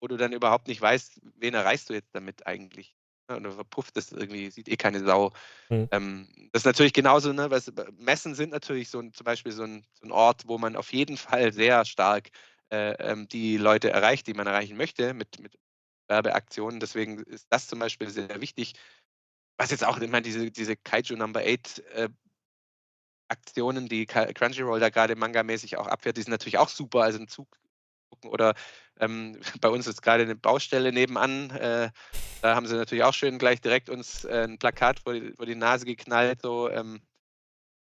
wo 0.00 0.08
du 0.08 0.16
dann 0.16 0.32
überhaupt 0.32 0.66
nicht 0.66 0.80
weißt, 0.80 1.20
wen 1.36 1.54
erreichst 1.54 1.88
du 1.88 1.94
jetzt 1.94 2.14
damit 2.14 2.46
eigentlich. 2.46 2.96
Ne? 3.30 3.40
Du 3.40 3.52
verpufft 3.52 3.96
das 3.96 4.10
irgendwie, 4.10 4.50
sieht 4.50 4.68
eh 4.68 4.76
keine 4.76 5.04
Sau. 5.04 5.32
Mhm. 5.68 5.88
Ähm, 5.92 6.28
das 6.52 6.62
ist 6.62 6.66
natürlich 6.66 6.92
genauso, 6.92 7.32
ne, 7.32 7.48
was, 7.50 7.72
Messen 7.96 8.34
sind 8.34 8.50
natürlich 8.50 8.90
so 8.90 8.98
ein, 8.98 9.12
zum 9.14 9.24
Beispiel 9.24 9.52
so 9.52 9.62
ein, 9.62 9.86
so 9.92 10.04
ein 10.06 10.12
Ort, 10.12 10.48
wo 10.48 10.58
man 10.58 10.74
auf 10.74 10.92
jeden 10.92 11.16
Fall 11.16 11.52
sehr 11.52 11.84
stark 11.84 12.30
äh, 12.70 12.94
ähm, 12.98 13.28
die 13.28 13.56
Leute 13.56 13.90
erreicht, 13.90 14.26
die 14.26 14.34
man 14.34 14.48
erreichen 14.48 14.76
möchte 14.76 15.14
mit, 15.14 15.38
mit 15.38 15.56
Werbeaktionen. 16.08 16.80
Deswegen 16.80 17.18
ist 17.22 17.46
das 17.50 17.68
zum 17.68 17.78
Beispiel 17.78 18.10
sehr 18.10 18.40
wichtig, 18.40 18.74
was 19.58 19.70
jetzt 19.70 19.84
auch 19.84 19.98
immer 19.98 20.20
diese, 20.20 20.50
diese 20.50 20.76
Kaiju 20.76 21.16
Number 21.16 21.40
8 21.40 21.80
äh, 21.90 22.08
Aktionen, 23.28 23.88
die 23.88 24.06
Crunchyroll 24.06 24.80
da 24.80 24.88
gerade 24.88 25.14
manga-mäßig 25.14 25.76
auch 25.76 25.86
abfährt, 25.86 26.16
die 26.16 26.22
sind 26.22 26.30
natürlich 26.30 26.58
auch 26.58 26.70
super. 26.70 27.02
Also 27.02 27.18
ein 27.18 27.28
Zug 27.28 27.48
gucken 28.08 28.30
oder 28.30 28.54
ähm, 28.98 29.38
bei 29.60 29.68
uns 29.68 29.86
ist 29.86 30.00
gerade 30.02 30.22
eine 30.22 30.36
Baustelle 30.36 30.92
nebenan. 30.92 31.50
Äh, 31.50 31.90
da 32.40 32.54
haben 32.54 32.66
sie 32.66 32.76
natürlich 32.76 33.04
auch 33.04 33.14
schön 33.14 33.38
gleich 33.38 33.60
direkt 33.60 33.90
uns 33.90 34.24
äh, 34.24 34.44
ein 34.44 34.58
Plakat 34.58 35.00
vor 35.00 35.12
die, 35.12 35.32
vor 35.32 35.44
die, 35.44 35.56
Nase 35.56 35.84
geknallt. 35.84 36.40
So, 36.42 36.70
ähm, 36.70 37.00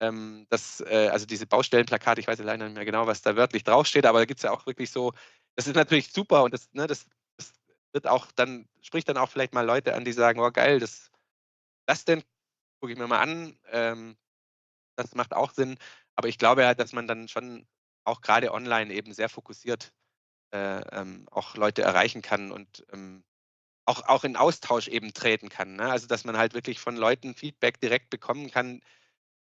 ähm, 0.00 0.46
das, 0.50 0.80
äh, 0.80 1.08
also 1.12 1.26
diese 1.26 1.46
Baustellenplakate, 1.46 2.20
ich 2.20 2.26
weiß 2.26 2.38
leider 2.40 2.64
nicht 2.64 2.74
mehr 2.74 2.84
genau, 2.84 3.06
was 3.06 3.22
da 3.22 3.36
wörtlich 3.36 3.64
draufsteht, 3.64 4.06
aber 4.06 4.18
da 4.18 4.24
gibt 4.24 4.40
es 4.40 4.44
ja 4.44 4.50
auch 4.50 4.66
wirklich 4.66 4.90
so, 4.90 5.12
das 5.54 5.66
ist 5.66 5.76
natürlich 5.76 6.12
super 6.12 6.42
und 6.42 6.52
das, 6.52 6.68
ne, 6.72 6.86
das, 6.86 7.06
das 7.38 7.52
wird 7.92 8.06
auch 8.06 8.26
dann, 8.32 8.68
spricht 8.82 9.08
dann 9.08 9.16
auch 9.16 9.30
vielleicht 9.30 9.54
mal 9.54 9.64
Leute 9.64 9.94
an, 9.94 10.04
die 10.04 10.12
sagen, 10.12 10.40
oh 10.40 10.50
geil, 10.50 10.80
das 10.80 11.10
das 11.86 12.04
denn? 12.04 12.22
Gucke 12.80 12.92
ich 12.92 12.98
mir 12.98 13.06
mal 13.06 13.20
an. 13.20 13.58
Ähm, 13.70 14.16
das 14.96 15.14
macht 15.14 15.34
auch 15.34 15.52
Sinn. 15.52 15.78
Aber 16.14 16.28
ich 16.28 16.38
glaube 16.38 16.66
halt, 16.66 16.80
dass 16.80 16.92
man 16.92 17.06
dann 17.06 17.28
schon 17.28 17.66
auch 18.04 18.20
gerade 18.20 18.52
online 18.52 18.92
eben 18.92 19.12
sehr 19.12 19.28
fokussiert 19.28 19.92
äh, 20.52 20.80
ähm, 20.92 21.26
auch 21.30 21.56
Leute 21.56 21.82
erreichen 21.82 22.22
kann 22.22 22.52
und 22.52 22.86
ähm, 22.92 23.24
auch, 23.84 24.02
auch 24.08 24.24
in 24.24 24.36
Austausch 24.36 24.88
eben 24.88 25.12
treten 25.12 25.48
kann. 25.48 25.76
Ne? 25.76 25.90
Also 25.90 26.06
dass 26.06 26.24
man 26.24 26.36
halt 26.36 26.54
wirklich 26.54 26.80
von 26.80 26.96
Leuten 26.96 27.34
Feedback 27.34 27.80
direkt 27.80 28.10
bekommen 28.10 28.50
kann, 28.50 28.80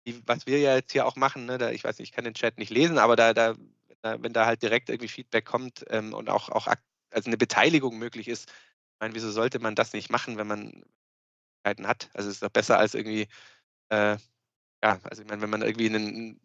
die, 0.05 0.21
was 0.25 0.47
wir 0.47 0.59
ja 0.59 0.75
jetzt 0.75 0.91
hier 0.91 1.05
auch 1.05 1.15
machen. 1.15 1.45
Ne? 1.45 1.57
Da, 1.57 1.71
ich 1.71 1.83
weiß 1.83 1.99
nicht, 1.99 2.09
ich 2.09 2.15
kann 2.15 2.25
den 2.25 2.33
Chat 2.33 2.57
nicht 2.57 2.69
lesen, 2.69 2.97
aber 2.97 3.15
da, 3.15 3.33
da, 3.33 3.55
wenn 4.01 4.33
da 4.33 4.45
halt 4.45 4.61
direkt 4.61 4.89
irgendwie 4.89 5.09
Feedback 5.09 5.45
kommt 5.45 5.85
ähm, 5.89 6.13
und 6.13 6.29
auch, 6.29 6.49
auch 6.49 6.67
also 7.11 7.29
eine 7.29 7.37
Beteiligung 7.37 7.97
möglich 7.97 8.27
ist, 8.27 8.49
ich 8.49 8.99
meine, 8.99 9.13
wieso 9.15 9.31
sollte 9.31 9.59
man 9.59 9.75
das 9.75 9.93
nicht 9.93 10.09
machen, 10.09 10.37
wenn 10.37 10.47
man 10.47 10.83
Möglichkeiten 11.67 11.87
hat. 11.87 12.09
Also 12.13 12.29
es 12.29 12.35
ist 12.35 12.43
doch 12.43 12.49
besser 12.49 12.77
als 12.77 12.93
irgendwie, 12.93 13.27
äh, 13.89 14.17
ja, 14.83 14.99
also 15.03 15.21
ich 15.21 15.27
meine, 15.27 15.41
wenn 15.41 15.49
man 15.49 15.61
irgendwie 15.61 15.89
einen 15.89 16.39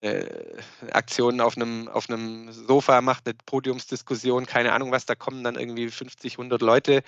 äh, 0.00 0.60
Aktionen 0.92 1.40
auf 1.40 1.56
einem, 1.56 1.88
auf 1.88 2.08
einem 2.08 2.52
Sofa 2.52 3.00
macht, 3.00 3.26
eine 3.26 3.34
Podiumsdiskussion, 3.46 4.46
keine 4.46 4.72
Ahnung 4.72 4.90
was, 4.92 5.06
da 5.06 5.14
kommen 5.14 5.44
dann 5.44 5.56
irgendwie 5.56 5.88
50, 5.90 6.38
100 6.38 6.62
Leute, 6.62 7.02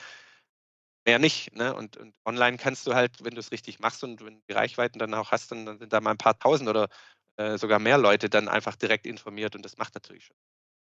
mehr 1.07 1.19
nicht. 1.19 1.55
Ne? 1.55 1.75
Und, 1.75 1.97
und 1.97 2.15
online 2.25 2.57
kannst 2.57 2.87
du 2.87 2.95
halt, 2.95 3.25
wenn 3.25 3.35
du 3.35 3.41
es 3.41 3.53
richtig 3.53 3.79
machst 3.79 4.03
und 4.05 4.25
wenn 4.25 4.37
du 4.37 4.41
die 4.49 4.55
Reichweiten 4.55 4.99
dann 4.99 5.15
auch 5.15 5.33
hast, 5.33 5.51
dann, 5.51 5.67
dann 5.67 5.79
sind 5.79 5.93
da 5.93 6.01
mal 6.01 6.13
ein 6.13 6.19
paar 6.19 6.39
tausend 6.39 6.69
oder 6.69 6.89
äh, 7.37 7.59
sogar 7.59 7.79
mehr 7.79 7.99
Leute 7.99 8.31
dann 8.31 8.49
einfach 8.49 8.77
direkt 8.77 9.07
informiert 9.07 9.55
und 9.57 9.65
das 9.65 9.77
macht 9.77 9.95
natürlich 9.95 10.27
schon. 10.27 10.37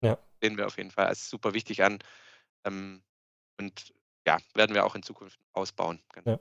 Ja. 0.02 0.18
Sehen 0.40 0.56
wir 0.56 0.66
auf 0.66 0.76
jeden 0.76 0.90
Fall 0.90 1.06
als 1.06 1.28
super 1.28 1.54
wichtig 1.54 1.82
an. 1.82 1.98
Ähm, 2.64 3.02
und 3.58 3.94
ja, 4.26 4.38
werden 4.54 4.74
wir 4.74 4.84
auch 4.84 4.94
in 4.94 5.02
Zukunft 5.02 5.38
ausbauen. 5.52 6.00
Genau. 6.12 6.32
Ja. 6.32 6.40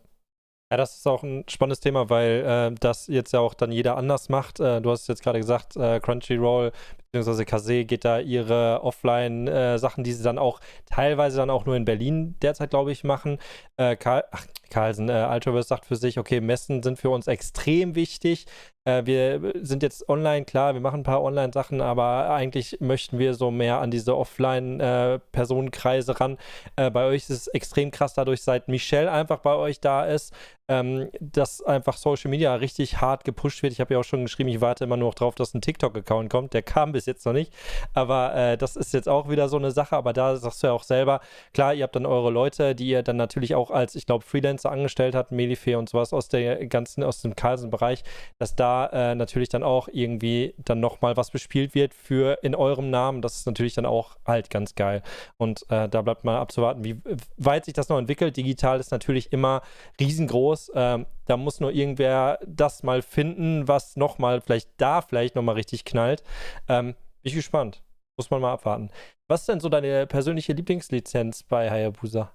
Ja, 0.72 0.78
das 0.78 0.98
ist 0.98 1.08
auch 1.08 1.22
ein 1.22 1.46
spannendes 1.48 1.80
Thema, 1.80 2.10
weil 2.10 2.44
äh, 2.74 2.76
das 2.80 3.06
jetzt 3.06 3.34
ja 3.34 3.40
auch 3.40 3.54
dann 3.54 3.72
jeder 3.72 3.98
anders 3.98 4.30
macht. 4.30 4.60
Äh, 4.60 4.82
du 4.82 4.90
hast 4.90 5.08
jetzt 5.08 5.22
gerade 5.22 5.38
gesagt, 5.38 5.76
äh, 5.76 6.00
Crunchyroll 6.00 6.72
bzw. 7.12 7.46
Kase 7.46 7.86
geht 7.86 8.04
da 8.04 8.20
ihre 8.20 8.82
Offline-Sachen, 8.82 10.04
die 10.04 10.12
sie 10.12 10.24
dann 10.24 10.40
auch 10.40 10.60
teilweise 10.88 11.38
dann 11.38 11.52
auch 11.52 11.66
nur 11.66 11.76
in 11.76 11.86
Berlin 11.86 12.36
derzeit, 12.42 12.72
glaube 12.72 12.92
ich, 12.92 13.04
machen. 13.04 13.38
Äh, 13.78 13.96
ach, 14.04 14.48
Carlsen, 14.70 15.10
äh, 15.10 15.28
Ultraverse 15.32 15.68
sagt 15.68 15.86
für 15.86 15.96
sich, 15.96 16.20
okay, 16.20 16.42
Messen 16.42 16.84
sind 16.84 17.00
für 17.00 17.10
uns 17.10 17.28
extrem 17.28 17.96
wichtig. 17.96 18.46
Äh, 18.86 19.06
wir 19.06 19.54
sind 19.62 19.82
jetzt 19.84 20.08
online, 20.10 20.46
klar, 20.46 20.74
wir 20.74 20.82
machen 20.82 21.02
ein 21.02 21.04
paar 21.04 21.24
Online-Sachen, 21.24 21.82
aber 21.82 22.30
eigentlich 22.30 22.78
möchten 22.80 23.18
wir 23.18 23.34
so 23.34 23.50
mehr 23.52 23.80
an 23.80 23.90
diese 23.92 24.16
Offline-Personenkreise 24.16 26.12
äh, 26.12 26.16
ran. 26.16 26.38
Äh, 26.76 26.92
bei 26.92 27.06
euch 27.06 27.24
ist 27.24 27.30
es 27.32 27.48
extrem 27.48 27.92
krass, 27.92 28.14
dadurch, 28.14 28.44
seit 28.44 28.68
Michelle 28.68 29.12
einfach 29.12 29.40
bei 29.40 29.56
euch 29.56 29.80
da 29.80 30.06
ist, 30.06 30.34
ähm, 30.68 31.10
dass 31.20 31.62
einfach 31.62 31.98
Social 31.98 32.32
Media 32.32 32.56
richtig 32.56 33.02
hart 33.02 33.24
gepusht 33.24 33.62
wird. 33.62 33.74
Ich 33.74 33.80
habe 33.80 33.94
ja 33.94 34.00
auch 34.00 34.04
schon 34.04 34.24
geschrieben, 34.24 34.50
ich 34.50 34.62
warte 34.62 34.84
immer 34.84 34.98
nur 34.98 35.10
noch 35.10 35.16
drauf, 35.16 35.36
dass 35.36 35.54
ein 35.54 35.62
TikTok-Account 35.62 36.30
kommt. 36.30 36.54
Der 36.54 36.64
kam 36.64 36.92
bis 36.92 37.06
jetzt 37.06 37.26
noch 37.26 37.34
nicht, 37.34 37.54
aber 37.94 38.36
äh, 38.36 38.58
das 38.58 38.76
ist 38.76 38.94
jetzt 38.94 39.08
auch 39.08 39.30
wieder 39.30 39.50
so 39.50 39.58
eine 39.58 39.72
Sache. 39.72 39.96
Aber 39.96 40.14
da 40.14 40.36
sagst 40.38 40.64
du 40.64 40.68
ja 40.68 40.74
auch 40.74 40.84
selber, 40.84 41.22
klar, 41.54 41.74
ihr 41.74 41.84
habt 41.84 41.96
dann 41.96 42.06
eure 42.06 42.32
Leute, 42.32 42.76
die 42.76 42.88
ihr 42.88 43.04
dann 43.04 43.18
natürlich 43.18 43.56
auch 43.56 43.70
als, 43.72 43.96
ich 43.96 44.06
glaube, 44.06 44.26
Freelancer 44.26 44.55
angestellt 44.64 45.16
habt, 45.16 45.32
Medifair 45.32 45.80
und 45.80 45.90
sowas 45.90 46.14
aus 46.14 46.30
der 46.30 46.66
ganzen, 46.68 47.04
aus 47.04 47.22
dem 47.22 47.36
Carlsen-Bereich, 47.36 48.04
dass 48.38 48.56
da 48.56 48.86
äh, 48.88 49.16
natürlich 49.16 49.50
dann 49.50 49.64
auch 49.64 49.90
irgendwie 49.92 50.54
dann 50.58 50.80
nochmal 50.80 51.18
was 51.18 51.32
bespielt 51.32 51.76
wird 51.76 51.94
für 51.94 52.40
in 52.44 52.56
eurem 52.56 52.90
Namen. 52.90 53.22
Das 53.22 53.36
ist 53.36 53.48
natürlich 53.48 53.74
dann 53.74 53.86
auch 53.86 54.16
halt 54.26 54.50
ganz 54.50 54.76
geil. 54.76 55.02
Und 55.38 55.70
äh, 55.70 55.90
da 55.90 56.02
bleibt 56.02 56.24
mal 56.24 56.38
abzuwarten, 56.38 56.84
wie 56.84 57.02
weit 57.38 57.66
sich 57.66 57.74
das 57.74 57.90
noch 57.90 57.98
entwickelt. 57.98 58.38
Digital 58.38 58.80
ist 58.80 58.92
natürlich 58.92 59.34
immer 59.34 59.62
riesengroß. 60.00 60.72
Ähm, 60.76 61.06
da 61.26 61.38
muss 61.38 61.60
nur 61.60 61.72
irgendwer 61.72 62.40
das 62.46 62.84
mal 62.84 63.02
finden, 63.02 63.68
was 63.68 63.96
nochmal 63.96 64.42
vielleicht 64.42 64.70
da 64.78 65.02
vielleicht 65.02 65.36
nochmal 65.36 65.56
richtig 65.56 65.86
knallt. 65.86 66.24
Ähm, 66.68 66.94
bin 66.94 67.30
ich 67.30 67.34
gespannt. 67.34 67.82
Muss 68.18 68.30
man 68.30 68.40
mal 68.42 68.54
abwarten. 68.54 68.92
Was 69.28 69.42
ist 69.42 69.50
denn 69.50 69.60
so 69.60 69.68
deine 69.68 70.08
persönliche 70.08 70.54
Lieblingslizenz 70.54 71.44
bei 71.44 71.70
Hayabusa? 71.70 72.32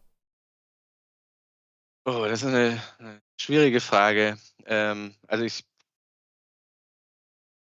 Oh, 2.12 2.26
das 2.26 2.42
ist 2.42 2.48
eine, 2.48 2.82
eine 2.98 3.22
schwierige 3.40 3.80
Frage. 3.80 4.36
Ähm, 4.66 5.14
also 5.28 5.44
ich 5.44 5.64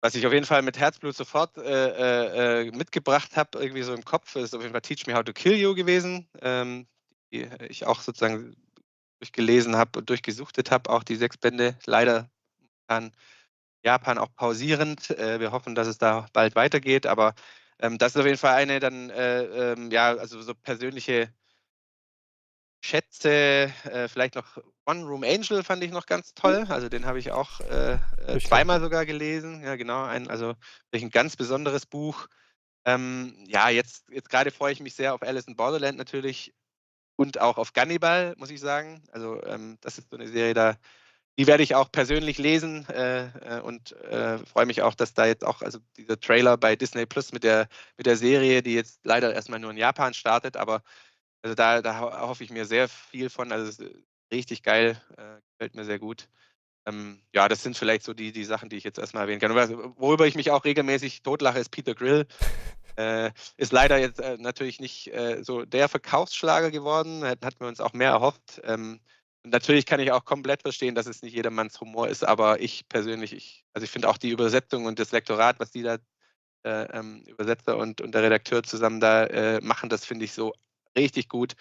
was 0.02 0.16
ich 0.16 0.28
auf 0.28 0.34
jeden 0.34 0.46
Fall 0.46 0.62
mit 0.64 0.78
Herzblut 0.78 1.16
sofort 1.16 1.58
äh, 1.58 2.64
äh, 2.64 2.68
äh 2.68 2.72
mitgebracht 2.72 3.38
habe, 3.38 3.58
irgendwie 3.60 3.84
so 3.84 3.94
im 3.94 4.04
Kopf, 4.04 4.36
ist 4.36 4.54
auf 4.54 4.62
jeden 4.62 4.74
Fall 4.74 4.82
Teach 4.82 5.08
Me 5.08 5.14
How 5.14 5.24
to 5.24 5.32
Kill 5.32 5.54
You 5.54 5.76
gewesen, 5.76 6.28
ähm, 6.42 6.88
die 7.32 7.48
ich 7.70 7.86
auch 7.86 8.02
sozusagen 8.02 8.54
durchgelesen 9.22 9.78
habe 9.78 10.00
und 10.00 10.10
durchgesuchtet 10.10 10.72
habe, 10.72 10.90
auch 10.90 11.04
die 11.04 11.16
sechs 11.16 11.38
Bände 11.38 11.78
leider 11.86 12.30
an 12.88 13.14
Japan 13.84 14.18
auch 14.18 14.36
pausierend. 14.36 15.10
Äh, 15.12 15.40
wir 15.40 15.54
hoffen, 15.54 15.76
dass 15.76 15.88
es 15.88 16.00
da 16.00 16.26
bald 16.34 16.56
weitergeht, 16.56 17.06
aber 17.08 17.34
ähm, 17.80 17.98
das 17.98 18.16
ist 18.16 18.20
auf 18.20 18.26
jeden 18.26 18.38
Fall 18.38 18.56
eine 18.56 18.82
dann, 18.82 19.10
äh, 19.10 19.74
ähm, 19.74 19.90
ja, 19.92 20.16
also 20.18 20.42
so 20.42 20.54
persönliche 20.54 21.34
schätze 22.84 23.72
äh, 23.86 24.08
vielleicht 24.10 24.36
noch 24.36 24.58
One 24.86 25.06
Room 25.06 25.24
Angel 25.24 25.64
fand 25.64 25.84
ich 25.84 25.92
noch 25.92 26.06
ganz 26.06 26.34
toll. 26.34 26.66
Also 26.68 26.90
den 26.90 27.06
habe 27.06 27.18
ich 27.18 27.32
auch 27.32 27.62
äh, 27.62 27.98
äh 28.28 28.40
zweimal 28.40 28.82
sogar 28.82 29.06
gelesen. 29.06 29.64
Ja, 29.64 29.78
genau. 29.78 30.04
Ein, 30.04 30.30
also 30.30 30.56
ein 30.94 31.10
ganz 31.10 31.38
besonderes 31.38 31.86
Buch. 31.86 32.28
Ähm, 32.86 33.36
ja, 33.48 33.70
jetzt, 33.70 34.10
jetzt 34.10 34.30
gerade 34.30 34.52
freue 34.52 34.74
ich 34.74 34.82
mich 34.82 34.96
sehr 34.96 35.14
auf 35.14 35.22
Alice 35.22 35.48
in 35.48 35.56
Borderland 35.56 35.98
natürlich 35.98 36.54
und 37.16 37.40
auch 37.40 37.58
auf 37.58 37.72
Gannibal, 37.72 38.36
muss 38.38 38.50
ich 38.50 38.60
sagen. 38.60 39.02
Also 39.14 39.42
ähm, 39.46 39.78
das 39.80 39.98
ist 39.98 40.10
so 40.10 40.18
eine 40.18 40.28
Serie, 40.28 40.54
da 40.54 40.76
die 41.40 41.48
werde 41.48 41.64
ich 41.64 41.74
auch 41.74 41.92
persönlich 41.92 42.38
lesen 42.38 42.88
äh, 42.90 43.26
äh 43.26 43.62
und 43.62 43.94
äh, 44.04 44.38
freue 44.40 44.68
mich 44.68 44.82
auch, 44.82 44.94
dass 44.94 45.14
da 45.14 45.26
jetzt 45.26 45.44
auch, 45.44 45.62
also 45.62 45.80
dieser 45.98 46.20
Trailer 46.20 46.58
bei 46.58 46.76
Disney 46.76 47.06
Plus 47.06 47.32
mit 47.32 47.44
der, 47.44 47.68
mit 47.98 48.06
der 48.06 48.18
Serie, 48.18 48.62
die 48.62 48.76
jetzt 48.76 49.00
leider 49.04 49.34
erstmal 49.34 49.60
nur 49.60 49.72
in 49.72 49.78
Japan 49.78 50.14
startet, 50.14 50.58
aber 50.58 50.84
also 51.44 51.56
da, 51.56 51.82
da 51.82 52.00
hoffe 52.22 52.44
ich 52.44 52.50
mir 52.50 52.66
sehr 52.66 52.88
viel 52.88 53.30
von. 53.30 53.52
Also 53.52 53.70
ist 53.70 53.84
richtig 54.32 54.64
geil, 54.64 55.00
äh, 55.18 55.42
gefällt 55.52 55.76
mir 55.76 55.86
sehr 55.86 56.00
gut. 56.00 56.30
Ähm, 56.86 57.22
ja, 57.34 57.48
das 57.48 57.64
sind 57.64 57.78
vielleicht 57.78 58.04
so 58.04 58.14
die, 58.14 58.32
die 58.32 58.44
Sachen, 58.44 58.70
die 58.70 58.78
ich 58.78 58.84
jetzt 58.84 58.98
erstmal 58.98 59.24
erwähnen 59.24 59.40
kann. 59.40 59.54
Worüber 59.98 60.26
ich 60.26 60.36
mich 60.36 60.52
auch 60.52 60.66
regelmäßig 60.66 61.22
totlache, 61.22 61.60
ist 61.60 61.70
Peter 61.70 61.94
Grill. 61.96 62.26
Äh, 62.96 63.32
ist 63.58 63.72
leider 63.72 63.98
jetzt 63.98 64.20
äh, 64.20 64.38
natürlich 64.38 64.80
nicht 64.80 65.12
äh, 65.12 65.42
so 65.44 65.66
der 65.66 65.90
Verkaufsschlager 65.90 66.70
geworden. 66.70 67.24
Hätten 67.24 67.60
wir 67.60 67.68
uns 67.68 67.82
auch 67.82 67.94
mehr 67.94 68.12
erhofft. 68.12 68.62
Ähm, 68.66 69.00
natürlich 69.44 69.88
kann 69.88 70.00
ich 70.00 70.12
auch 70.12 70.26
komplett 70.26 70.62
verstehen, 70.62 70.94
dass 70.94 71.08
es 71.08 71.24
nicht 71.24 71.34
jedermanns 71.34 71.82
Humor 71.82 72.08
ist, 72.08 72.24
aber 72.24 72.62
ich 72.62 72.88
persönlich, 72.90 73.34
ich, 73.34 73.66
also 73.74 73.84
ich 73.84 73.90
finde 73.90 74.10
auch 74.10 74.18
die 74.18 74.30
Übersetzung 74.30 74.86
und 74.86 75.00
das 75.00 75.12
Lektorat, 75.12 75.60
was 75.60 75.72
die 75.72 75.82
da 75.82 75.98
äh, 76.66 76.84
ähm, 76.98 77.24
Übersetzer 77.26 77.78
und, 77.78 78.00
und 78.00 78.14
der 78.14 78.22
Redakteur 78.22 78.62
zusammen 78.62 79.00
da 79.00 79.26
äh, 79.26 79.60
machen, 79.62 79.90
das 79.90 80.06
finde 80.06 80.26
ich 80.26 80.34
so 80.34 80.54
richtig 80.98 81.30
gut. 81.30 81.54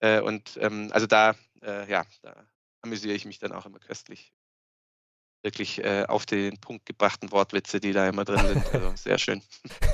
Äh, 0.00 0.20
und 0.20 0.58
ähm, 0.60 0.90
also 0.92 1.06
da, 1.06 1.34
äh, 1.62 1.90
ja, 1.90 2.04
da 2.22 2.46
amüsiere 2.82 3.14
ich 3.14 3.24
mich 3.26 3.38
dann 3.38 3.52
auch 3.52 3.66
immer 3.66 3.78
köstlich 3.80 4.32
wirklich 5.44 5.84
äh, 5.84 6.04
auf 6.08 6.26
den 6.26 6.56
Punkt 6.58 6.86
gebrachten 6.86 7.30
Wortwitze, 7.30 7.78
die 7.78 7.92
da 7.92 8.08
immer 8.08 8.24
drin 8.24 8.38
sind. 8.38 8.64
Also 8.74 8.90
sehr 8.96 9.18
schön. 9.18 9.42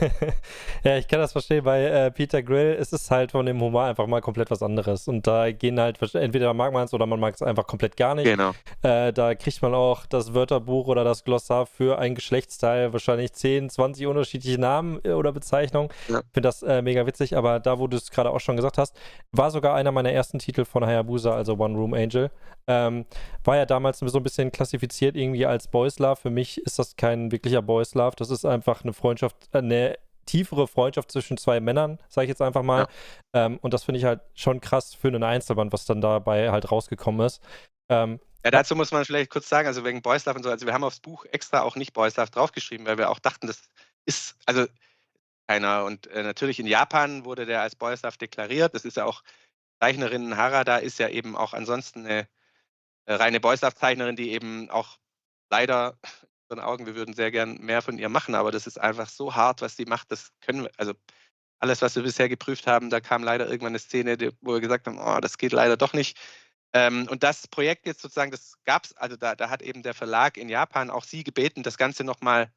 ja, 0.85 0.97
ich 0.97 1.09
kann 1.09 1.19
das 1.19 1.33
verstehen. 1.33 1.65
Bei 1.65 1.85
äh, 1.85 2.11
Peter 2.11 2.43
Grill 2.43 2.75
ist 2.75 2.93
es 2.93 3.11
halt 3.11 3.33
von 3.33 3.45
dem 3.45 3.61
Humor 3.61 3.85
einfach 3.85 4.07
mal 4.07 4.21
komplett 4.21 4.51
was 4.51 4.63
anderes. 4.63 5.09
Und 5.09 5.27
da 5.27 5.51
gehen 5.51 5.79
halt, 5.79 5.99
entweder 6.15 6.55
mag 6.55 6.73
man 6.73 6.85
es 6.85 6.95
oder 6.95 7.05
man 7.05 7.21
mag 7.21 7.35
es 7.35 7.43
einfach 7.43 7.67
komplett 7.67 7.97
gar 7.97 8.15
nicht. 8.15 8.25
Genau. 8.25 8.53
Äh, 8.83 9.13
da 9.13 9.35
kriegt 9.35 9.61
man 9.61 9.75
auch 9.75 10.07
das 10.07 10.33
Wörterbuch 10.33 10.87
oder 10.87 11.05
das 11.05 11.25
Glossar 11.25 11.67
für 11.67 11.99
ein 11.99 12.15
Geschlechtsteil 12.15 12.93
wahrscheinlich 12.93 13.33
10, 13.33 13.71
20 13.71 14.07
unterschiedliche 14.07 14.59
Namen 14.59 15.01
äh, 15.05 15.11
oder 15.11 15.33
Bezeichnungen. 15.33 15.91
Ja. 16.09 16.21
Ich 16.21 16.33
finde 16.33 16.49
das 16.49 16.63
äh, 16.63 16.81
mega 16.81 17.07
witzig, 17.07 17.37
aber 17.37 17.61
da, 17.61 17.79
wo 17.79 17.87
du 17.87 17.97
es 17.97 18.11
gerade 18.11 18.31
auch 18.31 18.41
schon 18.41 18.57
gesagt 18.57 18.79
hast, 18.79 18.97
war 19.33 19.51
sogar 19.51 19.75
einer 19.75 19.93
meiner 19.93 20.13
ersten 20.13 20.39
Titel 20.39 20.65
von 20.65 20.87
Hayabusa, 20.87 21.35
also 21.35 21.59
One 21.59 21.77
Room 21.77 21.93
Angel. 21.93 22.31
Ähm, 22.67 23.05
war 23.43 23.57
ja 23.57 23.67
damals 23.67 23.99
so 23.99 24.19
ein 24.19 24.23
bisschen 24.23 24.53
klassifiziert 24.53 25.17
irgendwie 25.17 25.40
irgendwie 25.41 25.47
als 25.47 25.69
Boys 25.69 25.99
Love. 25.99 26.17
Für 26.17 26.31
mich 26.31 26.59
ist 26.59 26.79
das 26.79 26.97
kein 26.97 27.33
wirklicher 27.33 27.63
Boys 27.63 27.95
Love. 27.95 28.17
Das 28.17 28.31
ist 28.31 28.45
einfach 28.45 28.83
eine 28.83 28.93
Freundschaft, 28.93 29.37
äh, 29.53 29.59
eine 29.59 29.99
tiefere 30.27 30.69
Freundschaft 30.69 31.11
zwischen 31.11 31.37
zwei 31.37 31.61
Männern, 31.61 31.99
sage 32.09 32.27
ich 32.27 32.29
jetzt 32.29 32.43
einfach 32.43 32.63
mal. 32.63 32.87
Ja. 33.35 33.47
Ähm, 33.47 33.59
und 33.63 33.75
das 33.75 33.85
finde 33.85 33.99
ich 33.99 34.05
halt 34.05 34.21
schon 34.35 34.61
krass 34.61 34.95
für 34.95 35.09
einen 35.09 35.25
Einzelband, 35.25 35.73
was 35.73 35.87
dann 35.87 36.01
dabei 36.01 36.51
halt 36.51 36.71
rausgekommen 36.71 37.27
ist. 37.27 37.43
Ähm, 37.89 38.21
ja, 38.45 38.51
dazu 38.51 38.77
muss 38.77 38.93
man 38.93 39.05
vielleicht 39.05 39.31
kurz 39.31 39.49
sagen, 39.49 39.67
also 39.67 39.85
wegen 39.85 40.03
Boys 40.03 40.25
Love 40.25 40.37
und 40.37 40.43
so, 40.45 40.51
also 40.51 40.67
wir 40.67 40.73
haben 40.73 40.85
aufs 40.85 41.01
Buch 41.01 41.27
extra 41.33 41.63
auch 41.63 41.77
nicht 41.77 41.93
Boys 41.93 42.17
Love 42.17 42.31
draufgeschrieben, 42.31 42.87
weil 42.87 42.97
wir 42.97 43.11
auch 43.11 43.19
dachten, 43.19 43.47
das 43.47 43.63
ist, 44.07 44.37
also 44.47 44.67
keiner. 45.49 45.85
Und 45.85 46.07
äh, 46.09 46.23
natürlich 46.23 46.61
in 46.61 46.67
Japan 46.67 47.25
wurde 47.25 47.45
der 47.45 47.63
als 47.63 47.75
Boys 47.75 48.03
Love 48.03 48.19
deklariert. 48.19 48.75
Das 48.75 48.85
ist 48.85 48.97
ja 48.97 49.05
auch, 49.05 49.23
Zeichnerin 49.83 50.37
Harada 50.37 50.77
ist 50.77 50.99
ja 50.99 51.09
eben 51.09 51.37
auch 51.37 51.55
ansonsten 51.55 52.07
eine 52.07 52.29
äh, 53.07 53.15
reine 53.15 53.41
Boys 53.41 53.63
Love 53.63 53.75
Zeichnerin, 53.75 54.15
die 54.15 54.31
eben 54.31 54.71
auch 54.71 54.99
leider 55.51 55.99
in 56.05 56.57
unseren 56.57 56.67
Augen, 56.67 56.87
wir 56.87 56.95
würden 56.97 57.15
sehr 57.15 57.31
gern 57.31 57.59
mehr 57.59 57.83
von 57.83 57.99
ihr 57.99 58.09
machen, 58.09 58.35
aber 58.35 58.51
das 58.51 58.67
ist 58.67 58.81
einfach 58.81 59.09
so 59.09 59.35
hart, 59.35 59.61
was 59.63 59.77
sie 59.77 59.85
macht, 59.85 60.11
das 60.11 60.33
können 60.41 60.65
wir, 60.65 60.71
also 60.77 60.95
alles, 61.61 61.83
was 61.83 61.95
wir 61.95 62.03
bisher 62.03 62.29
geprüft 62.29 62.67
haben, 62.67 62.91
da 62.91 63.01
kam 63.01 63.23
leider 63.23 63.47
irgendwann 63.47 63.73
eine 63.73 63.79
Szene, 63.79 64.17
wo 64.41 64.55
wir 64.55 64.61
gesagt 64.61 64.87
haben, 64.87 64.99
oh, 64.99 65.21
das 65.21 65.39
geht 65.39 65.53
leider 65.53 65.77
doch 65.77 65.93
nicht. 65.93 66.19
Ähm, 66.73 67.07
und 67.11 67.23
das 67.23 67.49
Projekt 67.49 67.87
jetzt 67.87 68.01
sozusagen, 68.01 68.31
das 68.31 68.55
gab 68.65 68.85
es, 68.85 68.97
also 68.97 69.17
da, 69.17 69.35
da 69.35 69.51
hat 69.51 69.61
eben 69.61 69.83
der 69.83 69.93
Verlag 69.93 70.37
in 70.37 70.49
Japan 70.49 70.89
auch 70.89 71.05
sie 71.05 71.25
gebeten, 71.25 71.63
das 71.63 71.77
Ganze 71.77 72.05
nochmal, 72.05 72.53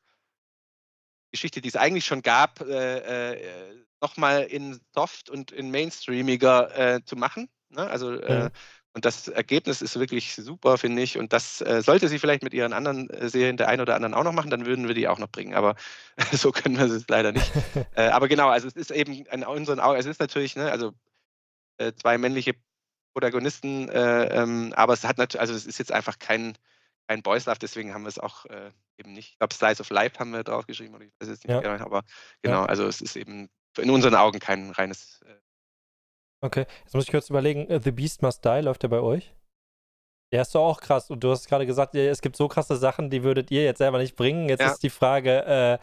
Geschichte, 1.32 1.62
die 1.62 1.70
es 1.70 1.76
eigentlich 1.76 2.06
schon 2.06 2.22
gab, 2.22 2.62
äh, 2.62 3.34
äh, 3.34 3.86
nochmal 4.02 4.44
in 4.44 4.80
Soft 4.94 5.30
und 5.30 5.52
in 5.52 5.72
Mainstreamiger 5.72 6.78
äh, 6.78 7.04
zu 7.04 7.16
machen. 7.16 7.50
Ne? 7.70 7.88
Also 7.88 8.14
äh. 8.14 8.52
Und 8.96 9.06
das 9.06 9.28
Ergebnis 9.28 9.82
ist 9.82 9.98
wirklich 9.98 10.36
super, 10.36 10.78
finde 10.78 11.02
ich. 11.02 11.18
Und 11.18 11.34
das 11.34 11.62
äh, 11.62 11.82
sollte 11.82 12.08
sie 12.08 12.20
vielleicht 12.20 12.44
mit 12.44 12.54
ihren 12.54 12.74
anderen 12.74 13.10
äh, 13.10 13.28
Serien 13.28 13.58
der 13.58 13.68
einen 13.68 13.82
oder 13.82 13.96
anderen 13.96 14.14
auch 14.14 14.24
noch 14.24 14.34
machen, 14.34 14.52
dann 14.52 14.68
würden 14.68 14.88
wir 14.88 14.94
die 14.94 15.08
auch 15.08 15.18
noch 15.18 15.30
bringen. 15.30 15.56
Aber 15.56 15.76
so 16.32 16.52
können 16.52 16.78
wir 16.78 16.86
es 16.86 17.08
leider 17.08 17.32
nicht. 17.32 17.52
äh, 17.96 18.10
aber 18.10 18.28
genau, 18.28 18.50
also 18.50 18.68
es 18.68 18.76
ist 18.76 18.92
eben 18.92 19.26
in 19.26 19.44
unseren 19.44 19.80
Augen, 19.80 20.00
es 20.00 20.06
ist 20.06 20.20
natürlich, 20.20 20.56
ne, 20.56 20.72
also 20.72 20.94
äh, 21.78 21.92
zwei 21.94 22.20
männliche 22.20 22.54
Protagonisten, 23.14 23.90
äh, 23.90 24.26
ähm, 24.42 24.74
aber 24.76 24.94
es 24.94 25.04
hat 25.04 25.18
natürlich, 25.18 25.42
also 25.42 25.54
es 25.56 25.66
ist 25.66 25.80
jetzt 25.80 25.92
einfach 25.92 26.20
kein, 26.20 26.56
kein 27.08 27.24
Boys 27.24 27.46
Love, 27.46 27.60
deswegen 27.60 27.94
haben 27.94 28.04
wir 28.04 28.10
es 28.10 28.20
auch 28.20 28.46
äh, 28.46 28.72
eben 28.98 29.14
nicht. 29.14 29.32
Ich 29.32 29.38
glaube, 29.40 29.56
Slice 29.56 29.82
of 29.82 29.90
Life 29.90 30.20
haben 30.20 30.32
wir 30.32 30.44
draufgeschrieben, 30.44 30.96
oder 30.96 31.06
ich 31.06 31.12
weiß 31.20 31.30
jetzt 31.30 31.44
nicht 31.44 31.54
Ja. 31.54 31.62
genau, 31.62 31.84
aber 31.84 32.04
genau, 32.44 32.62
Ja. 32.62 32.66
also 32.66 32.86
es 32.86 33.02
ist 33.02 33.16
eben 33.16 33.50
in 33.78 33.90
unseren 33.90 34.16
Augen 34.16 34.40
kein 34.40 34.70
reines. 34.72 35.22
Äh, 35.24 35.34
Okay, 36.44 36.66
jetzt 36.84 36.94
muss 36.94 37.06
ich 37.06 37.12
kurz 37.12 37.30
überlegen, 37.30 37.70
äh, 37.70 37.80
The 37.82 37.92
Beast 37.92 38.22
Must 38.22 38.44
Die 38.44 38.60
läuft 38.60 38.84
der 38.84 38.90
bei 38.90 39.00
euch? 39.00 39.34
Der 40.34 40.42
ist 40.42 40.54
doch 40.54 40.66
auch 40.66 40.82
krass. 40.82 41.10
Und 41.10 41.24
du 41.24 41.32
hast 41.32 41.48
gerade 41.48 41.66
gesagt, 41.66 41.96
es 41.96 42.22
gibt 42.22 42.36
so 42.36 42.50
krasse 42.50 42.76
Sachen, 42.76 43.10
die 43.10 43.24
würdet 43.24 43.50
ihr 43.50 43.64
jetzt 43.64 43.78
selber 43.78 43.98
nicht 43.98 44.18
bringen. 44.18 44.50
Jetzt 44.50 44.60
Ja. 44.60 44.72
ist 44.72 44.84
die 44.84 44.90
Frage, 44.90 45.80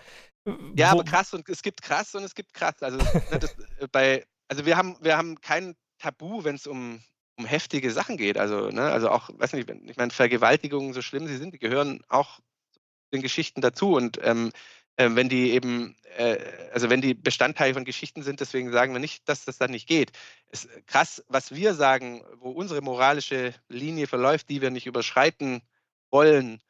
äh, 0.47 0.51
ja, 0.77 0.91
aber 0.91 1.05
krass 1.05 1.33
und 1.35 1.49
es 1.49 1.63
gibt 1.63 1.83
krass 1.83 2.15
und 2.15 2.25
es 2.25 2.35
gibt 2.35 2.53
krass. 2.53 2.75
Also, 2.83 2.99
ne, 2.99 3.39
das, 3.39 3.57
äh, 3.79 3.87
bei, 3.91 4.27
also 4.49 4.67
wir 4.67 4.77
haben, 4.77 4.97
wir 5.01 5.17
haben 5.17 5.41
kein 5.41 5.77
Tabu, 5.99 6.45
wenn 6.45 6.57
es 6.57 6.67
um, 6.67 7.01
um 7.39 7.45
heftige 7.47 7.91
Sachen 7.91 8.17
geht. 8.17 8.37
Also, 8.37 8.69
ne, 8.69 8.83
also 8.83 9.11
auch, 9.11 9.31
weiß 9.33 9.53
nicht, 9.55 9.69
wenn, 9.69 9.89
ich 9.89 9.97
meine, 9.97 10.11
Vergewaltigungen, 10.11 10.93
so 10.93 11.03
schlimm 11.03 11.27
sie 11.27 11.37
sind, 11.37 11.55
die 11.55 11.59
gehören 11.59 12.03
auch 12.09 12.41
den 13.13 13.23
Geschichten 13.23 13.61
dazu. 13.61 13.95
Und 13.95 14.19
ähm, 14.23 14.51
ähm, 15.01 15.17
wenn 15.17 15.31
die 15.31 15.53
eben, 15.53 15.97
äh, 16.19 16.37
also 16.75 16.91
wenn 16.91 17.01
die 17.01 17.15
Bestandteil 17.15 17.73
von 17.73 17.87
Geschichten 17.87 18.23
sind, 18.23 18.41
deswegen 18.41 18.71
sagen 18.71 18.93
wir 18.93 19.01
nicht, 19.01 19.27
dass 19.31 19.47
das 19.47 19.57
dann 19.57 19.71
nicht 19.71 19.89
geht. 19.89 20.13
Es, 20.51 20.69
krass, 20.87 21.25
was 21.29 21.55
wir 21.55 21.73
sagen, 21.73 22.23
wo 22.35 22.51
unsere 22.51 22.83
moralische 22.83 23.55
Linie 23.69 24.07
verläuft, 24.07 24.51
die 24.51 24.61
wir 24.61 24.71
nicht 24.71 24.87
überschreiten 24.87 25.63
wollen, 26.11 26.61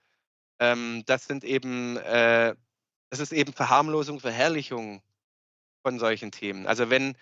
ähm, 0.61 1.03
das 1.07 1.25
sind 1.25 1.43
eben, 1.43 1.97
äh, 1.97 2.55
das 3.09 3.19
ist 3.19 3.33
eben 3.33 3.53
Verharmlosung, 3.53 4.21
Verherrlichung 4.21 5.03
von 5.83 5.99
solchen 5.99 6.31
Themen. 6.31 6.69
Also 6.69 6.89
wenn, 6.89 7.17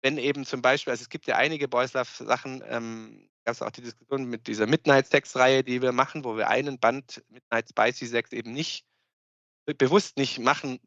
wenn 0.00 0.16
eben 0.16 0.46
zum 0.46 0.62
Beispiel, 0.62 0.92
also 0.92 1.02
es 1.02 1.10
gibt 1.10 1.26
ja 1.26 1.36
einige 1.36 1.68
Boys 1.68 1.92
Love 1.92 2.08
Sachen, 2.24 2.64
ähm, 2.66 3.28
gab 3.44 3.56
es 3.56 3.60
auch 3.60 3.72
die 3.72 3.82
Diskussion 3.82 4.24
mit 4.24 4.46
dieser 4.46 4.66
Midnight 4.66 5.08
Sex 5.08 5.36
Reihe, 5.36 5.62
die 5.62 5.82
wir 5.82 5.92
machen, 5.92 6.24
wo 6.24 6.38
wir 6.38 6.48
einen 6.48 6.78
Band 6.78 7.22
Midnight 7.28 7.68
Spicy 7.68 8.06
Sex 8.06 8.32
eben 8.32 8.52
nicht 8.52 8.86
bewusst 9.66 10.16
nicht 10.16 10.38
machen 10.38 10.80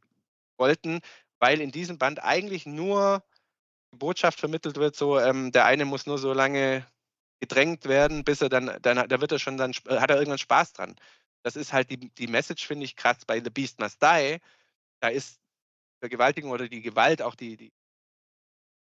wollten, 0.57 0.99
weil 1.39 1.61
in 1.61 1.71
diesem 1.71 1.97
Band 1.97 2.23
eigentlich 2.23 2.65
nur 2.65 3.23
die 3.93 3.97
Botschaft 3.97 4.39
vermittelt 4.39 4.77
wird, 4.77 4.95
so 4.95 5.19
ähm, 5.19 5.51
der 5.51 5.65
eine 5.65 5.85
muss 5.85 6.05
nur 6.05 6.17
so 6.17 6.33
lange 6.33 6.85
gedrängt 7.39 7.85
werden, 7.85 8.23
bis 8.23 8.41
er 8.41 8.49
dann, 8.49 8.77
dann 8.81 9.07
da 9.07 9.21
wird 9.21 9.31
er 9.31 9.39
schon 9.39 9.57
dann 9.57 9.73
hat 9.73 10.09
er 10.09 10.17
irgendwann 10.17 10.37
Spaß 10.37 10.73
dran. 10.73 10.95
Das 11.43 11.55
ist 11.57 11.73
halt 11.73 11.89
die, 11.89 11.97
die 11.97 12.27
Message, 12.27 12.65
finde 12.65 12.85
ich, 12.85 12.95
krass. 12.95 13.25
Bei 13.25 13.41
The 13.43 13.49
Beast 13.49 13.79
Must 13.79 14.01
Die, 14.01 14.39
da 15.01 15.09
ist 15.09 15.41
Vergewaltigung 15.99 16.51
oder 16.51 16.69
die 16.69 16.81
Gewalt, 16.81 17.21
auch 17.21 17.35
die, 17.35 17.57
die 17.57 17.73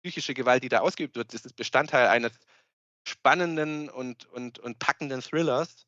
psychische 0.03 0.35
Gewalt, 0.35 0.63
die 0.63 0.69
da 0.69 0.81
ausgeübt 0.81 1.15
wird, 1.15 1.33
das 1.33 1.45
ist 1.45 1.55
Bestandteil 1.55 2.07
eines 2.07 2.33
spannenden 3.07 3.89
und, 3.89 4.25
und, 4.27 4.59
und 4.59 4.77
packenden 4.77 5.21
Thrillers. 5.21 5.87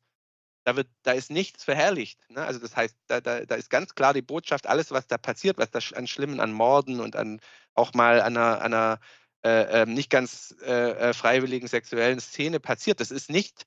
Da, 0.68 0.76
wird, 0.76 0.88
da 1.02 1.12
ist 1.12 1.30
nichts 1.30 1.64
verherrlicht. 1.64 2.20
Ne? 2.28 2.44
Also 2.44 2.60
das 2.60 2.76
heißt, 2.76 2.94
da, 3.06 3.22
da, 3.22 3.40
da 3.40 3.54
ist 3.54 3.70
ganz 3.70 3.94
klar 3.94 4.12
die 4.12 4.20
Botschaft, 4.20 4.66
alles, 4.66 4.90
was 4.90 5.06
da 5.06 5.16
passiert, 5.16 5.56
was 5.56 5.70
da 5.70 5.78
an 5.96 6.06
Schlimmen, 6.06 6.40
an 6.40 6.52
Morden 6.52 7.00
und 7.00 7.16
an 7.16 7.40
auch 7.72 7.94
mal 7.94 8.20
an 8.20 8.36
einer, 8.36 8.60
einer 8.60 9.00
äh, 9.42 9.80
ähm, 9.80 9.94
nicht 9.94 10.10
ganz 10.10 10.54
äh, 10.60 10.90
äh, 10.90 11.14
freiwilligen 11.14 11.68
sexuellen 11.68 12.20
Szene 12.20 12.60
passiert, 12.60 13.00
das 13.00 13.10
ist 13.10 13.30
nicht, 13.30 13.64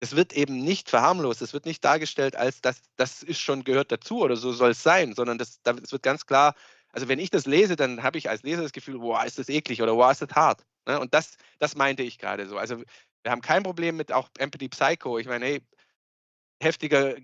es 0.00 0.14
wird 0.14 0.34
eben 0.34 0.62
nicht 0.62 0.90
verharmlost, 0.90 1.40
es 1.40 1.54
wird 1.54 1.64
nicht 1.64 1.82
dargestellt 1.86 2.36
als 2.36 2.60
das, 2.60 2.82
das 2.96 3.22
ist 3.22 3.40
schon 3.40 3.64
gehört 3.64 3.90
dazu 3.90 4.18
oder 4.20 4.36
so 4.36 4.52
soll 4.52 4.72
es 4.72 4.82
sein, 4.82 5.14
sondern 5.14 5.38
das, 5.38 5.62
da, 5.62 5.72
es 5.82 5.90
wird 5.90 6.02
ganz 6.02 6.26
klar, 6.26 6.54
also 6.92 7.08
wenn 7.08 7.18
ich 7.18 7.30
das 7.30 7.46
lese, 7.46 7.76
dann 7.76 8.02
habe 8.02 8.18
ich 8.18 8.28
als 8.28 8.42
Leser 8.42 8.60
das 8.60 8.72
Gefühl, 8.72 9.00
wow, 9.00 9.24
ist 9.24 9.38
das 9.38 9.48
eklig 9.48 9.80
oder 9.80 9.96
wow, 9.96 10.12
ist 10.12 10.20
das 10.20 10.36
hart. 10.36 10.66
Ne? 10.86 11.00
Und 11.00 11.14
das, 11.14 11.38
das 11.58 11.76
meinte 11.76 12.02
ich 12.02 12.18
gerade 12.18 12.46
so. 12.46 12.58
Also 12.58 12.82
wir 13.22 13.32
haben 13.32 13.40
kein 13.40 13.62
Problem 13.62 13.96
mit 13.96 14.12
auch 14.12 14.28
Empathy 14.38 14.68
Psycho. 14.68 15.18
Ich 15.18 15.26
meine, 15.26 15.46
hey, 15.46 15.62
heftiger, 16.60 17.16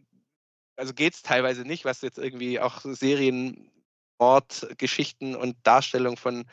also 0.76 0.94
geht 0.94 1.14
es 1.14 1.22
teilweise 1.22 1.62
nicht, 1.62 1.84
was 1.84 2.02
jetzt 2.02 2.18
irgendwie 2.18 2.60
auch 2.60 2.80
so 2.80 2.92
Serienmordgeschichten 2.92 5.36
und 5.36 5.56
Darstellung 5.62 6.16
von, 6.16 6.44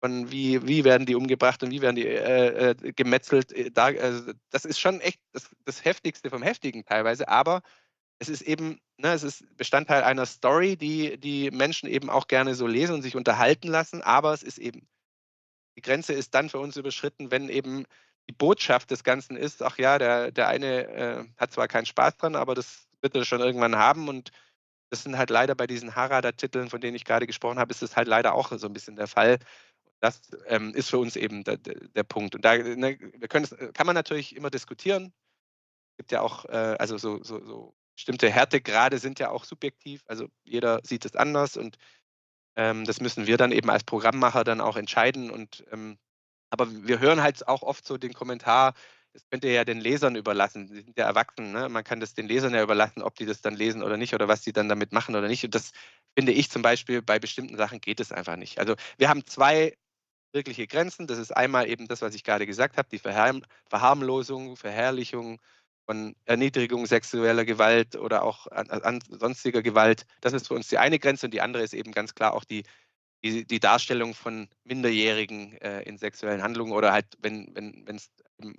von 0.00 0.30
wie, 0.30 0.66
wie 0.66 0.84
werden 0.84 1.06
die 1.06 1.14
umgebracht 1.14 1.62
und 1.62 1.70
wie 1.70 1.82
werden 1.82 1.96
die 1.96 2.06
äh, 2.06 2.70
äh, 2.70 2.92
gemetzelt. 2.92 3.52
äh, 3.52 3.70
Da, 3.70 3.86
also 3.86 4.32
das 4.50 4.64
ist 4.64 4.78
schon 4.78 5.00
echt 5.00 5.20
das, 5.32 5.50
das 5.64 5.84
Heftigste 5.84 6.30
vom 6.30 6.42
Heftigen 6.42 6.84
teilweise, 6.84 7.28
aber 7.28 7.62
es 8.20 8.28
ist 8.28 8.42
eben, 8.42 8.80
ne, 8.98 9.12
es 9.12 9.22
ist 9.22 9.44
Bestandteil 9.56 10.02
einer 10.02 10.26
Story, 10.26 10.76
die 10.76 11.18
die 11.18 11.50
Menschen 11.50 11.88
eben 11.88 12.10
auch 12.10 12.26
gerne 12.26 12.54
so 12.54 12.66
lesen 12.66 12.94
und 12.94 13.02
sich 13.02 13.16
unterhalten 13.16 13.68
lassen, 13.68 14.02
aber 14.02 14.32
es 14.32 14.42
ist 14.42 14.58
eben, 14.58 14.88
die 15.76 15.82
Grenze 15.82 16.12
ist 16.12 16.34
dann 16.34 16.48
für 16.48 16.58
uns 16.58 16.76
überschritten, 16.76 17.30
wenn 17.30 17.48
eben 17.48 17.84
die 18.28 18.34
Botschaft 18.34 18.90
des 18.90 19.04
Ganzen 19.04 19.36
ist, 19.36 19.62
ach 19.62 19.78
ja, 19.78 19.98
der, 19.98 20.30
der 20.30 20.48
eine 20.48 20.88
äh, 20.88 21.24
hat 21.36 21.52
zwar 21.52 21.68
keinen 21.68 21.86
Spaß 21.86 22.16
dran, 22.18 22.36
aber 22.36 22.54
das 22.54 22.88
wird 23.00 23.14
er 23.14 23.24
schon 23.24 23.40
irgendwann 23.40 23.76
haben 23.76 24.08
und 24.08 24.30
das 24.90 25.02
sind 25.02 25.18
halt 25.18 25.30
leider 25.30 25.54
bei 25.54 25.66
diesen 25.66 25.94
Harada-Titeln, 25.94 26.70
von 26.70 26.80
denen 26.80 26.96
ich 26.96 27.04
gerade 27.04 27.26
gesprochen 27.26 27.58
habe, 27.58 27.70
ist 27.70 27.82
das 27.82 27.96
halt 27.96 28.08
leider 28.08 28.34
auch 28.34 28.52
so 28.56 28.66
ein 28.66 28.72
bisschen 28.72 28.96
der 28.96 29.06
Fall. 29.06 29.38
Das 30.00 30.20
ähm, 30.46 30.74
ist 30.74 30.90
für 30.90 30.98
uns 30.98 31.16
eben 31.16 31.44
der, 31.44 31.56
der, 31.58 32.04
Punkt. 32.04 32.34
Und 32.34 32.44
da 32.44 32.56
ne, 32.56 32.98
wir 32.98 33.28
können 33.28 33.44
es, 33.44 33.54
kann 33.74 33.86
man 33.86 33.94
natürlich 33.94 34.36
immer 34.36 34.50
diskutieren. 34.50 35.12
Es 35.92 35.96
gibt 35.98 36.12
ja 36.12 36.22
auch, 36.22 36.44
äh, 36.46 36.76
also 36.78 36.96
so, 36.96 37.22
so, 37.22 37.44
so 37.44 37.74
bestimmte 37.94 38.30
Härtegrade 38.30 38.98
sind 38.98 39.18
ja 39.18 39.30
auch 39.30 39.44
subjektiv. 39.44 40.02
Also 40.06 40.28
jeder 40.44 40.80
sieht 40.84 41.04
es 41.04 41.16
anders 41.16 41.56
und 41.56 41.76
ähm, 42.56 42.84
das 42.84 43.00
müssen 43.00 43.26
wir 43.26 43.36
dann 43.36 43.52
eben 43.52 43.70
als 43.70 43.84
Programmmacher 43.84 44.44
dann 44.44 44.60
auch 44.60 44.76
entscheiden. 44.76 45.30
Und 45.30 45.64
ähm, 45.72 45.98
aber 46.50 46.68
wir 46.70 46.98
hören 47.00 47.22
halt 47.22 47.46
auch 47.48 47.62
oft 47.62 47.86
so 47.86 47.98
den 47.98 48.14
Kommentar, 48.14 48.74
das 49.12 49.22
könnt 49.30 49.44
ihr 49.44 49.52
ja 49.52 49.64
den 49.64 49.80
Lesern 49.80 50.16
überlassen. 50.16 50.68
Sie 50.68 50.82
sind 50.82 50.96
ja 50.98 51.06
erwachsen, 51.06 51.52
ne? 51.52 51.68
Man 51.68 51.84
kann 51.84 52.00
das 52.00 52.14
den 52.14 52.28
Lesern 52.28 52.54
ja 52.54 52.62
überlassen, 52.62 53.02
ob 53.02 53.14
die 53.16 53.26
das 53.26 53.40
dann 53.40 53.54
lesen 53.54 53.82
oder 53.82 53.96
nicht 53.96 54.14
oder 54.14 54.28
was 54.28 54.44
sie 54.44 54.52
dann 54.52 54.68
damit 54.68 54.92
machen 54.92 55.16
oder 55.16 55.28
nicht. 55.28 55.44
Und 55.44 55.54
das 55.54 55.72
finde 56.16 56.32
ich 56.32 56.50
zum 56.50 56.62
Beispiel 56.62 57.02
bei 57.02 57.18
bestimmten 57.18 57.56
Sachen 57.56 57.80
geht 57.80 58.00
es 58.00 58.12
einfach 58.12 58.36
nicht. 58.36 58.58
Also 58.58 58.74
wir 58.98 59.08
haben 59.08 59.26
zwei 59.26 59.76
wirkliche 60.32 60.66
Grenzen. 60.66 61.06
Das 61.06 61.18
ist 61.18 61.36
einmal 61.36 61.68
eben 61.68 61.88
das, 61.88 62.02
was 62.02 62.14
ich 62.14 62.24
gerade 62.24 62.46
gesagt 62.46 62.76
habe, 62.76 62.88
die 62.90 62.98
Verharm 62.98 63.42
Verharmlosung, 63.68 64.56
Verherrlichung 64.56 65.40
von 65.86 66.14
Erniedrigung 66.26 66.86
sexueller 66.86 67.44
Gewalt 67.46 67.96
oder 67.96 68.22
auch 68.22 68.46
an, 68.48 68.68
an 68.70 69.00
sonstiger 69.08 69.62
Gewalt. 69.62 70.04
Das 70.20 70.34
ist 70.34 70.48
für 70.48 70.54
uns 70.54 70.68
die 70.68 70.78
eine 70.78 70.98
Grenze 70.98 71.26
und 71.26 71.34
die 71.34 71.40
andere 71.40 71.62
ist 71.62 71.72
eben 71.74 71.92
ganz 71.92 72.14
klar 72.14 72.34
auch 72.34 72.44
die, 72.44 72.64
die, 73.24 73.46
die 73.46 73.60
Darstellung 73.60 74.14
von 74.14 74.48
Minderjährigen 74.64 75.52
äh, 75.58 75.82
in 75.82 75.98
sexuellen 75.98 76.42
Handlungen 76.42 76.72
oder 76.72 76.92
halt, 76.92 77.06
wenn 77.20 77.54
wenn 77.54 77.86
wenn, 77.86 77.96
es 77.96 78.10
um 78.36 78.54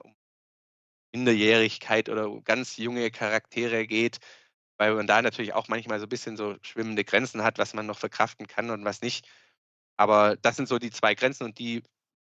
Minderjährigkeit 1.14 2.10
oder 2.10 2.42
ganz 2.42 2.78
junge 2.78 3.10
Charaktere 3.12 3.88
geht, 3.88 4.20
weil 4.78 4.96
man 4.96 5.08
da 5.08 5.22
natürlich 5.22 5.54
auch 5.54 5.68
manchmal 5.68 6.00
so 6.00 6.06
ein 6.06 6.10
bisschen 6.10 6.38
so 6.38 6.56
schwimmende 6.62 7.04
Grenzen 7.04 7.44
hat, 7.44 7.58
was 7.58 7.74
man 7.74 7.86
noch 7.88 7.98
verkraften 7.98 8.48
kann 8.48 8.70
und 8.70 8.86
was 8.86 9.02
nicht. 9.02 9.28
Aber 9.98 10.38
das 10.38 10.56
sind 10.56 10.68
so 10.70 10.80
die 10.80 10.92
zwei 10.92 11.16
Grenzen 11.16 11.44
und 11.46 11.60
die 11.60 11.84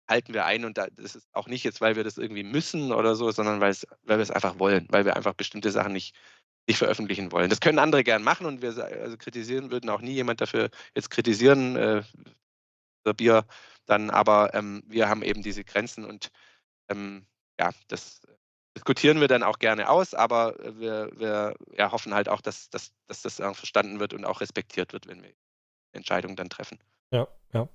halten 0.09 0.33
wir 0.35 0.47
ein 0.47 0.65
und 0.65 0.79
da, 0.79 0.89
das 0.91 1.17
ist 1.17 1.29
auch 1.35 1.49
nicht 1.49 1.65
jetzt, 1.65 1.81
weil 1.81 1.97
wir 1.97 2.05
das 2.05 2.19
irgendwie 2.19 2.43
müssen 2.43 2.93
oder 2.93 3.15
so, 3.15 3.31
sondern 3.31 3.61
weil, 3.61 3.71
es, 3.71 3.87
weil 4.05 4.19
wir 4.19 4.23
es 4.23 4.31
einfach 4.31 4.59
wollen, 4.59 4.87
weil 4.91 5.05
wir 5.05 5.17
einfach 5.17 5.35
bestimmte 5.35 5.71
Sachen 5.71 5.93
nicht, 5.93 6.17
nicht 6.69 6.79
veröffentlichen 6.79 7.33
wollen. 7.33 7.51
Das 7.51 7.61
können 7.61 7.79
andere 7.79 8.05
gern 8.05 8.23
machen 8.23 8.47
und 8.47 8.63
wir 8.63 8.77
also 8.77 9.17
kritisieren 9.17 9.71
würden 9.71 9.91
auch 9.91 10.01
nie 10.01 10.13
jemand 10.13 10.41
dafür 10.41 10.71
jetzt 10.95 11.11
kritisieren, 11.11 11.77
äh, 11.77 12.03
Bier 13.17 13.47
dann, 13.87 14.11
aber 14.11 14.53
ähm, 14.53 14.83
wir 14.87 15.09
haben 15.09 15.23
eben 15.23 15.43
diese 15.43 15.65
Grenzen 15.65 16.05
und 16.05 16.31
ähm, 16.91 17.27
ja, 17.59 17.71
das 17.89 18.21
diskutieren 18.77 19.19
wir 19.21 19.29
dann 19.29 19.43
auch 19.43 19.59
gerne 19.59 19.89
aus, 19.89 20.13
aber 20.13 20.55
wir, 20.79 21.11
wir 21.15 21.55
ja, 21.73 21.91
hoffen 21.91 22.13
halt 22.13 22.29
auch, 22.29 22.43
dass, 22.43 22.69
dass, 22.69 22.93
dass 23.07 23.23
das 23.23 23.37
verstanden 23.37 23.99
wird 23.99 24.13
und 24.13 24.27
auch 24.27 24.43
respektiert 24.43 24.93
wird, 24.93 25.09
wenn 25.09 25.23
wir 25.23 25.33
Entscheidungen 25.93 26.37
dann 26.37 26.51
treffen. 26.51 26.79
Ja, 27.11 27.27
ja. 27.55 27.67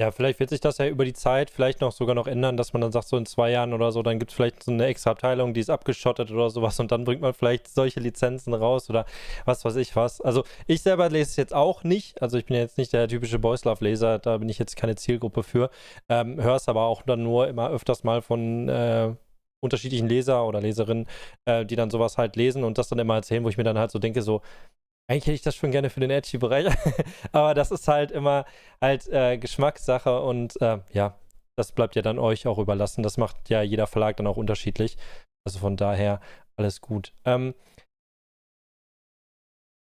Ja, 0.00 0.10
vielleicht 0.10 0.40
wird 0.40 0.50
sich 0.50 0.60
das 0.60 0.78
ja 0.78 0.88
über 0.88 1.04
die 1.04 1.12
Zeit 1.12 1.50
vielleicht 1.50 1.80
noch 1.80 1.92
sogar 1.92 2.16
noch 2.16 2.26
ändern, 2.26 2.56
dass 2.56 2.72
man 2.72 2.82
dann 2.82 2.90
sagt, 2.90 3.06
so 3.06 3.16
in 3.16 3.26
zwei 3.26 3.52
Jahren 3.52 3.72
oder 3.72 3.92
so, 3.92 4.02
dann 4.02 4.18
gibt 4.18 4.32
es 4.32 4.34
vielleicht 4.34 4.64
so 4.64 4.72
eine 4.72 4.86
extra 4.86 5.12
Abteilung, 5.12 5.54
die 5.54 5.60
ist 5.60 5.70
abgeschottet 5.70 6.32
oder 6.32 6.50
sowas 6.50 6.80
und 6.80 6.90
dann 6.90 7.04
bringt 7.04 7.20
man 7.20 7.32
vielleicht 7.32 7.68
solche 7.68 8.00
Lizenzen 8.00 8.54
raus 8.54 8.90
oder 8.90 9.06
was 9.44 9.64
weiß 9.64 9.76
ich 9.76 9.94
was. 9.94 10.20
Also 10.20 10.42
ich 10.66 10.82
selber 10.82 11.08
lese 11.10 11.30
es 11.30 11.36
jetzt 11.36 11.54
auch 11.54 11.84
nicht, 11.84 12.20
also 12.22 12.36
ich 12.36 12.46
bin 12.46 12.56
jetzt 12.56 12.76
nicht 12.76 12.92
der 12.92 13.06
typische 13.06 13.38
Boys 13.38 13.64
Love 13.64 13.84
Leser, 13.84 14.18
da 14.18 14.38
bin 14.38 14.48
ich 14.48 14.58
jetzt 14.58 14.74
keine 14.76 14.96
Zielgruppe 14.96 15.44
für, 15.44 15.70
ähm, 16.08 16.42
höre 16.42 16.56
es 16.56 16.66
aber 16.66 16.82
auch 16.86 17.02
dann 17.02 17.22
nur 17.22 17.46
immer 17.46 17.70
öfters 17.70 18.02
mal 18.02 18.20
von 18.20 18.68
äh, 18.68 19.14
unterschiedlichen 19.60 20.08
Leser 20.08 20.44
oder 20.44 20.60
Leserinnen, 20.60 21.06
äh, 21.44 21.64
die 21.64 21.76
dann 21.76 21.90
sowas 21.90 22.18
halt 22.18 22.34
lesen 22.34 22.64
und 22.64 22.78
das 22.78 22.88
dann 22.88 22.98
immer 22.98 23.14
erzählen, 23.14 23.44
wo 23.44 23.48
ich 23.48 23.58
mir 23.58 23.64
dann 23.64 23.78
halt 23.78 23.92
so 23.92 24.00
denke, 24.00 24.22
so, 24.22 24.42
eigentlich 25.08 25.26
hätte 25.26 25.32
ich 25.32 25.42
das 25.42 25.56
schon 25.56 25.70
gerne 25.70 25.90
für 25.90 26.00
den 26.00 26.10
Edgy-Bereich, 26.10 26.66
aber 27.32 27.54
das 27.54 27.70
ist 27.70 27.88
halt 27.88 28.10
immer 28.10 28.44
halt 28.80 29.08
äh, 29.08 29.38
Geschmackssache 29.38 30.22
und 30.22 30.60
äh, 30.62 30.78
ja, 30.92 31.18
das 31.56 31.72
bleibt 31.72 31.96
ja 31.96 32.02
dann 32.02 32.18
euch 32.18 32.46
auch 32.46 32.58
überlassen. 32.58 33.02
Das 33.02 33.16
macht 33.16 33.48
ja 33.48 33.62
jeder 33.62 33.86
Verlag 33.86 34.16
dann 34.16 34.26
auch 34.26 34.36
unterschiedlich. 34.36 34.96
Also 35.46 35.58
von 35.58 35.76
daher 35.76 36.20
alles 36.56 36.80
gut. 36.80 37.12
Ähm, 37.24 37.54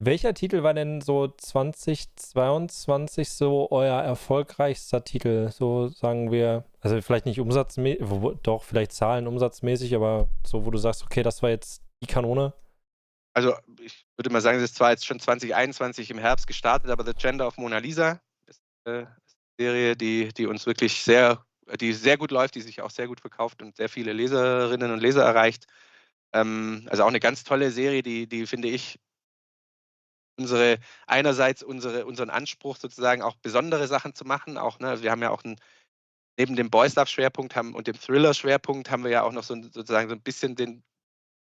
welcher 0.02 0.32
Titel 0.32 0.62
war 0.62 0.72
denn 0.72 1.02
so 1.02 1.28
2022 1.28 3.28
so 3.28 3.70
euer 3.70 4.00
erfolgreichster 4.00 5.04
Titel? 5.04 5.50
So 5.50 5.88
sagen 5.88 6.32
wir 6.32 6.64
Also 6.80 6.98
vielleicht 7.02 7.26
nicht 7.26 7.38
umsatzmäßig, 7.38 8.06
doch 8.42 8.62
vielleicht 8.62 8.92
Zahlen 8.92 9.26
umsatzmäßig, 9.26 9.94
aber 9.94 10.30
so, 10.46 10.64
wo 10.64 10.70
du 10.70 10.78
sagst, 10.78 11.04
okay, 11.04 11.22
das 11.22 11.42
war 11.42 11.50
jetzt 11.50 11.82
die 12.02 12.06
Kanone? 12.06 12.54
Also 13.32 13.54
ich 13.80 14.06
würde 14.16 14.30
mal 14.30 14.40
sagen, 14.40 14.58
es 14.58 14.64
ist 14.64 14.76
zwar 14.76 14.90
jetzt 14.90 15.06
schon 15.06 15.20
2021 15.20 16.10
im 16.10 16.18
Herbst 16.18 16.46
gestartet, 16.46 16.90
aber 16.90 17.04
The 17.04 17.14
Gender 17.14 17.46
of 17.46 17.56
Mona 17.58 17.78
Lisa 17.78 18.20
ist 18.46 18.62
eine 18.84 19.16
Serie, 19.58 19.96
die, 19.96 20.28
die 20.28 20.46
uns 20.46 20.66
wirklich 20.66 21.02
sehr, 21.02 21.44
die 21.80 21.92
sehr 21.92 22.18
gut 22.18 22.30
läuft, 22.30 22.56
die 22.56 22.60
sich 22.60 22.80
auch 22.82 22.90
sehr 22.90 23.06
gut 23.06 23.20
verkauft 23.20 23.62
und 23.62 23.76
sehr 23.76 23.88
viele 23.88 24.12
Leserinnen 24.12 24.90
und 24.90 25.00
Leser 25.00 25.24
erreicht. 25.24 25.66
Ähm, 26.32 26.86
also 26.90 27.04
auch 27.04 27.08
eine 27.08 27.20
ganz 27.20 27.44
tolle 27.44 27.70
Serie, 27.70 28.02
die, 28.02 28.26
die 28.26 28.46
finde 28.46 28.68
ich 28.68 28.98
unsere 30.36 30.78
einerseits 31.06 31.62
unsere, 31.62 32.06
unseren 32.06 32.30
Anspruch 32.30 32.76
sozusagen 32.76 33.22
auch 33.22 33.36
besondere 33.36 33.86
Sachen 33.86 34.14
zu 34.14 34.24
machen. 34.24 34.56
Auch, 34.56 34.78
ne, 34.78 34.88
also 34.88 35.02
wir 35.02 35.10
haben 35.10 35.22
ja 35.22 35.30
auch 35.30 35.44
ein, 35.44 35.56
neben 36.38 36.56
dem 36.56 36.70
Boys 36.70 36.94
Love 36.96 37.08
Schwerpunkt 37.08 37.54
haben 37.54 37.74
und 37.74 37.86
dem 37.86 37.98
Thriller 37.98 38.34
Schwerpunkt 38.34 38.90
haben 38.90 39.04
wir 39.04 39.10
ja 39.10 39.22
auch 39.22 39.32
noch 39.32 39.44
so 39.44 39.54
sozusagen 39.62 40.08
so 40.08 40.14
ein 40.14 40.22
bisschen 40.22 40.56
den 40.56 40.82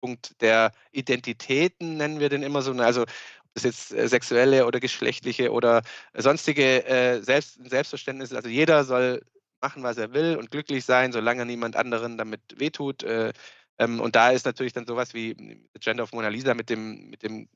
Punkt 0.08 0.42
der 0.42 0.72
Identitäten, 0.92 1.98
nennen 1.98 2.22
wir 2.22 2.30
den 2.30 2.42
immer 2.42 2.62
so. 2.62 2.72
Ne, 2.72 2.86
also 2.86 3.02
ob 3.02 3.10
das 3.56 3.64
jetzt 3.64 3.94
äh, 3.94 4.08
sexuelle 4.08 4.66
oder 4.66 4.80
geschlechtliche 4.80 5.52
oder 5.52 5.82
sonstige 6.14 6.86
äh, 6.86 7.22
Selbst, 7.22 7.60
Selbstverständnisse. 7.70 8.36
Also 8.36 8.48
jeder 8.48 8.86
soll 8.86 9.22
machen, 9.60 9.84
was 9.84 9.98
er 9.98 10.14
will 10.14 10.38
und 10.38 10.50
glücklich 10.50 10.86
sein, 10.86 11.12
solange 11.12 11.46
niemand 11.46 11.76
anderen 11.76 12.18
damit 12.18 12.42
wehtut. 12.56 13.04
Äh, 13.04 13.34
ähm, 13.80 14.00
und 14.00 14.16
da 14.16 14.32
ist 14.32 14.46
natürlich 14.46 14.72
dann 14.72 14.86
sowas 14.86 15.14
wie 15.14 15.36
The 15.74 15.80
Gender 15.82 16.04
of 16.04 16.14
Mona 16.14 16.30
Lisa 16.30 16.54
mit 16.54 16.70
dem, 16.70 17.10
mit 17.10 17.22
dem 17.24 17.50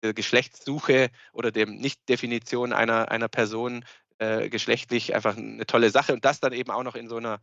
äh, 0.00 0.14
Geschlechtssuche 0.14 1.10
oder 1.34 1.50
dem 1.52 1.76
Nicht-Definition 1.76 2.72
einer, 2.72 3.10
einer 3.10 3.28
Person 3.28 3.84
äh, 4.18 4.48
geschlechtlich 4.48 5.14
einfach 5.14 5.36
eine 5.36 5.66
tolle 5.66 5.90
Sache. 5.90 6.14
Und 6.14 6.24
das 6.24 6.40
dann 6.40 6.54
eben 6.54 6.70
auch 6.70 6.82
noch 6.82 6.94
in 6.94 7.08
so 7.08 7.16
einer, 7.16 7.40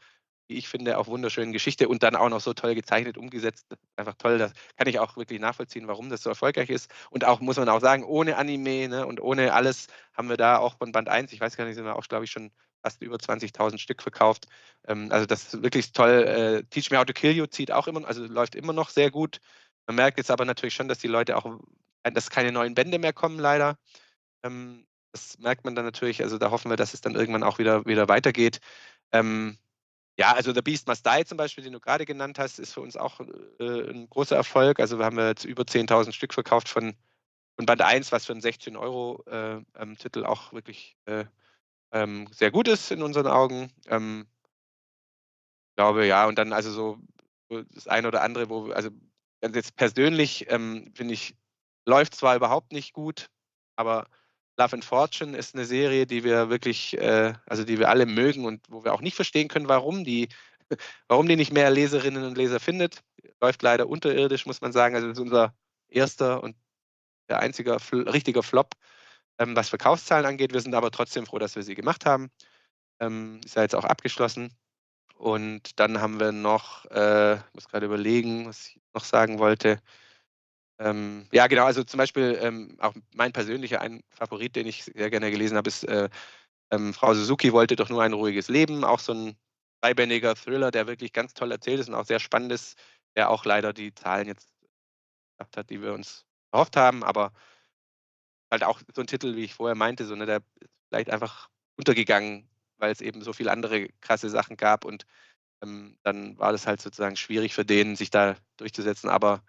ich 0.47 0.67
finde, 0.67 0.97
auch 0.97 1.07
wunderschönen 1.07 1.53
Geschichte 1.53 1.87
und 1.87 2.03
dann 2.03 2.15
auch 2.15 2.29
noch 2.29 2.41
so 2.41 2.53
toll 2.53 2.75
gezeichnet, 2.75 3.17
umgesetzt. 3.17 3.65
Einfach 3.95 4.15
toll. 4.15 4.37
Das 4.37 4.53
kann 4.77 4.87
ich 4.87 4.99
auch 4.99 5.17
wirklich 5.17 5.39
nachvollziehen, 5.39 5.87
warum 5.87 6.09
das 6.09 6.21
so 6.21 6.29
erfolgreich 6.29 6.69
ist. 6.69 6.91
Und 7.09 7.25
auch, 7.25 7.39
muss 7.39 7.57
man 7.57 7.69
auch 7.69 7.81
sagen, 7.81 8.03
ohne 8.03 8.37
Anime 8.37 8.87
ne, 8.87 9.07
und 9.07 9.21
ohne 9.21 9.53
alles 9.53 9.87
haben 10.13 10.29
wir 10.29 10.37
da 10.37 10.57
auch 10.57 10.77
von 10.77 10.91
Band 10.91 11.09
1, 11.09 11.33
ich 11.33 11.39
weiß 11.39 11.57
gar 11.57 11.65
nicht, 11.65 11.75
sind 11.75 11.85
wir 11.85 11.95
auch, 11.95 12.07
glaube 12.07 12.25
ich, 12.25 12.31
schon 12.31 12.51
fast 12.83 13.01
über 13.01 13.17
20.000 13.17 13.79
Stück 13.79 14.01
verkauft. 14.01 14.45
Ähm, 14.87 15.11
also 15.11 15.25
das 15.25 15.53
ist 15.53 15.63
wirklich 15.63 15.91
toll. 15.91 16.11
Äh, 16.11 16.63
Teach 16.69 16.91
Me 16.91 16.97
How 16.97 17.05
to 17.05 17.13
Kill 17.13 17.31
You 17.31 17.47
zieht 17.47 17.71
auch 17.71 17.87
immer, 17.87 18.05
also 18.07 18.25
läuft 18.25 18.55
immer 18.55 18.73
noch 18.73 18.89
sehr 18.89 19.09
gut. 19.09 19.39
Man 19.87 19.95
merkt 19.95 20.17
jetzt 20.17 20.31
aber 20.31 20.45
natürlich 20.45 20.75
schon, 20.75 20.87
dass 20.87 20.99
die 20.99 21.07
Leute 21.07 21.37
auch, 21.37 21.59
äh, 22.03 22.11
dass 22.11 22.29
keine 22.29 22.51
neuen 22.51 22.75
Bände 22.75 22.99
mehr 22.99 23.13
kommen, 23.13 23.39
leider. 23.39 23.77
Ähm, 24.43 24.85
das 25.11 25.37
merkt 25.39 25.63
man 25.65 25.75
dann 25.75 25.85
natürlich. 25.85 26.21
Also 26.21 26.37
da 26.37 26.51
hoffen 26.51 26.69
wir, 26.69 26.77
dass 26.77 26.93
es 26.93 27.01
dann 27.01 27.15
irgendwann 27.15 27.43
auch 27.43 27.57
wieder, 27.57 27.85
wieder 27.85 28.07
weitergeht. 28.07 28.59
Ähm, 29.11 29.57
ja, 30.17 30.33
also 30.33 30.53
The 30.53 30.61
Beast 30.61 30.87
Must 30.87 31.05
Die 31.05 31.25
zum 31.25 31.37
Beispiel, 31.37 31.63
den 31.63 31.73
du 31.73 31.79
gerade 31.79 32.05
genannt 32.05 32.39
hast, 32.39 32.59
ist 32.59 32.73
für 32.73 32.81
uns 32.81 32.95
auch 32.95 33.19
äh, 33.59 33.89
ein 33.89 34.09
großer 34.09 34.35
Erfolg. 34.35 34.79
Also 34.79 34.97
wir 34.97 35.05
haben 35.05 35.19
jetzt 35.19 35.43
über 35.43 35.63
10.000 35.63 36.13
Stück 36.13 36.33
verkauft 36.33 36.69
von, 36.69 36.95
von 37.55 37.65
Band 37.65 37.81
1, 37.81 38.11
was 38.11 38.25
für 38.25 38.31
einen 38.31 38.41
16-Euro-Titel 38.41 40.23
äh, 40.23 40.25
auch 40.25 40.53
wirklich 40.53 40.95
äh, 41.05 41.25
ähm, 41.91 42.27
sehr 42.31 42.51
gut 42.51 42.67
ist 42.67 42.91
in 42.91 43.03
unseren 43.03 43.27
Augen. 43.27 43.71
Ähm, 43.87 44.27
ich 45.71 45.75
glaube, 45.75 46.07
ja, 46.07 46.25
und 46.27 46.37
dann 46.37 46.53
also 46.53 46.71
so, 46.71 46.97
das 47.73 47.87
eine 47.87 48.07
oder 48.07 48.21
andere, 48.21 48.49
wo, 48.49 48.71
also 48.71 48.89
jetzt 49.41 49.75
persönlich 49.75 50.49
ähm, 50.49 50.91
finde 50.95 51.13
ich, 51.13 51.35
läuft 51.85 52.15
zwar 52.15 52.37
überhaupt 52.37 52.71
nicht 52.71 52.93
gut, 52.93 53.29
aber 53.75 54.07
Love 54.57 54.73
and 54.73 54.85
Fortune 54.85 55.37
ist 55.37 55.55
eine 55.55 55.65
Serie, 55.65 56.05
die 56.07 56.23
wir 56.23 56.49
wirklich, 56.49 56.97
äh, 56.97 57.33
also 57.45 57.63
die 57.63 57.79
wir 57.79 57.89
alle 57.89 58.05
mögen 58.05 58.45
und 58.45 58.63
wo 58.69 58.83
wir 58.83 58.93
auch 58.93 59.01
nicht 59.01 59.15
verstehen 59.15 59.47
können, 59.47 59.67
warum 59.67 60.03
die, 60.03 60.29
warum 61.07 61.27
die 61.27 61.35
nicht 61.35 61.53
mehr 61.53 61.69
Leserinnen 61.69 62.23
und 62.23 62.37
Leser 62.37 62.59
findet. 62.59 63.03
Läuft 63.41 63.61
leider 63.61 63.87
unterirdisch, 63.87 64.45
muss 64.45 64.61
man 64.61 64.71
sagen. 64.71 64.95
Also 64.95 65.07
das 65.07 65.17
ist 65.17 65.21
unser 65.21 65.53
erster 65.89 66.41
und 66.43 66.55
der 67.29 67.39
einzige 67.39 67.77
richtiger 67.91 68.43
Flop 68.43 68.75
ähm, 69.39 69.55
was 69.55 69.69
Verkaufszahlen 69.69 70.25
angeht. 70.25 70.53
Wir 70.53 70.61
sind 70.61 70.75
aber 70.75 70.91
trotzdem 70.91 71.25
froh, 71.25 71.39
dass 71.39 71.55
wir 71.55 71.63
sie 71.63 71.75
gemacht 71.75 72.05
haben. 72.05 72.29
Ähm, 72.99 73.41
ist 73.45 73.55
ja 73.55 73.63
jetzt 73.63 73.75
auch 73.75 73.83
abgeschlossen. 73.83 74.55
Und 75.15 75.79
dann 75.79 76.01
haben 76.01 76.19
wir 76.19 76.31
noch, 76.31 76.85
äh, 76.91 77.35
ich 77.35 77.53
muss 77.53 77.67
gerade 77.67 77.85
überlegen, 77.85 78.47
was 78.47 78.67
ich 78.67 78.81
noch 78.93 79.03
sagen 79.03 79.39
wollte. 79.39 79.81
Ähm, 80.79 81.27
ja, 81.31 81.47
genau, 81.47 81.65
also 81.65 81.83
zum 81.83 81.97
Beispiel 81.99 82.37
ähm, 82.41 82.75
auch 82.79 82.93
mein 83.13 83.31
persönlicher 83.31 83.81
ein 83.81 84.03
Favorit, 84.09 84.55
den 84.55 84.67
ich 84.67 84.83
sehr 84.83 85.09
gerne 85.09 85.31
gelesen 85.31 85.57
habe, 85.57 85.69
ist 85.69 85.83
äh, 85.85 86.09
ähm, 86.71 86.93
Frau 86.93 87.13
Suzuki 87.13 87.53
wollte 87.53 87.75
doch 87.75 87.89
nur 87.89 88.03
ein 88.03 88.13
ruhiges 88.13 88.49
Leben. 88.49 88.83
Auch 88.83 88.99
so 88.99 89.13
ein 89.13 89.37
dreibändiger 89.81 90.35
Thriller, 90.35 90.71
der 90.71 90.87
wirklich 90.87 91.13
ganz 91.13 91.33
toll 91.33 91.51
erzählt 91.51 91.79
ist 91.79 91.89
und 91.89 91.95
auch 91.95 92.05
sehr 92.05 92.19
spannend 92.19 92.51
ist, 92.51 92.77
der 93.15 93.29
auch 93.29 93.45
leider 93.45 93.73
die 93.73 93.93
Zahlen 93.95 94.27
jetzt 94.27 94.49
gehabt 95.37 95.57
hat, 95.57 95.69
die 95.69 95.81
wir 95.81 95.93
uns 95.93 96.25
erhofft 96.51 96.77
haben. 96.77 97.03
Aber 97.03 97.33
halt 98.51 98.63
auch 98.63 98.79
so 98.95 99.01
ein 99.01 99.07
Titel, 99.07 99.35
wie 99.35 99.43
ich 99.45 99.53
vorher 99.53 99.75
meinte, 99.75 100.05
so, 100.05 100.15
ne, 100.15 100.25
der 100.25 100.37
ist 100.59 100.71
vielleicht 100.89 101.09
einfach 101.09 101.49
untergegangen, 101.77 102.49
weil 102.77 102.91
es 102.91 103.01
eben 103.01 103.21
so 103.21 103.33
viele 103.33 103.51
andere 103.51 103.89
krasse 104.01 104.29
Sachen 104.29 104.57
gab 104.57 104.85
und 104.85 105.05
ähm, 105.63 105.97
dann 106.03 106.37
war 106.39 106.53
das 106.53 106.67
halt 106.67 106.81
sozusagen 106.81 107.17
schwierig 107.17 107.55
für 107.55 107.65
den, 107.65 107.97
sich 107.97 108.11
da 108.11 108.37
durchzusetzen. 108.57 109.09
Aber 109.09 109.43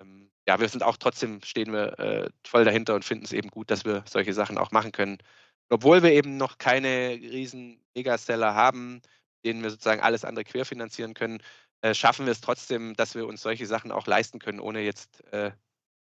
ähm, 0.00 0.31
ja, 0.48 0.60
wir 0.60 0.68
sind 0.68 0.82
auch 0.82 0.96
trotzdem, 0.96 1.40
stehen 1.42 1.72
wir 1.72 1.98
äh, 1.98 2.30
voll 2.46 2.64
dahinter 2.64 2.94
und 2.94 3.04
finden 3.04 3.24
es 3.24 3.32
eben 3.32 3.50
gut, 3.50 3.70
dass 3.70 3.84
wir 3.84 4.04
solche 4.08 4.34
Sachen 4.34 4.58
auch 4.58 4.70
machen 4.72 4.92
können. 4.92 5.18
obwohl 5.70 6.02
wir 6.02 6.12
eben 6.12 6.36
noch 6.36 6.58
keine 6.58 7.10
riesen 7.10 7.80
Megaseller 7.94 8.54
haben, 8.54 9.00
denen 9.44 9.62
wir 9.62 9.70
sozusagen 9.70 10.02
alles 10.02 10.24
andere 10.24 10.44
querfinanzieren 10.44 11.14
können, 11.14 11.42
äh, 11.82 11.94
schaffen 11.94 12.26
wir 12.26 12.32
es 12.32 12.40
trotzdem, 12.40 12.94
dass 12.96 13.14
wir 13.14 13.26
uns 13.26 13.42
solche 13.42 13.66
Sachen 13.66 13.92
auch 13.92 14.06
leisten 14.06 14.38
können, 14.38 14.60
ohne 14.60 14.80
jetzt 14.82 15.24
äh, 15.32 15.52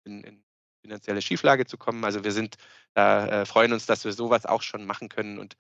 in, 0.06 0.24
in 0.24 0.44
finanzielle 0.84 1.22
Schieflage 1.22 1.66
zu 1.66 1.78
kommen. 1.78 2.04
Also 2.06 2.24
wir 2.24 2.32
sind, 2.32 2.58
äh, 2.96 3.46
freuen 3.46 3.74
uns, 3.74 3.86
dass 3.86 4.06
wir 4.06 4.14
sowas 4.14 4.46
auch 4.46 4.62
schon 4.62 4.86
machen 4.86 5.10
können. 5.10 5.40
Und 5.40 5.56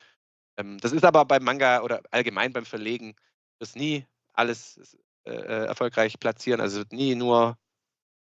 ähm, 0.57 0.78
das 0.80 0.91
ist 0.91 1.05
aber 1.05 1.26
beim 1.26 1.43
Manga 1.43 1.82
oder 1.82 2.01
allgemein 2.11 2.53
beim 2.53 2.66
Verlegen, 2.66 3.16
das 3.59 3.76
nie 3.76 4.05
alles 4.34 4.97
äh, 5.26 5.32
äh, 5.32 5.66
erfolgreich 5.68 6.20
platzieren. 6.20 6.61
Also 6.61 6.80
wird 6.80 6.93
nie 6.93 7.16
nur 7.16 7.57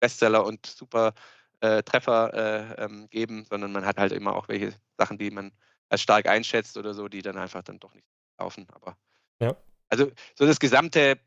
Bestseller 0.02 0.46
und 0.46 0.66
super 0.66 1.14
äh, 1.62 1.82
Treffer 1.84 2.34
äh, 2.34 2.84
ähm, 2.84 3.08
geben, 3.10 3.46
sondern 3.50 3.72
man 3.72 3.86
hat 3.86 3.98
halt 3.98 4.12
immer 4.12 4.36
auch 4.36 4.50
welche 4.50 4.74
Sachen, 4.98 5.18
die 5.18 5.32
man 5.32 5.54
als 5.88 6.02
stark 6.02 6.28
einschätzt 6.28 6.76
oder 6.76 6.94
so, 6.94 7.08
die 7.08 7.22
dann 7.22 7.38
einfach 7.38 7.64
dann 7.64 7.80
doch 7.80 7.94
nicht 7.94 8.08
laufen. 8.38 8.68
Aber 8.74 8.98
ja. 9.40 9.56
also 9.90 10.12
so 10.36 10.46
das 10.46 10.60
gesamte 10.60 11.18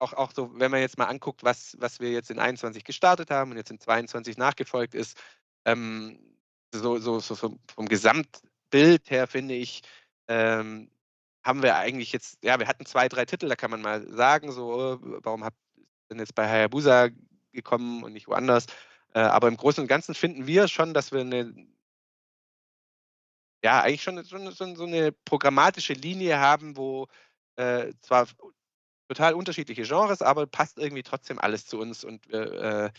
auch, 0.00 0.14
auch 0.14 0.32
so, 0.32 0.50
wenn 0.58 0.70
man 0.70 0.80
jetzt 0.80 0.98
mal 0.98 1.06
anguckt, 1.06 1.44
was, 1.44 1.76
was 1.78 2.00
wir 2.00 2.10
jetzt 2.10 2.30
in 2.30 2.38
21 2.38 2.84
gestartet 2.84 3.30
haben 3.30 3.50
und 3.50 3.58
jetzt 3.58 3.70
in 3.70 3.78
22 3.78 4.36
nachgefolgt 4.38 4.94
ist, 4.94 5.18
ähm, 5.66 6.18
so, 6.72 6.98
so, 6.98 7.20
so 7.20 7.34
vom 7.34 7.86
Gesamtbild 7.86 9.10
her 9.10 9.26
finde 9.26 9.54
ich, 9.54 9.82
ähm, 10.28 10.90
haben 11.44 11.62
wir 11.62 11.76
eigentlich 11.76 12.12
jetzt, 12.12 12.38
ja, 12.42 12.58
wir 12.58 12.68
hatten 12.68 12.86
zwei, 12.86 13.08
drei 13.08 13.24
Titel, 13.24 13.48
da 13.48 13.56
kann 13.56 13.70
man 13.70 13.82
mal 13.82 14.06
sagen, 14.12 14.52
so, 14.52 14.98
warum 15.22 15.44
habt 15.44 15.56
ihr 15.76 15.84
denn 16.10 16.18
jetzt 16.18 16.34
bei 16.34 16.48
Hayabusa 16.48 17.08
gekommen 17.52 18.02
und 18.02 18.12
nicht 18.12 18.28
woanders? 18.28 18.66
Äh, 19.14 19.20
aber 19.20 19.48
im 19.48 19.56
Großen 19.56 19.82
und 19.82 19.88
Ganzen 19.88 20.14
finden 20.14 20.46
wir 20.46 20.68
schon, 20.68 20.94
dass 20.94 21.12
wir 21.12 21.20
eine, 21.20 21.54
ja, 23.62 23.80
eigentlich 23.82 24.02
schon 24.02 24.22
so, 24.24 24.50
so, 24.50 24.74
so 24.74 24.84
eine 24.84 25.12
programmatische 25.12 25.92
Linie 25.92 26.38
haben, 26.38 26.76
wo 26.76 27.08
äh, 27.56 27.92
zwar 28.00 28.26
total 29.08 29.34
unterschiedliche 29.34 29.82
Genres, 29.82 30.22
aber 30.22 30.46
passt 30.46 30.78
irgendwie 30.78 31.02
trotzdem 31.02 31.38
alles 31.38 31.66
zu 31.66 31.78
uns 31.78 32.04
und 32.04 32.28
wir, 32.28 32.52
äh, 32.52 32.90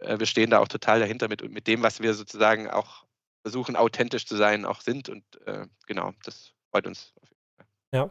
äh, 0.00 0.18
wir 0.18 0.26
stehen 0.26 0.50
da 0.50 0.58
auch 0.60 0.68
total 0.68 1.00
dahinter 1.00 1.28
mit, 1.28 1.48
mit 1.50 1.66
dem, 1.66 1.82
was 1.82 2.00
wir 2.00 2.14
sozusagen 2.14 2.70
auch 2.70 3.04
versuchen, 3.42 3.76
authentisch 3.76 4.26
zu 4.26 4.36
sein, 4.36 4.64
auch 4.64 4.80
sind. 4.80 5.08
Und 5.08 5.24
äh, 5.46 5.66
genau, 5.86 6.12
das 6.24 6.52
freut 6.70 6.86
uns 6.86 7.12
auf 7.20 7.28
jeden 7.28 7.42
Fall. 7.56 7.66
Ja. 7.92 8.10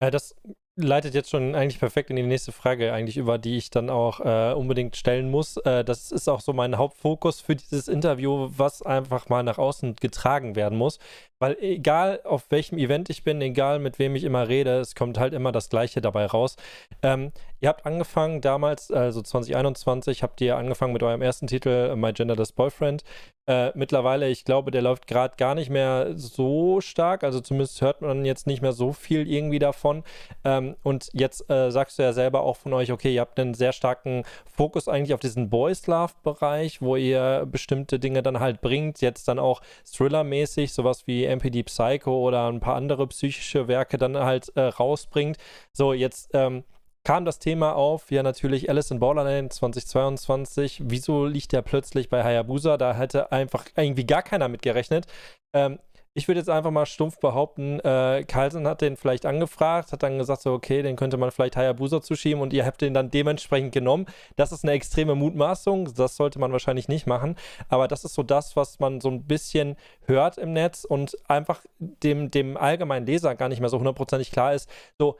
Äh, 0.00 0.10
das 0.10 0.34
leitet 0.76 1.14
jetzt 1.14 1.30
schon 1.30 1.54
eigentlich 1.54 1.78
perfekt 1.78 2.10
in 2.10 2.16
die 2.16 2.22
nächste 2.22 2.52
Frage 2.52 2.92
eigentlich 2.92 3.16
über, 3.16 3.38
die 3.38 3.56
ich 3.56 3.70
dann 3.70 3.88
auch 3.88 4.20
äh, 4.20 4.52
unbedingt 4.52 4.94
stellen 4.96 5.30
muss. 5.30 5.56
Äh, 5.58 5.84
das 5.84 6.12
ist 6.12 6.28
auch 6.28 6.40
so 6.40 6.52
mein 6.52 6.76
Hauptfokus 6.76 7.40
für 7.40 7.56
dieses 7.56 7.88
Interview, 7.88 8.50
was 8.56 8.82
einfach 8.82 9.28
mal 9.28 9.42
nach 9.42 9.58
außen 9.58 9.96
getragen 9.96 10.54
werden 10.54 10.76
muss. 10.76 10.98
Weil 11.38 11.56
egal 11.60 12.20
auf 12.24 12.50
welchem 12.50 12.78
Event 12.78 13.08
ich 13.10 13.24
bin, 13.24 13.40
egal 13.40 13.78
mit 13.78 13.98
wem 13.98 14.16
ich 14.16 14.24
immer 14.24 14.48
rede, 14.48 14.78
es 14.78 14.94
kommt 14.94 15.18
halt 15.18 15.32
immer 15.32 15.50
das 15.50 15.70
Gleiche 15.70 16.00
dabei 16.00 16.26
raus. 16.26 16.56
Ähm, 17.02 17.32
ihr 17.60 17.68
habt 17.68 17.86
angefangen 17.86 18.40
damals, 18.40 18.90
also 18.90 19.22
2021, 19.22 20.22
habt 20.22 20.40
ihr 20.40 20.56
angefangen 20.56 20.92
mit 20.92 21.02
eurem 21.02 21.22
ersten 21.22 21.46
Titel 21.46 21.94
My 21.96 22.12
Genderless 22.12 22.52
Boyfriend. 22.52 23.04
Äh, 23.48 23.70
mittlerweile, 23.76 24.28
ich 24.28 24.44
glaube, 24.44 24.72
der 24.72 24.82
läuft 24.82 25.06
gerade 25.06 25.36
gar 25.36 25.54
nicht 25.54 25.70
mehr 25.70 26.14
so 26.16 26.80
stark. 26.80 27.22
Also 27.22 27.40
zumindest 27.40 27.80
hört 27.80 28.02
man 28.02 28.24
jetzt 28.24 28.48
nicht 28.48 28.60
mehr 28.60 28.72
so 28.72 28.92
viel 28.92 29.30
irgendwie 29.30 29.60
davon. 29.60 30.02
Ähm, 30.44 30.74
und 30.82 31.08
jetzt 31.12 31.48
äh, 31.48 31.70
sagst 31.70 31.98
du 31.98 32.02
ja 32.02 32.12
selber 32.12 32.40
auch 32.40 32.56
von 32.56 32.72
euch, 32.72 32.90
okay, 32.90 33.14
ihr 33.14 33.20
habt 33.20 33.38
einen 33.38 33.54
sehr 33.54 33.72
starken 33.72 34.24
Fokus 34.46 34.88
eigentlich 34.88 35.14
auf 35.14 35.20
diesen 35.20 35.48
Boys 35.48 35.86
Love-Bereich, 35.86 36.82
wo 36.82 36.96
ihr 36.96 37.46
bestimmte 37.46 38.00
Dinge 38.00 38.22
dann 38.22 38.40
halt 38.40 38.60
bringt. 38.60 39.00
Jetzt 39.00 39.28
dann 39.28 39.38
auch 39.38 39.62
Thriller-mäßig, 39.84 40.72
sowas 40.72 41.06
wie 41.06 41.24
MPD 41.24 41.62
Psycho 41.62 42.18
oder 42.18 42.48
ein 42.50 42.58
paar 42.58 42.74
andere 42.74 43.06
psychische 43.06 43.68
Werke 43.68 43.96
dann 43.96 44.16
halt 44.16 44.50
äh, 44.56 44.62
rausbringt. 44.62 45.36
So, 45.72 45.92
jetzt 45.92 46.30
ähm, 46.34 46.64
kam 47.06 47.24
das 47.24 47.38
Thema 47.38 47.76
auf, 47.76 48.10
ja 48.10 48.24
natürlich 48.24 48.68
Alice 48.68 48.90
in 48.90 48.98
Borderland 48.98 49.52
2022. 49.52 50.82
Wieso 50.86 51.24
liegt 51.24 51.52
der 51.52 51.62
plötzlich 51.62 52.08
bei 52.08 52.24
Hayabusa? 52.24 52.76
Da 52.78 52.94
hätte 52.94 53.30
einfach 53.30 53.64
irgendwie 53.76 54.04
gar 54.04 54.24
keiner 54.24 54.48
mit 54.48 54.60
gerechnet. 54.60 55.06
Ähm, 55.54 55.78
ich 56.14 56.26
würde 56.26 56.40
jetzt 56.40 56.50
einfach 56.50 56.72
mal 56.72 56.84
stumpf 56.84 57.20
behaupten, 57.20 57.78
äh, 57.78 58.24
Carlsen 58.26 58.66
hat 58.66 58.80
den 58.80 58.96
vielleicht 58.96 59.24
angefragt, 59.24 59.92
hat 59.92 60.02
dann 60.02 60.18
gesagt, 60.18 60.42
so, 60.42 60.52
okay, 60.52 60.82
den 60.82 60.96
könnte 60.96 61.16
man 61.16 61.30
vielleicht 61.30 61.56
Hayabusa 61.56 62.02
zuschieben 62.02 62.42
und 62.42 62.52
ihr 62.52 62.66
habt 62.66 62.80
den 62.80 62.92
dann 62.92 63.08
dementsprechend 63.08 63.70
genommen. 63.70 64.06
Das 64.34 64.50
ist 64.50 64.64
eine 64.64 64.72
extreme 64.72 65.14
Mutmaßung, 65.14 65.94
das 65.94 66.16
sollte 66.16 66.40
man 66.40 66.50
wahrscheinlich 66.50 66.88
nicht 66.88 67.06
machen, 67.06 67.36
aber 67.68 67.86
das 67.86 68.04
ist 68.04 68.14
so 68.14 68.24
das, 68.24 68.56
was 68.56 68.80
man 68.80 69.00
so 69.00 69.10
ein 69.10 69.24
bisschen 69.24 69.76
hört 70.06 70.38
im 70.38 70.52
Netz 70.52 70.84
und 70.84 71.16
einfach 71.28 71.62
dem, 71.78 72.32
dem 72.32 72.56
allgemeinen 72.56 73.06
Leser 73.06 73.36
gar 73.36 73.48
nicht 73.48 73.60
mehr 73.60 73.68
so 73.68 73.78
hundertprozentig 73.78 74.32
klar 74.32 74.54
ist, 74.54 74.68
so, 74.98 75.18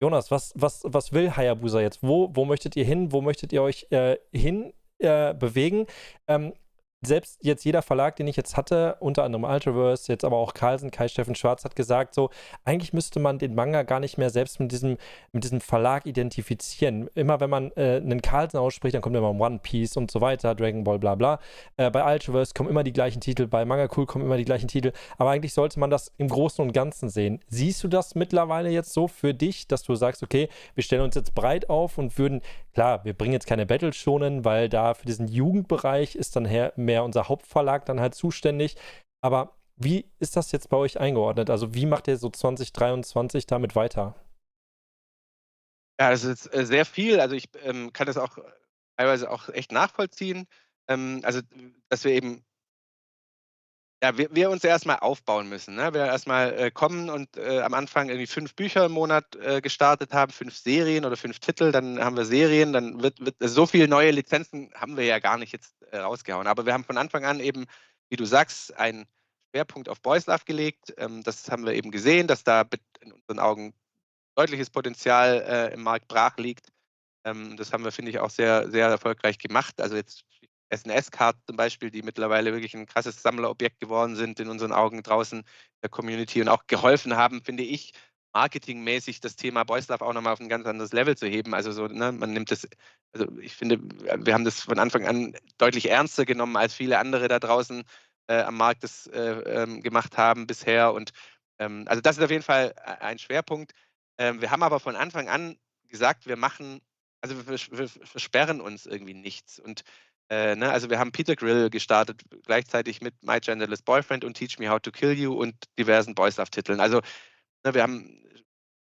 Jonas, 0.00 0.30
was, 0.30 0.52
was, 0.54 0.82
was 0.84 1.12
will 1.12 1.36
Hayabusa 1.36 1.80
jetzt? 1.80 2.02
Wo, 2.02 2.30
wo 2.32 2.44
möchtet 2.44 2.76
ihr 2.76 2.84
hin? 2.84 3.10
Wo 3.12 3.20
möchtet 3.20 3.52
ihr 3.52 3.62
euch 3.62 3.86
äh, 3.90 4.16
hin 4.32 4.72
äh, 4.98 5.34
bewegen? 5.34 5.86
Ähm, 6.28 6.52
selbst 7.00 7.38
jetzt 7.42 7.64
jeder 7.64 7.82
Verlag, 7.82 8.16
den 8.16 8.26
ich 8.26 8.36
jetzt 8.36 8.56
hatte, 8.56 8.96
unter 9.00 9.22
anderem 9.22 9.44
Ultraverse, 9.44 10.10
jetzt 10.10 10.24
aber 10.24 10.36
auch 10.36 10.52
Carlsen, 10.52 10.90
Kai 10.90 11.06
Steffen 11.06 11.36
Schwarz, 11.36 11.64
hat 11.64 11.76
gesagt, 11.76 12.12
so, 12.14 12.30
eigentlich 12.64 12.92
müsste 12.92 13.20
man 13.20 13.38
den 13.38 13.54
Manga 13.54 13.84
gar 13.84 14.00
nicht 14.00 14.18
mehr 14.18 14.30
selbst 14.30 14.58
mit 14.58 14.72
diesem, 14.72 14.98
mit 15.32 15.44
diesem 15.44 15.60
Verlag 15.60 16.06
identifizieren. 16.06 17.08
Immer 17.14 17.38
wenn 17.38 17.50
man 17.50 17.70
äh, 17.76 18.00
einen 18.02 18.20
Carlsen 18.20 18.58
ausspricht, 18.58 18.94
dann 18.94 19.02
kommt 19.02 19.14
immer 19.16 19.30
One 19.30 19.60
Piece 19.62 19.96
und 19.96 20.10
so 20.10 20.20
weiter, 20.20 20.56
Dragon 20.56 20.82
Ball, 20.82 20.98
bla 20.98 21.14
bla. 21.14 21.38
Äh, 21.76 21.90
bei 21.90 22.04
Ultraverse 22.12 22.52
kommen 22.52 22.68
immer 22.68 22.82
die 22.82 22.92
gleichen 22.92 23.20
Titel, 23.20 23.46
bei 23.46 23.64
Manga 23.64 23.88
Cool 23.96 24.06
kommen 24.06 24.24
immer 24.24 24.36
die 24.36 24.44
gleichen 24.44 24.68
Titel, 24.68 24.92
aber 25.18 25.30
eigentlich 25.30 25.54
sollte 25.54 25.78
man 25.78 25.90
das 25.90 26.12
im 26.18 26.28
Großen 26.28 26.64
und 26.64 26.72
Ganzen 26.72 27.08
sehen. 27.08 27.40
Siehst 27.48 27.82
du 27.84 27.88
das 27.88 28.16
mittlerweile 28.16 28.70
jetzt 28.70 28.92
so 28.92 29.06
für 29.06 29.34
dich, 29.34 29.68
dass 29.68 29.84
du 29.84 29.94
sagst, 29.94 30.24
okay, 30.24 30.48
wir 30.74 30.82
stellen 30.82 31.02
uns 31.02 31.14
jetzt 31.14 31.34
breit 31.34 31.70
auf 31.70 31.96
und 31.96 32.18
würden, 32.18 32.40
klar, 32.74 33.04
wir 33.04 33.14
bringen 33.14 33.34
jetzt 33.34 33.46
keine 33.46 33.66
Battle 33.66 33.92
schonen, 33.92 34.44
weil 34.44 34.68
da 34.68 34.94
für 34.94 35.06
diesen 35.06 35.28
Jugendbereich 35.28 36.16
ist 36.16 36.34
dann 36.34 36.44
her 36.44 36.72
mehr 36.88 37.04
unser 37.04 37.28
Hauptverlag 37.28 37.84
dann 37.86 38.00
halt 38.00 38.14
zuständig. 38.14 38.76
Aber 39.20 39.56
wie 39.76 40.10
ist 40.18 40.36
das 40.36 40.50
jetzt 40.50 40.68
bei 40.70 40.76
euch 40.76 40.98
eingeordnet? 40.98 41.50
Also 41.50 41.74
wie 41.74 41.86
macht 41.86 42.08
ihr 42.08 42.16
so 42.16 42.30
2023 42.30 43.46
damit 43.46 43.76
weiter? 43.76 44.16
Ja, 46.00 46.10
das 46.10 46.24
ist 46.24 46.52
äh, 46.52 46.64
sehr 46.64 46.84
viel. 46.84 47.20
Also 47.20 47.36
ich 47.36 47.48
ähm, 47.62 47.92
kann 47.92 48.06
das 48.06 48.16
auch 48.16 48.38
teilweise 48.96 49.30
auch 49.30 49.48
echt 49.50 49.72
nachvollziehen. 49.72 50.46
Ähm, 50.88 51.20
also, 51.22 51.40
dass 51.88 52.04
wir 52.04 52.12
eben 52.12 52.44
ja, 54.02 54.16
wir, 54.16 54.28
wir 54.32 54.50
uns 54.50 54.62
erstmal 54.62 54.98
aufbauen 55.00 55.48
müssen. 55.48 55.74
Ne? 55.74 55.92
Wir 55.92 56.06
erstmal 56.06 56.52
äh, 56.58 56.70
kommen 56.70 57.10
und 57.10 57.36
äh, 57.36 57.60
am 57.60 57.74
Anfang 57.74 58.08
irgendwie 58.08 58.26
fünf 58.26 58.54
Bücher 58.54 58.86
im 58.86 58.92
Monat 58.92 59.34
äh, 59.36 59.60
gestartet 59.60 60.12
haben, 60.12 60.30
fünf 60.30 60.56
Serien 60.56 61.04
oder 61.04 61.16
fünf 61.16 61.40
Titel, 61.40 61.72
dann 61.72 61.98
haben 61.98 62.16
wir 62.16 62.24
Serien, 62.24 62.72
dann 62.72 63.02
wird, 63.02 63.24
wird 63.24 63.36
so 63.40 63.66
viele 63.66 63.88
neue 63.88 64.12
Lizenzen 64.12 64.70
haben 64.74 64.96
wir 64.96 65.04
ja 65.04 65.18
gar 65.18 65.36
nicht 65.36 65.52
jetzt 65.52 65.74
äh, 65.90 65.98
rausgehauen. 65.98 66.46
Aber 66.46 66.64
wir 66.64 66.72
haben 66.72 66.84
von 66.84 66.96
Anfang 66.96 67.24
an 67.24 67.40
eben, 67.40 67.66
wie 68.08 68.16
du 68.16 68.24
sagst, 68.24 68.76
einen 68.76 69.06
Schwerpunkt 69.50 69.88
auf 69.88 70.00
Boys 70.00 70.26
Love 70.26 70.44
gelegt. 70.44 70.94
Ähm, 70.96 71.22
das 71.24 71.50
haben 71.50 71.66
wir 71.66 71.72
eben 71.74 71.90
gesehen, 71.90 72.28
dass 72.28 72.44
da 72.44 72.64
in 73.00 73.12
unseren 73.12 73.40
Augen 73.40 73.74
deutliches 74.36 74.70
Potenzial 74.70 75.44
äh, 75.48 75.74
im 75.74 75.82
Markt 75.82 76.06
brach 76.06 76.36
liegt. 76.36 76.68
Ähm, 77.24 77.56
das 77.56 77.72
haben 77.72 77.82
wir, 77.82 77.90
finde 77.90 78.12
ich, 78.12 78.20
auch 78.20 78.30
sehr, 78.30 78.70
sehr 78.70 78.86
erfolgreich 78.86 79.38
gemacht. 79.38 79.80
Also 79.80 79.96
jetzt 79.96 80.24
SNS-Karten 80.70 81.40
zum 81.46 81.56
Beispiel, 81.56 81.90
die 81.90 82.02
mittlerweile 82.02 82.52
wirklich 82.52 82.74
ein 82.74 82.86
krasses 82.86 83.22
Sammlerobjekt 83.22 83.80
geworden 83.80 84.16
sind 84.16 84.40
in 84.40 84.48
unseren 84.48 84.72
Augen 84.72 85.02
draußen 85.02 85.44
der 85.82 85.90
Community 85.90 86.40
und 86.40 86.48
auch 86.48 86.66
geholfen 86.66 87.16
haben, 87.16 87.42
finde 87.42 87.62
ich, 87.62 87.92
marketingmäßig 88.34 89.20
das 89.20 89.36
Thema 89.36 89.64
Boys 89.64 89.88
Love 89.88 90.04
auch 90.04 90.12
nochmal 90.12 90.32
auf 90.32 90.40
ein 90.40 90.48
ganz 90.48 90.66
anderes 90.66 90.92
Level 90.92 91.16
zu 91.16 91.26
heben. 91.26 91.54
Also 91.54 91.72
so, 91.72 91.86
ne, 91.86 92.12
man 92.12 92.32
nimmt 92.32 92.50
das, 92.50 92.68
also 93.12 93.26
ich 93.40 93.54
finde, 93.54 93.80
wir 93.80 94.34
haben 94.34 94.44
das 94.44 94.60
von 94.60 94.78
Anfang 94.78 95.06
an 95.06 95.34
deutlich 95.56 95.90
ernster 95.90 96.24
genommen, 96.24 96.56
als 96.56 96.74
viele 96.74 96.98
andere 96.98 97.28
da 97.28 97.38
draußen 97.38 97.84
äh, 98.28 98.42
am 98.42 98.56
Markt 98.56 98.84
das 98.84 99.06
äh, 99.08 99.18
ähm, 99.18 99.82
gemacht 99.82 100.16
haben 100.16 100.46
bisher. 100.46 100.92
Und 100.92 101.10
ähm, 101.58 101.84
also 101.88 102.00
das 102.00 102.18
ist 102.18 102.22
auf 102.22 102.30
jeden 102.30 102.42
Fall 102.42 102.74
ein 103.00 103.18
Schwerpunkt. 103.18 103.72
Ähm, 104.18 104.40
wir 104.40 104.50
haben 104.50 104.62
aber 104.62 104.80
von 104.80 104.96
Anfang 104.96 105.28
an 105.28 105.56
gesagt, 105.88 106.26
wir 106.26 106.36
machen, 106.36 106.80
also 107.22 107.48
wir, 107.48 107.58
wir 107.78 107.88
versperren 107.88 108.60
uns 108.60 108.86
irgendwie 108.86 109.14
nichts. 109.14 109.58
Und 109.58 109.82
äh, 110.30 110.56
ne, 110.56 110.70
also 110.70 110.90
wir 110.90 110.98
haben 110.98 111.12
Peter 111.12 111.36
Grill 111.36 111.70
gestartet, 111.70 112.22
gleichzeitig 112.44 113.00
mit 113.00 113.14
My 113.22 113.40
Genderless 113.40 113.82
Boyfriend 113.82 114.24
und 114.24 114.34
Teach 114.34 114.58
Me 114.58 114.68
How 114.68 114.80
to 114.80 114.90
Kill 114.90 115.12
You 115.12 115.32
und 115.32 115.54
diversen 115.78 116.14
Boys 116.14 116.36
Love 116.36 116.50
Titeln. 116.50 116.80
Also 116.80 117.00
ne, 117.64 117.74
wir 117.74 117.82
haben 117.82 118.22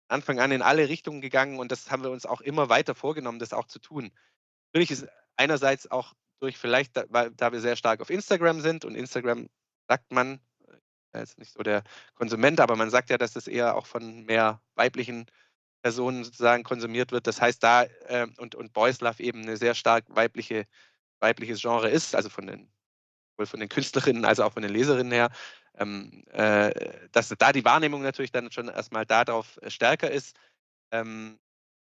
Anfang 0.07 0.39
an 0.39 0.51
in 0.51 0.61
alle 0.61 0.87
Richtungen 0.87 1.21
gegangen 1.21 1.59
und 1.59 1.71
das 1.71 1.91
haben 1.91 2.03
wir 2.03 2.11
uns 2.11 2.25
auch 2.25 2.41
immer 2.41 2.69
weiter 2.69 2.95
vorgenommen, 2.95 3.39
das 3.39 3.53
auch 3.53 3.65
zu 3.65 3.79
tun. 3.79 4.11
Natürlich 4.73 4.91
ist 4.91 5.07
einerseits 5.35 5.89
auch 5.91 6.13
durch 6.39 6.57
vielleicht, 6.57 6.95
da, 6.95 7.05
weil, 7.09 7.31
da 7.31 7.51
wir 7.51 7.59
sehr 7.59 7.75
stark 7.75 8.01
auf 8.01 8.09
Instagram 8.09 8.61
sind 8.61 8.85
und 8.85 8.95
Instagram 8.95 9.49
sagt 9.87 10.11
man, 10.11 10.39
äh, 11.13 11.23
ist 11.23 11.37
nicht 11.37 11.53
so 11.53 11.63
der 11.63 11.83
Konsument, 12.13 12.59
aber 12.59 12.75
man 12.75 12.89
sagt 12.89 13.09
ja, 13.09 13.17
dass 13.17 13.33
das 13.33 13.47
eher 13.47 13.75
auch 13.75 13.87
von 13.87 14.25
mehr 14.25 14.61
weiblichen 14.75 15.25
Personen 15.81 16.23
sozusagen 16.23 16.63
konsumiert 16.63 17.11
wird. 17.11 17.27
Das 17.27 17.41
heißt, 17.41 17.61
da 17.63 17.83
äh, 17.83 18.27
und, 18.37 18.55
und 18.55 18.73
Boys 18.73 19.01
Love 19.01 19.21
eben 19.21 19.41
eine 19.41 19.57
sehr 19.57 19.75
stark 19.75 20.05
weibliche 20.07 20.65
weibliches 21.25 21.61
Genre 21.61 21.89
ist, 21.89 22.15
also 22.15 22.29
von 22.29 22.47
den, 22.47 22.69
sowohl 23.31 23.47
von 23.47 23.59
den 23.59 23.69
Künstlerinnen 23.69 24.25
als 24.25 24.39
auch 24.39 24.53
von 24.53 24.61
den 24.61 24.71
Leserinnen 24.71 25.11
her, 25.11 25.29
ähm, 25.77 26.23
äh, 26.31 26.71
dass 27.11 27.29
da 27.37 27.51
die 27.51 27.65
Wahrnehmung 27.65 28.01
natürlich 28.01 28.31
dann 28.31 28.51
schon 28.51 28.69
erstmal 28.69 29.05
darauf 29.05 29.59
äh, 29.61 29.69
stärker 29.69 30.09
ist. 30.09 30.37
Ähm, 30.91 31.39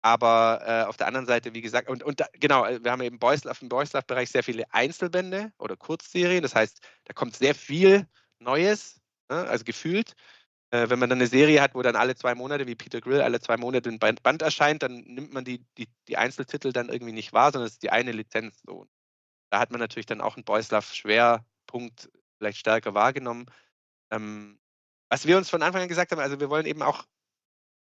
aber 0.01 0.61
äh, 0.65 0.87
auf 0.87 0.97
der 0.97 1.07
anderen 1.07 1.25
Seite, 1.25 1.53
wie 1.53 1.61
gesagt, 1.61 1.89
und, 1.89 2.03
und 2.03 2.19
da, 2.21 2.27
genau, 2.33 2.65
äh, 2.65 2.83
wir 2.83 2.91
haben 2.91 3.01
eben 3.01 3.17
dem 3.17 3.19
Boys 3.19 3.43
Love-Bereich 3.43 4.29
sehr 4.29 4.43
viele 4.43 4.71
Einzelbände 4.73 5.51
oder 5.59 5.75
Kurzserien. 5.75 6.43
Das 6.43 6.55
heißt, 6.55 6.79
da 7.05 7.13
kommt 7.13 7.35
sehr 7.35 7.53
viel 7.55 8.07
Neues, 8.39 9.01
ne, 9.29 9.45
also 9.47 9.65
gefühlt. 9.65 10.15
Äh, 10.71 10.89
wenn 10.89 10.99
man 10.99 11.09
dann 11.09 11.19
eine 11.19 11.27
Serie 11.27 11.61
hat, 11.61 11.75
wo 11.75 11.81
dann 11.81 11.95
alle 11.95 12.15
zwei 12.15 12.35
Monate, 12.35 12.67
wie 12.67 12.75
Peter 12.75 13.01
Grill, 13.01 13.21
alle 13.21 13.39
zwei 13.39 13.57
Monate 13.57 13.89
ein 13.89 13.99
Band, 13.99 14.21
Band 14.23 14.41
erscheint, 14.41 14.83
dann 14.83 14.99
nimmt 15.01 15.33
man 15.33 15.45
die, 15.45 15.65
die, 15.77 15.87
die 16.07 16.17
Einzeltitel 16.17 16.73
dann 16.73 16.89
irgendwie 16.89 17.13
nicht 17.13 17.33
wahr, 17.33 17.51
sondern 17.51 17.67
es 17.67 17.73
ist 17.73 17.83
die 17.83 17.91
eine 17.91 18.11
Lizenz. 18.11 18.61
So 18.65 18.87
da 19.49 19.59
hat 19.59 19.71
man 19.71 19.79
natürlich 19.79 20.05
dann 20.05 20.21
auch 20.21 20.35
einen 20.35 20.45
Boyslav-Schwerpunkt 20.45 22.09
vielleicht 22.37 22.59
stärker 22.59 22.93
wahrgenommen. 22.93 23.45
Ähm, 24.11 24.59
was 25.09 25.25
wir 25.25 25.37
uns 25.37 25.49
von 25.49 25.63
Anfang 25.63 25.81
an 25.83 25.87
gesagt 25.87 26.11
haben, 26.11 26.19
also 26.19 26.39
wir 26.39 26.49
wollen 26.49 26.65
eben 26.65 26.81
auch 26.81 27.05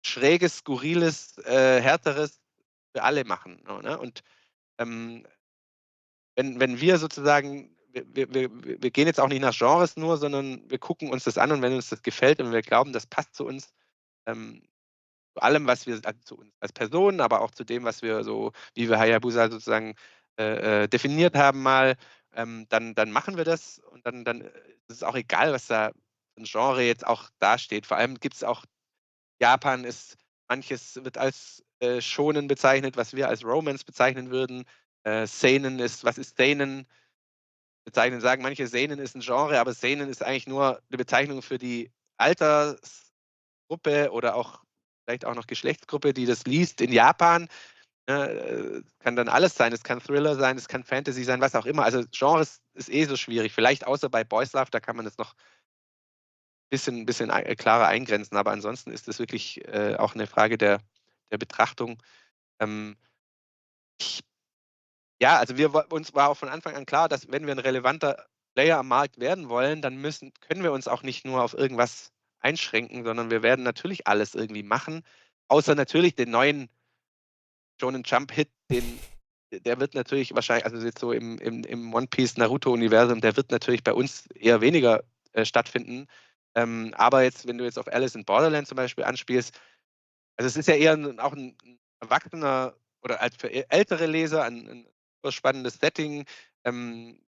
schräges, 0.05 0.59
skurriles, 0.59 1.39
äh, 1.39 1.81
härteres 1.81 2.41
für 2.95 3.03
alle 3.03 3.25
machen. 3.25 3.63
Ne? 3.65 3.99
Und 3.99 4.23
ähm, 4.79 5.27
wenn, 6.37 6.59
wenn 6.59 6.81
wir 6.81 6.99
sozusagen, 6.99 7.77
wir, 7.93 8.33
wir, 8.33 8.51
wir 8.51 8.91
gehen 8.91 9.07
jetzt 9.07 9.21
auch 9.21 9.29
nicht 9.29 9.43
nach 9.43 9.57
Genres 9.57 9.97
nur, 9.97 10.17
sondern 10.17 10.69
wir 10.71 10.79
gucken 10.79 11.11
uns 11.11 11.25
das 11.25 11.39
an 11.39 11.53
und 11.53 11.63
wenn 11.63 11.75
uns 11.75 11.91
das 11.91 12.03
gefällt 12.03 12.41
und 12.41 12.53
wir 12.53 12.63
glauben, 12.63 12.93
das 12.93 13.07
passt 13.07 13.35
zu 13.35 13.45
uns, 13.45 13.73
ähm, 14.27 14.63
zu 15.35 15.43
allem, 15.43 15.67
was 15.67 15.87
wir, 15.87 16.01
also 16.03 16.21
zu 16.25 16.39
uns 16.39 16.55
als 16.61 16.73
Personen, 16.73 17.21
aber 17.21 17.41
auch 17.43 17.51
zu 17.51 17.65
dem, 17.65 17.85
was 17.85 18.03
wir 18.03 18.25
so, 18.25 18.53
wie 18.75 18.89
wir 18.89 18.99
Hayabusa 18.99 19.51
sozusagen 19.51 19.95
äh, 20.41 20.85
äh, 20.85 20.89
definiert 20.89 21.37
haben 21.37 21.63
mal, 21.63 21.97
ähm, 22.35 22.65
dann, 22.71 22.95
dann 22.95 23.11
machen 23.11 23.37
wir 23.37 23.45
das 23.45 23.79
und 23.79 24.07
dann, 24.07 24.25
dann 24.25 24.41
ist 24.41 24.53
es 24.89 25.03
auch 25.03 25.15
egal, 25.15 25.53
was 25.53 25.67
da 25.67 25.93
ein 26.39 26.45
Genre 26.45 26.83
jetzt 26.83 27.07
auch 27.07 27.29
dasteht. 27.41 27.85
Vor 27.85 27.99
allem 27.99 28.19
gibt 28.19 28.37
es 28.37 28.43
auch, 28.43 28.65
Japan 29.39 29.85
ist, 29.85 30.17
manches 30.49 30.97
wird 31.05 31.19
als 31.19 31.63
äh, 31.81 32.01
Shonen 32.01 32.49
bezeichnet, 32.49 32.97
was 32.97 33.15
wir 33.15 33.29
als 33.29 33.45
Romance 33.45 33.85
bezeichnen 33.85 34.31
würden. 34.31 34.65
Äh, 35.05 35.27
Seinen 35.27 35.79
ist, 35.79 36.05
was 36.05 36.17
ist 36.17 36.39
Seinen? 36.39 36.87
Bezeichnen, 37.85 38.21
sagen 38.21 38.43
manche, 38.43 38.67
Seinen 38.67 38.99
ist 38.99 39.15
ein 39.17 39.21
Genre, 39.21 39.61
aber 39.61 39.75
Seinen 39.75 40.09
ist 40.09 40.23
eigentlich 40.23 40.47
nur 40.47 40.81
eine 40.89 40.97
Bezeichnung 40.97 41.43
für 41.43 41.59
die 41.59 41.91
Altersgruppe 42.17 44.11
oder 44.11 44.37
auch 44.37 44.63
vielleicht 45.05 45.25
auch 45.25 45.35
noch 45.35 45.47
Geschlechtsgruppe, 45.47 46.15
die 46.15 46.25
das 46.25 46.45
liest 46.45 46.81
in 46.81 46.93
Japan. 46.93 47.49
Ne, 48.09 48.31
äh, 48.31 48.83
kann 48.99 49.17
dann 49.17 49.29
alles 49.29 49.55
sein. 49.55 49.73
Es 49.73 49.83
kann 49.83 50.01
Thriller 50.01 50.35
sein, 50.37 50.57
es 50.57 50.69
kann 50.69 50.85
Fantasy 50.85 51.25
sein, 51.25 51.41
was 51.41 51.55
auch 51.55 51.67
immer. 51.67 51.85
Also 51.85 52.03
Genres 52.11 52.61
ist 52.75 52.91
eh 52.91 53.05
so 53.05 53.17
schwierig. 53.17 53.53
Vielleicht 53.53 53.87
außer 53.87 54.09
bei 54.09 54.25
Boys 54.25 54.53
Love, 54.53 54.71
da 54.71 54.81
kann 54.81 54.97
man 54.97 55.07
es 55.07 55.19
noch 55.19 55.35
ein 55.35 56.71
bisschen, 56.71 57.07
bisschen 57.07 57.29
klarer 57.57 57.87
eingrenzen. 57.87 58.37
Aber 58.37 58.53
ansonsten 58.53 58.91
ist 58.91 59.09
es 59.09 59.19
wirklich 59.19 59.67
äh, 59.69 59.97
auch 59.97 60.15
eine 60.15 60.27
Frage 60.27 60.59
der, 60.59 60.81
der 61.31 61.39
Betrachtung. 61.39 62.03
Ähm, 62.61 62.97
ich, 64.01 64.23
ja, 65.21 65.39
also 65.39 65.57
wir 65.57 65.93
uns 65.93 66.15
war 66.15 66.31
auch 66.31 66.37
von 66.37 66.49
Anfang 66.49 66.75
an 66.75 66.87
klar, 66.87 67.09
dass 67.09 67.31
wenn 67.31 67.47
wir 67.47 67.55
ein 67.55 67.59
relevanter 67.59 68.27
Player 68.55 68.79
am 68.79 68.89
Markt 68.89 69.21
werden 69.21 69.49
wollen, 69.49 69.83
dann 69.83 69.97
müssen, 69.97 70.33
können 70.41 70.63
wir 70.63 70.73
uns 70.73 70.89
auch 70.89 71.03
nicht 71.03 71.25
nur 71.25 71.43
auf 71.43 71.55
irgendwas 71.55 72.13
einschränken, 72.41 73.05
sondern 73.05 73.31
wir 73.31 73.43
werden 73.43 73.63
natürlich 73.63 74.07
alles 74.07 74.35
irgendwie 74.35 74.63
machen, 74.63 75.03
außer 75.49 75.75
natürlich 75.75 76.15
den 76.15 76.31
neuen 76.31 76.69
Shonen 77.81 78.03
Jump 78.05 78.33
Hit, 78.33 78.51
den 78.71 78.99
der 79.53 79.81
wird 79.81 79.95
natürlich 79.95 80.35
wahrscheinlich, 80.35 80.65
also 80.65 80.79
jetzt 80.79 81.01
so 81.01 81.13
im, 81.13 81.39
im, 81.39 81.65
im 81.65 81.93
One 81.93 82.07
Piece 82.07 82.37
Naruto-Universum, 82.37 83.21
der 83.21 83.37
wird 83.37 83.51
natürlich 83.51 83.83
bei 83.83 83.93
uns 83.93 84.29
eher 84.29 84.61
weniger 84.61 85.03
äh, 85.33 85.45
stattfinden. 85.45 86.07
Ähm, 86.55 86.95
aber 86.97 87.23
jetzt, 87.23 87.47
wenn 87.47 87.59
du 87.59 87.65
jetzt 87.65 87.79
auf 87.79 87.89
Alice 87.89 88.15
in 88.15 88.25
Borderland 88.25 88.69
zum 88.69 88.77
Beispiel 88.77 89.05
anspielst, 89.05 89.59
also 90.37 90.47
es 90.47 90.57
ist 90.57 90.69
ja 90.69 90.75
eher 90.75 90.93
ein, 90.93 91.19
auch 91.19 91.33
ein, 91.33 91.57
erwachsener 92.01 92.75
oder 93.03 93.21
als 93.21 93.37
für 93.37 93.51
ältere 93.71 94.07
Leser 94.07 94.45
ein, 94.45 94.87
ein 95.25 95.33
spannendes 95.33 95.75
Setting. 95.75 96.25
Ähm, 96.65 97.21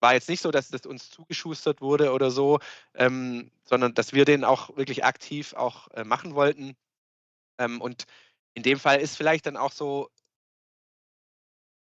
war 0.00 0.14
jetzt 0.14 0.28
nicht 0.28 0.40
so, 0.40 0.50
dass 0.50 0.68
das 0.68 0.86
uns 0.86 1.10
zugeschustert 1.10 1.80
wurde 1.80 2.12
oder 2.12 2.30
so, 2.30 2.60
ähm, 2.94 3.50
sondern 3.64 3.94
dass 3.94 4.12
wir 4.12 4.24
den 4.24 4.44
auch 4.44 4.76
wirklich 4.76 5.04
aktiv 5.04 5.54
auch 5.54 5.88
äh, 5.88 6.04
machen 6.04 6.34
wollten. 6.34 6.76
Ähm, 7.58 7.80
und 7.80 8.06
in 8.54 8.62
dem 8.62 8.78
Fall 8.78 9.00
ist 9.00 9.16
vielleicht 9.16 9.46
dann 9.46 9.56
auch 9.56 9.72
so, 9.72 10.10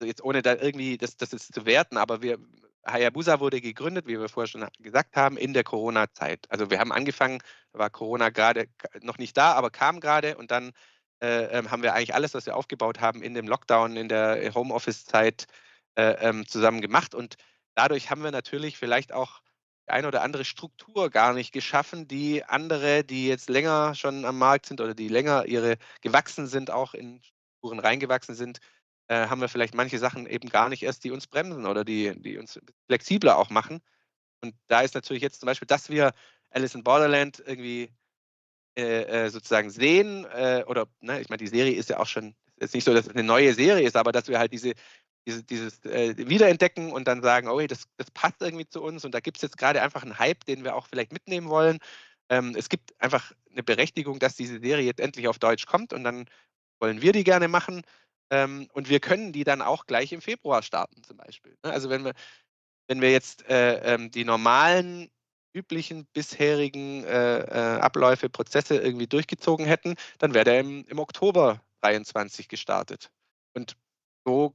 jetzt 0.03 0.23
ohne 0.23 0.43
da 0.43 0.55
irgendwie 0.55 0.99
das, 0.99 1.16
das 1.16 1.33
ist 1.33 1.55
zu 1.55 1.66
werten, 1.66 1.97
aber 1.97 2.23
wir, 2.23 2.39
Hayabusa 2.87 3.41
wurde 3.41 3.61
gegründet, 3.61 4.07
wie 4.07 4.19
wir 4.19 4.28
vorher 4.28 4.47
schon 4.49 4.66
gesagt 4.78 5.16
haben, 5.16 5.37
in 5.37 5.53
der 5.53 5.65
Corona-Zeit. 5.65 6.47
Also 6.51 6.70
wir 6.70 6.78
haben 6.78 6.93
angefangen, 6.93 7.41
war 7.73 7.91
Corona 7.91 8.31
gerade 8.31 8.69
noch 9.03 9.19
nicht 9.19 9.37
da, 9.37 9.53
aber 9.55 9.70
kam 9.70 10.01
gerade 10.01 10.37
und 10.37 10.51
dann 10.51 10.73
äh, 11.20 11.59
ähm, 11.59 11.70
haben 11.70 11.83
wir 11.83 11.95
eigentlich 11.95 12.15
alles, 12.15 12.35
was 12.35 12.47
wir 12.47 12.57
aufgebaut 12.57 13.01
haben, 13.01 13.23
in 13.23 13.35
dem 13.35 13.49
Lockdown, 13.49 13.97
in 13.97 14.09
der 14.09 14.55
Homeoffice-Zeit 14.55 15.47
äh, 15.97 16.28
ähm, 16.28 16.47
zusammen 16.47 16.81
gemacht. 16.81 17.15
Und 17.15 17.37
dadurch 17.74 18.11
haben 18.11 18.23
wir 18.23 18.31
natürlich 18.31 18.78
vielleicht 18.78 19.12
auch 19.12 19.41
eine 19.87 20.09
oder 20.09 20.23
andere 20.23 20.45
Struktur 20.45 21.11
gar 21.11 21.33
nicht 21.33 21.53
geschaffen, 21.53 22.09
die 22.09 22.45
andere, 22.45 23.05
die 23.05 23.29
jetzt 23.29 23.49
länger 23.49 23.95
schon 23.95 24.25
am 24.25 24.39
Markt 24.39 24.67
sind 24.67 24.81
oder 24.81 24.95
die 24.95 25.09
länger 25.09 25.47
ihre 25.47 25.77
gewachsen 26.01 26.47
sind, 26.47 26.71
auch 26.71 26.95
in 26.95 27.21
Strukturen 27.23 27.81
reingewachsen 27.81 28.35
sind, 28.35 28.59
äh, 29.09 29.29
haben 29.29 29.41
wir 29.41 29.49
vielleicht 29.49 29.75
manche 29.75 29.99
Sachen 29.99 30.27
eben 30.27 30.49
gar 30.49 30.69
nicht 30.69 30.83
erst, 30.83 31.05
die 31.05 31.11
uns 31.11 31.27
bremsen 31.27 31.67
oder 31.67 31.85
die, 31.85 32.21
die 32.21 32.39
uns 32.39 32.59
flexibler 32.87 33.39
auch 33.39 33.51
machen. 33.51 33.81
Und 34.43 34.55
da 34.69 34.81
ist 34.81 34.95
natürlich 34.95 35.23
jetzt 35.23 35.41
zum 35.41 35.47
Beispiel, 35.47 35.67
dass 35.67 35.89
wir 35.89 36.13
Alice 36.51 36.75
in 36.75 36.85
Borderland 36.85 37.43
irgendwie 37.45 37.91
äh, 38.77 39.27
äh, 39.27 39.31
sozusagen 39.31 39.71
sehen, 39.71 40.27
äh, 40.27 40.65
oder 40.67 40.87
ne, 41.01 41.21
ich 41.21 41.29
meine, 41.29 41.39
die 41.39 41.47
Serie 41.47 41.75
ist 41.75 41.89
ja 41.89 41.99
auch 41.99 42.07
schon, 42.07 42.35
ist 42.57 42.75
nicht 42.75 42.85
so, 42.85 42.93
dass 42.93 43.07
es 43.07 43.13
eine 43.13 43.23
neue 43.23 43.55
Serie 43.55 43.87
ist, 43.87 43.97
aber 43.97 44.13
dass 44.13 44.29
wir 44.29 44.39
halt 44.39 44.53
diese, 44.53 44.75
diese 45.27 45.43
dieses 45.43 45.85
äh, 45.85 46.16
Wiederentdecken 46.16 46.93
und 46.93 47.07
dann 47.09 47.23
sagen, 47.23 47.48
oh, 47.48 47.65
das, 47.66 47.85
das 47.97 48.11
passt 48.11 48.40
irgendwie 48.40 48.69
zu 48.69 48.82
uns 48.82 49.05
und 49.05 49.12
da 49.15 49.20
gibt 49.20 49.39
es 49.39 49.43
jetzt 49.43 49.59
gerade 49.59 49.82
einfach 49.82 50.03
einen 50.03 50.19
Hype, 50.19 50.44
den 50.44 50.65
wir 50.65 50.77
auch 50.77 50.86
vielleicht 50.86 51.12
mitnehmen 51.12 51.48
wollen. 51.48 51.78
Ähm, 52.28 52.55
es 52.57 52.69
gibt 52.69 52.94
einfach 53.01 53.32
eine 53.51 53.62
Berechtigung, 53.62 54.19
dass 54.19 54.36
diese 54.36 54.61
Serie 54.61 54.85
jetzt 54.85 55.01
endlich 55.01 55.28
auf 55.28 55.39
Deutsch 55.39 55.66
kommt 55.66 55.93
und 55.93 56.05
dann 56.05 56.27
wollen 56.81 57.03
wir 57.03 57.12
die 57.12 57.24
gerne 57.24 57.48
machen. 57.48 57.82
Ähm, 58.31 58.69
und 58.73 58.89
wir 58.89 59.01
können 59.01 59.32
die 59.32 59.44
dann 59.44 59.62
auch 59.62 59.86
gleich 59.86 60.12
im 60.12 60.20
Februar 60.20 60.62
starten, 60.62 61.03
zum 61.05 61.16
Beispiel. 61.16 61.57
Ne? 61.65 61.73
Also 61.73 61.90
wenn 61.90 62.05
wir, 62.05 62.12
wenn 62.89 63.01
wir 63.01 63.12
jetzt 63.12 63.48
äh, 63.48 63.94
ähm, 63.94 64.11
die 64.11 64.24
normalen, 64.24 65.11
üblichen, 65.55 66.07
bisherigen 66.12 67.05
äh, 67.05 67.39
äh, 67.39 67.81
Abläufe, 67.81 68.28
Prozesse 68.28 68.77
irgendwie 68.77 69.07
durchgezogen 69.07 69.65
hätten, 69.65 69.94
dann 70.19 70.35
wäre 70.35 70.44
der 70.44 70.61
im, 70.61 70.85
im 70.86 70.98
Oktober 70.98 71.62
23 71.81 72.48
gestartet. 72.48 73.11
Und 73.55 73.77
so 74.27 74.55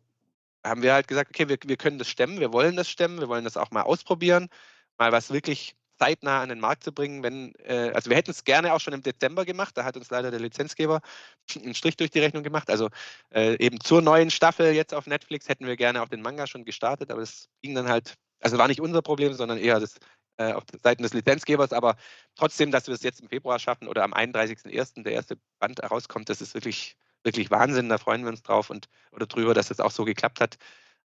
haben 0.66 0.84
wir 0.84 0.94
halt 0.94 1.08
gesagt, 1.08 1.32
okay, 1.32 1.50
wir, 1.50 1.58
wir 1.66 1.78
können 1.78 1.98
das 1.98 2.10
stemmen, 2.10 2.40
wir 2.40 2.54
wollen 2.54 2.76
das 2.76 2.90
stemmen, 2.90 3.20
wir 3.20 3.28
wollen 3.30 3.44
das 3.44 3.58
auch 3.58 3.72
mal 3.72 3.84
ausprobieren, 3.84 4.50
mal 4.98 5.12
was 5.12 5.32
wirklich 5.32 5.76
zeitnah 6.02 6.42
an 6.42 6.50
den 6.50 6.60
Markt 6.60 6.84
zu 6.84 6.92
bringen, 6.92 7.22
wenn, 7.22 7.54
äh, 7.64 7.92
also 7.94 8.10
wir 8.10 8.18
hätten 8.18 8.32
es 8.32 8.44
gerne 8.44 8.74
auch 8.74 8.80
schon 8.80 8.94
im 8.94 9.04
Dezember 9.04 9.46
gemacht, 9.46 9.78
da 9.78 9.84
hat 9.84 9.98
uns 9.98 10.10
leider 10.10 10.32
der 10.32 10.40
Lizenzgeber 10.40 11.02
einen 11.56 11.76
Strich 11.76 11.96
durch 11.96 12.10
die 12.10 12.20
Rechnung 12.20 12.42
gemacht. 12.42 12.72
Also 12.72 12.90
äh, 13.32 13.64
eben 13.64 13.80
zur 13.80 14.02
neuen 14.02 14.32
Staffel 14.32 14.74
jetzt 14.74 14.96
auf 14.96 15.06
Netflix 15.06 15.48
hätten 15.48 15.68
wir 15.68 15.76
gerne 15.78 16.02
auch 16.02 16.10
den 16.10 16.24
Manga 16.24 16.48
schon 16.48 16.66
gestartet, 16.66 17.12
aber 17.12 17.22
das 17.22 17.50
ging 17.62 17.76
dann 17.76 17.88
halt, 17.88 18.16
also 18.40 18.58
war 18.58 18.68
nicht 18.68 18.82
unser 18.82 19.04
Problem, 19.04 19.34
sondern 19.34 19.60
eher 19.60 19.80
das 19.80 19.98
äh, 20.38 20.54
auf 20.54 20.64
Seiten 20.82 21.04
des 21.04 21.14
Lizenzgebers, 21.14 21.72
aber 21.72 21.98
trotzdem, 22.36 22.72
dass 22.72 22.88
wir 22.88 22.96
es 22.96 23.04
jetzt 23.04 23.22
im 23.22 23.30
Februar 23.30 23.60
schaffen 23.60 23.88
oder 23.88 24.04
am 24.04 24.14
31.01. 24.14 25.04
der 25.04 25.14
erste 25.14 25.38
Band 25.60 25.82
herauskommt, 25.84 26.30
das 26.30 26.42
ist 26.42 26.56
wirklich, 26.56 26.98
wirklich 27.24 27.52
Wahnsinn, 27.52 27.90
da 27.90 27.98
freuen 27.98 28.24
wir 28.24 28.30
uns 28.30 28.44
drauf 28.44 28.70
und 28.70 28.88
oder 29.12 29.26
drüber, 29.28 29.54
dass 29.54 29.68
das 29.68 29.80
auch 29.80 29.92
so 29.92 30.06
geklappt 30.06 30.40
hat. 30.42 30.58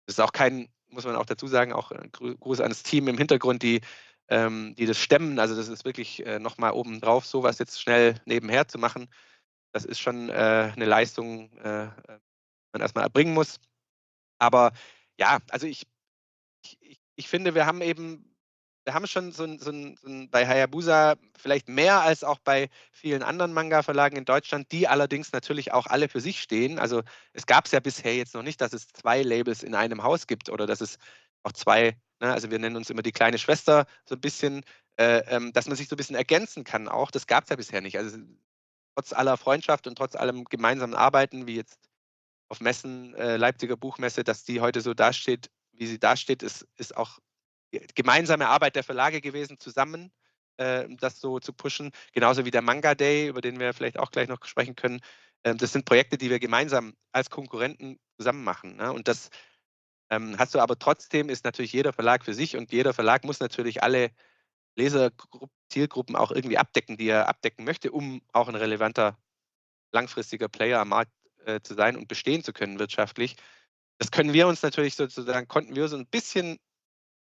Das 0.07 0.17
ist 0.17 0.21
auch 0.21 0.33
kein, 0.33 0.69
muss 0.89 1.05
man 1.05 1.17
auch 1.17 1.27
dazu 1.27 1.47
sagen, 1.47 1.73
auch 1.73 1.91
ein 1.91 2.11
Gruß 2.13 2.61
an 2.61 2.71
das 2.71 2.83
Team 2.83 3.09
im 3.09 3.19
Hintergrund, 3.19 3.63
die 3.63 3.81
ähm, 4.29 4.75
die 4.77 4.87
das 4.87 4.99
stemmen. 4.99 5.39
Also 5.39 5.57
das 5.57 5.69
ist 5.69 5.85
wirklich 5.85 6.25
äh, 6.27 6.39
nochmal 6.39 6.73
obendrauf, 6.73 7.27
sowas 7.27 7.59
jetzt 7.59 7.81
schnell 7.81 8.21
nebenher 8.25 8.69
zu 8.69 8.79
machen. 8.79 9.09
Das 9.73 9.85
ist 9.85 10.01
schon 10.01 10.29
äh, 10.31 10.73
eine 10.75 10.85
Leistung, 10.85 11.51
äh, 11.59 11.85
äh 11.87 12.19
man 12.73 12.83
erstmal 12.83 13.05
erbringen 13.05 13.35
muss. 13.35 13.61
Aber 14.39 14.73
ja, 15.19 15.39
also 15.51 15.67
ich, 15.67 15.87
ich, 16.81 16.99
ich 17.15 17.29
finde, 17.29 17.55
wir 17.55 17.67
haben 17.67 17.83
eben, 17.83 18.34
wir 18.85 18.95
haben 18.95 19.07
schon 19.07 19.33
so 19.33 19.45
ein, 19.45 19.59
so 19.59 19.71
ein, 19.71 19.97
so 19.97 20.09
ein 20.09 20.31
bei 20.31 20.47
Hayabusa 20.47 21.17
vielleicht 21.37 21.69
mehr 21.69 22.01
als 22.01 22.25
auch 22.25 22.39
bei 22.39 22.69
vielen 22.93 23.23
anderen 23.23 23.53
Manga-Verlagen 23.53 24.17
in 24.17 24.25
Deutschland, 24.25 24.71
die 24.73 24.89
allerdings 24.89 25.33
natürlich 25.33 25.73
auch 25.73 25.87
alle 25.87 26.09
für 26.09 26.21
sich 26.21 26.41
stehen. 26.41 26.79
Also 26.79 27.03
es 27.33 27.47
gab 27.47 27.67
es 27.67 27.73
ja 27.73 27.81
bisher 27.81 28.15
jetzt 28.15 28.35
noch 28.35 28.43
nicht, 28.43 28.61
dass 28.61 28.73
es 28.73 28.89
zwei 28.89 29.23
Labels 29.23 29.63
in 29.63 29.75
einem 29.75 30.03
Haus 30.03 30.27
gibt 30.27 30.51
oder 30.51 30.67
dass 30.67 30.81
es 30.81 30.99
auch 31.43 31.53
zwei 31.53 31.97
Ne? 32.25 32.33
Also 32.33 32.51
wir 32.51 32.59
nennen 32.59 32.77
uns 32.77 32.91
immer 32.91 33.03
die 33.03 33.13
kleine 33.13 33.39
Schwester 33.39 33.87
so 34.07 34.15
ein 34.15 34.21
bisschen, 34.21 34.65
äh, 34.97 35.23
ähm, 35.29 35.53
dass 35.53 35.67
man 35.67 35.77
sich 35.77 35.89
so 35.89 35.95
ein 35.95 35.99
bisschen 35.99 36.17
ergänzen 36.17 36.65
kann 36.65 36.89
auch. 36.89 37.11
Das 37.11 37.27
gab 37.27 37.45
es 37.45 37.51
ja 37.51 37.57
bisher 37.57 37.81
nicht. 37.81 37.99
Also 37.99 38.19
trotz 38.95 39.13
aller 39.13 39.37
Freundschaft 39.37 39.87
und 39.87 39.97
trotz 39.97 40.17
allem 40.17 40.45
gemeinsamen 40.45 40.95
Arbeiten, 40.95 41.47
wie 41.47 41.57
jetzt 41.57 41.79
auf 42.49 42.61
Messen, 42.61 43.15
äh, 43.15 43.37
Leipziger 43.37 43.77
Buchmesse, 43.77 44.25
dass 44.25 44.45
die 44.45 44.61
heute 44.61 44.81
so 44.81 44.95
dasteht, 44.95 45.51
wie 45.73 45.87
sie 45.87 45.99
dasteht, 45.99 46.43
ist, 46.43 46.67
ist 46.77 46.97
auch 46.97 47.19
gemeinsame 47.95 48.49
Arbeit 48.49 48.77
der 48.77 48.85
Verlage 48.85 49.21
gewesen, 49.21 49.59
zusammen 49.59 50.13
äh, 50.57 50.87
das 51.01 51.21
so 51.21 51.41
zu 51.41 51.53
pushen. 51.53 51.91
Genauso 52.13 52.45
wie 52.45 52.51
der 52.51 52.63
Manga 52.63 52.95
Day, 52.95 53.29
über 53.29 53.41
den 53.41 53.59
wir 53.59 53.73
vielleicht 53.75 53.99
auch 53.99 54.11
gleich 54.11 54.29
noch 54.29 54.45
sprechen 54.45 54.77
können. 54.77 55.01
Ähm, 55.45 55.59
das 55.59 55.73
sind 55.73 55.85
Projekte, 55.85 56.19
die 56.19 56.31
wir 56.31 56.39
gemeinsam 56.39 56.95
als 57.13 57.31
Konkurrenten 57.31 57.99
zusammen 58.17 58.45
machen. 58.45 58.77
Ne? 58.77 58.93
Und 58.93 59.09
das 59.09 59.31
ähm, 60.11 60.37
hast 60.39 60.55
du 60.55 60.61
aber 60.61 60.79
trotzdem, 60.79 61.29
ist 61.29 61.45
natürlich 61.45 61.73
jeder 61.73 61.93
Verlag 61.93 62.25
für 62.25 62.35
sich 62.35 62.57
und 62.57 62.73
jeder 62.73 62.93
Verlag 62.95 63.25
muss 63.25 63.41
natürlich 63.41 63.83
alle 63.83 64.11
Leser-Zielgruppen 64.77 66.17
auch 66.17 66.31
irgendwie 66.31 66.59
abdecken, 66.59 66.97
die 66.97 67.09
er 67.09 67.29
abdecken 67.29 67.65
möchte, 67.65 67.91
um 67.93 68.23
auch 68.33 68.49
ein 68.49 68.55
relevanter, 68.55 69.17
langfristiger 69.93 70.49
Player 70.49 70.81
am 70.81 70.89
Markt 70.89 71.13
äh, 71.47 71.61
zu 71.61 71.75
sein 71.75 71.97
und 71.97 72.09
bestehen 72.09 72.43
zu 72.43 72.53
können 72.53 72.79
wirtschaftlich. 72.79 73.37
Das 73.99 74.11
können 74.11 74.33
wir 74.33 74.49
uns 74.49 74.63
natürlich 74.63 74.97
sozusagen, 74.97 75.47
konnten 75.47 75.77
wir 75.77 75.89
so 75.89 75.97
ein 75.97 76.07
bisschen 76.07 76.59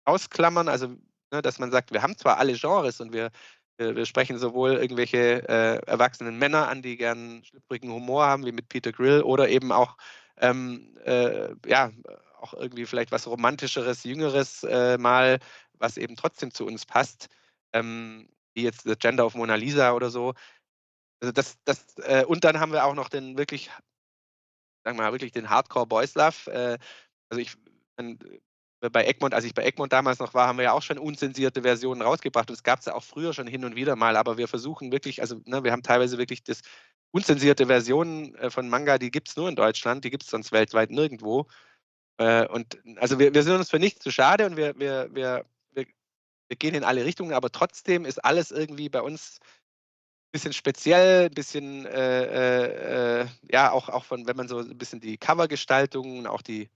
ausklammern, 0.04 0.68
also 0.68 0.88
ne, 1.32 1.42
dass 1.42 1.58
man 1.58 1.70
sagt, 1.70 1.92
wir 1.92 2.02
haben 2.02 2.16
zwar 2.16 2.38
alle 2.38 2.54
Genres 2.54 3.00
und 3.00 3.12
wir, 3.12 3.30
wir, 3.78 3.96
wir 3.96 4.06
sprechen 4.06 4.38
sowohl 4.38 4.74
irgendwelche 4.74 5.48
äh, 5.48 5.76
erwachsenen 5.86 6.38
Männer 6.38 6.68
an, 6.68 6.82
die 6.82 6.96
gern 6.96 7.42
schlüpfrigen 7.44 7.90
Humor 7.92 8.26
haben, 8.26 8.44
wie 8.46 8.52
mit 8.52 8.68
Peter 8.68 8.92
Grill, 8.92 9.22
oder 9.22 9.48
eben 9.48 9.72
auch 9.72 9.96
ähm, 10.38 10.96
äh, 11.04 11.54
ja, 11.66 11.90
auch 12.40 12.54
irgendwie 12.54 12.86
vielleicht 12.86 13.12
was 13.12 13.26
Romantischeres, 13.26 14.04
Jüngeres 14.04 14.64
äh, 14.64 14.98
mal, 14.98 15.38
was 15.78 15.96
eben 15.96 16.16
trotzdem 16.16 16.52
zu 16.52 16.66
uns 16.66 16.86
passt, 16.86 17.28
ähm, 17.72 18.28
wie 18.54 18.62
jetzt 18.62 18.82
The 18.82 18.96
Gender 18.96 19.26
of 19.26 19.34
Mona 19.34 19.54
Lisa 19.54 19.92
oder 19.92 20.10
so. 20.10 20.34
Also 21.20 21.32
das, 21.32 21.56
das, 21.64 21.96
äh, 21.98 22.24
und 22.26 22.44
dann 22.44 22.58
haben 22.58 22.72
wir 22.72 22.84
auch 22.84 22.94
noch 22.94 23.08
den 23.08 23.38
wirklich, 23.38 23.70
sagen 24.84 24.98
wir 24.98 25.04
mal, 25.04 25.12
wirklich 25.12 25.32
den 25.32 25.48
Hardcore 25.50 25.86
Boys 25.86 26.14
Love. 26.14 26.50
Äh, 26.50 26.78
also 27.30 27.40
ich, 27.40 27.56
bei 28.90 29.04
Egmont, 29.04 29.34
als 29.34 29.44
ich 29.44 29.54
bei 29.54 29.64
Egmont 29.64 29.92
damals 29.92 30.18
noch 30.18 30.34
war, 30.34 30.48
haben 30.48 30.58
wir 30.58 30.64
ja 30.64 30.72
auch 30.72 30.82
schon 30.82 30.98
unzensierte 30.98 31.62
Versionen 31.62 32.02
rausgebracht. 32.02 32.50
Und 32.50 32.54
es 32.54 32.62
gab 32.62 32.80
es 32.80 32.86
ja 32.86 32.94
auch 32.94 33.04
früher 33.04 33.32
schon 33.32 33.46
hin 33.46 33.64
und 33.64 33.76
wieder 33.76 33.96
mal, 33.96 34.16
aber 34.16 34.38
wir 34.38 34.48
versuchen 34.48 34.90
wirklich, 34.90 35.20
also 35.20 35.40
ne, 35.44 35.62
wir 35.62 35.72
haben 35.72 35.82
teilweise 35.82 36.18
wirklich 36.18 36.42
das 36.42 36.62
unzensierte 37.12 37.66
Versionen 37.66 38.34
äh, 38.36 38.50
von 38.50 38.68
Manga, 38.68 38.98
die 38.98 39.10
gibt 39.10 39.28
es 39.28 39.36
nur 39.36 39.48
in 39.48 39.56
Deutschland, 39.56 40.04
die 40.04 40.10
gibt 40.10 40.24
es 40.24 40.30
sonst 40.30 40.50
weltweit 40.50 40.90
nirgendwo. 40.90 41.46
Äh, 42.18 42.46
und 42.48 42.78
also 42.96 43.18
wir, 43.18 43.32
wir 43.34 43.42
sind 43.42 43.54
uns 43.54 43.70
für 43.70 43.78
nichts 43.78 44.02
zu 44.02 44.10
schade 44.10 44.46
und 44.46 44.56
wir, 44.56 44.78
wir, 44.78 45.08
wir, 45.12 45.44
wir, 45.72 45.86
wir 46.48 46.56
gehen 46.56 46.74
in 46.74 46.84
alle 46.84 47.04
Richtungen, 47.04 47.34
aber 47.34 47.50
trotzdem 47.50 48.04
ist 48.04 48.24
alles 48.24 48.50
irgendwie 48.50 48.88
bei 48.88 49.00
uns 49.00 49.38
ein 49.40 50.32
bisschen 50.32 50.52
speziell, 50.52 51.26
ein 51.26 51.34
bisschen, 51.34 51.86
äh, 51.86 52.24
äh, 52.24 53.22
äh, 53.22 53.26
ja, 53.50 53.70
auch, 53.70 53.88
auch 53.88 54.04
von, 54.04 54.26
wenn 54.26 54.36
man 54.36 54.48
so 54.48 54.58
ein 54.58 54.78
bisschen 54.78 55.00
die 55.00 55.18
Covergestaltung, 55.18 56.26
auch 56.26 56.42
die 56.42 56.68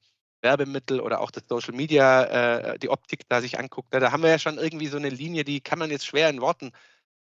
Werbemittel 0.47 1.01
oder 1.01 1.20
auch 1.20 1.32
das 1.32 1.43
Social 1.48 1.74
Media, 1.74 2.24
äh, 2.24 2.78
die 2.78 2.89
Optik 2.89 3.28
da 3.28 3.40
sich 3.40 3.59
anguckt, 3.59 3.93
da, 3.93 3.98
da 3.98 4.12
haben 4.12 4.23
wir 4.23 4.31
ja 4.31 4.39
schon 4.39 4.59
irgendwie 4.59 4.86
so 4.86 4.97
eine 4.97 5.10
Linie, 5.10 5.43
die 5.44 5.60
kann 5.60 5.81
man 5.81 5.90
jetzt 5.90 6.06
schwer 6.06 6.31
in 6.31 6.40
Worten 6.40 6.70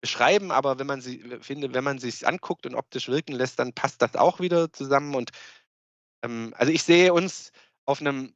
beschreiben, 0.00 0.52
aber 0.52 0.78
wenn 0.78 0.86
man 0.86 1.00
sie, 1.00 1.18
finde, 1.40 1.74
wenn 1.74 1.82
man 1.84 1.98
sich 1.98 2.26
anguckt 2.26 2.66
und 2.66 2.76
optisch 2.76 3.08
wirken 3.08 3.32
lässt, 3.32 3.58
dann 3.58 3.72
passt 3.72 4.00
das 4.02 4.14
auch 4.14 4.38
wieder 4.38 4.72
zusammen 4.72 5.16
und 5.16 5.30
ähm, 6.22 6.54
also 6.56 6.72
ich 6.72 6.84
sehe 6.84 7.12
uns 7.12 7.50
auf 7.86 8.00
einem 8.00 8.34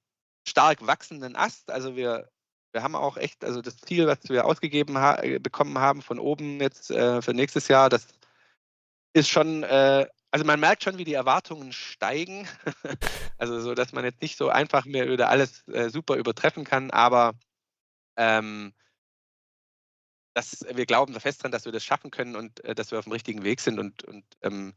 stark 0.49 0.87
wachsenden 0.87 1.37
Ast. 1.37 1.71
Also 1.71 1.97
wir, 1.97 2.29
wir 2.73 2.83
haben 2.83 2.95
auch 2.95 3.17
echt, 3.17 3.45
also 3.45 3.63
das 3.63 3.77
Ziel, 3.77 4.07
was 4.07 4.19
wir 4.29 4.47
ausgegeben 4.47 4.99
ha 4.99 5.23
äh, 5.23 5.39
bekommen 5.39 5.79
haben 5.79 6.03
von 6.03 6.19
oben 6.19 6.61
jetzt 6.61 6.91
äh, 6.91 7.23
für 7.23 7.35
nächstes 7.35 7.69
Jahr, 7.69 7.89
das 7.89 8.09
ist 9.13 9.29
schon, 9.29 9.63
äh, 9.65 10.07
also 10.31 10.45
man 10.45 10.61
merkt 10.61 10.85
schon, 10.85 10.99
wie 10.99 11.05
die 11.05 11.15
Erwartungen 11.15 11.73
steigen. 11.73 12.47
also 13.39 13.61
so, 13.61 13.75
dass 13.75 13.93
man 13.93 14.05
jetzt 14.05 14.23
nicht 14.23 14.37
so 14.37 14.49
einfach 14.49 14.85
mehr 14.85 15.09
wieder 15.09 15.29
alles 15.29 15.67
äh, 15.69 15.91
super 15.91 16.17
übertreffen 16.17 16.65
kann, 16.65 16.91
aber 16.91 17.35
ähm, 18.17 18.73
dass 20.35 20.65
wir 20.73 20.87
glauben 20.87 21.19
fest 21.19 21.41
daran, 21.41 21.53
dass 21.53 21.65
wir 21.65 21.73
das 21.73 21.85
schaffen 21.85 22.11
können 22.11 22.37
und 22.37 22.65
äh, 22.65 22.75
dass 22.75 22.91
wir 22.93 22.99
auf 22.99 23.05
dem 23.05 23.13
richtigen 23.13 23.43
Weg 23.43 23.61
sind 23.61 23.79
und, 23.79 24.05
und 24.05 24.25
ähm, 24.43 24.75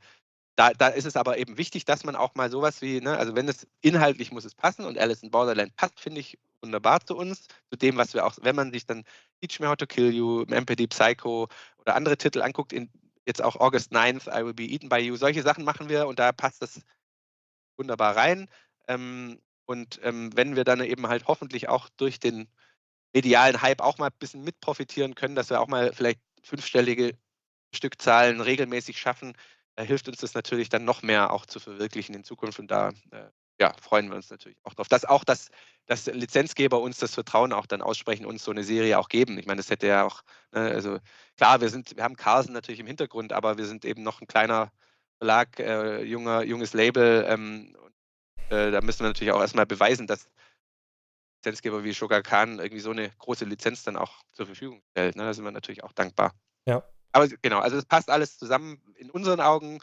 da, 0.55 0.71
da 0.71 0.88
ist 0.88 1.05
es 1.05 1.15
aber 1.15 1.38
eben 1.38 1.57
wichtig, 1.57 1.85
dass 1.85 2.03
man 2.03 2.15
auch 2.15 2.35
mal 2.35 2.49
sowas 2.51 2.81
wie, 2.81 3.01
ne, 3.01 3.17
also 3.17 3.35
wenn 3.35 3.47
es 3.47 3.67
inhaltlich 3.81 4.31
muss 4.31 4.45
es 4.45 4.53
passen 4.55 4.85
und 4.85 4.97
Alice 4.99 5.23
in 5.23 5.31
Borderland 5.31 5.75
passt, 5.75 5.99
finde 5.99 6.19
ich 6.21 6.38
wunderbar 6.61 7.05
zu 7.05 7.15
uns, 7.17 7.47
zu 7.71 7.77
dem, 7.77 7.97
was 7.97 8.13
wir 8.13 8.25
auch, 8.25 8.38
wenn 8.41 8.55
man 8.55 8.71
sich 8.71 8.85
dann 8.85 9.03
Teach 9.41 9.59
Me 9.59 9.67
How 9.67 9.75
to 9.75 9.88
Kill 9.88 10.13
You, 10.13 10.45
MPD 10.47 10.88
Psycho 10.88 11.47
oder 11.80 11.95
andere 11.95 12.17
Titel 12.17 12.41
anguckt, 12.41 12.71
in, 12.71 12.89
jetzt 13.26 13.41
auch 13.41 13.56
August 13.58 13.91
9th, 13.94 14.28
I 14.28 14.45
Will 14.45 14.54
Be 14.54 14.64
Eaten 14.64 14.90
by 14.90 14.98
You, 14.98 15.16
solche 15.16 15.44
Sachen 15.44 15.64
machen 15.64 15.90
wir 15.90 16.08
und 16.08 16.20
da 16.20 16.32
passt 16.32 16.62
das 16.62 16.82
wunderbar 17.78 18.16
rein. 18.16 18.50
Ähm, 18.88 19.40
und 19.66 20.00
ähm, 20.04 20.36
wenn 20.36 20.56
wir 20.56 20.64
dann 20.64 20.82
eben 20.82 21.08
halt 21.08 21.28
hoffentlich 21.28 21.70
auch 21.70 21.90
durch 21.98 22.20
den 22.20 22.48
medialen 23.14 23.62
Hype 23.62 23.82
auch 23.82 23.98
mal 23.98 24.08
ein 24.08 24.18
bisschen 24.20 24.44
mit 24.44 24.60
profitieren 24.60 25.16
können, 25.16 25.36
dass 25.36 25.50
wir 25.50 25.62
auch 25.62 25.68
mal 25.68 25.94
vielleicht 25.94 26.20
fünfstellige 26.44 27.18
Stückzahlen 27.74 28.41
regelmäßig 28.41 29.00
schaffen, 29.00 29.34
äh, 29.76 29.86
hilft 29.86 30.08
uns 30.08 30.18
das 30.18 30.34
natürlich 30.34 30.70
dann 30.70 30.86
noch 30.86 31.02
mehr 31.02 31.32
auch 31.32 31.45
zu 31.45 31.60
verwirklichen 31.60 32.16
in 32.16 32.24
Zukunft. 32.24 32.60
Und 32.60 32.70
da 32.72 32.90
äh, 33.12 33.30
ja, 33.59 33.73
freuen 33.80 34.09
wir 34.09 34.15
uns 34.15 34.30
natürlich 34.30 34.57
auch 34.63 34.73
drauf. 34.73 34.88
Dass 34.88 35.05
auch 35.05 35.23
das, 35.23 35.49
dass 35.85 36.05
Lizenzgeber 36.07 36.80
uns 36.81 36.97
das 36.97 37.13
Vertrauen 37.13 37.53
auch 37.53 37.65
dann 37.65 37.81
aussprechen, 37.81 38.25
uns 38.25 38.43
so 38.43 38.51
eine 38.51 38.63
Serie 38.63 38.97
auch 38.99 39.09
geben. 39.09 39.38
Ich 39.38 39.45
meine, 39.45 39.57
das 39.57 39.69
hätte 39.69 39.88
ja 39.88 40.03
auch, 40.03 40.23
ne, 40.51 40.61
also 40.61 40.99
klar, 41.38 41.61
wir 41.61 41.69
sind, 41.69 41.95
wir 41.95 42.03
haben 42.03 42.15
Carson 42.15 42.53
natürlich 42.53 42.80
im 42.80 42.88
Hintergrund, 42.88 43.34
aber 43.34 43.57
wir 43.57 43.65
sind 43.65 43.85
eben 43.85 44.03
noch 44.03 44.21
ein 44.21 44.27
kleiner 44.27 44.71
Verlag, 45.19 45.59
äh, 45.59 46.03
junger, 46.03 46.43
junges 46.43 46.73
Label. 46.73 47.25
Ähm, 47.27 47.75
und, 47.80 47.93
äh, 48.51 48.71
da 48.71 48.81
müssen 48.81 49.01
wir 49.01 49.07
natürlich 49.07 49.34
auch 49.34 49.41
erstmal 49.41 49.65
beweisen, 49.65 50.07
dass 50.07 50.27
Lizenzgeber 51.38 51.84
wie 51.84 51.93
Sugar 51.93 52.21
Khan 52.21 52.59
irgendwie 52.59 52.80
so 52.80 52.91
eine 52.91 53.09
große 53.19 53.45
Lizenz 53.45 53.84
dann 53.84 53.97
auch 53.97 54.23
zur 54.31 54.45
Verfügung 54.45 54.81
stellt. 54.91 55.15
Ne? 55.15 55.23
Da 55.23 55.34
sind 55.34 55.43
wir 55.43 55.51
natürlich 55.51 55.84
auch 55.84 55.91
dankbar. 55.91 56.34
Ja. 56.65 56.84
Aber 57.11 57.27
genau, 57.27 57.59
also 57.59 57.77
es 57.77 57.85
passt 57.85 58.09
alles 58.09 58.38
zusammen 58.38 58.81
in 58.95 59.11
unseren 59.11 59.39
Augen. 59.39 59.80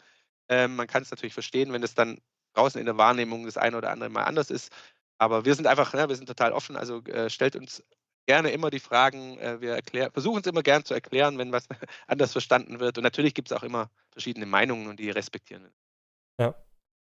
Ähm, 0.49 0.75
man 0.75 0.87
kann 0.87 1.03
es 1.03 1.11
natürlich 1.11 1.33
verstehen, 1.33 1.71
wenn 1.71 1.83
es 1.83 1.93
dann 1.93 2.19
draußen 2.53 2.79
in 2.79 2.85
der 2.85 2.97
Wahrnehmung 2.97 3.45
das 3.45 3.57
eine 3.57 3.77
oder 3.77 3.91
andere 3.91 4.09
mal 4.09 4.23
anders 4.23 4.49
ist. 4.49 4.71
Aber 5.17 5.45
wir 5.45 5.55
sind 5.55 5.67
einfach, 5.67 5.93
ne, 5.93 6.09
wir 6.09 6.15
sind 6.15 6.27
total 6.27 6.51
offen. 6.51 6.75
Also 6.75 7.03
äh, 7.03 7.29
stellt 7.29 7.55
uns 7.55 7.83
gerne 8.27 8.51
immer 8.51 8.69
die 8.69 8.79
Fragen. 8.79 9.37
Äh, 9.37 9.61
wir 9.61 10.11
versuchen 10.11 10.41
es 10.41 10.47
immer 10.47 10.63
gern 10.63 10.85
zu 10.85 10.93
erklären, 10.93 11.37
wenn 11.37 11.51
was 11.51 11.67
anders 12.07 12.31
verstanden 12.31 12.79
wird. 12.79 12.97
Und 12.97 13.03
natürlich 13.03 13.33
gibt 13.33 13.51
es 13.51 13.57
auch 13.57 13.63
immer 13.63 13.89
verschiedene 14.11 14.45
Meinungen 14.45 14.87
und 14.87 14.99
die 14.99 15.09
respektieren 15.09 15.63
wir. 15.63 16.45
Ja. 16.45 16.55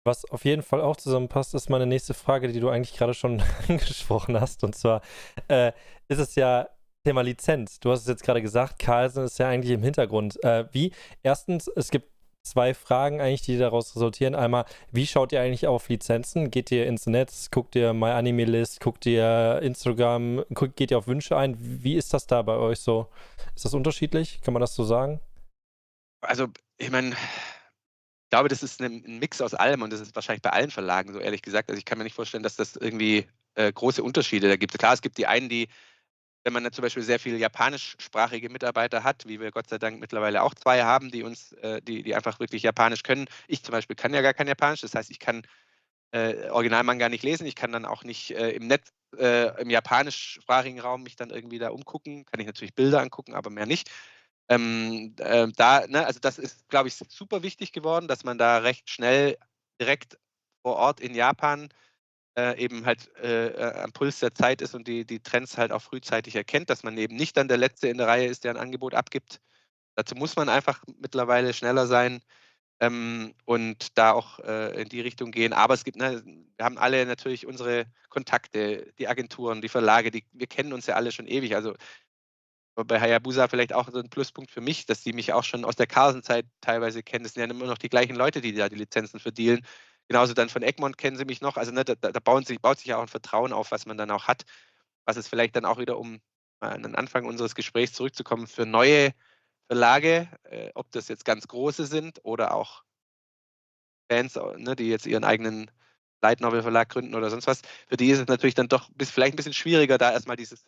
Was 0.05 0.25
auf 0.29 0.43
jeden 0.43 0.63
Fall 0.63 0.81
auch 0.81 0.97
zusammenpasst, 0.97 1.53
ist 1.53 1.69
meine 1.69 1.85
nächste 1.85 2.13
Frage, 2.13 2.49
die 2.51 2.59
du 2.59 2.69
eigentlich 2.69 2.97
gerade 2.97 3.13
schon 3.13 3.41
angesprochen 3.69 4.39
hast. 4.39 4.63
Und 4.65 4.75
zwar 4.75 5.01
äh, 5.47 5.71
ist 6.09 6.19
es 6.19 6.35
ja 6.35 6.67
Thema 7.05 7.21
Lizenz. 7.21 7.79
Du 7.79 7.91
hast 7.91 8.01
es 8.01 8.07
jetzt 8.07 8.23
gerade 8.23 8.41
gesagt, 8.41 8.79
Carlsen 8.79 9.25
ist 9.25 9.37
ja 9.39 9.47
eigentlich 9.47 9.71
im 9.71 9.83
Hintergrund. 9.83 10.43
Äh, 10.43 10.65
wie? 10.73 10.93
Erstens, 11.21 11.67
es 11.67 11.89
gibt 11.89 12.12
zwei 12.43 12.73
Fragen 12.73 13.21
eigentlich, 13.21 13.41
die 13.41 13.57
daraus 13.57 13.95
resultieren. 13.95 14.35
Einmal, 14.35 14.65
wie 14.91 15.07
schaut 15.07 15.31
ihr 15.31 15.41
eigentlich 15.41 15.67
auf 15.67 15.89
Lizenzen? 15.89 16.51
Geht 16.51 16.71
ihr 16.71 16.85
ins 16.85 17.07
Netz, 17.07 17.49
guckt 17.49 17.75
ihr 17.75 17.93
MyAnimeList, 17.93 18.79
guckt 18.79 19.05
ihr 19.05 19.59
Instagram, 19.63 20.43
guckt, 20.53 20.75
geht 20.75 20.91
ihr 20.91 20.97
auf 20.97 21.07
Wünsche 21.07 21.37
ein? 21.37 21.55
Wie 21.59 21.95
ist 21.95 22.13
das 22.13 22.27
da 22.27 22.41
bei 22.41 22.55
euch 22.55 22.79
so? 22.79 23.07
Ist 23.55 23.65
das 23.65 23.73
unterschiedlich? 23.73 24.41
Kann 24.41 24.53
man 24.53 24.61
das 24.61 24.75
so 24.75 24.83
sagen? 24.83 25.19
Also, 26.21 26.47
ich 26.77 26.91
meine, 26.91 27.11
ich 27.11 28.29
glaube, 28.29 28.49
das 28.49 28.61
ist 28.61 28.81
ein, 28.81 29.19
Mix 29.19 29.41
aus 29.41 29.53
allem 29.53 29.81
und 29.81 29.93
das 29.93 30.01
ist 30.01 30.15
wahrscheinlich 30.15 30.41
bei 30.41 30.51
allen 30.51 30.71
Verlagen 30.71 31.13
so 31.13 31.19
ehrlich 31.19 31.41
gesagt. 31.41 31.69
Also 31.69 31.77
ich 31.77 31.85
kann 31.85 31.97
mir 31.97 32.03
nicht 32.03 32.15
vorstellen, 32.15 32.43
dass 32.43 32.55
das 32.55 32.75
irgendwie 32.75 33.27
äh, 33.55 33.71
große 33.71 34.03
Unterschiede 34.03 34.49
da 34.49 34.55
gibt. 34.55 34.77
Klar, 34.77 34.93
es 34.93 35.01
gibt 35.01 35.17
die 35.17 35.27
einen, 35.27 35.49
die 35.49 35.69
wenn 36.43 36.53
man 36.53 36.71
zum 36.71 36.81
Beispiel 36.83 37.03
sehr 37.03 37.19
viele 37.19 37.37
japanischsprachige 37.37 38.49
Mitarbeiter 38.49 39.03
hat, 39.03 39.27
wie 39.27 39.39
wir 39.39 39.51
Gott 39.51 39.69
sei 39.69 39.77
Dank 39.77 39.99
mittlerweile 39.99 40.43
auch 40.43 40.53
zwei 40.55 40.83
haben, 40.83 41.11
die 41.11 41.23
uns, 41.23 41.53
äh, 41.53 41.81
die, 41.81 42.03
die 42.03 42.15
einfach 42.15 42.39
wirklich 42.39 42.63
Japanisch 42.63 43.03
können. 43.03 43.27
Ich 43.47 43.63
zum 43.63 43.71
Beispiel 43.71 43.95
kann 43.95 44.13
ja 44.13 44.21
gar 44.21 44.33
kein 44.33 44.47
Japanisch, 44.47 44.81
das 44.81 44.95
heißt, 44.95 45.09
ich 45.11 45.19
kann 45.19 45.43
äh, 46.11 46.49
Originalmanga 46.49 47.09
nicht 47.09 47.23
lesen, 47.23 47.47
ich 47.47 47.55
kann 47.55 47.71
dann 47.71 47.85
auch 47.85 48.03
nicht 48.03 48.31
äh, 48.31 48.51
im 48.51 48.67
Netz, 48.67 48.89
äh, 49.17 49.61
im 49.61 49.69
japanischsprachigen 49.69 50.79
Raum 50.79 51.03
mich 51.03 51.15
dann 51.15 51.29
irgendwie 51.29 51.59
da 51.59 51.69
umgucken, 51.69 52.25
kann 52.25 52.39
ich 52.39 52.47
natürlich 52.47 52.75
Bilder 52.75 53.01
angucken, 53.01 53.33
aber 53.35 53.49
mehr 53.49 53.65
nicht. 53.65 53.89
Ähm, 54.49 55.15
äh, 55.19 55.47
da, 55.55 55.87
ne, 55.87 56.05
also 56.05 56.19
das 56.19 56.37
ist, 56.39 56.67
glaube 56.69 56.87
ich, 56.89 56.95
super 56.95 57.43
wichtig 57.43 57.71
geworden, 57.71 58.07
dass 58.07 58.23
man 58.23 58.37
da 58.37 58.57
recht 58.59 58.89
schnell 58.89 59.37
direkt 59.81 60.17
vor 60.61 60.75
Ort 60.75 60.99
in 60.99 61.15
Japan 61.15 61.69
äh, 62.37 62.57
eben 62.57 62.85
halt 62.85 63.15
äh, 63.17 63.81
am 63.83 63.91
Puls 63.93 64.19
der 64.19 64.33
Zeit 64.33 64.61
ist 64.61 64.73
und 64.75 64.87
die, 64.87 65.05
die 65.05 65.19
Trends 65.19 65.57
halt 65.57 65.71
auch 65.71 65.81
frühzeitig 65.81 66.35
erkennt, 66.35 66.69
dass 66.69 66.83
man 66.83 66.97
eben 66.97 67.15
nicht 67.15 67.37
dann 67.37 67.47
der 67.47 67.57
Letzte 67.57 67.87
in 67.89 67.97
der 67.97 68.07
Reihe 68.07 68.27
ist, 68.27 68.43
der 68.43 68.51
ein 68.51 68.57
Angebot 68.57 68.93
abgibt. 68.93 69.39
Dazu 69.95 70.15
muss 70.15 70.35
man 70.35 70.49
einfach 70.49 70.83
mittlerweile 70.99 71.53
schneller 71.53 71.87
sein 71.87 72.21
ähm, 72.79 73.33
und 73.45 73.97
da 73.97 74.11
auch 74.13 74.39
äh, 74.39 74.81
in 74.81 74.89
die 74.89 75.01
Richtung 75.01 75.31
gehen. 75.31 75.53
Aber 75.53 75.73
es 75.75 75.83
gibt, 75.83 75.97
ne, 75.97 76.23
wir 76.25 76.65
haben 76.65 76.77
alle 76.77 77.05
natürlich 77.05 77.45
unsere 77.45 77.85
Kontakte, 78.09 78.91
die 78.99 79.07
Agenturen, 79.07 79.61
die 79.61 79.69
Verlage, 79.69 80.11
die, 80.11 80.25
wir 80.31 80.47
kennen 80.47 80.73
uns 80.73 80.87
ja 80.87 80.95
alle 80.95 81.11
schon 81.11 81.27
ewig. 81.27 81.55
Also 81.55 81.75
bei 82.75 82.99
Hayabusa 82.99 83.47
vielleicht 83.47 83.73
auch 83.73 83.89
so 83.91 83.99
ein 83.99 84.09
Pluspunkt 84.09 84.51
für 84.51 84.61
mich, 84.61 84.85
dass 84.85 85.03
die 85.03 85.13
mich 85.13 85.33
auch 85.33 85.43
schon 85.43 85.63
aus 85.65 85.75
der 85.75 85.87
Carlsen-Zeit 85.87 86.45
teilweise 86.61 87.03
kennen. 87.03 87.23
Das 87.23 87.33
sind 87.33 87.47
ja 87.47 87.55
immer 87.55 87.67
noch 87.67 87.77
die 87.77 87.89
gleichen 87.89 88.15
Leute, 88.15 88.41
die 88.41 88.53
da 88.53 88.69
die 88.69 88.75
Lizenzen 88.75 89.19
verdienen. 89.19 89.65
Genauso 90.07 90.33
dann 90.33 90.49
von 90.49 90.63
Egmont 90.63 90.97
kennen 90.97 91.17
sie 91.17 91.25
mich 91.25 91.41
noch. 91.41 91.57
Also 91.57 91.71
ne, 91.71 91.85
da, 91.85 91.95
da 91.95 92.19
bauen 92.19 92.45
sich, 92.45 92.59
baut 92.61 92.77
sich 92.77 92.87
ja 92.87 92.97
auch 92.97 93.01
ein 93.03 93.07
Vertrauen 93.07 93.53
auf, 93.53 93.71
was 93.71 93.85
man 93.85 93.97
dann 93.97 94.11
auch 94.11 94.27
hat. 94.27 94.43
Was 95.05 95.17
es 95.17 95.27
vielleicht 95.27 95.55
dann 95.55 95.65
auch 95.65 95.79
wieder, 95.79 95.97
um 95.97 96.21
an 96.59 96.83
den 96.83 96.95
Anfang 96.95 97.25
unseres 97.25 97.55
Gesprächs 97.55 97.93
zurückzukommen, 97.93 98.47
für 98.47 98.65
neue 98.65 99.13
Verlage, 99.67 100.29
äh, 100.43 100.71
ob 100.75 100.91
das 100.91 101.07
jetzt 101.07 101.25
ganz 101.25 101.47
große 101.47 101.85
sind 101.85 102.19
oder 102.23 102.53
auch 102.53 102.83
Fans, 104.09 104.35
ne, 104.57 104.75
die 104.75 104.89
jetzt 104.89 105.05
ihren 105.05 105.23
eigenen 105.23 105.71
Light 106.21 106.39
Novel 106.41 106.61
Verlag 106.61 106.89
gründen 106.89 107.15
oder 107.15 107.29
sonst 107.29 107.47
was, 107.47 107.61
für 107.87 107.97
die 107.97 108.09
ist 108.09 108.19
es 108.19 108.27
natürlich 108.27 108.55
dann 108.55 108.69
doch 108.69 108.89
bis, 108.93 109.11
vielleicht 109.11 109.33
ein 109.33 109.37
bisschen 109.37 109.53
schwieriger, 109.53 109.97
da 109.97 110.11
erstmal 110.11 110.37
dieses 110.37 110.65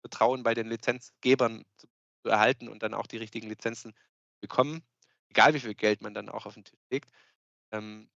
Vertrauen 0.00 0.42
bei 0.42 0.54
den 0.54 0.68
Lizenzgebern 0.68 1.64
zu, 1.76 1.86
zu 2.22 2.30
erhalten 2.30 2.68
und 2.68 2.82
dann 2.82 2.94
auch 2.94 3.06
die 3.06 3.18
richtigen 3.18 3.48
Lizenzen 3.48 3.94
bekommen, 4.40 4.82
egal 5.28 5.54
wie 5.54 5.60
viel 5.60 5.74
Geld 5.74 6.00
man 6.00 6.14
dann 6.14 6.28
auch 6.28 6.46
auf 6.46 6.54
den 6.54 6.64
Tisch 6.64 6.80
legt. 6.90 7.10
Ähm, 7.72 8.08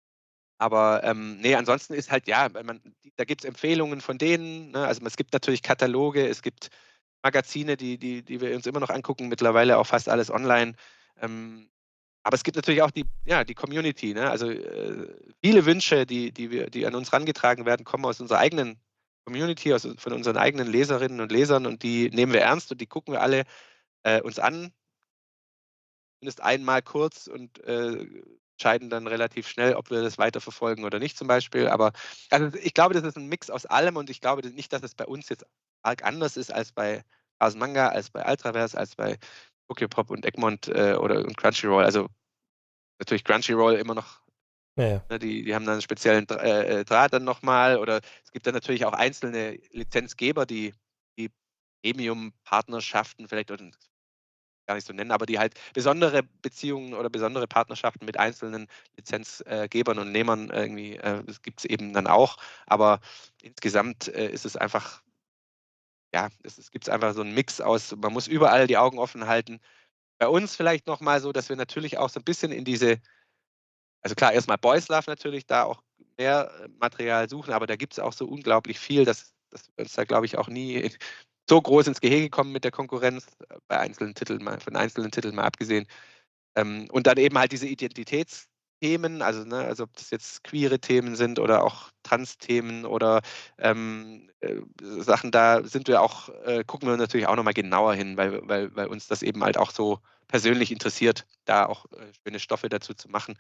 aber 0.59 1.05
ähm, 1.05 1.39
nee, 1.41 1.55
ansonsten 1.55 1.95
ist 1.95 2.11
halt, 2.11 2.27
ja, 2.27 2.49
man, 2.49 2.81
da 3.17 3.25
gibt 3.25 3.43
es 3.43 3.49
Empfehlungen 3.49 4.01
von 4.01 4.19
denen. 4.19 4.73
Ne? 4.73 4.87
Also 4.87 5.05
es 5.07 5.17
gibt 5.17 5.33
natürlich 5.33 5.63
Kataloge, 5.63 6.27
es 6.27 6.43
gibt 6.43 6.71
Magazine, 7.23 7.77
die, 7.77 7.97
die, 7.97 8.23
die 8.25 8.41
wir 8.41 8.55
uns 8.55 8.67
immer 8.67 8.81
noch 8.81 8.91
angucken, 8.91 9.29
mittlerweile 9.29 9.79
auch 9.79 9.87
fast 9.87 10.09
alles 10.09 10.31
online. 10.31 10.75
Ähm, 11.21 11.71
aber 12.25 12.35
es 12.35 12.43
gibt 12.43 12.57
natürlich 12.57 12.83
auch 12.83 12.91
die, 12.91 13.07
ja, 13.25 13.45
die 13.45 13.55
Community. 13.55 14.15
Ne? 14.15 14.29
Also 14.29 14.51
äh, 14.51 15.15
viele 15.43 15.65
Wünsche, 15.65 16.07
die, 16.07 16.33
die, 16.33 16.51
wir, 16.51 16.71
die 16.71 16.87
an 16.87 16.95
uns 16.97 17.13
herangetragen 17.13 17.65
werden, 17.65 17.85
kommen 17.85 18.05
aus 18.05 18.21
unserer 18.21 18.39
eigenen 18.39 18.81
Community, 19.25 19.73
aus, 19.73 19.87
von 19.97 20.13
unseren 20.13 20.37
eigenen 20.37 20.67
Leserinnen 20.67 21.21
und 21.21 21.31
Lesern 21.31 21.67
und 21.67 21.85
die 21.85 22.11
nehmen 22.11 22.33
wir 22.33 22.41
ernst 22.41 22.73
und 22.73 22.81
die 22.81 22.87
gucken 22.87 23.15
wir 23.15 23.23
alle 23.23 23.45
äh, 24.03 24.21
uns 24.21 24.41
an. 24.41 24.73
Zumindest 26.19 26.43
einmal 26.43 26.83
kurz 26.83 27.29
und 27.29 27.63
äh, 27.65 28.07
entscheiden 28.59 28.91
dann 28.91 29.07
relativ 29.07 29.47
schnell, 29.47 29.75
ob 29.75 29.91
wir 29.91 30.03
das 30.03 30.19
weiterverfolgen 30.19 30.85
oder 30.85 30.99
nicht 30.99 31.17
zum 31.17 31.29
Beispiel. 31.29 31.69
Aber 31.69 31.93
also 32.31 32.59
ich 32.59 32.75
glaube, 32.75 32.93
das 32.93 33.05
ist 33.05 33.17
ein 33.17 33.29
Mix 33.29 33.51
aus 33.51 33.67
allem 33.67 33.97
und 33.97 34.11
ich 34.11 34.21
glaube 34.21 34.47
nicht, 34.49 34.73
dass 34.73 34.83
es 34.83 34.97
bei 34.97 35.07
uns 35.07 35.29
jetzt 35.29 35.47
arg 35.83 36.05
anders 36.05 36.37
ist 36.37 36.53
als 36.53 36.73
bei 36.73 37.05
Ars 37.39 37.55
Manga, 37.55 37.89
als 37.89 38.11
bei 38.11 38.29
Ultraverse, 38.29 38.77
als 38.77 38.97
bei 38.97 39.17
Tokyo 39.69 39.87
Pop 39.87 40.11
und 40.11 40.27
Egmont 40.27 40.67
äh, 40.67 40.95
oder 40.95 41.25
und 41.25 41.37
Crunchyroll. 41.37 41.85
Also 41.85 42.09
natürlich 42.99 43.23
Crunchyroll 43.23 43.75
immer 43.75 43.95
noch. 43.95 44.23
Ja, 44.77 44.89
ja. 44.89 45.05
Ne, 45.09 45.21
die, 45.21 45.45
die 45.45 45.55
haben 45.55 45.65
dann 45.65 45.75
einen 45.75 45.83
speziellen 45.83 46.29
äh, 46.29 46.81
äh, 46.81 46.85
Draht 46.85 47.13
dann 47.13 47.23
nochmal. 47.23 47.79
Oder 47.79 48.01
es 48.25 48.33
gibt 48.33 48.47
dann 48.49 48.55
natürlich 48.55 48.85
auch 48.87 48.93
einzelne 48.93 49.53
Lizenzgeber, 49.71 50.47
die, 50.47 50.75
die 51.17 51.31
Premium-Partnerschaften 51.85 53.29
vielleicht 53.29 53.53
oder 53.53 53.71
gar 54.69 54.75
nicht 54.75 54.87
so 54.87 54.93
nennen, 54.93 55.11
aber 55.11 55.27
die 55.27 55.39
halt 55.39 55.55
besondere 55.73 56.23
Beziehungen 56.43 56.95
oder 56.95 57.11
besondere 57.11 57.49
Partnerschaften 57.49 58.05
mit 58.05 58.19
einzelnen 58.19 58.69
Lizenzgebern 58.97 59.99
und 59.99 60.13
Nehmern 60.13 60.51
irgendwie, 60.51 60.97
äh, 60.97 61.25
das 61.25 61.43
gibt 61.43 61.61
es 61.61 61.65
eben 61.65 61.93
dann 61.93 62.07
auch. 62.07 62.37
Aber 62.67 63.01
insgesamt 63.43 64.09
äh, 64.09 64.31
ist 64.31 64.45
es 64.45 64.57
einfach, 64.57 65.03
ja, 66.15 66.29
es, 66.43 66.59
es 66.59 66.71
gibt 66.71 66.89
einfach 66.89 67.15
so 67.15 67.23
einen 67.23 67.35
Mix 67.35 67.61
aus, 67.61 67.97
man 67.97 68.13
muss 68.13 68.29
überall 68.29 68.67
die 68.67 68.77
Augen 68.77 68.99
offen 68.99 69.27
halten. 69.27 69.59
Bei 70.19 70.29
uns 70.29 70.55
vielleicht 70.55 70.87
nochmal 70.87 71.21
so, 71.21 71.33
dass 71.33 71.49
wir 71.49 71.57
natürlich 71.57 71.99
auch 71.99 72.11
so 72.11 72.21
ein 72.21 72.25
bisschen 72.25 72.53
in 72.53 72.65
diese, 72.65 73.01
also 74.03 74.15
klar, 74.15 74.33
erstmal 74.33 74.59
Boys 74.59 74.89
Love 74.89 75.05
natürlich, 75.07 75.47
da 75.47 75.65
auch 75.65 75.83
mehr 76.19 76.51
äh, 76.63 76.69
Material 76.79 77.29
suchen, 77.29 77.55
aber 77.55 77.67
da 77.67 77.77
gibt 77.77 77.95
es 77.95 77.99
auch 78.01 78.13
so 78.13 78.27
unglaublich 78.27 78.79
viel, 78.79 79.05
dass, 79.07 79.33
dass 79.51 79.69
wir 79.77 79.85
uns 79.85 79.95
da, 79.95 80.05
glaube 80.05 80.27
ich, 80.27 80.37
auch 80.37 80.49
nie 80.49 80.91
so 81.49 81.61
groß 81.61 81.89
ins 81.89 82.01
Gehege 82.01 82.31
kommen 82.31 82.53
mit 82.53 82.65
der 82.65 82.71
Konkurrenz, 82.73 83.27
äh, 83.49 83.57
bei 83.69 83.79
einzelnen 83.79 84.15
Titeln 84.15 84.43
mal, 84.45 84.61
von 84.61 84.77
einzelnen 84.77 85.11
Titeln 85.11 85.35
mal 85.35 85.45
abgesehen. 85.45 85.87
Ähm, 86.57 86.89
und 86.93 87.07
dann 87.07 87.19
eben 87.19 87.39
halt 87.39 87.53
diese 87.53 87.67
Identitätsthemen, 87.69 89.23
also, 89.23 89.45
ne, 89.45 89.59
also 89.59 89.85
ob 89.85 89.95
das 89.97 90.11
jetzt 90.11 90.45
queere 90.45 90.81
Themen 90.81 91.17
sind 91.17 91.39
oder 91.39 91.65
auch 91.65 91.91
Trans-Themen 92.05 92.85
oder 92.87 93.23
ähm, 93.59 94.31
äh, 94.41 94.57
Sachen, 94.83 95.31
da 95.31 95.65
sind 95.65 95.89
wir 95.89 96.03
auch, 96.03 96.29
äh, 96.45 96.65
gucken 96.67 96.89
wir 96.89 96.97
natürlich 96.97 97.27
auch 97.29 97.37
nochmal 97.37 97.55
genauer 97.55 97.95
hin, 97.95 98.17
weil, 98.17 98.41
weil, 98.49 98.75
weil 98.77 98.87
uns 98.89 99.09
das 99.09 99.23
eben 99.23 99.45
halt 99.45 99.59
auch 99.59 99.71
so 99.73 100.01
persönlich 100.29 100.73
interessiert, 100.73 101.27
da 101.47 101.67
auch 101.67 101.87
äh, 101.93 102.13
schöne 102.25 102.41
Stoffe 102.41 102.69
dazu 102.69 102.95
zu 102.95 103.09
machen. 103.09 103.39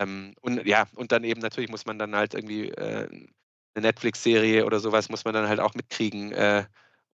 Ähm, 0.00 0.34
und 0.42 0.66
ja, 0.66 0.86
und 0.96 1.12
dann 1.12 1.24
eben 1.24 1.40
natürlich 1.40 1.70
muss 1.70 1.86
man 1.86 1.98
dann 1.98 2.14
halt 2.16 2.34
irgendwie 2.34 2.70
äh, 2.70 3.08
eine 3.74 3.86
Netflix-Serie 3.86 4.66
oder 4.66 4.80
sowas 4.80 5.08
muss 5.10 5.24
man 5.24 5.34
dann 5.34 5.48
halt 5.48 5.60
auch 5.60 5.74
mitkriegen 5.74 6.32
äh, 6.32 6.64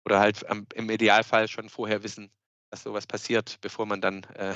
oder 0.05 0.19
halt 0.19 0.47
am, 0.49 0.65
im 0.73 0.89
Idealfall 0.89 1.47
schon 1.47 1.69
vorher 1.69 2.03
wissen, 2.03 2.31
dass 2.69 2.83
sowas 2.83 3.07
passiert, 3.07 3.57
bevor 3.61 3.85
man 3.85 4.01
dann 4.01 4.23
äh, 4.35 4.55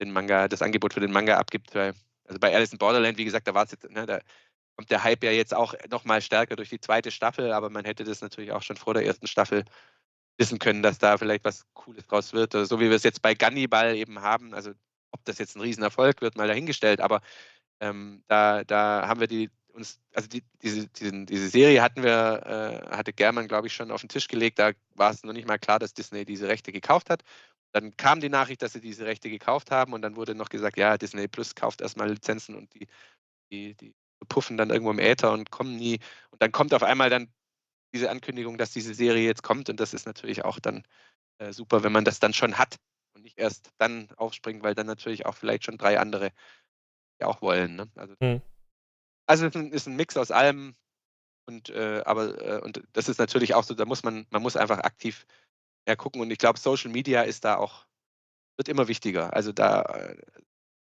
den 0.00 0.12
Manga, 0.12 0.48
das 0.48 0.62
Angebot 0.62 0.94
für 0.94 1.00
den 1.00 1.12
Manga 1.12 1.38
abgibt. 1.38 1.74
Weil, 1.74 1.94
also 2.26 2.38
bei 2.40 2.54
Alice 2.54 2.72
in 2.72 2.78
Borderland, 2.78 3.18
wie 3.18 3.24
gesagt, 3.24 3.46
da 3.46 3.54
war 3.54 3.64
es 3.64 3.72
jetzt, 3.72 3.88
ne, 3.90 4.06
da 4.06 4.20
kommt 4.76 4.90
der 4.90 5.04
Hype 5.04 5.22
ja 5.24 5.30
jetzt 5.30 5.54
auch 5.54 5.74
nochmal 5.90 6.20
stärker 6.22 6.56
durch 6.56 6.70
die 6.70 6.80
zweite 6.80 7.10
Staffel, 7.10 7.52
aber 7.52 7.70
man 7.70 7.84
hätte 7.84 8.04
das 8.04 8.20
natürlich 8.20 8.52
auch 8.52 8.62
schon 8.62 8.76
vor 8.76 8.94
der 8.94 9.04
ersten 9.04 9.26
Staffel 9.26 9.64
wissen 10.38 10.58
können, 10.58 10.82
dass 10.82 10.98
da 10.98 11.18
vielleicht 11.18 11.44
was 11.44 11.64
Cooles 11.74 12.06
draus 12.06 12.32
wird. 12.32 12.52
So 12.52 12.80
wie 12.80 12.88
wir 12.88 12.96
es 12.96 13.02
jetzt 13.02 13.22
bei 13.22 13.34
Gunniball 13.34 13.94
eben 13.96 14.22
haben. 14.22 14.54
Also 14.54 14.72
ob 15.12 15.24
das 15.24 15.38
jetzt 15.38 15.56
ein 15.56 15.60
Riesenerfolg 15.60 16.22
wird, 16.22 16.36
mal 16.36 16.48
dahingestellt, 16.48 17.00
aber 17.00 17.20
ähm, 17.80 18.24
da, 18.28 18.64
da 18.64 19.06
haben 19.06 19.20
wir 19.20 19.26
die 19.26 19.50
uns, 19.72 20.00
also 20.14 20.28
die, 20.28 20.42
diese, 20.62 20.88
diesen, 20.88 21.26
diese 21.26 21.48
Serie 21.48 21.82
hatten 21.82 22.02
wir, 22.02 22.86
äh, 22.90 22.96
hatte 22.96 23.12
German, 23.12 23.48
glaube 23.48 23.66
ich, 23.66 23.74
schon 23.74 23.90
auf 23.90 24.00
den 24.00 24.08
Tisch 24.08 24.28
gelegt. 24.28 24.58
Da 24.58 24.72
war 24.94 25.10
es 25.10 25.22
noch 25.22 25.32
nicht 25.32 25.48
mal 25.48 25.58
klar, 25.58 25.78
dass 25.78 25.94
Disney 25.94 26.24
diese 26.24 26.48
Rechte 26.48 26.72
gekauft 26.72 27.10
hat. 27.10 27.22
Dann 27.72 27.96
kam 27.96 28.20
die 28.20 28.28
Nachricht, 28.28 28.62
dass 28.62 28.74
sie 28.74 28.80
diese 28.80 29.06
Rechte 29.06 29.30
gekauft 29.30 29.70
haben 29.70 29.94
und 29.94 30.02
dann 30.02 30.16
wurde 30.16 30.34
noch 30.34 30.50
gesagt, 30.50 30.76
ja, 30.76 30.98
Disney 30.98 31.26
Plus 31.26 31.54
kauft 31.54 31.80
erstmal 31.80 32.10
Lizenzen 32.10 32.54
und 32.54 32.72
die, 32.74 32.86
die, 33.50 33.74
die 33.74 33.94
puffen 34.28 34.56
dann 34.56 34.70
irgendwo 34.70 34.90
im 34.90 34.98
Äther 34.98 35.32
und 35.32 35.50
kommen 35.50 35.76
nie. 35.76 35.98
Und 36.30 36.42
dann 36.42 36.52
kommt 36.52 36.74
auf 36.74 36.82
einmal 36.82 37.08
dann 37.08 37.32
diese 37.94 38.10
Ankündigung, 38.10 38.58
dass 38.58 38.72
diese 38.72 38.94
Serie 38.94 39.24
jetzt 39.24 39.42
kommt 39.42 39.70
und 39.70 39.80
das 39.80 39.94
ist 39.94 40.06
natürlich 40.06 40.44
auch 40.44 40.60
dann 40.60 40.84
äh, 41.38 41.52
super, 41.52 41.82
wenn 41.82 41.92
man 41.92 42.04
das 42.04 42.20
dann 42.20 42.34
schon 42.34 42.58
hat 42.58 42.76
und 43.14 43.22
nicht 43.22 43.38
erst 43.38 43.70
dann 43.78 44.10
aufspringt, 44.16 44.62
weil 44.62 44.74
dann 44.74 44.86
natürlich 44.86 45.24
auch 45.24 45.34
vielleicht 45.34 45.64
schon 45.64 45.78
drei 45.78 45.98
andere 45.98 46.30
ja 47.20 47.26
auch 47.26 47.40
wollen. 47.40 47.76
Ne? 47.76 47.90
Also, 47.96 48.14
mhm. 48.20 48.42
Also 49.32 49.46
es 49.46 49.54
ist 49.54 49.86
ein, 49.88 49.96
Mix 49.96 50.16
aus 50.18 50.30
allem 50.30 50.74
und 51.46 51.70
äh, 51.70 52.02
aber 52.04 52.40
äh, 52.40 52.60
und 52.60 52.82
das 52.92 53.08
ist 53.08 53.18
natürlich 53.18 53.54
auch 53.54 53.64
so, 53.64 53.74
da 53.74 53.86
muss 53.86 54.02
man, 54.02 54.26
man 54.30 54.42
muss 54.42 54.56
einfach 54.56 54.80
aktiv 54.80 55.26
ja, 55.88 55.96
gucken 55.96 56.20
und 56.20 56.30
ich 56.30 56.38
glaube, 56.38 56.58
Social 56.58 56.90
Media 56.90 57.22
ist 57.22 57.44
da 57.44 57.56
auch, 57.56 57.86
wird 58.58 58.68
immer 58.68 58.88
wichtiger. 58.88 59.32
Also 59.32 59.52
da 59.52 59.82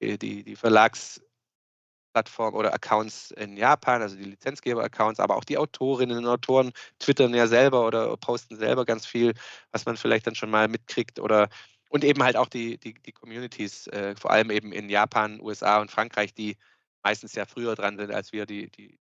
äh, 0.00 0.18
die, 0.18 0.42
die 0.42 0.56
Verlagsplattform 0.56 2.54
oder 2.54 2.74
Accounts 2.74 3.30
in 3.30 3.56
Japan, 3.56 4.02
also 4.02 4.16
die 4.16 4.24
Lizenzgeber-Accounts, 4.24 5.20
aber 5.20 5.36
auch 5.36 5.44
die 5.44 5.58
Autorinnen 5.58 6.18
und 6.18 6.26
Autoren 6.26 6.72
twittern 6.98 7.34
ja 7.34 7.46
selber 7.46 7.86
oder 7.86 8.16
posten 8.16 8.56
selber 8.56 8.84
ganz 8.84 9.06
viel, 9.06 9.34
was 9.70 9.86
man 9.86 9.96
vielleicht 9.96 10.26
dann 10.26 10.34
schon 10.34 10.50
mal 10.50 10.66
mitkriegt 10.68 11.20
oder 11.20 11.48
und 11.88 12.02
eben 12.02 12.24
halt 12.24 12.36
auch 12.36 12.48
die, 12.48 12.78
die, 12.78 12.94
die 12.94 13.12
Communities, 13.12 13.86
äh, 13.86 14.16
vor 14.16 14.32
allem 14.32 14.50
eben 14.50 14.72
in 14.72 14.90
Japan, 14.90 15.40
USA 15.40 15.80
und 15.80 15.92
Frankreich, 15.92 16.34
die 16.34 16.56
meistens 17.04 17.34
ja 17.34 17.44
früher 17.44 17.74
dran 17.74 17.96
sind, 17.98 18.10
als 18.10 18.32
wir 18.32 18.46
die, 18.46 18.70
die 18.70 18.98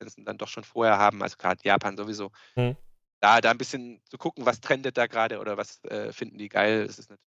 Lizenzen 0.00 0.24
dann 0.24 0.38
doch 0.38 0.48
schon 0.48 0.64
vorher 0.64 0.98
haben, 0.98 1.22
also 1.22 1.36
gerade 1.36 1.60
Japan 1.62 1.96
sowieso. 1.96 2.30
Mhm. 2.56 2.76
Da, 3.20 3.40
da 3.40 3.50
ein 3.50 3.58
bisschen 3.58 4.00
zu 4.08 4.16
gucken, 4.16 4.46
was 4.46 4.60
trendet 4.60 4.96
da 4.96 5.06
gerade 5.06 5.40
oder 5.40 5.58
was 5.58 5.84
äh, 5.84 6.12
finden 6.12 6.38
die 6.38 6.48
geil, 6.48 6.86
das 6.86 6.98
ist 6.98 7.10
natürlich 7.10 7.28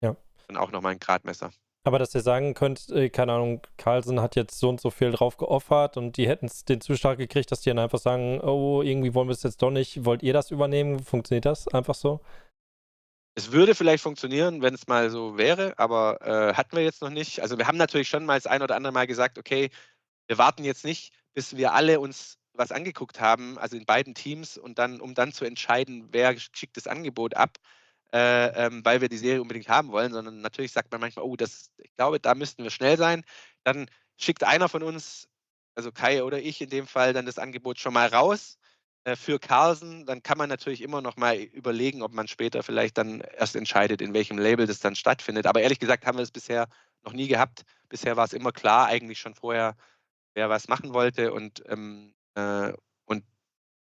ja. 0.00 0.16
dann 0.48 0.56
auch 0.56 0.70
nochmal 0.70 0.92
ein 0.92 0.98
Gradmesser. 0.98 1.50
Aber 1.84 1.98
dass 1.98 2.14
ihr 2.14 2.20
sagen 2.20 2.54
könnt, 2.54 2.90
äh, 2.90 3.10
keine 3.10 3.32
Ahnung, 3.32 3.60
Carlsen 3.76 4.20
hat 4.20 4.36
jetzt 4.36 4.58
so 4.58 4.68
und 4.68 4.80
so 4.80 4.90
viel 4.90 5.10
drauf 5.10 5.36
geoffert 5.36 5.96
und 5.96 6.16
die 6.16 6.28
hätten 6.28 6.48
den 6.68 6.80
Zuschlag 6.80 7.18
gekriegt, 7.18 7.50
dass 7.50 7.60
die 7.60 7.70
dann 7.70 7.80
einfach 7.80 7.98
sagen, 7.98 8.40
oh, 8.40 8.82
irgendwie 8.82 9.14
wollen 9.14 9.28
wir 9.28 9.34
es 9.34 9.42
jetzt 9.42 9.60
doch 9.62 9.70
nicht, 9.70 10.04
wollt 10.04 10.22
ihr 10.22 10.32
das 10.32 10.52
übernehmen? 10.52 11.00
Funktioniert 11.00 11.44
das 11.44 11.66
einfach 11.68 11.96
so? 11.96 12.20
Es 13.34 13.50
würde 13.50 13.74
vielleicht 13.74 14.02
funktionieren, 14.02 14.60
wenn 14.60 14.74
es 14.74 14.86
mal 14.86 15.10
so 15.10 15.38
wäre, 15.38 15.78
aber 15.78 16.20
äh, 16.20 16.54
hatten 16.54 16.76
wir 16.76 16.84
jetzt 16.84 17.00
noch 17.00 17.10
nicht. 17.10 17.40
Also 17.40 17.56
wir 17.56 17.66
haben 17.66 17.78
natürlich 17.78 18.08
schon 18.08 18.26
mal 18.26 18.36
das 18.36 18.46
ein 18.46 18.62
oder 18.62 18.76
andere 18.76 18.92
Mal 18.92 19.06
gesagt, 19.06 19.38
okay, 19.38 19.70
wir 20.26 20.38
warten 20.38 20.64
jetzt 20.64 20.84
nicht, 20.84 21.14
bis 21.34 21.56
wir 21.56 21.72
alle 21.72 22.00
uns 22.00 22.38
was 22.54 22.72
angeguckt 22.72 23.20
haben, 23.20 23.58
also 23.58 23.76
in 23.76 23.86
beiden 23.86 24.14
Teams, 24.14 24.58
und 24.58 24.78
dann, 24.78 25.00
um 25.00 25.14
dann 25.14 25.32
zu 25.32 25.46
entscheiden, 25.46 26.08
wer 26.12 26.38
schickt 26.38 26.76
das 26.76 26.86
Angebot 26.86 27.34
ab, 27.34 27.56
äh, 28.12 28.66
ähm, 28.66 28.84
weil 28.84 29.00
wir 29.00 29.08
die 29.08 29.16
Serie 29.16 29.40
unbedingt 29.40 29.68
haben 29.70 29.92
wollen, 29.92 30.12
sondern 30.12 30.42
natürlich 30.42 30.72
sagt 30.72 30.92
man 30.92 31.00
manchmal, 31.00 31.24
oh, 31.24 31.36
das, 31.36 31.70
ich 31.78 31.94
glaube, 31.96 32.20
da 32.20 32.34
müssten 32.34 32.62
wir 32.62 32.70
schnell 32.70 32.98
sein. 32.98 33.24
Dann 33.64 33.88
schickt 34.18 34.44
einer 34.44 34.68
von 34.68 34.82
uns, 34.82 35.28
also 35.74 35.92
Kai 35.92 36.22
oder 36.22 36.40
ich 36.40 36.60
in 36.60 36.68
dem 36.70 36.86
Fall, 36.86 37.14
dann 37.14 37.26
das 37.26 37.38
Angebot 37.38 37.78
schon 37.78 37.94
mal 37.94 38.08
raus 38.08 38.58
für 39.16 39.38
Carlsen, 39.38 40.06
dann 40.06 40.22
kann 40.22 40.38
man 40.38 40.48
natürlich 40.48 40.80
immer 40.80 41.00
noch 41.00 41.16
mal 41.16 41.36
überlegen, 41.36 42.02
ob 42.02 42.12
man 42.12 42.28
später 42.28 42.62
vielleicht 42.62 42.98
dann 42.98 43.20
erst 43.20 43.56
entscheidet, 43.56 44.00
in 44.00 44.14
welchem 44.14 44.38
Label 44.38 44.66
das 44.66 44.80
dann 44.80 44.94
stattfindet. 44.94 45.46
Aber 45.46 45.60
ehrlich 45.60 45.80
gesagt 45.80 46.06
haben 46.06 46.18
wir 46.18 46.22
es 46.22 46.30
bisher 46.30 46.68
noch 47.02 47.12
nie 47.12 47.26
gehabt. 47.26 47.64
Bisher 47.88 48.16
war 48.16 48.24
es 48.24 48.32
immer 48.32 48.52
klar, 48.52 48.86
eigentlich 48.86 49.18
schon 49.18 49.34
vorher, 49.34 49.76
wer 50.34 50.48
was 50.48 50.68
machen 50.68 50.94
wollte. 50.94 51.32
Und, 51.32 51.64
ähm, 51.68 52.14
äh, 52.36 52.72
und 53.04 53.24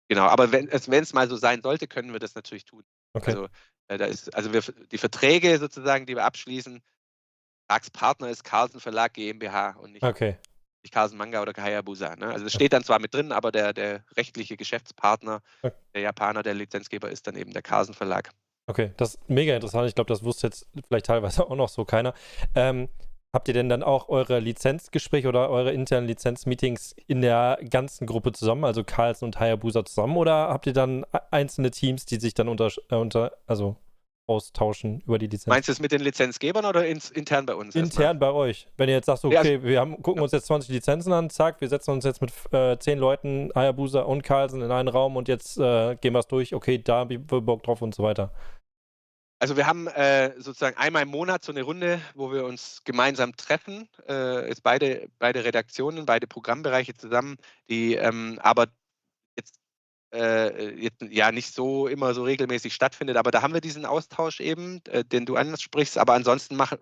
genau, 0.09 0.27
aber 0.27 0.53
wenn 0.53 0.69
es 0.69 1.15
mal 1.15 1.29
so 1.29 1.37
sein 1.37 1.63
sollte, 1.63 1.87
können 1.87 2.13
wir 2.13 2.21
das 2.21 2.35
natürlich 2.35 2.67
tun. 2.67 2.85
Okay. 3.15 3.31
Also, 3.31 3.49
äh, 3.89 3.97
da 3.97 4.05
ist, 4.05 4.35
also 4.35 4.53
wir, 4.53 4.61
die 4.61 4.99
Verträge 4.99 5.59
sozusagen, 5.59 6.05
die 6.05 6.15
wir 6.15 6.25
abschließen, 6.25 6.83
Vertragspartner 7.69 8.29
ist 8.29 8.45
Carlsen 8.45 8.81
Verlag 8.81 9.15
GmbH 9.15 9.71
und 9.71 9.93
nicht 9.93 10.05
okay 10.05 10.37
nicht 10.87 10.95
Carlsen 10.95 11.19
Manga 11.19 11.43
oder 11.43 11.53
Hayabusa. 11.53 12.15
Ne? 12.17 12.29
Also 12.29 12.47
es 12.47 12.53
steht 12.53 12.73
dann 12.73 12.85
zwar 12.85 13.01
mit 13.01 13.13
drin, 13.13 13.33
aber 13.33 13.51
der, 13.51 13.73
der 13.73 14.05
rechtliche 14.17 14.57
Geschäftspartner, 14.57 15.43
der 15.95 16.01
Japaner, 16.01 16.43
der 16.43 16.55
Lizenzgeber 16.55 17.11
ist 17.11 17.27
dann 17.27 17.37
eben 17.37 17.53
der 17.53 17.63
Carlsen 17.63 17.93
Verlag. 17.95 18.31
Okay, 18.69 18.93
das 18.97 19.15
ist 19.15 19.29
mega 19.29 19.55
interessant. 19.55 19.89
Ich 19.89 19.95
glaube, 19.95 20.09
das 20.09 20.25
wusste 20.25 20.47
jetzt 20.49 20.69
vielleicht 20.87 21.07
teilweise 21.07 21.45
auch 21.51 21.57
noch 21.57 21.69
so 21.69 21.85
keiner. 21.85 22.15
Ähm, 22.55 22.89
habt 23.33 23.49
ihr 23.49 23.55
denn 23.55 23.69
dann 23.69 23.83
auch 23.83 24.09
eure 24.09 24.39
Lizenzgespräche 24.39 25.29
oder 25.29 25.51
eure 25.51 25.73
internen 25.73 26.07
Lizenzmeetings 26.07 26.95
in 27.07 27.21
der 27.21 27.59
ganzen 27.69 28.07
Gruppe 28.07 28.33
zusammen, 28.33 28.65
also 28.65 28.85
Carlsen 28.85 29.27
und 29.27 29.41
Hayabusa 29.41 29.85
zusammen, 29.85 30.17
oder 30.17 30.49
habt 30.49 30.67
ihr 30.67 30.73
dann 30.73 31.05
einzelne 31.31 31.71
Teams, 31.71 32.07
die 32.07 32.21
sich 32.21 32.35
dann 32.35 32.49
unter, 32.49 32.71
äh, 32.91 32.95
unter 32.95 33.33
also 33.47 33.77
austauschen 34.27 35.01
über 35.07 35.19
die 35.19 35.27
Lizenz. 35.27 35.47
Meinst 35.47 35.69
du 35.69 35.73
es 35.73 35.81
mit 35.81 35.93
den 35.93 36.01
Lizenzgebern 36.01 36.65
oder 36.65 36.87
ins, 36.87 37.11
intern 37.11 37.47
bei 37.47 37.55
uns? 37.55 37.75
Intern 37.75 38.19
bei 38.19 38.31
euch. 38.31 38.67
Wenn 38.77 38.89
ihr 38.89 38.97
jetzt 38.97 39.07
sagt, 39.07 39.25
okay, 39.25 39.55
ja, 39.55 39.63
wir 39.63 39.81
haben, 39.81 40.03
gucken 40.03 40.23
uns 40.23 40.33
jetzt 40.33 40.47
20 40.47 40.71
Lizenzen 40.71 41.13
an, 41.13 41.31
zack, 41.31 41.61
wir 41.61 41.69
setzen 41.69 41.93
uns 41.93 42.05
jetzt 42.05 42.21
mit 42.21 42.33
äh, 42.53 42.79
10 42.79 42.99
Leuten, 42.99 43.51
Hayabusa 43.55 44.01
und 44.03 44.23
Carlsen 44.23 44.63
in 44.63 44.71
einen 44.71 44.89
Raum 44.89 45.17
und 45.17 45.29
jetzt 45.29 45.59
äh, 45.59 45.97
gehen 45.97 46.13
wir 46.13 46.21
es 46.21 46.27
durch, 46.27 46.55
okay, 46.55 46.79
da 46.79 47.01
haben 47.01 47.11
wir 47.11 47.19
Bock 47.19 47.63
drauf 47.63 47.83
und 47.83 47.95
so 47.95 48.03
weiter. 48.03 48.33
Also 49.39 49.57
wir 49.57 49.67
haben 49.67 49.87
äh, 49.89 50.33
sozusagen 50.41 50.79
einmal 50.79 51.03
im 51.03 51.11
Monat 51.11 51.45
so 51.45 51.53
eine 51.53 51.63
Runde, 51.63 52.01
wo 52.15 52.33
wir 52.33 52.45
uns 52.47 52.83
gemeinsam 52.85 53.37
treffen, 53.37 53.87
äh, 54.09 54.49
jetzt 54.49 54.63
beide, 54.63 55.09
beide 55.19 55.45
Redaktionen, 55.45 56.07
beide 56.07 56.27
Programmbereiche 56.27 56.95
zusammen, 56.95 57.37
die 57.69 57.95
ähm, 57.95 58.39
aber 58.43 58.69
äh, 60.13 60.75
jetzt, 60.75 61.03
ja 61.03 61.33
nicht 61.33 61.53
so 61.53 61.89
immer 61.89 62.15
so 62.15 62.25
regelmäßig 62.25 62.75
stattfindet. 62.75 63.17
Aber 63.17 63.31
da 63.31 63.43
haben 63.43 63.55
wir 63.55 63.61
diesen 63.61 63.85
Austausch 63.85 64.41
eben, 64.41 64.81
äh, 64.89 65.05
den 65.05 65.27
du 65.27 65.37
ansprichst. 65.37 65.99
Aber 65.99 66.15
ansonsten 66.15 66.57
machen, 66.57 66.79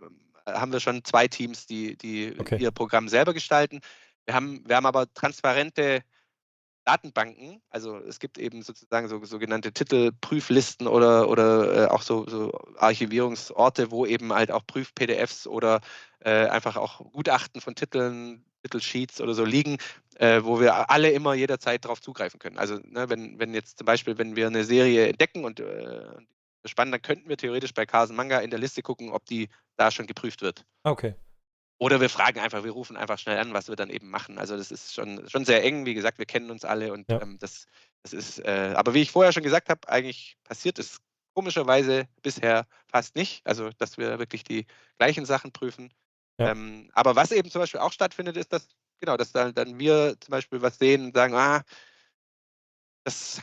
äh, 0.46 0.52
haben 0.52 0.72
wir 0.72 0.80
schon 0.80 1.04
zwei 1.04 1.28
Teams, 1.28 1.66
die, 1.66 1.96
die 1.96 2.34
okay. 2.38 2.58
ihr 2.60 2.70
Programm 2.70 3.08
selber 3.08 3.34
gestalten. 3.34 3.80
Wir 4.26 4.34
haben, 4.34 4.62
wir 4.66 4.76
haben 4.76 4.86
aber 4.86 5.12
transparente 5.12 6.02
Datenbanken. 6.84 7.62
Also 7.70 7.98
es 7.98 8.18
gibt 8.18 8.38
eben 8.38 8.62
sozusagen 8.62 9.08
so 9.08 9.24
sogenannte 9.24 9.72
Titelprüflisten 9.72 10.86
oder, 10.86 11.28
oder 11.28 11.84
äh, 11.84 11.86
auch 11.88 12.02
so, 12.02 12.26
so, 12.28 12.52
Archivierungsorte, 12.76 13.90
wo 13.90 14.06
eben 14.06 14.32
halt 14.32 14.50
auch 14.50 14.66
Prüf-PDFs 14.66 15.46
oder 15.46 15.80
äh, 16.20 16.46
einfach 16.46 16.76
auch 16.76 17.10
Gutachten 17.12 17.60
von 17.60 17.74
Titeln, 17.74 18.44
Titelsheets 18.64 19.20
oder 19.20 19.34
so 19.34 19.44
liegen, 19.44 19.78
äh, 20.16 20.40
wo 20.42 20.60
wir 20.60 20.90
alle 20.90 21.10
immer 21.10 21.34
jederzeit 21.34 21.84
darauf 21.84 22.00
zugreifen 22.00 22.38
können. 22.38 22.58
Also 22.58 22.78
ne, 22.84 23.08
wenn, 23.08 23.38
wenn 23.38 23.54
jetzt 23.54 23.78
zum 23.78 23.84
Beispiel, 23.84 24.18
wenn 24.18 24.36
wir 24.36 24.46
eine 24.46 24.64
Serie 24.64 25.08
entdecken 25.08 25.44
und 25.44 25.60
äh, 25.60 26.06
spannend, 26.64 26.94
dann 26.94 27.02
könnten 27.02 27.28
wir 27.28 27.36
theoretisch 27.36 27.74
bei 27.74 27.86
Carson 27.86 28.16
Manga 28.16 28.38
in 28.38 28.50
der 28.50 28.58
Liste 28.58 28.82
gucken, 28.82 29.10
ob 29.10 29.26
die 29.26 29.48
da 29.76 29.90
schon 29.90 30.06
geprüft 30.06 30.40
wird. 30.42 30.64
Okay. 30.82 31.14
Oder 31.78 32.00
wir 32.00 32.08
fragen 32.08 32.38
einfach, 32.38 32.64
wir 32.64 32.70
rufen 32.70 32.96
einfach 32.96 33.18
schnell 33.18 33.38
an, 33.38 33.52
was 33.52 33.68
wir 33.68 33.76
dann 33.76 33.90
eben 33.90 34.08
machen. 34.08 34.38
Also 34.38 34.56
das 34.56 34.70
ist 34.70 34.94
schon, 34.94 35.28
schon 35.28 35.44
sehr 35.44 35.62
eng. 35.64 35.84
Wie 35.84 35.94
gesagt, 35.94 36.18
wir 36.18 36.26
kennen 36.26 36.50
uns 36.50 36.64
alle 36.64 36.92
und 36.92 37.10
ja. 37.10 37.20
ähm, 37.20 37.36
das, 37.40 37.66
das 38.02 38.12
ist, 38.12 38.38
äh, 38.38 38.72
aber 38.76 38.94
wie 38.94 39.02
ich 39.02 39.10
vorher 39.10 39.32
schon 39.32 39.42
gesagt 39.42 39.68
habe, 39.68 39.88
eigentlich 39.88 40.36
passiert 40.44 40.78
es 40.78 40.98
komischerweise 41.34 42.06
bisher 42.22 42.66
fast 42.86 43.16
nicht. 43.16 43.44
Also 43.44 43.70
dass 43.76 43.98
wir 43.98 44.18
wirklich 44.18 44.44
die 44.44 44.66
gleichen 44.98 45.26
Sachen 45.26 45.52
prüfen. 45.52 45.92
Ähm, 46.38 46.90
aber 46.94 47.16
was 47.16 47.32
eben 47.32 47.50
zum 47.50 47.60
Beispiel 47.60 47.80
auch 47.80 47.92
stattfindet, 47.92 48.36
ist, 48.36 48.52
dass 48.52 48.68
genau, 49.00 49.16
dass 49.16 49.32
dann, 49.32 49.54
dann 49.54 49.78
wir 49.78 50.16
zum 50.20 50.32
Beispiel 50.32 50.62
was 50.62 50.78
sehen 50.78 51.06
und 51.06 51.14
sagen, 51.14 51.34
ah, 51.34 51.62
das, 53.04 53.42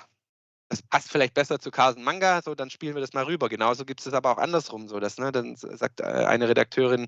das 0.69 0.81
passt 0.81 1.11
vielleicht 1.11 1.33
besser 1.33 1.59
zu 1.59 1.71
Carson 1.71 2.03
Manga, 2.03 2.41
so 2.41 2.55
dann 2.55 2.69
spielen 2.69 2.95
wir 2.95 3.01
das 3.01 3.13
mal 3.13 3.25
rüber. 3.25 3.49
Genauso 3.49 3.85
gibt 3.85 3.99
es 4.01 4.07
es 4.07 4.13
aber 4.13 4.31
auch 4.31 4.37
andersrum, 4.37 4.87
so 4.87 4.99
dass, 4.99 5.17
ne, 5.17 5.31
dann 5.31 5.55
sagt 5.55 6.01
äh, 6.01 6.03
eine 6.03 6.49
Redakteurin, 6.49 7.07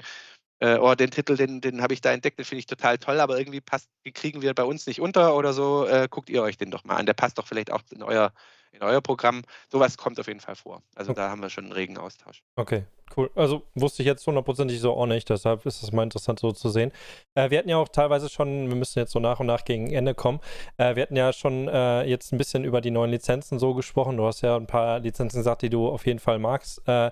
äh, 0.59 0.77
oh, 0.77 0.95
den 0.95 1.11
Titel, 1.11 1.35
den, 1.35 1.61
den 1.61 1.81
habe 1.81 1.93
ich 1.93 2.01
da 2.01 2.11
entdeckt, 2.11 2.39
den 2.39 2.45
finde 2.45 2.59
ich 2.59 2.65
total 2.67 2.97
toll, 2.97 3.19
aber 3.19 3.37
irgendwie 3.37 3.61
passt, 3.61 3.89
den 4.05 4.13
kriegen 4.13 4.41
wir 4.41 4.53
bei 4.53 4.63
uns 4.63 4.87
nicht 4.87 5.01
unter 5.01 5.35
oder 5.35 5.53
so, 5.53 5.85
äh, 5.87 6.07
guckt 6.09 6.29
ihr 6.29 6.43
euch 6.43 6.57
den 6.57 6.71
doch 6.71 6.83
mal 6.83 6.95
an. 6.95 7.05
Der 7.05 7.13
passt 7.13 7.37
doch 7.37 7.47
vielleicht 7.47 7.71
auch 7.71 7.81
in 7.91 8.03
euer, 8.03 8.33
in 8.73 8.83
euer 8.83 9.01
Programm. 9.01 9.43
Sowas 9.71 9.97
kommt 9.97 10.19
auf 10.19 10.27
jeden 10.27 10.39
Fall 10.39 10.55
vor. 10.55 10.81
Also 10.95 11.11
okay. 11.11 11.21
da 11.21 11.29
haben 11.29 11.41
wir 11.41 11.49
schon 11.49 11.65
einen 11.65 11.73
regen 11.73 11.97
Austausch. 11.97 12.43
Okay, 12.55 12.83
cool. 13.15 13.29
Also 13.35 13.63
wusste 13.75 14.03
ich 14.03 14.07
jetzt 14.07 14.25
hundertprozentig 14.25 14.79
so 14.79 14.93
auch 14.93 15.05
nicht, 15.05 15.29
deshalb 15.29 15.65
ist 15.65 15.83
es 15.83 15.91
mal 15.91 16.03
interessant 16.03 16.39
so 16.39 16.51
zu 16.51 16.69
sehen. 16.69 16.91
Äh, 17.35 17.49
wir 17.49 17.59
hatten 17.59 17.69
ja 17.69 17.77
auch 17.77 17.89
teilweise 17.89 18.29
schon, 18.29 18.69
wir 18.69 18.75
müssen 18.75 18.99
jetzt 18.99 19.11
so 19.11 19.19
nach 19.19 19.39
und 19.39 19.47
nach 19.47 19.65
gegen 19.65 19.91
Ende 19.91 20.15
kommen, 20.15 20.39
äh, 20.77 20.95
wir 20.95 21.03
hatten 21.03 21.15
ja 21.15 21.31
schon 21.33 21.67
äh, 21.67 22.03
jetzt 22.03 22.33
ein 22.33 22.37
bisschen 22.37 22.63
über 22.63 22.81
die 22.81 22.91
neuen 22.91 23.11
Lizenzen 23.11 23.59
so 23.59 23.73
gesprochen. 23.73 24.17
Du 24.17 24.25
hast 24.25 24.41
ja 24.41 24.55
ein 24.55 24.67
paar 24.67 24.99
Lizenzen 24.99 25.37
gesagt, 25.37 25.61
die 25.61 25.69
du 25.69 25.87
auf 25.87 26.05
jeden 26.05 26.19
Fall 26.19 26.39
magst. 26.39 26.81
Äh, 26.87 27.11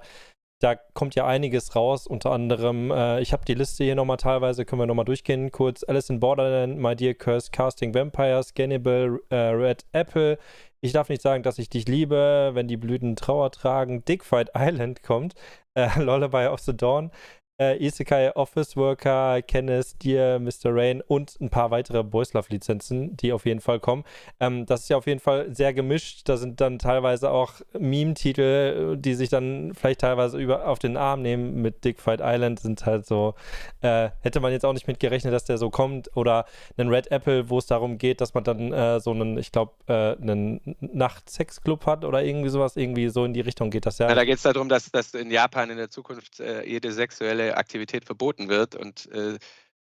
da 0.61 0.75
kommt 0.75 1.15
ja 1.15 1.25
einiges 1.25 1.75
raus, 1.75 2.05
unter 2.05 2.31
anderem, 2.31 2.91
äh, 2.91 3.19
ich 3.19 3.33
habe 3.33 3.43
die 3.45 3.55
Liste 3.55 3.83
hier 3.83 3.95
nochmal 3.95 4.17
teilweise, 4.17 4.63
können 4.63 4.81
wir 4.81 4.85
nochmal 4.85 5.05
durchgehen, 5.05 5.51
kurz 5.51 5.83
Alice 5.83 6.09
in 6.09 6.19
Borderland, 6.19 6.77
My 6.77 6.95
Dear 6.95 7.15
Curse, 7.15 7.49
Casting 7.51 7.95
Vampires, 7.95 8.53
Gannibal, 8.53 9.19
äh, 9.29 9.35
Red 9.35 9.85
Apple, 9.91 10.38
ich 10.81 10.93
darf 10.93 11.09
nicht 11.09 11.21
sagen, 11.21 11.43
dass 11.43 11.59
ich 11.59 11.69
dich 11.69 11.87
liebe, 11.87 12.51
wenn 12.53 12.67
die 12.67 12.77
Blüten 12.77 13.15
Trauer 13.15 13.51
tragen, 13.51 14.03
Dickfight 14.05 14.51
Island 14.55 15.03
kommt, 15.03 15.35
äh, 15.75 15.87
Lullaby 15.99 16.47
of 16.47 16.59
the 16.61 16.75
Dawn, 16.75 17.11
äh, 17.59 17.83
Isekai 17.83 18.31
Office 18.35 18.75
Worker, 18.75 19.41
Kenneth, 19.41 20.03
Dear, 20.03 20.39
Mr. 20.39 20.65
Rain 20.65 21.01
und 21.01 21.39
ein 21.39 21.49
paar 21.49 21.71
weitere 21.71 22.03
Boys 22.03 22.33
Love 22.33 22.47
Lizenzen, 22.49 23.15
die 23.17 23.33
auf 23.33 23.45
jeden 23.45 23.61
Fall 23.61 23.79
kommen. 23.79 24.03
Ähm, 24.39 24.65
das 24.65 24.81
ist 24.81 24.89
ja 24.89 24.97
auf 24.97 25.07
jeden 25.07 25.19
Fall 25.19 25.53
sehr 25.53 25.73
gemischt. 25.73 26.27
Da 26.29 26.37
sind 26.37 26.61
dann 26.61 26.79
teilweise 26.79 27.31
auch 27.31 27.53
Meme-Titel, 27.77 28.97
die 28.97 29.13
sich 29.13 29.29
dann 29.29 29.73
vielleicht 29.75 30.01
teilweise 30.01 30.37
über, 30.37 30.67
auf 30.67 30.79
den 30.79 30.97
Arm 30.97 31.21
nehmen 31.21 31.61
mit 31.61 31.83
Dick 31.83 31.99
Fight 31.99 32.21
Island, 32.23 32.59
sind 32.59 32.85
halt 32.85 33.05
so, 33.05 33.35
äh, 33.81 34.09
hätte 34.21 34.39
man 34.39 34.51
jetzt 34.51 34.65
auch 34.65 34.73
nicht 34.73 34.87
mit 34.87 34.99
gerechnet, 34.99 35.33
dass 35.33 35.45
der 35.45 35.57
so 35.57 35.69
kommt. 35.69 36.15
Oder 36.15 36.45
einen 36.77 36.89
Red 36.89 37.11
Apple, 37.11 37.49
wo 37.49 37.57
es 37.57 37.65
darum 37.65 37.97
geht, 37.97 38.21
dass 38.21 38.33
man 38.33 38.43
dann 38.43 38.71
äh, 38.71 38.99
so 38.99 39.11
einen, 39.11 39.37
ich 39.37 39.51
glaube, 39.51 39.73
äh, 39.87 40.21
einen 40.21 40.75
Nachtsexclub 40.79 41.85
hat 41.85 42.05
oder 42.05 42.23
irgendwie 42.23 42.49
sowas, 42.49 42.75
irgendwie 42.75 43.09
so 43.09 43.25
in 43.25 43.33
die 43.33 43.41
Richtung 43.41 43.69
geht 43.69 43.85
das 43.85 43.97
ja. 43.97 44.09
ja 44.09 44.15
da 44.15 44.25
geht 44.25 44.37
es 44.37 44.43
darum, 44.43 44.69
dass, 44.69 44.91
dass 44.91 45.13
in 45.13 45.31
Japan 45.31 45.69
in 45.69 45.77
der 45.77 45.89
Zukunft 45.89 46.39
äh, 46.39 46.63
jede 46.63 46.91
sexuelle 46.91 47.50
Aktivität 47.57 48.05
verboten 48.05 48.49
wird 48.49 48.75
und 48.75 49.07
äh, 49.11 49.37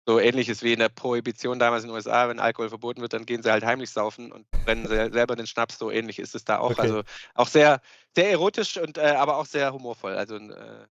so 0.07 0.19
ähnliches 0.19 0.63
wie 0.63 0.73
in 0.73 0.79
der 0.79 0.89
Prohibition 0.89 1.59
damals 1.59 1.85
in 1.85 1.91
den 1.91 1.95
USA, 1.95 2.31
wenn 2.31 2.41
Alkohol 2.41 2.71
verboten 2.71 3.03
wird, 3.03 3.13
dann 3.13 3.27
gehen 3.27 3.43
sie 3.43 3.51
halt 3.51 3.63
heimlich 3.63 3.91
saufen 3.91 4.33
und 4.33 4.47
brennen 4.65 4.87
selber 4.87 5.37
den 5.37 5.47
Schnaps. 5.47 5.79
So 5.79 5.91
ähnlich 5.91 6.19
ist 6.19 6.35
es 6.35 6.45
da 6.45 6.59
auch. 6.61 6.71
Okay. 6.71 6.81
Also 6.81 7.03
auch 7.35 7.49
sehr, 7.49 7.83
sehr 8.17 8.31
erotisch 8.31 8.79
und 8.79 8.97
äh, 8.97 9.03
aber 9.03 9.37
auch 9.37 9.45
sehr 9.45 9.71
humorvoll. 9.71 10.15
Also 10.15 10.37
äh, 10.37 10.87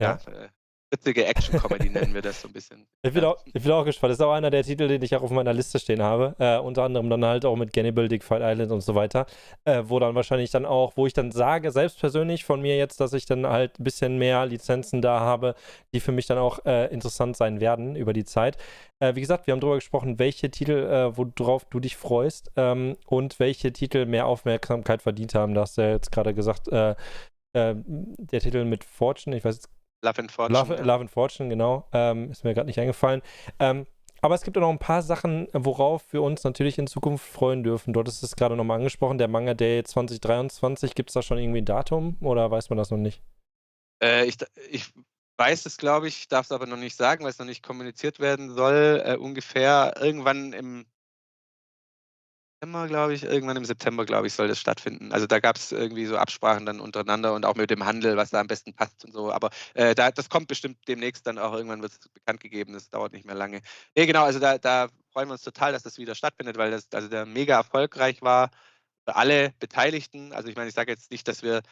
ja. 0.00 0.18
ja 0.26 0.32
äh, 0.32 0.48
witzige 0.90 1.26
Action-Comedy 1.26 1.90
nennen 1.90 2.14
wir 2.14 2.22
das 2.22 2.40
so 2.40 2.48
ein 2.48 2.52
bisschen. 2.52 2.86
Ich 3.02 3.14
bin, 3.14 3.24
auch, 3.24 3.36
ich 3.46 3.62
bin 3.62 3.70
auch 3.70 3.84
gespannt. 3.84 4.10
Das 4.10 4.18
ist 4.18 4.24
auch 4.24 4.32
einer 4.32 4.50
der 4.50 4.64
Titel, 4.64 4.88
den 4.88 5.00
ich 5.02 5.14
auch 5.14 5.22
auf 5.22 5.30
meiner 5.30 5.54
Liste 5.54 5.78
stehen 5.78 6.02
habe. 6.02 6.34
Äh, 6.38 6.58
unter 6.58 6.82
anderem 6.82 7.08
dann 7.08 7.24
halt 7.24 7.44
auch 7.44 7.56
mit 7.56 7.72
Gannibal, 7.72 8.08
Dickfight 8.08 8.42
Island 8.42 8.72
und 8.72 8.80
so 8.80 8.94
weiter. 8.94 9.26
Äh, 9.64 9.84
wo 9.86 9.98
dann 9.98 10.14
wahrscheinlich 10.14 10.50
dann 10.50 10.66
auch, 10.66 10.96
wo 10.96 11.06
ich 11.06 11.12
dann 11.12 11.30
sage, 11.30 11.70
selbst 11.70 12.00
persönlich 12.00 12.44
von 12.44 12.60
mir 12.60 12.76
jetzt, 12.76 13.00
dass 13.00 13.12
ich 13.12 13.24
dann 13.24 13.46
halt 13.46 13.78
ein 13.78 13.84
bisschen 13.84 14.18
mehr 14.18 14.44
Lizenzen 14.46 15.00
da 15.00 15.20
habe, 15.20 15.54
die 15.94 16.00
für 16.00 16.12
mich 16.12 16.26
dann 16.26 16.38
auch 16.38 16.64
äh, 16.66 16.92
interessant 16.92 17.36
sein 17.36 17.60
werden 17.60 17.94
über 17.94 18.12
die 18.12 18.24
Zeit. 18.24 18.56
Äh, 18.98 19.14
wie 19.14 19.20
gesagt, 19.20 19.46
wir 19.46 19.52
haben 19.52 19.60
darüber 19.60 19.76
gesprochen, 19.76 20.18
welche 20.18 20.50
Titel, 20.50 20.72
äh, 20.72 21.16
worauf 21.16 21.64
du 21.66 21.78
dich 21.80 21.96
freust 21.96 22.50
ähm, 22.56 22.96
und 23.06 23.38
welche 23.38 23.72
Titel 23.72 24.06
mehr 24.06 24.26
Aufmerksamkeit 24.26 25.02
verdient 25.02 25.34
haben. 25.34 25.54
Da 25.54 25.62
hast 25.62 25.78
du 25.78 25.82
ja 25.82 25.90
jetzt 25.90 26.10
gerade 26.10 26.34
gesagt, 26.34 26.68
äh, 26.68 26.94
der 27.54 28.40
Titel 28.40 28.64
mit 28.64 28.84
Fortune, 28.84 29.36
ich 29.36 29.44
weiß 29.44 29.56
jetzt 29.56 29.77
Love 30.02 30.20
and 30.20 30.32
Fortune. 30.32 30.58
Love, 30.58 30.74
ja. 30.76 30.82
Love 30.82 31.00
and 31.00 31.10
Fortune, 31.10 31.48
genau. 31.48 31.88
Ähm, 31.92 32.30
ist 32.30 32.44
mir 32.44 32.54
gerade 32.54 32.66
nicht 32.66 32.78
eingefallen. 32.78 33.22
Ähm, 33.58 33.86
aber 34.20 34.34
es 34.34 34.42
gibt 34.42 34.56
auch 34.56 34.62
noch 34.62 34.70
ein 34.70 34.78
paar 34.78 35.02
Sachen, 35.02 35.48
worauf 35.52 36.12
wir 36.12 36.22
uns 36.22 36.42
natürlich 36.42 36.78
in 36.78 36.86
Zukunft 36.86 37.24
freuen 37.24 37.62
dürfen. 37.62 37.92
Dort 37.92 38.08
ist 38.08 38.22
es 38.22 38.34
gerade 38.34 38.56
nochmal 38.56 38.78
angesprochen, 38.78 39.18
der 39.18 39.28
Manga 39.28 39.54
Day 39.54 39.84
2023. 39.84 40.94
Gibt 40.94 41.10
es 41.10 41.14
da 41.14 41.22
schon 41.22 41.38
irgendwie 41.38 41.60
ein 41.60 41.64
Datum 41.64 42.16
oder 42.20 42.50
weiß 42.50 42.70
man 42.70 42.78
das 42.78 42.90
noch 42.90 42.98
nicht? 42.98 43.22
Äh, 44.02 44.26
ich, 44.26 44.36
ich 44.70 44.92
weiß 45.36 45.66
es, 45.66 45.76
glaube 45.76 46.08
ich, 46.08 46.26
darf 46.28 46.46
es 46.46 46.52
aber 46.52 46.66
noch 46.66 46.76
nicht 46.76 46.96
sagen, 46.96 47.22
weil 47.22 47.30
es 47.30 47.38
noch 47.38 47.46
nicht 47.46 47.62
kommuniziert 47.62 48.18
werden 48.18 48.50
soll. 48.50 49.02
Äh, 49.04 49.16
ungefähr 49.16 49.94
irgendwann 50.00 50.52
im 50.52 50.86
September, 52.68 52.86
glaube 52.86 53.14
ich, 53.14 53.22
irgendwann 53.24 53.56
im 53.56 53.64
September, 53.64 54.04
glaube 54.04 54.26
ich, 54.26 54.34
soll 54.34 54.46
das 54.48 54.60
stattfinden. 54.60 55.10
Also 55.12 55.26
da 55.26 55.40
gab 55.40 55.56
es 55.56 55.72
irgendwie 55.72 56.04
so 56.04 56.18
Absprachen 56.18 56.66
dann 56.66 56.80
untereinander 56.80 57.32
und 57.34 57.46
auch 57.46 57.54
mit 57.54 57.70
dem 57.70 57.86
Handel, 57.86 58.18
was 58.18 58.30
da 58.30 58.40
am 58.40 58.46
besten 58.46 58.74
passt 58.74 59.06
und 59.06 59.12
so. 59.12 59.32
Aber 59.32 59.48
äh, 59.72 59.94
da, 59.94 60.10
das 60.10 60.28
kommt 60.28 60.48
bestimmt 60.48 60.76
demnächst 60.86 61.26
dann 61.26 61.38
auch 61.38 61.54
irgendwann 61.54 61.80
wird 61.80 61.92
es 61.92 62.08
bekannt 62.10 62.40
gegeben. 62.40 62.74
Das 62.74 62.90
dauert 62.90 63.14
nicht 63.14 63.24
mehr 63.24 63.34
lange. 63.34 63.62
Nee, 63.96 64.04
genau, 64.04 64.24
also 64.24 64.38
da, 64.38 64.58
da 64.58 64.88
freuen 65.12 65.28
wir 65.28 65.32
uns 65.32 65.42
total, 65.42 65.72
dass 65.72 65.82
das 65.82 65.96
wieder 65.96 66.14
stattfindet, 66.14 66.58
weil 66.58 66.70
das 66.70 66.88
also 66.92 67.08
der 67.08 67.24
mega 67.24 67.56
erfolgreich 67.56 68.20
war 68.20 68.50
für 69.06 69.16
alle 69.16 69.54
Beteiligten. 69.60 70.34
Also 70.34 70.48
ich 70.50 70.56
meine, 70.56 70.68
ich 70.68 70.74
sage 70.74 70.92
jetzt 70.92 71.10
nicht, 71.10 71.26
dass 71.26 71.42
wir 71.42 71.62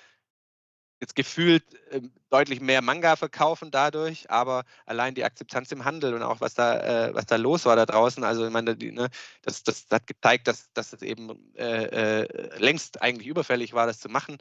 jetzt 1.00 1.14
gefühlt 1.14 1.62
äh, 1.90 2.00
deutlich 2.30 2.60
mehr 2.60 2.82
Manga 2.82 3.16
verkaufen 3.16 3.70
dadurch, 3.70 4.30
aber 4.30 4.64
allein 4.86 5.14
die 5.14 5.24
Akzeptanz 5.24 5.70
im 5.72 5.84
Handel 5.84 6.14
und 6.14 6.22
auch 6.22 6.40
was 6.40 6.54
da, 6.54 7.08
äh, 7.08 7.14
was 7.14 7.26
da 7.26 7.36
los 7.36 7.66
war 7.66 7.76
da 7.76 7.86
draußen, 7.86 8.24
also 8.24 8.46
ich 8.46 8.52
meine, 8.52 8.76
die, 8.76 8.92
ne, 8.92 9.08
das, 9.42 9.62
das, 9.62 9.86
das, 9.86 10.00
hat 10.00 10.06
gezeigt, 10.06 10.48
dass, 10.48 10.72
dass 10.72 10.92
es 10.92 11.02
eben 11.02 11.54
äh, 11.54 12.22
äh, 12.22 12.58
längst 12.58 13.02
eigentlich 13.02 13.28
überfällig 13.28 13.74
war, 13.74 13.86
das 13.86 14.00
zu 14.00 14.08
machen. 14.08 14.38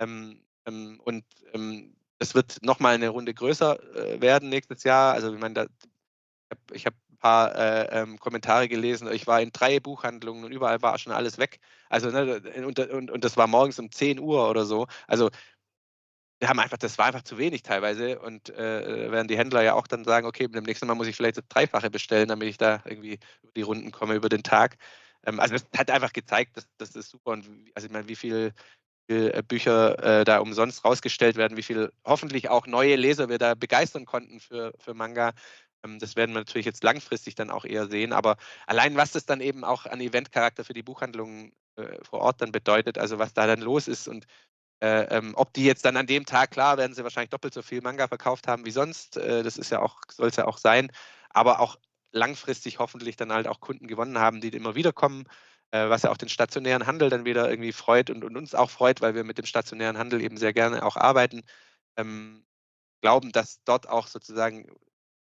Ähm, 0.00 0.42
ähm, 0.66 1.00
und 1.04 1.24
ähm, 1.54 1.96
das 2.18 2.34
wird 2.34 2.58
nochmal 2.62 2.94
eine 2.94 3.08
Runde 3.08 3.34
größer 3.34 3.78
äh, 3.96 4.20
werden 4.20 4.48
nächstes 4.48 4.84
Jahr. 4.84 5.14
Also 5.14 5.32
ich 5.34 5.40
meine, 5.40 5.54
da, 5.54 5.66
ich 6.72 6.86
habe 6.86 6.96
ein 7.10 7.16
paar 7.18 7.54
äh, 7.56 8.02
ähm, 8.02 8.18
Kommentare 8.18 8.68
gelesen. 8.68 9.10
Ich 9.12 9.26
war 9.26 9.40
in 9.40 9.52
drei 9.52 9.80
Buchhandlungen 9.80 10.44
und 10.44 10.52
überall 10.52 10.82
war 10.82 10.98
schon 10.98 11.12
alles 11.12 11.38
weg. 11.38 11.60
Also 11.88 12.10
ne, 12.10 12.40
und, 12.64 12.78
und, 12.78 13.10
und 13.10 13.24
das 13.24 13.36
war 13.36 13.46
morgens 13.46 13.78
um 13.78 13.90
10 13.90 14.20
Uhr 14.20 14.48
oder 14.48 14.64
so. 14.64 14.86
Also 15.06 15.30
wir 16.42 16.48
haben 16.48 16.58
einfach, 16.58 16.76
das 16.76 16.98
war 16.98 17.06
einfach 17.06 17.22
zu 17.22 17.38
wenig 17.38 17.62
teilweise 17.62 18.18
und 18.18 18.50
äh, 18.50 19.12
werden 19.12 19.28
die 19.28 19.38
Händler 19.38 19.62
ja 19.62 19.74
auch 19.74 19.86
dann 19.86 20.02
sagen, 20.02 20.26
okay, 20.26 20.48
beim 20.48 20.64
nächsten 20.64 20.88
Mal 20.88 20.96
muss 20.96 21.06
ich 21.06 21.14
vielleicht 21.14 21.36
das 21.36 21.46
Dreifache 21.48 21.88
bestellen, 21.88 22.26
damit 22.26 22.48
ich 22.48 22.58
da 22.58 22.82
irgendwie 22.84 23.20
über 23.42 23.52
die 23.54 23.62
Runden 23.62 23.92
komme 23.92 24.16
über 24.16 24.28
den 24.28 24.42
Tag. 24.42 24.76
Ähm, 25.24 25.38
also 25.38 25.54
das 25.54 25.64
hat 25.78 25.88
einfach 25.88 26.12
gezeigt, 26.12 26.56
dass 26.56 26.66
das 26.78 26.96
ist 26.96 27.10
super 27.10 27.30
und 27.30 27.48
also 27.76 27.86
ich 27.86 27.92
meine, 27.92 28.08
wie 28.08 28.16
viel, 28.16 28.52
viel 29.08 29.30
äh, 29.32 29.42
Bücher 29.46 30.02
äh, 30.02 30.24
da 30.24 30.40
umsonst 30.40 30.84
rausgestellt 30.84 31.36
werden, 31.36 31.56
wie 31.56 31.62
viel 31.62 31.92
hoffentlich 32.04 32.50
auch 32.50 32.66
neue 32.66 32.96
Leser 32.96 33.28
wir 33.28 33.38
da 33.38 33.54
begeistern 33.54 34.04
konnten 34.04 34.40
für, 34.40 34.74
für 34.80 34.94
Manga. 34.94 35.34
Ähm, 35.84 36.00
das 36.00 36.16
werden 36.16 36.32
wir 36.32 36.40
natürlich 36.40 36.66
jetzt 36.66 36.82
langfristig 36.82 37.36
dann 37.36 37.50
auch 37.50 37.64
eher 37.64 37.86
sehen, 37.86 38.12
aber 38.12 38.36
allein 38.66 38.96
was 38.96 39.12
das 39.12 39.26
dann 39.26 39.40
eben 39.40 39.62
auch 39.62 39.86
an 39.86 40.00
Eventcharakter 40.00 40.64
für 40.64 40.74
die 40.74 40.82
Buchhandlungen 40.82 41.52
äh, 41.76 42.02
vor 42.02 42.20
Ort 42.20 42.42
dann 42.42 42.50
bedeutet, 42.50 42.98
also 42.98 43.20
was 43.20 43.32
da 43.32 43.46
dann 43.46 43.60
los 43.60 43.86
ist 43.86 44.08
und 44.08 44.26
äh, 44.82 45.04
ähm, 45.16 45.34
ob 45.36 45.52
die 45.54 45.64
jetzt 45.64 45.84
dann 45.84 45.96
an 45.96 46.06
dem 46.06 46.26
Tag, 46.26 46.50
klar, 46.50 46.76
werden 46.76 46.92
sie 46.92 47.04
wahrscheinlich 47.04 47.30
doppelt 47.30 47.54
so 47.54 47.62
viel 47.62 47.80
Manga 47.82 48.08
verkauft 48.08 48.48
haben 48.48 48.66
wie 48.66 48.72
sonst. 48.72 49.16
Äh, 49.16 49.44
das 49.44 49.56
ist 49.56 49.70
ja 49.70 49.80
auch, 49.80 50.00
soll 50.10 50.28
es 50.28 50.36
ja 50.36 50.46
auch 50.48 50.58
sein. 50.58 50.90
Aber 51.30 51.60
auch 51.60 51.76
langfristig 52.10 52.80
hoffentlich 52.80 53.14
dann 53.16 53.32
halt 53.32 53.46
auch 53.46 53.60
Kunden 53.60 53.86
gewonnen 53.86 54.18
haben, 54.18 54.40
die 54.40 54.48
immer 54.48 54.74
wieder 54.74 54.92
kommen, 54.92 55.24
äh, 55.70 55.88
was 55.88 56.02
ja 56.02 56.10
auch 56.10 56.16
den 56.16 56.28
stationären 56.28 56.86
Handel 56.86 57.10
dann 57.10 57.24
wieder 57.24 57.48
irgendwie 57.48 57.72
freut 57.72 58.10
und, 58.10 58.24
und, 58.24 58.36
uns 58.36 58.56
auch 58.56 58.70
freut, 58.70 59.00
weil 59.00 59.14
wir 59.14 59.22
mit 59.22 59.38
dem 59.38 59.46
stationären 59.46 59.98
Handel 59.98 60.20
eben 60.20 60.36
sehr 60.36 60.52
gerne 60.52 60.84
auch 60.84 60.96
arbeiten. 60.96 61.42
Ähm, 61.96 62.44
glauben, 63.02 63.30
dass 63.30 63.62
dort 63.64 63.88
auch 63.88 64.08
sozusagen 64.08 64.66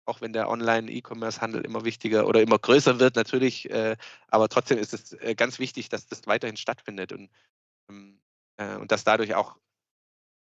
auch 0.06 0.20
wenn 0.20 0.32
der 0.32 0.50
Online-E-Commerce-Handel 0.50 1.64
immer 1.64 1.84
wichtiger 1.84 2.26
oder 2.26 2.42
immer 2.42 2.58
größer 2.58 2.98
wird, 3.00 3.16
natürlich, 3.16 3.70
äh, 3.70 3.96
aber 4.28 4.48
trotzdem 4.50 4.78
ist 4.78 4.92
es 4.92 5.12
äh, 5.14 5.34
ganz 5.34 5.58
wichtig, 5.58 5.88
dass 5.88 6.06
das 6.06 6.26
weiterhin 6.26 6.58
stattfindet. 6.58 7.12
Und 7.12 7.30
ähm, 7.88 8.20
äh, 8.56 8.76
und 8.76 8.92
dass 8.92 9.04
dadurch 9.04 9.34
auch 9.34 9.56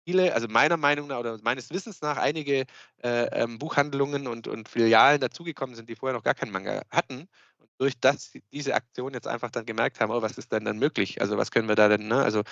viele, 0.06 0.32
also 0.34 0.46
meiner 0.48 0.76
Meinung 0.76 1.08
nach 1.08 1.18
oder 1.18 1.38
meines 1.42 1.70
Wissens 1.70 2.00
nach 2.00 2.16
einige 2.16 2.64
äh, 3.02 3.26
ähm, 3.32 3.58
Buchhandlungen 3.58 4.28
und, 4.28 4.46
und 4.46 4.68
Filialen 4.68 5.20
dazugekommen 5.20 5.74
sind, 5.74 5.88
die 5.88 5.96
vorher 5.96 6.16
noch 6.16 6.22
gar 6.22 6.34
keinen 6.34 6.52
Manga 6.52 6.82
hatten. 6.90 7.28
Und 7.58 7.70
durch 7.78 7.98
das, 8.00 8.32
diese 8.52 8.74
Aktion 8.74 9.14
jetzt 9.14 9.26
einfach 9.26 9.50
dann 9.50 9.66
gemerkt 9.66 10.00
haben, 10.00 10.12
oh, 10.12 10.22
was 10.22 10.38
ist 10.38 10.52
denn 10.52 10.64
dann 10.64 10.78
möglich? 10.78 11.20
Also 11.20 11.36
was 11.36 11.50
können 11.50 11.68
wir 11.68 11.74
da 11.74 11.88
denn, 11.88 12.06
ne? 12.06 12.22
Also 12.22 12.42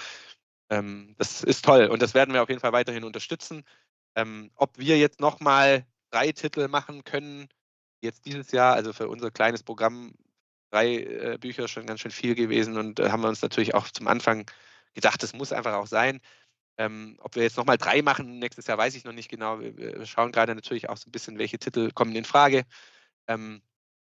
ähm, 0.71 1.15
das 1.19 1.45
ist 1.45 1.65
toll 1.65 1.87
und 1.87 2.03
das 2.03 2.15
werden 2.15 2.35
wir 2.35 2.43
auf 2.43 2.49
jeden 2.49 2.61
Fall 2.61 2.73
weiterhin 2.73 3.05
unterstützen. 3.05 3.65
Ähm, 4.17 4.51
ob 4.57 4.79
wir 4.79 4.99
jetzt 4.99 5.21
nochmal 5.21 5.87
drei 6.11 6.33
Titel 6.33 6.69
machen 6.69 7.05
können, 7.05 7.49
jetzt 8.01 8.27
dieses 8.27 8.53
Jahr, 8.53 8.75
also 8.75 8.93
für 8.93 9.09
unser 9.09 9.31
kleines 9.31 9.63
Programm, 9.63 10.15
drei 10.71 10.97
äh, 10.97 11.39
Bücher 11.41 11.69
schon 11.69 11.87
ganz 11.87 12.01
schön 12.01 12.11
viel 12.11 12.35
gewesen 12.35 12.79
und 12.79 13.01
äh, 13.01 13.11
haben 13.11 13.23
wir 13.23 13.29
uns 13.29 13.43
natürlich 13.43 13.75
auch 13.75 13.89
zum 13.91 14.09
Anfang 14.09 14.47
gedacht, 14.95 15.23
das 15.23 15.35
muss 15.35 15.53
einfach 15.53 15.75
auch 15.75 15.87
sein. 15.87 16.21
Ähm, 16.79 17.19
ob 17.23 17.37
wir 17.37 17.45
jetzt 17.45 17.57
nochmal 17.57 17.79
drei 17.79 18.03
machen 18.03 18.39
nächstes 18.41 18.67
Jahr, 18.67 18.79
weiß 18.79 18.95
ich 18.97 19.05
noch 19.05 19.13
nicht 19.13 19.31
genau. 19.31 19.61
Wir, 19.61 19.77
wir, 19.77 20.07
schauen 20.07 20.33
gerade 20.33 20.55
natürlich 20.55 20.89
auch 20.89 20.97
so 20.97 21.09
ein 21.09 21.13
bisschen, 21.13 21.39
welche 21.39 21.59
Titel 21.59 21.91
kommen 21.93 22.17
in 22.17 22.25
Frage. 22.25 22.65
Ähm, 23.29 23.63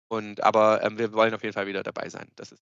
Und 0.09 0.43
aber 0.43 0.82
ähm, 0.85 0.98
wir 0.98 1.12
wollen 1.15 1.35
auf 1.35 1.43
jeden 1.44 1.55
Fall 1.55 1.69
wieder 1.69 1.82
dabei 1.85 2.09
sein. 2.11 2.31
Das 2.36 2.53
ist. 2.53 2.62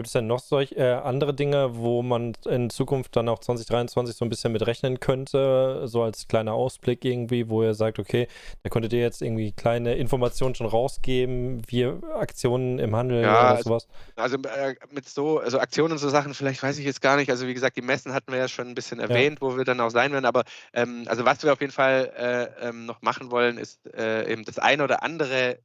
Gibt 0.00 0.06
es 0.06 0.14
denn 0.14 0.26
noch 0.26 0.38
solche 0.40 0.76
äh, 0.76 0.94
andere 0.94 1.34
Dinge, 1.34 1.76
wo 1.76 2.00
man 2.00 2.32
in 2.46 2.70
Zukunft 2.70 3.16
dann 3.16 3.28
auch 3.28 3.38
2023 3.38 4.16
so 4.16 4.24
ein 4.24 4.30
bisschen 4.30 4.50
mit 4.50 4.66
rechnen 4.66 4.98
könnte, 4.98 5.82
so 5.88 6.02
als 6.02 6.26
kleiner 6.26 6.54
Ausblick 6.54 7.04
irgendwie, 7.04 7.50
wo 7.50 7.62
ihr 7.62 7.74
sagt, 7.74 7.98
okay, 7.98 8.26
da 8.62 8.70
könntet 8.70 8.94
ihr 8.94 9.00
jetzt 9.00 9.20
irgendwie 9.20 9.52
kleine 9.52 9.96
Informationen 9.96 10.54
schon 10.54 10.66
rausgeben, 10.68 11.60
wie 11.66 11.84
Aktionen 12.14 12.78
im 12.78 12.96
Handel 12.96 13.24
Ja, 13.24 13.40
oder 13.42 13.56
also, 13.56 13.68
sowas? 13.68 13.88
also 14.16 14.38
äh, 14.38 14.74
mit 14.90 15.06
so 15.06 15.38
also 15.38 15.58
Aktionen 15.58 15.92
und 15.92 15.98
so 15.98 16.08
Sachen, 16.08 16.32
vielleicht 16.32 16.62
weiß 16.62 16.78
ich 16.78 16.86
jetzt 16.86 17.02
gar 17.02 17.16
nicht. 17.16 17.30
Also 17.30 17.46
wie 17.46 17.52
gesagt, 17.52 17.76
die 17.76 17.82
Messen 17.82 18.14
hatten 18.14 18.32
wir 18.32 18.38
ja 18.38 18.48
schon 18.48 18.68
ein 18.68 18.74
bisschen 18.74 19.00
Ja. 19.00 19.04
erwähnt, 19.04 19.42
wo 19.42 19.54
wir 19.58 19.64
dann 19.64 19.80
auch 19.80 19.90
sein 19.90 20.12
werden. 20.12 20.24
Aber 20.24 20.44
ähm, 20.72 21.04
also 21.08 21.26
was 21.26 21.42
wir 21.42 21.52
auf 21.52 21.60
jeden 21.60 21.72
Fall 21.74 22.10
äh, 22.16 22.68
ähm, 22.68 22.86
noch 22.86 23.02
machen 23.02 23.30
wollen, 23.30 23.58
ist 23.58 23.80
äh, 23.94 24.32
eben 24.32 24.44
das 24.46 24.58
eine 24.58 24.82
oder 24.82 25.02
andere 25.02 25.58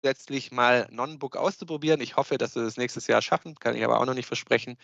zusätzlich 0.00 0.52
mal 0.52 0.88
Non-Book 0.90 1.36
auszuprobieren. 1.36 2.00
Ich 2.00 2.16
hoffe, 2.16 2.38
dass 2.38 2.54
wir 2.54 2.62
das 2.62 2.76
nächstes 2.76 3.06
Jahr 3.06 3.22
schaffen, 3.22 3.54
kann 3.56 3.76
ich 3.76 3.84
aber 3.84 4.00
auch 4.00 4.06
noch 4.06 4.14
nicht 4.14 4.26
versprechen. 4.26 4.76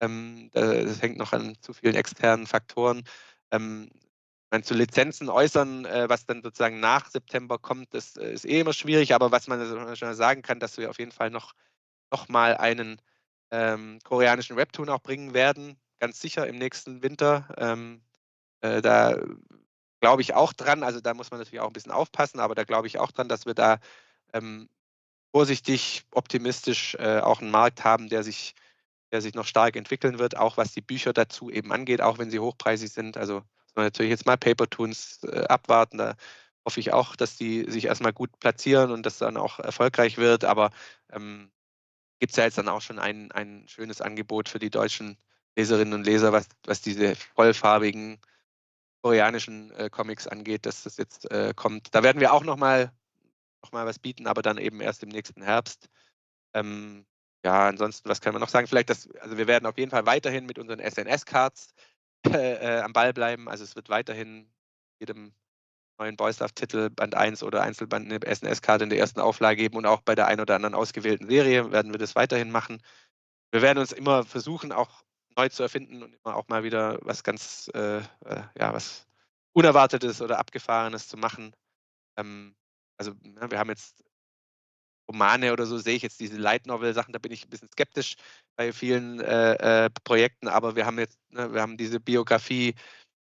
Ähm, 0.00 0.50
äh, 0.54 0.84
das 0.84 1.02
hängt 1.02 1.18
noch 1.18 1.32
an 1.32 1.56
zu 1.60 1.72
vielen 1.72 1.94
externen 1.94 2.46
Faktoren. 2.46 3.04
Ähm, 3.50 3.90
ich 3.92 4.50
meine, 4.50 4.64
zu 4.64 4.74
Lizenzen 4.74 5.28
äußern, 5.28 5.84
äh, 5.86 6.08
was 6.08 6.26
dann 6.26 6.42
sozusagen 6.42 6.80
nach 6.80 7.10
September 7.10 7.58
kommt, 7.58 7.94
das 7.94 8.16
äh, 8.16 8.32
ist 8.32 8.44
eh 8.44 8.60
immer 8.60 8.72
schwierig, 8.72 9.14
aber 9.14 9.32
was 9.32 9.48
man 9.48 9.96
schon 9.96 10.14
sagen 10.14 10.42
kann, 10.42 10.60
dass 10.60 10.78
wir 10.78 10.90
auf 10.90 10.98
jeden 10.98 11.12
Fall 11.12 11.30
noch, 11.30 11.54
noch 12.12 12.28
mal 12.28 12.56
einen 12.56 13.00
ähm, 13.50 13.98
koreanischen 14.04 14.56
Webtoon 14.56 14.88
auch 14.90 15.00
bringen 15.02 15.34
werden, 15.34 15.76
ganz 16.00 16.20
sicher 16.20 16.46
im 16.46 16.56
nächsten 16.56 17.02
Winter. 17.02 17.48
Ähm, 17.58 18.02
äh, 18.60 18.82
da 18.82 19.16
glaube 20.00 20.22
ich 20.22 20.34
auch 20.34 20.52
dran, 20.52 20.82
also 20.82 21.00
da 21.00 21.14
muss 21.14 21.30
man 21.30 21.40
natürlich 21.40 21.60
auch 21.60 21.68
ein 21.68 21.72
bisschen 21.72 21.92
aufpassen, 21.92 22.40
aber 22.40 22.54
da 22.54 22.64
glaube 22.64 22.86
ich 22.86 22.98
auch 22.98 23.12
dran, 23.12 23.28
dass 23.28 23.46
wir 23.46 23.54
da 23.54 23.78
ähm, 24.32 24.68
vorsichtig, 25.32 26.04
optimistisch 26.12 26.94
äh, 26.94 27.20
auch 27.20 27.40
einen 27.40 27.50
Markt 27.50 27.84
haben, 27.84 28.08
der 28.08 28.22
sich, 28.22 28.54
der 29.12 29.20
sich 29.20 29.34
noch 29.34 29.46
stark 29.46 29.76
entwickeln 29.76 30.18
wird, 30.18 30.36
auch 30.36 30.56
was 30.56 30.72
die 30.72 30.80
Bücher 30.80 31.12
dazu 31.12 31.50
eben 31.50 31.72
angeht, 31.72 32.00
auch 32.00 32.18
wenn 32.18 32.30
sie 32.30 32.38
hochpreisig 32.38 32.90
sind. 32.90 33.16
Also 33.16 33.42
natürlich 33.74 34.10
jetzt 34.10 34.26
mal 34.26 34.36
Papertoons 34.36 35.24
äh, 35.24 35.44
abwarten. 35.48 35.98
Da 35.98 36.16
hoffe 36.64 36.80
ich 36.80 36.92
auch, 36.92 37.16
dass 37.16 37.36
die 37.36 37.70
sich 37.70 37.84
erstmal 37.84 38.12
gut 38.12 38.38
platzieren 38.40 38.90
und 38.90 39.04
das 39.04 39.18
dann 39.18 39.36
auch 39.36 39.58
erfolgreich 39.58 40.16
wird. 40.16 40.44
Aber 40.44 40.70
ähm, 41.12 41.50
gibt 42.18 42.32
es 42.32 42.36
ja 42.36 42.44
jetzt 42.44 42.58
dann 42.58 42.68
auch 42.68 42.80
schon 42.80 42.98
ein, 42.98 43.30
ein 43.32 43.66
schönes 43.68 44.00
Angebot 44.00 44.48
für 44.48 44.58
die 44.58 44.70
deutschen 44.70 45.18
Leserinnen 45.56 45.94
und 45.94 46.04
Leser, 46.04 46.32
was, 46.32 46.48
was 46.64 46.80
diese 46.80 47.16
vollfarbigen 47.16 48.18
koreanischen 49.02 49.70
äh, 49.72 49.88
Comics 49.90 50.26
angeht, 50.26 50.66
dass 50.66 50.82
das 50.82 50.96
jetzt 50.96 51.30
äh, 51.30 51.52
kommt. 51.54 51.94
Da 51.94 52.02
werden 52.02 52.20
wir 52.20 52.32
auch 52.32 52.44
nochmal 52.44 52.92
noch 53.62 53.72
mal 53.72 53.86
was 53.86 53.98
bieten, 53.98 54.26
aber 54.26 54.42
dann 54.42 54.58
eben 54.58 54.80
erst 54.80 55.02
im 55.02 55.08
nächsten 55.08 55.42
Herbst. 55.42 55.88
Ähm, 56.54 57.06
ja, 57.44 57.68
ansonsten, 57.68 58.08
was 58.08 58.20
kann 58.20 58.32
man 58.32 58.40
noch 58.40 58.48
sagen? 58.48 58.66
Vielleicht, 58.66 58.90
dass, 58.90 59.08
also 59.20 59.36
wir 59.38 59.46
werden 59.46 59.66
auf 59.66 59.78
jeden 59.78 59.90
Fall 59.90 60.06
weiterhin 60.06 60.46
mit 60.46 60.58
unseren 60.58 60.80
SNS-Cards 60.80 61.74
äh, 62.24 62.80
am 62.80 62.92
Ball 62.92 63.12
bleiben. 63.12 63.48
Also 63.48 63.64
es 63.64 63.76
wird 63.76 63.88
weiterhin 63.88 64.50
jedem 65.00 65.32
neuen 65.98 66.16
Boys 66.16 66.38
Titel 66.54 66.90
Band 66.90 67.14
1 67.14 67.42
oder 67.42 67.62
Einzelband 67.62 68.10
eine 68.10 68.20
SNS-Karte 68.26 68.84
in 68.84 68.90
der 68.90 68.98
ersten 68.98 69.20
Auflage 69.20 69.56
geben 69.56 69.76
und 69.76 69.86
auch 69.86 70.02
bei 70.02 70.14
der 70.14 70.26
einen 70.26 70.40
oder 70.40 70.56
anderen 70.56 70.74
ausgewählten 70.74 71.28
Serie 71.28 71.70
werden 71.72 71.92
wir 71.92 71.98
das 71.98 72.16
weiterhin 72.16 72.50
machen. 72.50 72.82
Wir 73.52 73.62
werden 73.62 73.78
uns 73.78 73.92
immer 73.92 74.24
versuchen, 74.24 74.72
auch 74.72 75.04
neu 75.36 75.48
zu 75.48 75.62
erfinden 75.62 76.02
und 76.02 76.14
immer 76.14 76.36
auch 76.36 76.48
mal 76.48 76.64
wieder 76.64 76.98
was 77.02 77.22
ganz, 77.22 77.70
äh, 77.74 77.98
äh, 77.98 78.02
ja, 78.58 78.72
was 78.72 79.06
Unerwartetes 79.52 80.20
oder 80.20 80.38
Abgefahrenes 80.38 81.08
zu 81.08 81.16
machen. 81.16 81.54
Ähm, 82.18 82.54
also 82.96 83.12
ne, 83.22 83.50
wir 83.50 83.58
haben 83.58 83.70
jetzt 83.70 84.04
Romane 85.08 85.52
oder 85.52 85.66
so, 85.66 85.78
sehe 85.78 85.94
ich 85.96 86.02
jetzt 86.02 86.20
diese 86.20 86.36
Light 86.36 86.66
Novel-Sachen, 86.66 87.12
da 87.12 87.18
bin 87.18 87.32
ich 87.32 87.44
ein 87.44 87.50
bisschen 87.50 87.70
skeptisch 87.70 88.16
bei 88.56 88.72
vielen 88.72 89.20
äh, 89.20 89.84
äh, 89.84 89.90
Projekten, 90.04 90.48
aber 90.48 90.74
wir 90.74 90.86
haben 90.86 90.98
jetzt, 90.98 91.18
ne, 91.30 91.52
wir 91.52 91.62
haben 91.62 91.76
diese 91.76 92.00
Biografie 92.00 92.74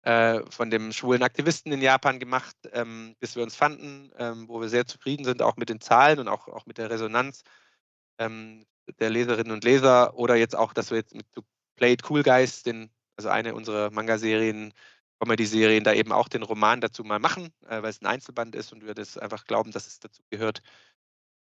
äh, 0.03 0.41
von 0.51 0.70
dem 0.70 0.93
schwulen 0.93 1.23
Aktivisten 1.23 1.73
in 1.73 1.82
Japan 1.82 2.19
gemacht, 2.19 2.57
ähm, 2.73 3.15
bis 3.20 3.37
wir 3.37 3.43
uns 3.43 3.55
fanden, 3.55 4.11
ähm, 4.16 4.49
wo 4.49 4.61
wir 4.61 4.69
sehr 4.69 4.87
zufrieden 4.87 5.24
sind, 5.24 5.43
auch 5.43 5.57
mit 5.57 5.69
den 5.69 5.81
Zahlen 5.81 6.19
und 6.19 6.28
auch, 6.28 6.49
auch 6.49 6.66
mit 6.66 6.78
der 6.78 6.91
Resonanz 6.91 7.43
ähm, 8.19 8.65
der 8.99 9.11
Leserinnen 9.11 9.53
und 9.53 9.62
Leser. 9.65 10.16
Oder 10.16 10.37
jetzt 10.37 10.57
auch, 10.57 10.73
dass 10.73 10.91
wir 10.91 10.99
jetzt 10.99 11.15
mit 11.15 11.27
Play 11.77 11.93
It 11.93 12.09
Cool 12.09 12.23
Guys, 12.23 12.62
den, 12.62 12.91
also 13.16 13.28
eine 13.28 13.55
unserer 13.55 13.91
Manga-Serien, 13.91 14.73
Comedy-Serien, 15.20 15.84
da 15.84 15.92
eben 15.92 16.12
auch 16.12 16.28
den 16.28 16.42
Roman 16.42 16.80
dazu 16.80 17.05
mal 17.05 17.18
machen, 17.18 17.52
äh, 17.66 17.82
weil 17.82 17.90
es 17.90 18.01
ein 18.01 18.06
Einzelband 18.06 18.55
ist 18.55 18.72
und 18.72 18.84
wir 18.86 18.94
das 18.94 19.18
einfach 19.18 19.44
glauben, 19.44 19.70
dass 19.70 19.86
es 19.86 20.01
dazu 20.01 20.22
gehört. 20.30 20.62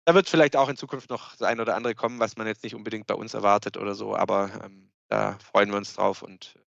Da 0.06 0.14
wird 0.14 0.30
vielleicht 0.30 0.56
auch 0.56 0.70
in 0.70 0.78
Zukunft 0.78 1.10
noch 1.10 1.32
das 1.32 1.42
ein 1.42 1.60
oder 1.60 1.76
andere 1.76 1.96
kommen, 1.96 2.20
was 2.20 2.38
man 2.38 2.48
jetzt 2.48 2.64
nicht 2.64 2.76
unbedingt 2.76 3.08
bei 3.08 3.16
uns 3.16 3.34
erwartet 3.34 3.78
oder 3.78 3.96
so, 3.96 4.16
aber 4.16 4.52
ähm, 4.64 4.92
da 5.10 5.38
freuen 5.40 5.70
wir 5.72 5.78
uns 5.78 5.94
drauf 5.96 6.22
und 6.22 6.60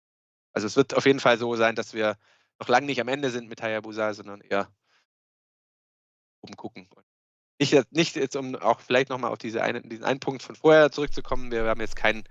also 0.52 0.66
es 0.66 0.76
wird 0.76 0.96
auf 0.96 1.04
jeden 1.04 1.20
Fall 1.20 1.36
so 1.36 1.54
sein, 1.54 1.74
dass 1.74 1.92
wir 1.92 2.16
noch 2.58 2.68
lange 2.68 2.86
nicht 2.86 3.00
am 3.00 3.08
Ende 3.08 3.30
sind 3.30 3.48
mit 3.48 3.60
Hayabusa, 3.60 4.14
sondern 4.14 4.40
eher 4.40 4.72
umgucken. 6.40 6.88
Nicht, 7.58 7.74
nicht 7.92 8.16
jetzt, 8.16 8.36
um 8.36 8.54
auch 8.56 8.80
vielleicht 8.80 9.10
nochmal 9.10 9.32
auf 9.32 9.38
diese 9.38 9.62
eine, 9.62 9.82
diesen 9.82 10.04
einen 10.04 10.20
Punkt 10.20 10.42
von 10.42 10.56
vorher 10.56 10.90
zurückzukommen. 10.90 11.50
Wir 11.50 11.64
haben 11.64 11.80
jetzt 11.80 11.96
kein, 11.96 12.24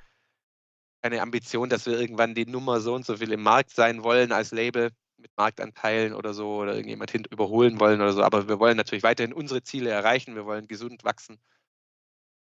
keine 1.06 1.22
Ambition, 1.22 1.70
dass 1.70 1.86
wir 1.86 2.00
irgendwann 2.00 2.34
die 2.34 2.48
Nummer 2.48 2.80
so 2.80 2.96
und 2.96 3.06
so 3.06 3.18
viel 3.18 3.32
im 3.32 3.44
Markt 3.44 3.70
sein 3.70 4.04
wollen 4.04 4.32
als 4.32 4.52
Label 4.52 4.90
mit 5.18 5.30
Marktanteilen 5.38 6.16
oder 6.16 6.34
so 6.34 6.56
oder 6.56 6.74
irgendjemand 6.74 7.12
hin 7.12 7.26
überholen 7.30 7.80
wollen 7.80 8.02
oder 8.02 8.12
so. 8.12 8.24
Aber 8.24 8.48
wir 8.48 8.60
wollen 8.60 8.76
natürlich 8.76 9.04
weiterhin 9.04 9.32
unsere 9.32 9.62
Ziele 9.62 9.92
erreichen. 9.92 10.34
Wir 10.34 10.48
wollen 10.48 10.68
gesund 10.68 11.04
wachsen, 11.04 11.38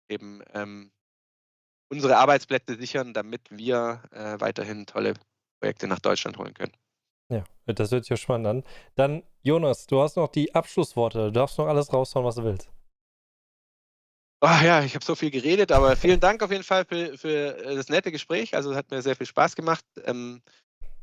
eben 0.09 0.43
ähm, 0.53 0.91
unsere 1.89 2.17
Arbeitsplätze 2.17 2.75
sichern, 2.75 3.15
damit 3.15 3.41
wir 3.49 4.03
äh, 4.11 4.39
weiterhin 4.39 4.85
tolle 4.85 5.15
Projekte 5.59 5.87
nach 5.87 5.99
Deutschland 5.99 6.37
holen 6.37 6.53
können. 6.53 6.73
Ja, 7.29 7.43
das 7.65 7.91
hört 7.91 8.03
sich 8.03 8.11
ja 8.11 8.17
spannend 8.17 8.45
an. 8.45 8.63
Dann, 8.93 9.23
Jonas, 9.41 9.87
du 9.87 10.03
hast 10.03 10.17
noch 10.17 10.27
die 10.27 10.53
Abschlussworte. 10.53 11.25
Du 11.25 11.31
darfst 11.31 11.57
noch 11.57 11.65
alles 11.65 11.91
raushauen, 11.91 12.27
was 12.27 12.35
du 12.35 12.43
willst. 12.43 12.69
Ach 14.43 14.63
ja, 14.63 14.83
ich 14.83 14.95
habe 14.95 15.05
so 15.05 15.13
viel 15.13 15.29
geredet, 15.29 15.71
aber 15.71 15.95
vielen 15.95 16.19
Dank 16.19 16.41
auf 16.41 16.49
jeden 16.49 16.63
Fall 16.63 16.83
für, 16.83 17.15
für 17.15 17.57
äh, 17.63 17.75
das 17.75 17.89
nette 17.89 18.11
Gespräch. 18.11 18.55
Also 18.55 18.71
es 18.71 18.77
hat 18.77 18.89
mir 18.89 19.03
sehr 19.03 19.15
viel 19.15 19.27
Spaß 19.27 19.55
gemacht. 19.55 19.85
Ähm, 20.03 20.41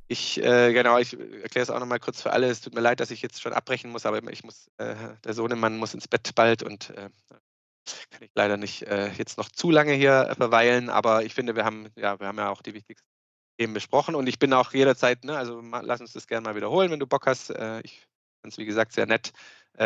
ich, 0.09 0.43
äh, 0.43 0.73
genau, 0.73 0.98
ich 0.98 1.12
erkläre 1.12 1.62
es 1.62 1.70
auch 1.70 1.78
nochmal 1.78 2.01
kurz 2.01 2.20
für 2.20 2.32
alle. 2.32 2.48
Es 2.48 2.60
tut 2.60 2.74
mir 2.74 2.81
leid, 2.81 2.98
dass 2.98 3.12
ich 3.12 3.23
jetzt 3.23 3.40
schon 3.40 3.52
abbrechen 3.52 3.93
muss, 3.93 4.06
aber 4.06 4.20
ich 4.32 4.43
muss, 4.43 4.69
äh, 4.78 4.97
der 5.23 5.35
Sohnemann 5.35 5.78
muss 5.78 5.94
ins 5.94 6.09
Bett 6.09 6.35
bald 6.35 6.65
und 6.65 6.90
äh, 6.90 7.10
kann 8.10 8.23
ich 8.23 8.31
leider 8.35 8.56
nicht 8.56 8.82
äh, 8.82 9.12
jetzt 9.12 9.39
noch 9.39 9.51
zu 9.51 9.70
lange 9.70 9.93
hier 9.93 10.35
verweilen. 10.36 10.90
Aber 10.90 11.24
ich 11.24 11.32
finde, 11.32 11.55
wir 11.55 11.65
haben, 11.65 11.90
ja, 11.94 12.19
wir 12.19 12.27
haben 12.27 12.39
ja 12.39 12.48
auch 12.51 12.60
die 12.60 12.74
wichtigsten 12.74 13.06
Themen 13.56 13.73
besprochen 13.73 14.16
und 14.16 14.27
ich 14.27 14.40
bin 14.40 14.52
auch 14.52 14.73
jederzeit, 14.73 15.23
ne, 15.23 15.39
also 15.39 15.62
ma, 15.62 15.81
lass 15.81 16.01
uns 16.01 16.12
das 16.12 16.27
gerne 16.27 16.44
mal 16.44 16.56
wiederholen, 16.56 16.90
wenn 16.90 16.98
du 16.98 17.06
Bock 17.06 17.27
hast. 17.28 17.51
Äh, 17.51 17.82
ich 17.82 18.01
fand 18.43 18.52
es, 18.52 18.59
wie 18.59 18.66
gesagt, 18.66 18.93
sehr 18.94 19.06
nett. 19.06 19.32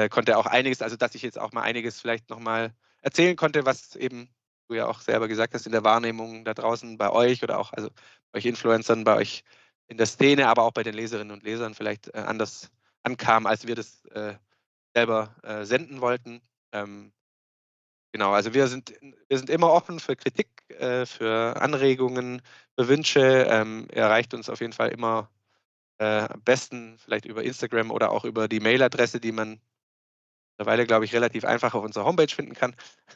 Konnte 0.08 0.38
auch 0.38 0.46
einiges, 0.46 0.80
also 0.80 0.96
dass 0.96 1.14
ich 1.14 1.20
jetzt 1.20 1.38
auch 1.38 1.52
mal 1.52 1.64
einiges 1.64 2.00
vielleicht 2.00 2.30
nochmal 2.30 2.72
erzählen 3.02 3.36
konnte, 3.36 3.66
was 3.66 3.96
eben 3.96 4.28
du 4.68 4.74
ja 4.74 4.86
auch 4.86 5.00
selber 5.00 5.28
gesagt 5.28 5.54
hast 5.54 5.66
in 5.66 5.72
der 5.72 5.84
Wahrnehmung 5.84 6.44
da 6.44 6.54
draußen 6.54 6.96
bei 6.96 7.10
euch 7.10 7.42
oder 7.42 7.58
auch 7.58 7.72
also 7.72 7.90
bei 8.30 8.38
euch 8.38 8.46
Influencern, 8.46 9.04
bei 9.04 9.16
euch 9.16 9.44
in 9.88 9.98
der 9.98 10.06
Szene, 10.06 10.48
aber 10.48 10.62
auch 10.62 10.72
bei 10.72 10.82
den 10.82 10.94
Leserinnen 10.94 11.32
und 11.32 11.42
Lesern 11.42 11.74
vielleicht 11.74 12.08
äh, 12.14 12.18
anders 12.18 12.70
ankam, 13.02 13.46
als 13.46 13.66
wir 13.66 13.74
das 13.74 14.04
äh, 14.06 14.34
selber 14.94 15.34
äh, 15.42 15.64
senden 15.64 16.00
wollten. 16.00 16.40
Ähm, 16.72 17.12
genau, 18.12 18.32
also 18.32 18.54
wir 18.54 18.68
sind, 18.68 18.94
wir 19.28 19.38
sind 19.38 19.50
immer 19.50 19.70
offen 19.70 20.00
für 20.00 20.16
Kritik, 20.16 20.48
äh, 20.70 21.04
für 21.04 21.60
Anregungen, 21.60 22.42
für 22.78 22.88
Wünsche. 22.88 23.46
Ähm, 23.50 23.88
erreicht 23.90 24.34
uns 24.34 24.48
auf 24.48 24.60
jeden 24.60 24.72
Fall 24.72 24.90
immer 24.90 25.30
äh, 25.98 26.26
am 26.28 26.42
besten 26.42 26.98
vielleicht 26.98 27.26
über 27.26 27.42
Instagram 27.42 27.90
oder 27.90 28.10
auch 28.10 28.24
über 28.24 28.48
die 28.48 28.60
Mailadresse, 28.60 29.20
die 29.20 29.32
man 29.32 29.60
mittlerweile, 30.52 30.86
glaube 30.86 31.04
ich, 31.04 31.14
relativ 31.14 31.44
einfach 31.44 31.74
auf 31.74 31.84
unserer 31.84 32.04
Homepage 32.04 32.32
finden 32.32 32.54
kann. 32.54 32.74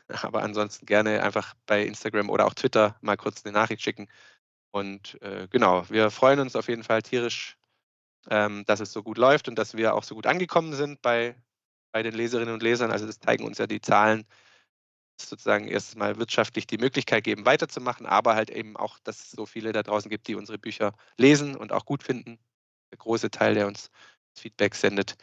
Aber 0.23 0.43
ansonsten 0.43 0.87
gerne 0.87 1.23
einfach 1.23 1.55
bei 1.67 1.85
Instagram 1.85 2.31
oder 2.31 2.47
auch 2.47 2.55
Twitter 2.55 2.97
mal 3.01 3.17
kurz 3.17 3.45
eine 3.45 3.53
Nachricht 3.53 3.83
schicken. 3.83 4.09
Und 4.73 5.21
äh, 5.23 5.49
genau, 5.49 5.89
wir 5.89 6.11
freuen 6.11 6.41
uns 6.41 6.57
auf 6.57 6.69
jeden 6.69 6.85
Fall 6.85 7.03
tierisch, 7.03 7.57
ähm, 8.31 8.65
dass 8.67 8.81
es 8.81 8.93
so 8.93 9.03
gut 9.03 9.19
läuft 9.19 9.49
und 9.49 9.59
dass 9.59 9.77
wir 9.77 9.95
auch 9.95 10.03
so 10.03 10.15
gut 10.15 10.27
angekommen 10.27 10.73
sind 10.75 11.01
bei, 11.03 11.37
bei 11.93 12.03
den 12.03 12.15
Leserinnen 12.15 12.55
und 12.55 12.63
Lesern. 12.63 12.91
Also 12.91 13.07
das 13.07 13.21
zeigen 13.21 13.45
uns 13.45 13.59
ja 13.59 13.67
die 13.67 13.81
Zahlen, 13.81 14.27
sozusagen 15.21 15.69
erstens 15.69 15.97
mal 15.97 16.19
wirtschaftlich 16.19 16.67
die 16.67 16.79
Möglichkeit 16.79 17.25
geben, 17.25 17.47
weiterzumachen, 17.47 18.07
aber 18.07 18.35
halt 18.35 18.51
eben 18.51 18.77
auch, 18.77 18.99
dass 19.01 19.25
es 19.25 19.31
so 19.31 19.47
viele 19.47 19.73
da 19.73 19.83
draußen 19.83 20.11
gibt, 20.11 20.29
die 20.29 20.35
unsere 20.35 20.59
Bücher 20.59 20.93
lesen 21.17 21.57
und 21.57 21.73
auch 21.73 21.87
gut 21.87 22.03
finden. 22.03 22.39
Der 22.91 22.99
große 22.99 23.31
Teil, 23.31 23.55
der 23.55 23.67
uns 23.67 23.91
Feedback 24.39 24.75
sendet. 24.75 25.17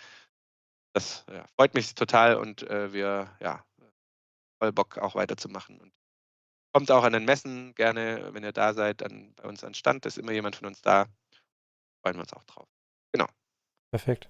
Das 0.93 1.25
ja, 1.31 1.45
freut 1.55 1.73
mich 1.73 1.95
total 1.95 2.35
und 2.35 2.63
äh, 2.63 2.93
wir 2.93 3.35
ja 3.39 3.65
voll 4.59 4.71
Bock 4.71 4.97
auch 4.97 5.15
weiterzumachen. 5.15 5.79
Und 5.79 5.91
kommt 6.73 6.91
auch 6.91 7.03
an 7.03 7.13
den 7.13 7.25
Messen 7.25 7.73
gerne, 7.75 8.33
wenn 8.33 8.43
ihr 8.43 8.51
da 8.51 8.73
seid, 8.73 9.01
dann 9.01 9.33
bei 9.35 9.47
uns 9.47 9.63
an 9.63 9.73
Stand, 9.73 10.05
ist 10.05 10.17
immer 10.17 10.31
jemand 10.31 10.55
von 10.55 10.67
uns 10.67 10.81
da. 10.81 11.07
Freuen 12.01 12.15
wir 12.15 12.21
uns 12.21 12.33
auch 12.33 12.43
drauf. 12.43 12.67
Genau. 13.11 13.27
Perfekt. 13.91 14.29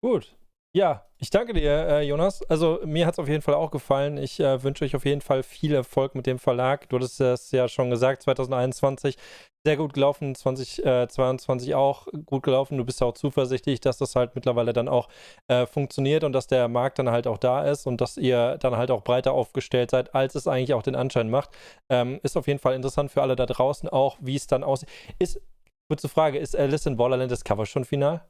Gut. 0.00 0.36
Ja, 0.76 1.06
ich 1.18 1.30
danke 1.30 1.52
dir, 1.52 1.70
äh, 1.70 2.02
Jonas. 2.02 2.42
Also 2.50 2.80
mir 2.84 3.06
hat 3.06 3.14
es 3.14 3.20
auf 3.20 3.28
jeden 3.28 3.42
Fall 3.42 3.54
auch 3.54 3.70
gefallen. 3.70 4.16
Ich 4.18 4.40
äh, 4.40 4.60
wünsche 4.64 4.84
euch 4.84 4.96
auf 4.96 5.04
jeden 5.04 5.20
Fall 5.20 5.44
viel 5.44 5.72
Erfolg 5.72 6.16
mit 6.16 6.26
dem 6.26 6.40
Verlag. 6.40 6.88
Du 6.88 6.96
hattest 6.96 7.20
es 7.20 7.52
ja 7.52 7.68
schon 7.68 7.90
gesagt, 7.90 8.22
2021 8.24 9.16
sehr 9.64 9.76
gut 9.76 9.92
gelaufen, 9.94 10.34
2022 10.34 11.70
äh, 11.70 11.74
auch 11.74 12.08
gut 12.26 12.42
gelaufen. 12.42 12.76
Du 12.76 12.84
bist 12.84 13.00
auch 13.04 13.12
zuversichtlich, 13.12 13.80
dass 13.80 13.98
das 13.98 14.16
halt 14.16 14.34
mittlerweile 14.34 14.72
dann 14.72 14.88
auch 14.88 15.08
äh, 15.46 15.64
funktioniert 15.66 16.24
und 16.24 16.32
dass 16.32 16.48
der 16.48 16.66
Markt 16.66 16.98
dann 16.98 17.08
halt 17.08 17.28
auch 17.28 17.38
da 17.38 17.62
ist 17.62 17.86
und 17.86 18.00
dass 18.00 18.16
ihr 18.16 18.58
dann 18.58 18.76
halt 18.76 18.90
auch 18.90 19.04
breiter 19.04 19.32
aufgestellt 19.32 19.92
seid, 19.92 20.12
als 20.12 20.34
es 20.34 20.48
eigentlich 20.48 20.74
auch 20.74 20.82
den 20.82 20.96
Anschein 20.96 21.30
macht. 21.30 21.50
Ähm, 21.88 22.18
ist 22.24 22.36
auf 22.36 22.48
jeden 22.48 22.58
Fall 22.58 22.74
interessant 22.74 23.12
für 23.12 23.22
alle 23.22 23.36
da 23.36 23.46
draußen 23.46 23.88
auch, 23.88 24.16
wie 24.20 24.34
es 24.34 24.48
dann 24.48 24.64
aussieht. 24.64 24.88
Ist, 25.20 25.40
kurze 25.88 26.08
Frage, 26.08 26.38
ist 26.38 26.56
Alice 26.56 26.86
in 26.86 26.96
Borderland 26.96 27.30
das 27.30 27.44
Cover 27.44 27.64
schon 27.64 27.84
final? 27.84 28.22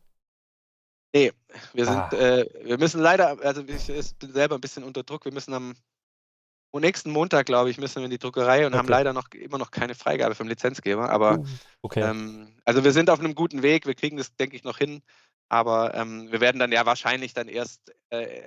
Nee, 1.15 1.32
wir 1.73 1.85
sind, 1.85 1.97
ah. 1.97 2.11
äh, 2.12 2.49
wir 2.65 2.77
müssen 2.77 3.01
leider, 3.01 3.39
also 3.41 3.62
ich, 3.62 3.89
ich, 3.89 4.16
bin 4.16 4.32
selber 4.32 4.57
ein 4.57 4.61
bisschen 4.61 4.82
unter 4.82 5.05
Druck. 5.05 5.24
Wir 5.24 5.32
müssen 5.32 5.55
am 5.55 5.77
nächsten 6.73 7.12
Montag, 7.12 7.47
glaube 7.47 7.70
ich, 7.70 7.78
müssen 7.78 7.99
wir 7.99 8.07
in 8.07 8.11
die 8.11 8.19
Druckerei 8.19 8.66
und 8.66 8.73
okay. 8.73 8.78
haben 8.78 8.89
leider 8.89 9.12
noch 9.12 9.28
immer 9.31 9.59
noch 9.59 9.70
keine 9.70 9.95
Freigabe 9.95 10.35
vom 10.35 10.49
Lizenzgeber. 10.49 11.11
Aber 11.11 11.39
uh, 11.39 11.47
okay. 11.82 12.01
ähm, 12.01 12.57
also 12.65 12.82
wir 12.82 12.91
sind 12.91 13.11
auf 13.11 13.20
einem 13.20 13.36
guten 13.36 13.62
Weg, 13.62 13.86
wir 13.86 13.95
kriegen 13.95 14.16
das, 14.16 14.35
denke 14.35 14.57
ich, 14.57 14.65
noch 14.65 14.78
hin. 14.78 15.03
Aber 15.49 15.95
ähm, 15.95 16.32
wir 16.32 16.41
werden 16.41 16.59
dann 16.59 16.73
ja 16.73 16.85
wahrscheinlich 16.85 17.32
dann 17.32 17.47
erst 17.47 17.95
äh, 18.11 18.43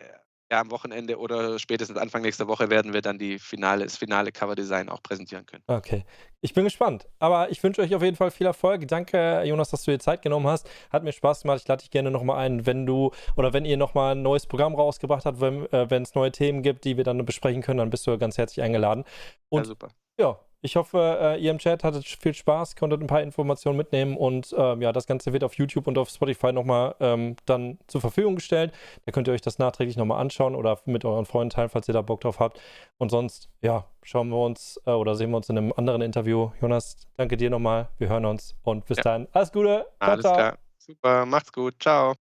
ja, 0.52 0.62
am 0.62 0.72
Wochenende 0.72 1.18
oder 1.18 1.60
spätestens 1.60 1.98
Anfang 1.98 2.22
nächster 2.22 2.48
Woche 2.48 2.70
werden 2.70 2.94
wir 2.94 3.02
dann 3.02 3.18
die 3.18 3.38
finale, 3.38 3.84
das 3.84 3.98
finale 3.98 4.32
Coverdesign 4.32 4.90
auch 4.90 5.04
präsentieren 5.04 5.46
können. 5.46 5.64
Okay. 5.68 6.06
Ich 6.42 6.54
bin 6.54 6.64
gespannt. 6.64 7.08
Aber 7.20 7.50
ich 7.50 7.62
wünsche 7.64 7.82
euch 7.82 7.94
auf 7.94 8.04
jeden 8.04 8.16
Fall 8.16 8.32
viel 8.32 8.48
Erfolg. 8.48 8.88
Danke, 8.88 9.44
Jonas, 9.44 9.72
dass 9.72 9.84
du 9.84 9.92
dir 9.92 10.00
Zeit 10.00 10.22
genommen 10.22 10.48
hast. 10.48 10.70
Hat 10.92 11.04
mir 11.04 11.12
Spaß 11.12 11.42
gemacht. 11.42 11.60
Ich 11.62 11.68
lade 11.68 11.82
dich 11.82 11.92
gerne 11.92 12.12
nochmal 12.12 12.38
ein, 12.38 12.66
wenn 12.66 12.86
du 12.86 13.12
oder 13.36 13.54
wenn 13.54 13.66
ihr 13.66 13.78
nochmal 13.78 14.16
ein 14.16 14.22
neues 14.22 14.46
Programm 14.46 14.76
rausgebracht 14.76 15.26
habt, 15.26 15.42
wenn 15.42 15.66
äh, 15.72 16.02
es 16.02 16.16
neue 16.16 16.32
Themen 16.32 16.62
gibt, 16.62 16.86
die 16.86 16.96
wir 16.96 17.04
dann 17.04 17.24
besprechen 17.26 17.62
können, 17.62 17.80
dann 17.80 17.90
bist 17.90 18.08
du 18.08 18.18
ganz 18.18 18.38
herzlich 18.38 18.64
eingeladen. 18.64 19.04
Und, 19.50 19.64
ja, 19.64 19.66
super. 19.66 19.90
Ja, 20.20 20.40
ich 20.62 20.76
hoffe, 20.76 21.18
äh, 21.22 21.40
ihr 21.40 21.52
im 21.52 21.60
Chat 21.60 21.84
hattet 21.84 22.06
viel 22.06 22.34
Spaß, 22.34 22.76
konntet 22.76 23.02
ein 23.02 23.08
paar 23.08 23.22
Informationen 23.22 23.78
mitnehmen 23.78 24.18
und 24.18 24.54
ähm, 24.58 24.82
ja, 24.82 24.92
das 24.92 25.06
Ganze 25.06 25.32
wird 25.34 25.44
auf 25.44 25.54
YouTube 25.54 25.88
und 25.88 25.98
auf 25.98 26.10
Spotify 26.10 26.52
nochmal 26.52 26.96
ähm, 27.00 27.36
dann 27.46 27.78
zur 27.88 28.02
Verfügung 28.02 28.36
gestellt. 28.36 28.74
Da 29.06 29.12
könnt 29.12 29.28
ihr 29.28 29.34
euch 29.34 29.42
das 29.42 29.60
nachträglich 29.60 29.98
nochmal 29.98 30.20
anschauen 30.20 30.56
oder 30.56 30.80
mit 30.86 31.06
euren 31.06 31.26
Freunden 31.26 31.52
teilen, 31.52 31.70
falls 31.70 31.88
ihr 31.88 31.94
da 31.94 32.02
Bock 32.02 32.22
drauf 32.22 32.40
habt. 32.40 32.60
Und 32.98 33.10
sonst, 33.10 33.50
ja, 33.62 33.86
schauen 34.02 34.30
wir 34.30 34.38
uns 34.38 34.82
äh, 34.86 34.92
oder 34.92 35.16
sehen 35.16 35.30
wir 35.30 35.38
uns 35.38 35.50
in 35.50 35.58
einem 35.58 35.74
anderen 35.76 36.02
Interview. 36.02 36.52
Jonas, 36.60 37.08
danke 37.18 37.38
dir 37.38 37.50
nochmal. 37.50 37.90
Wir 38.00 38.10
hören 38.10 38.26
uns 38.26 38.56
und 38.64 38.86
bis 38.86 38.98
ja. 38.98 39.04
dahin. 39.04 39.28
Alles 39.34 39.52
Gute. 39.52 39.86
Ciao, 40.00 40.12
Alles 40.12 40.24
ciao. 40.24 40.34
klar. 40.34 40.58
Super, 40.78 41.26
macht's 41.26 41.52
gut. 41.52 41.76
Ciao. 41.80 42.16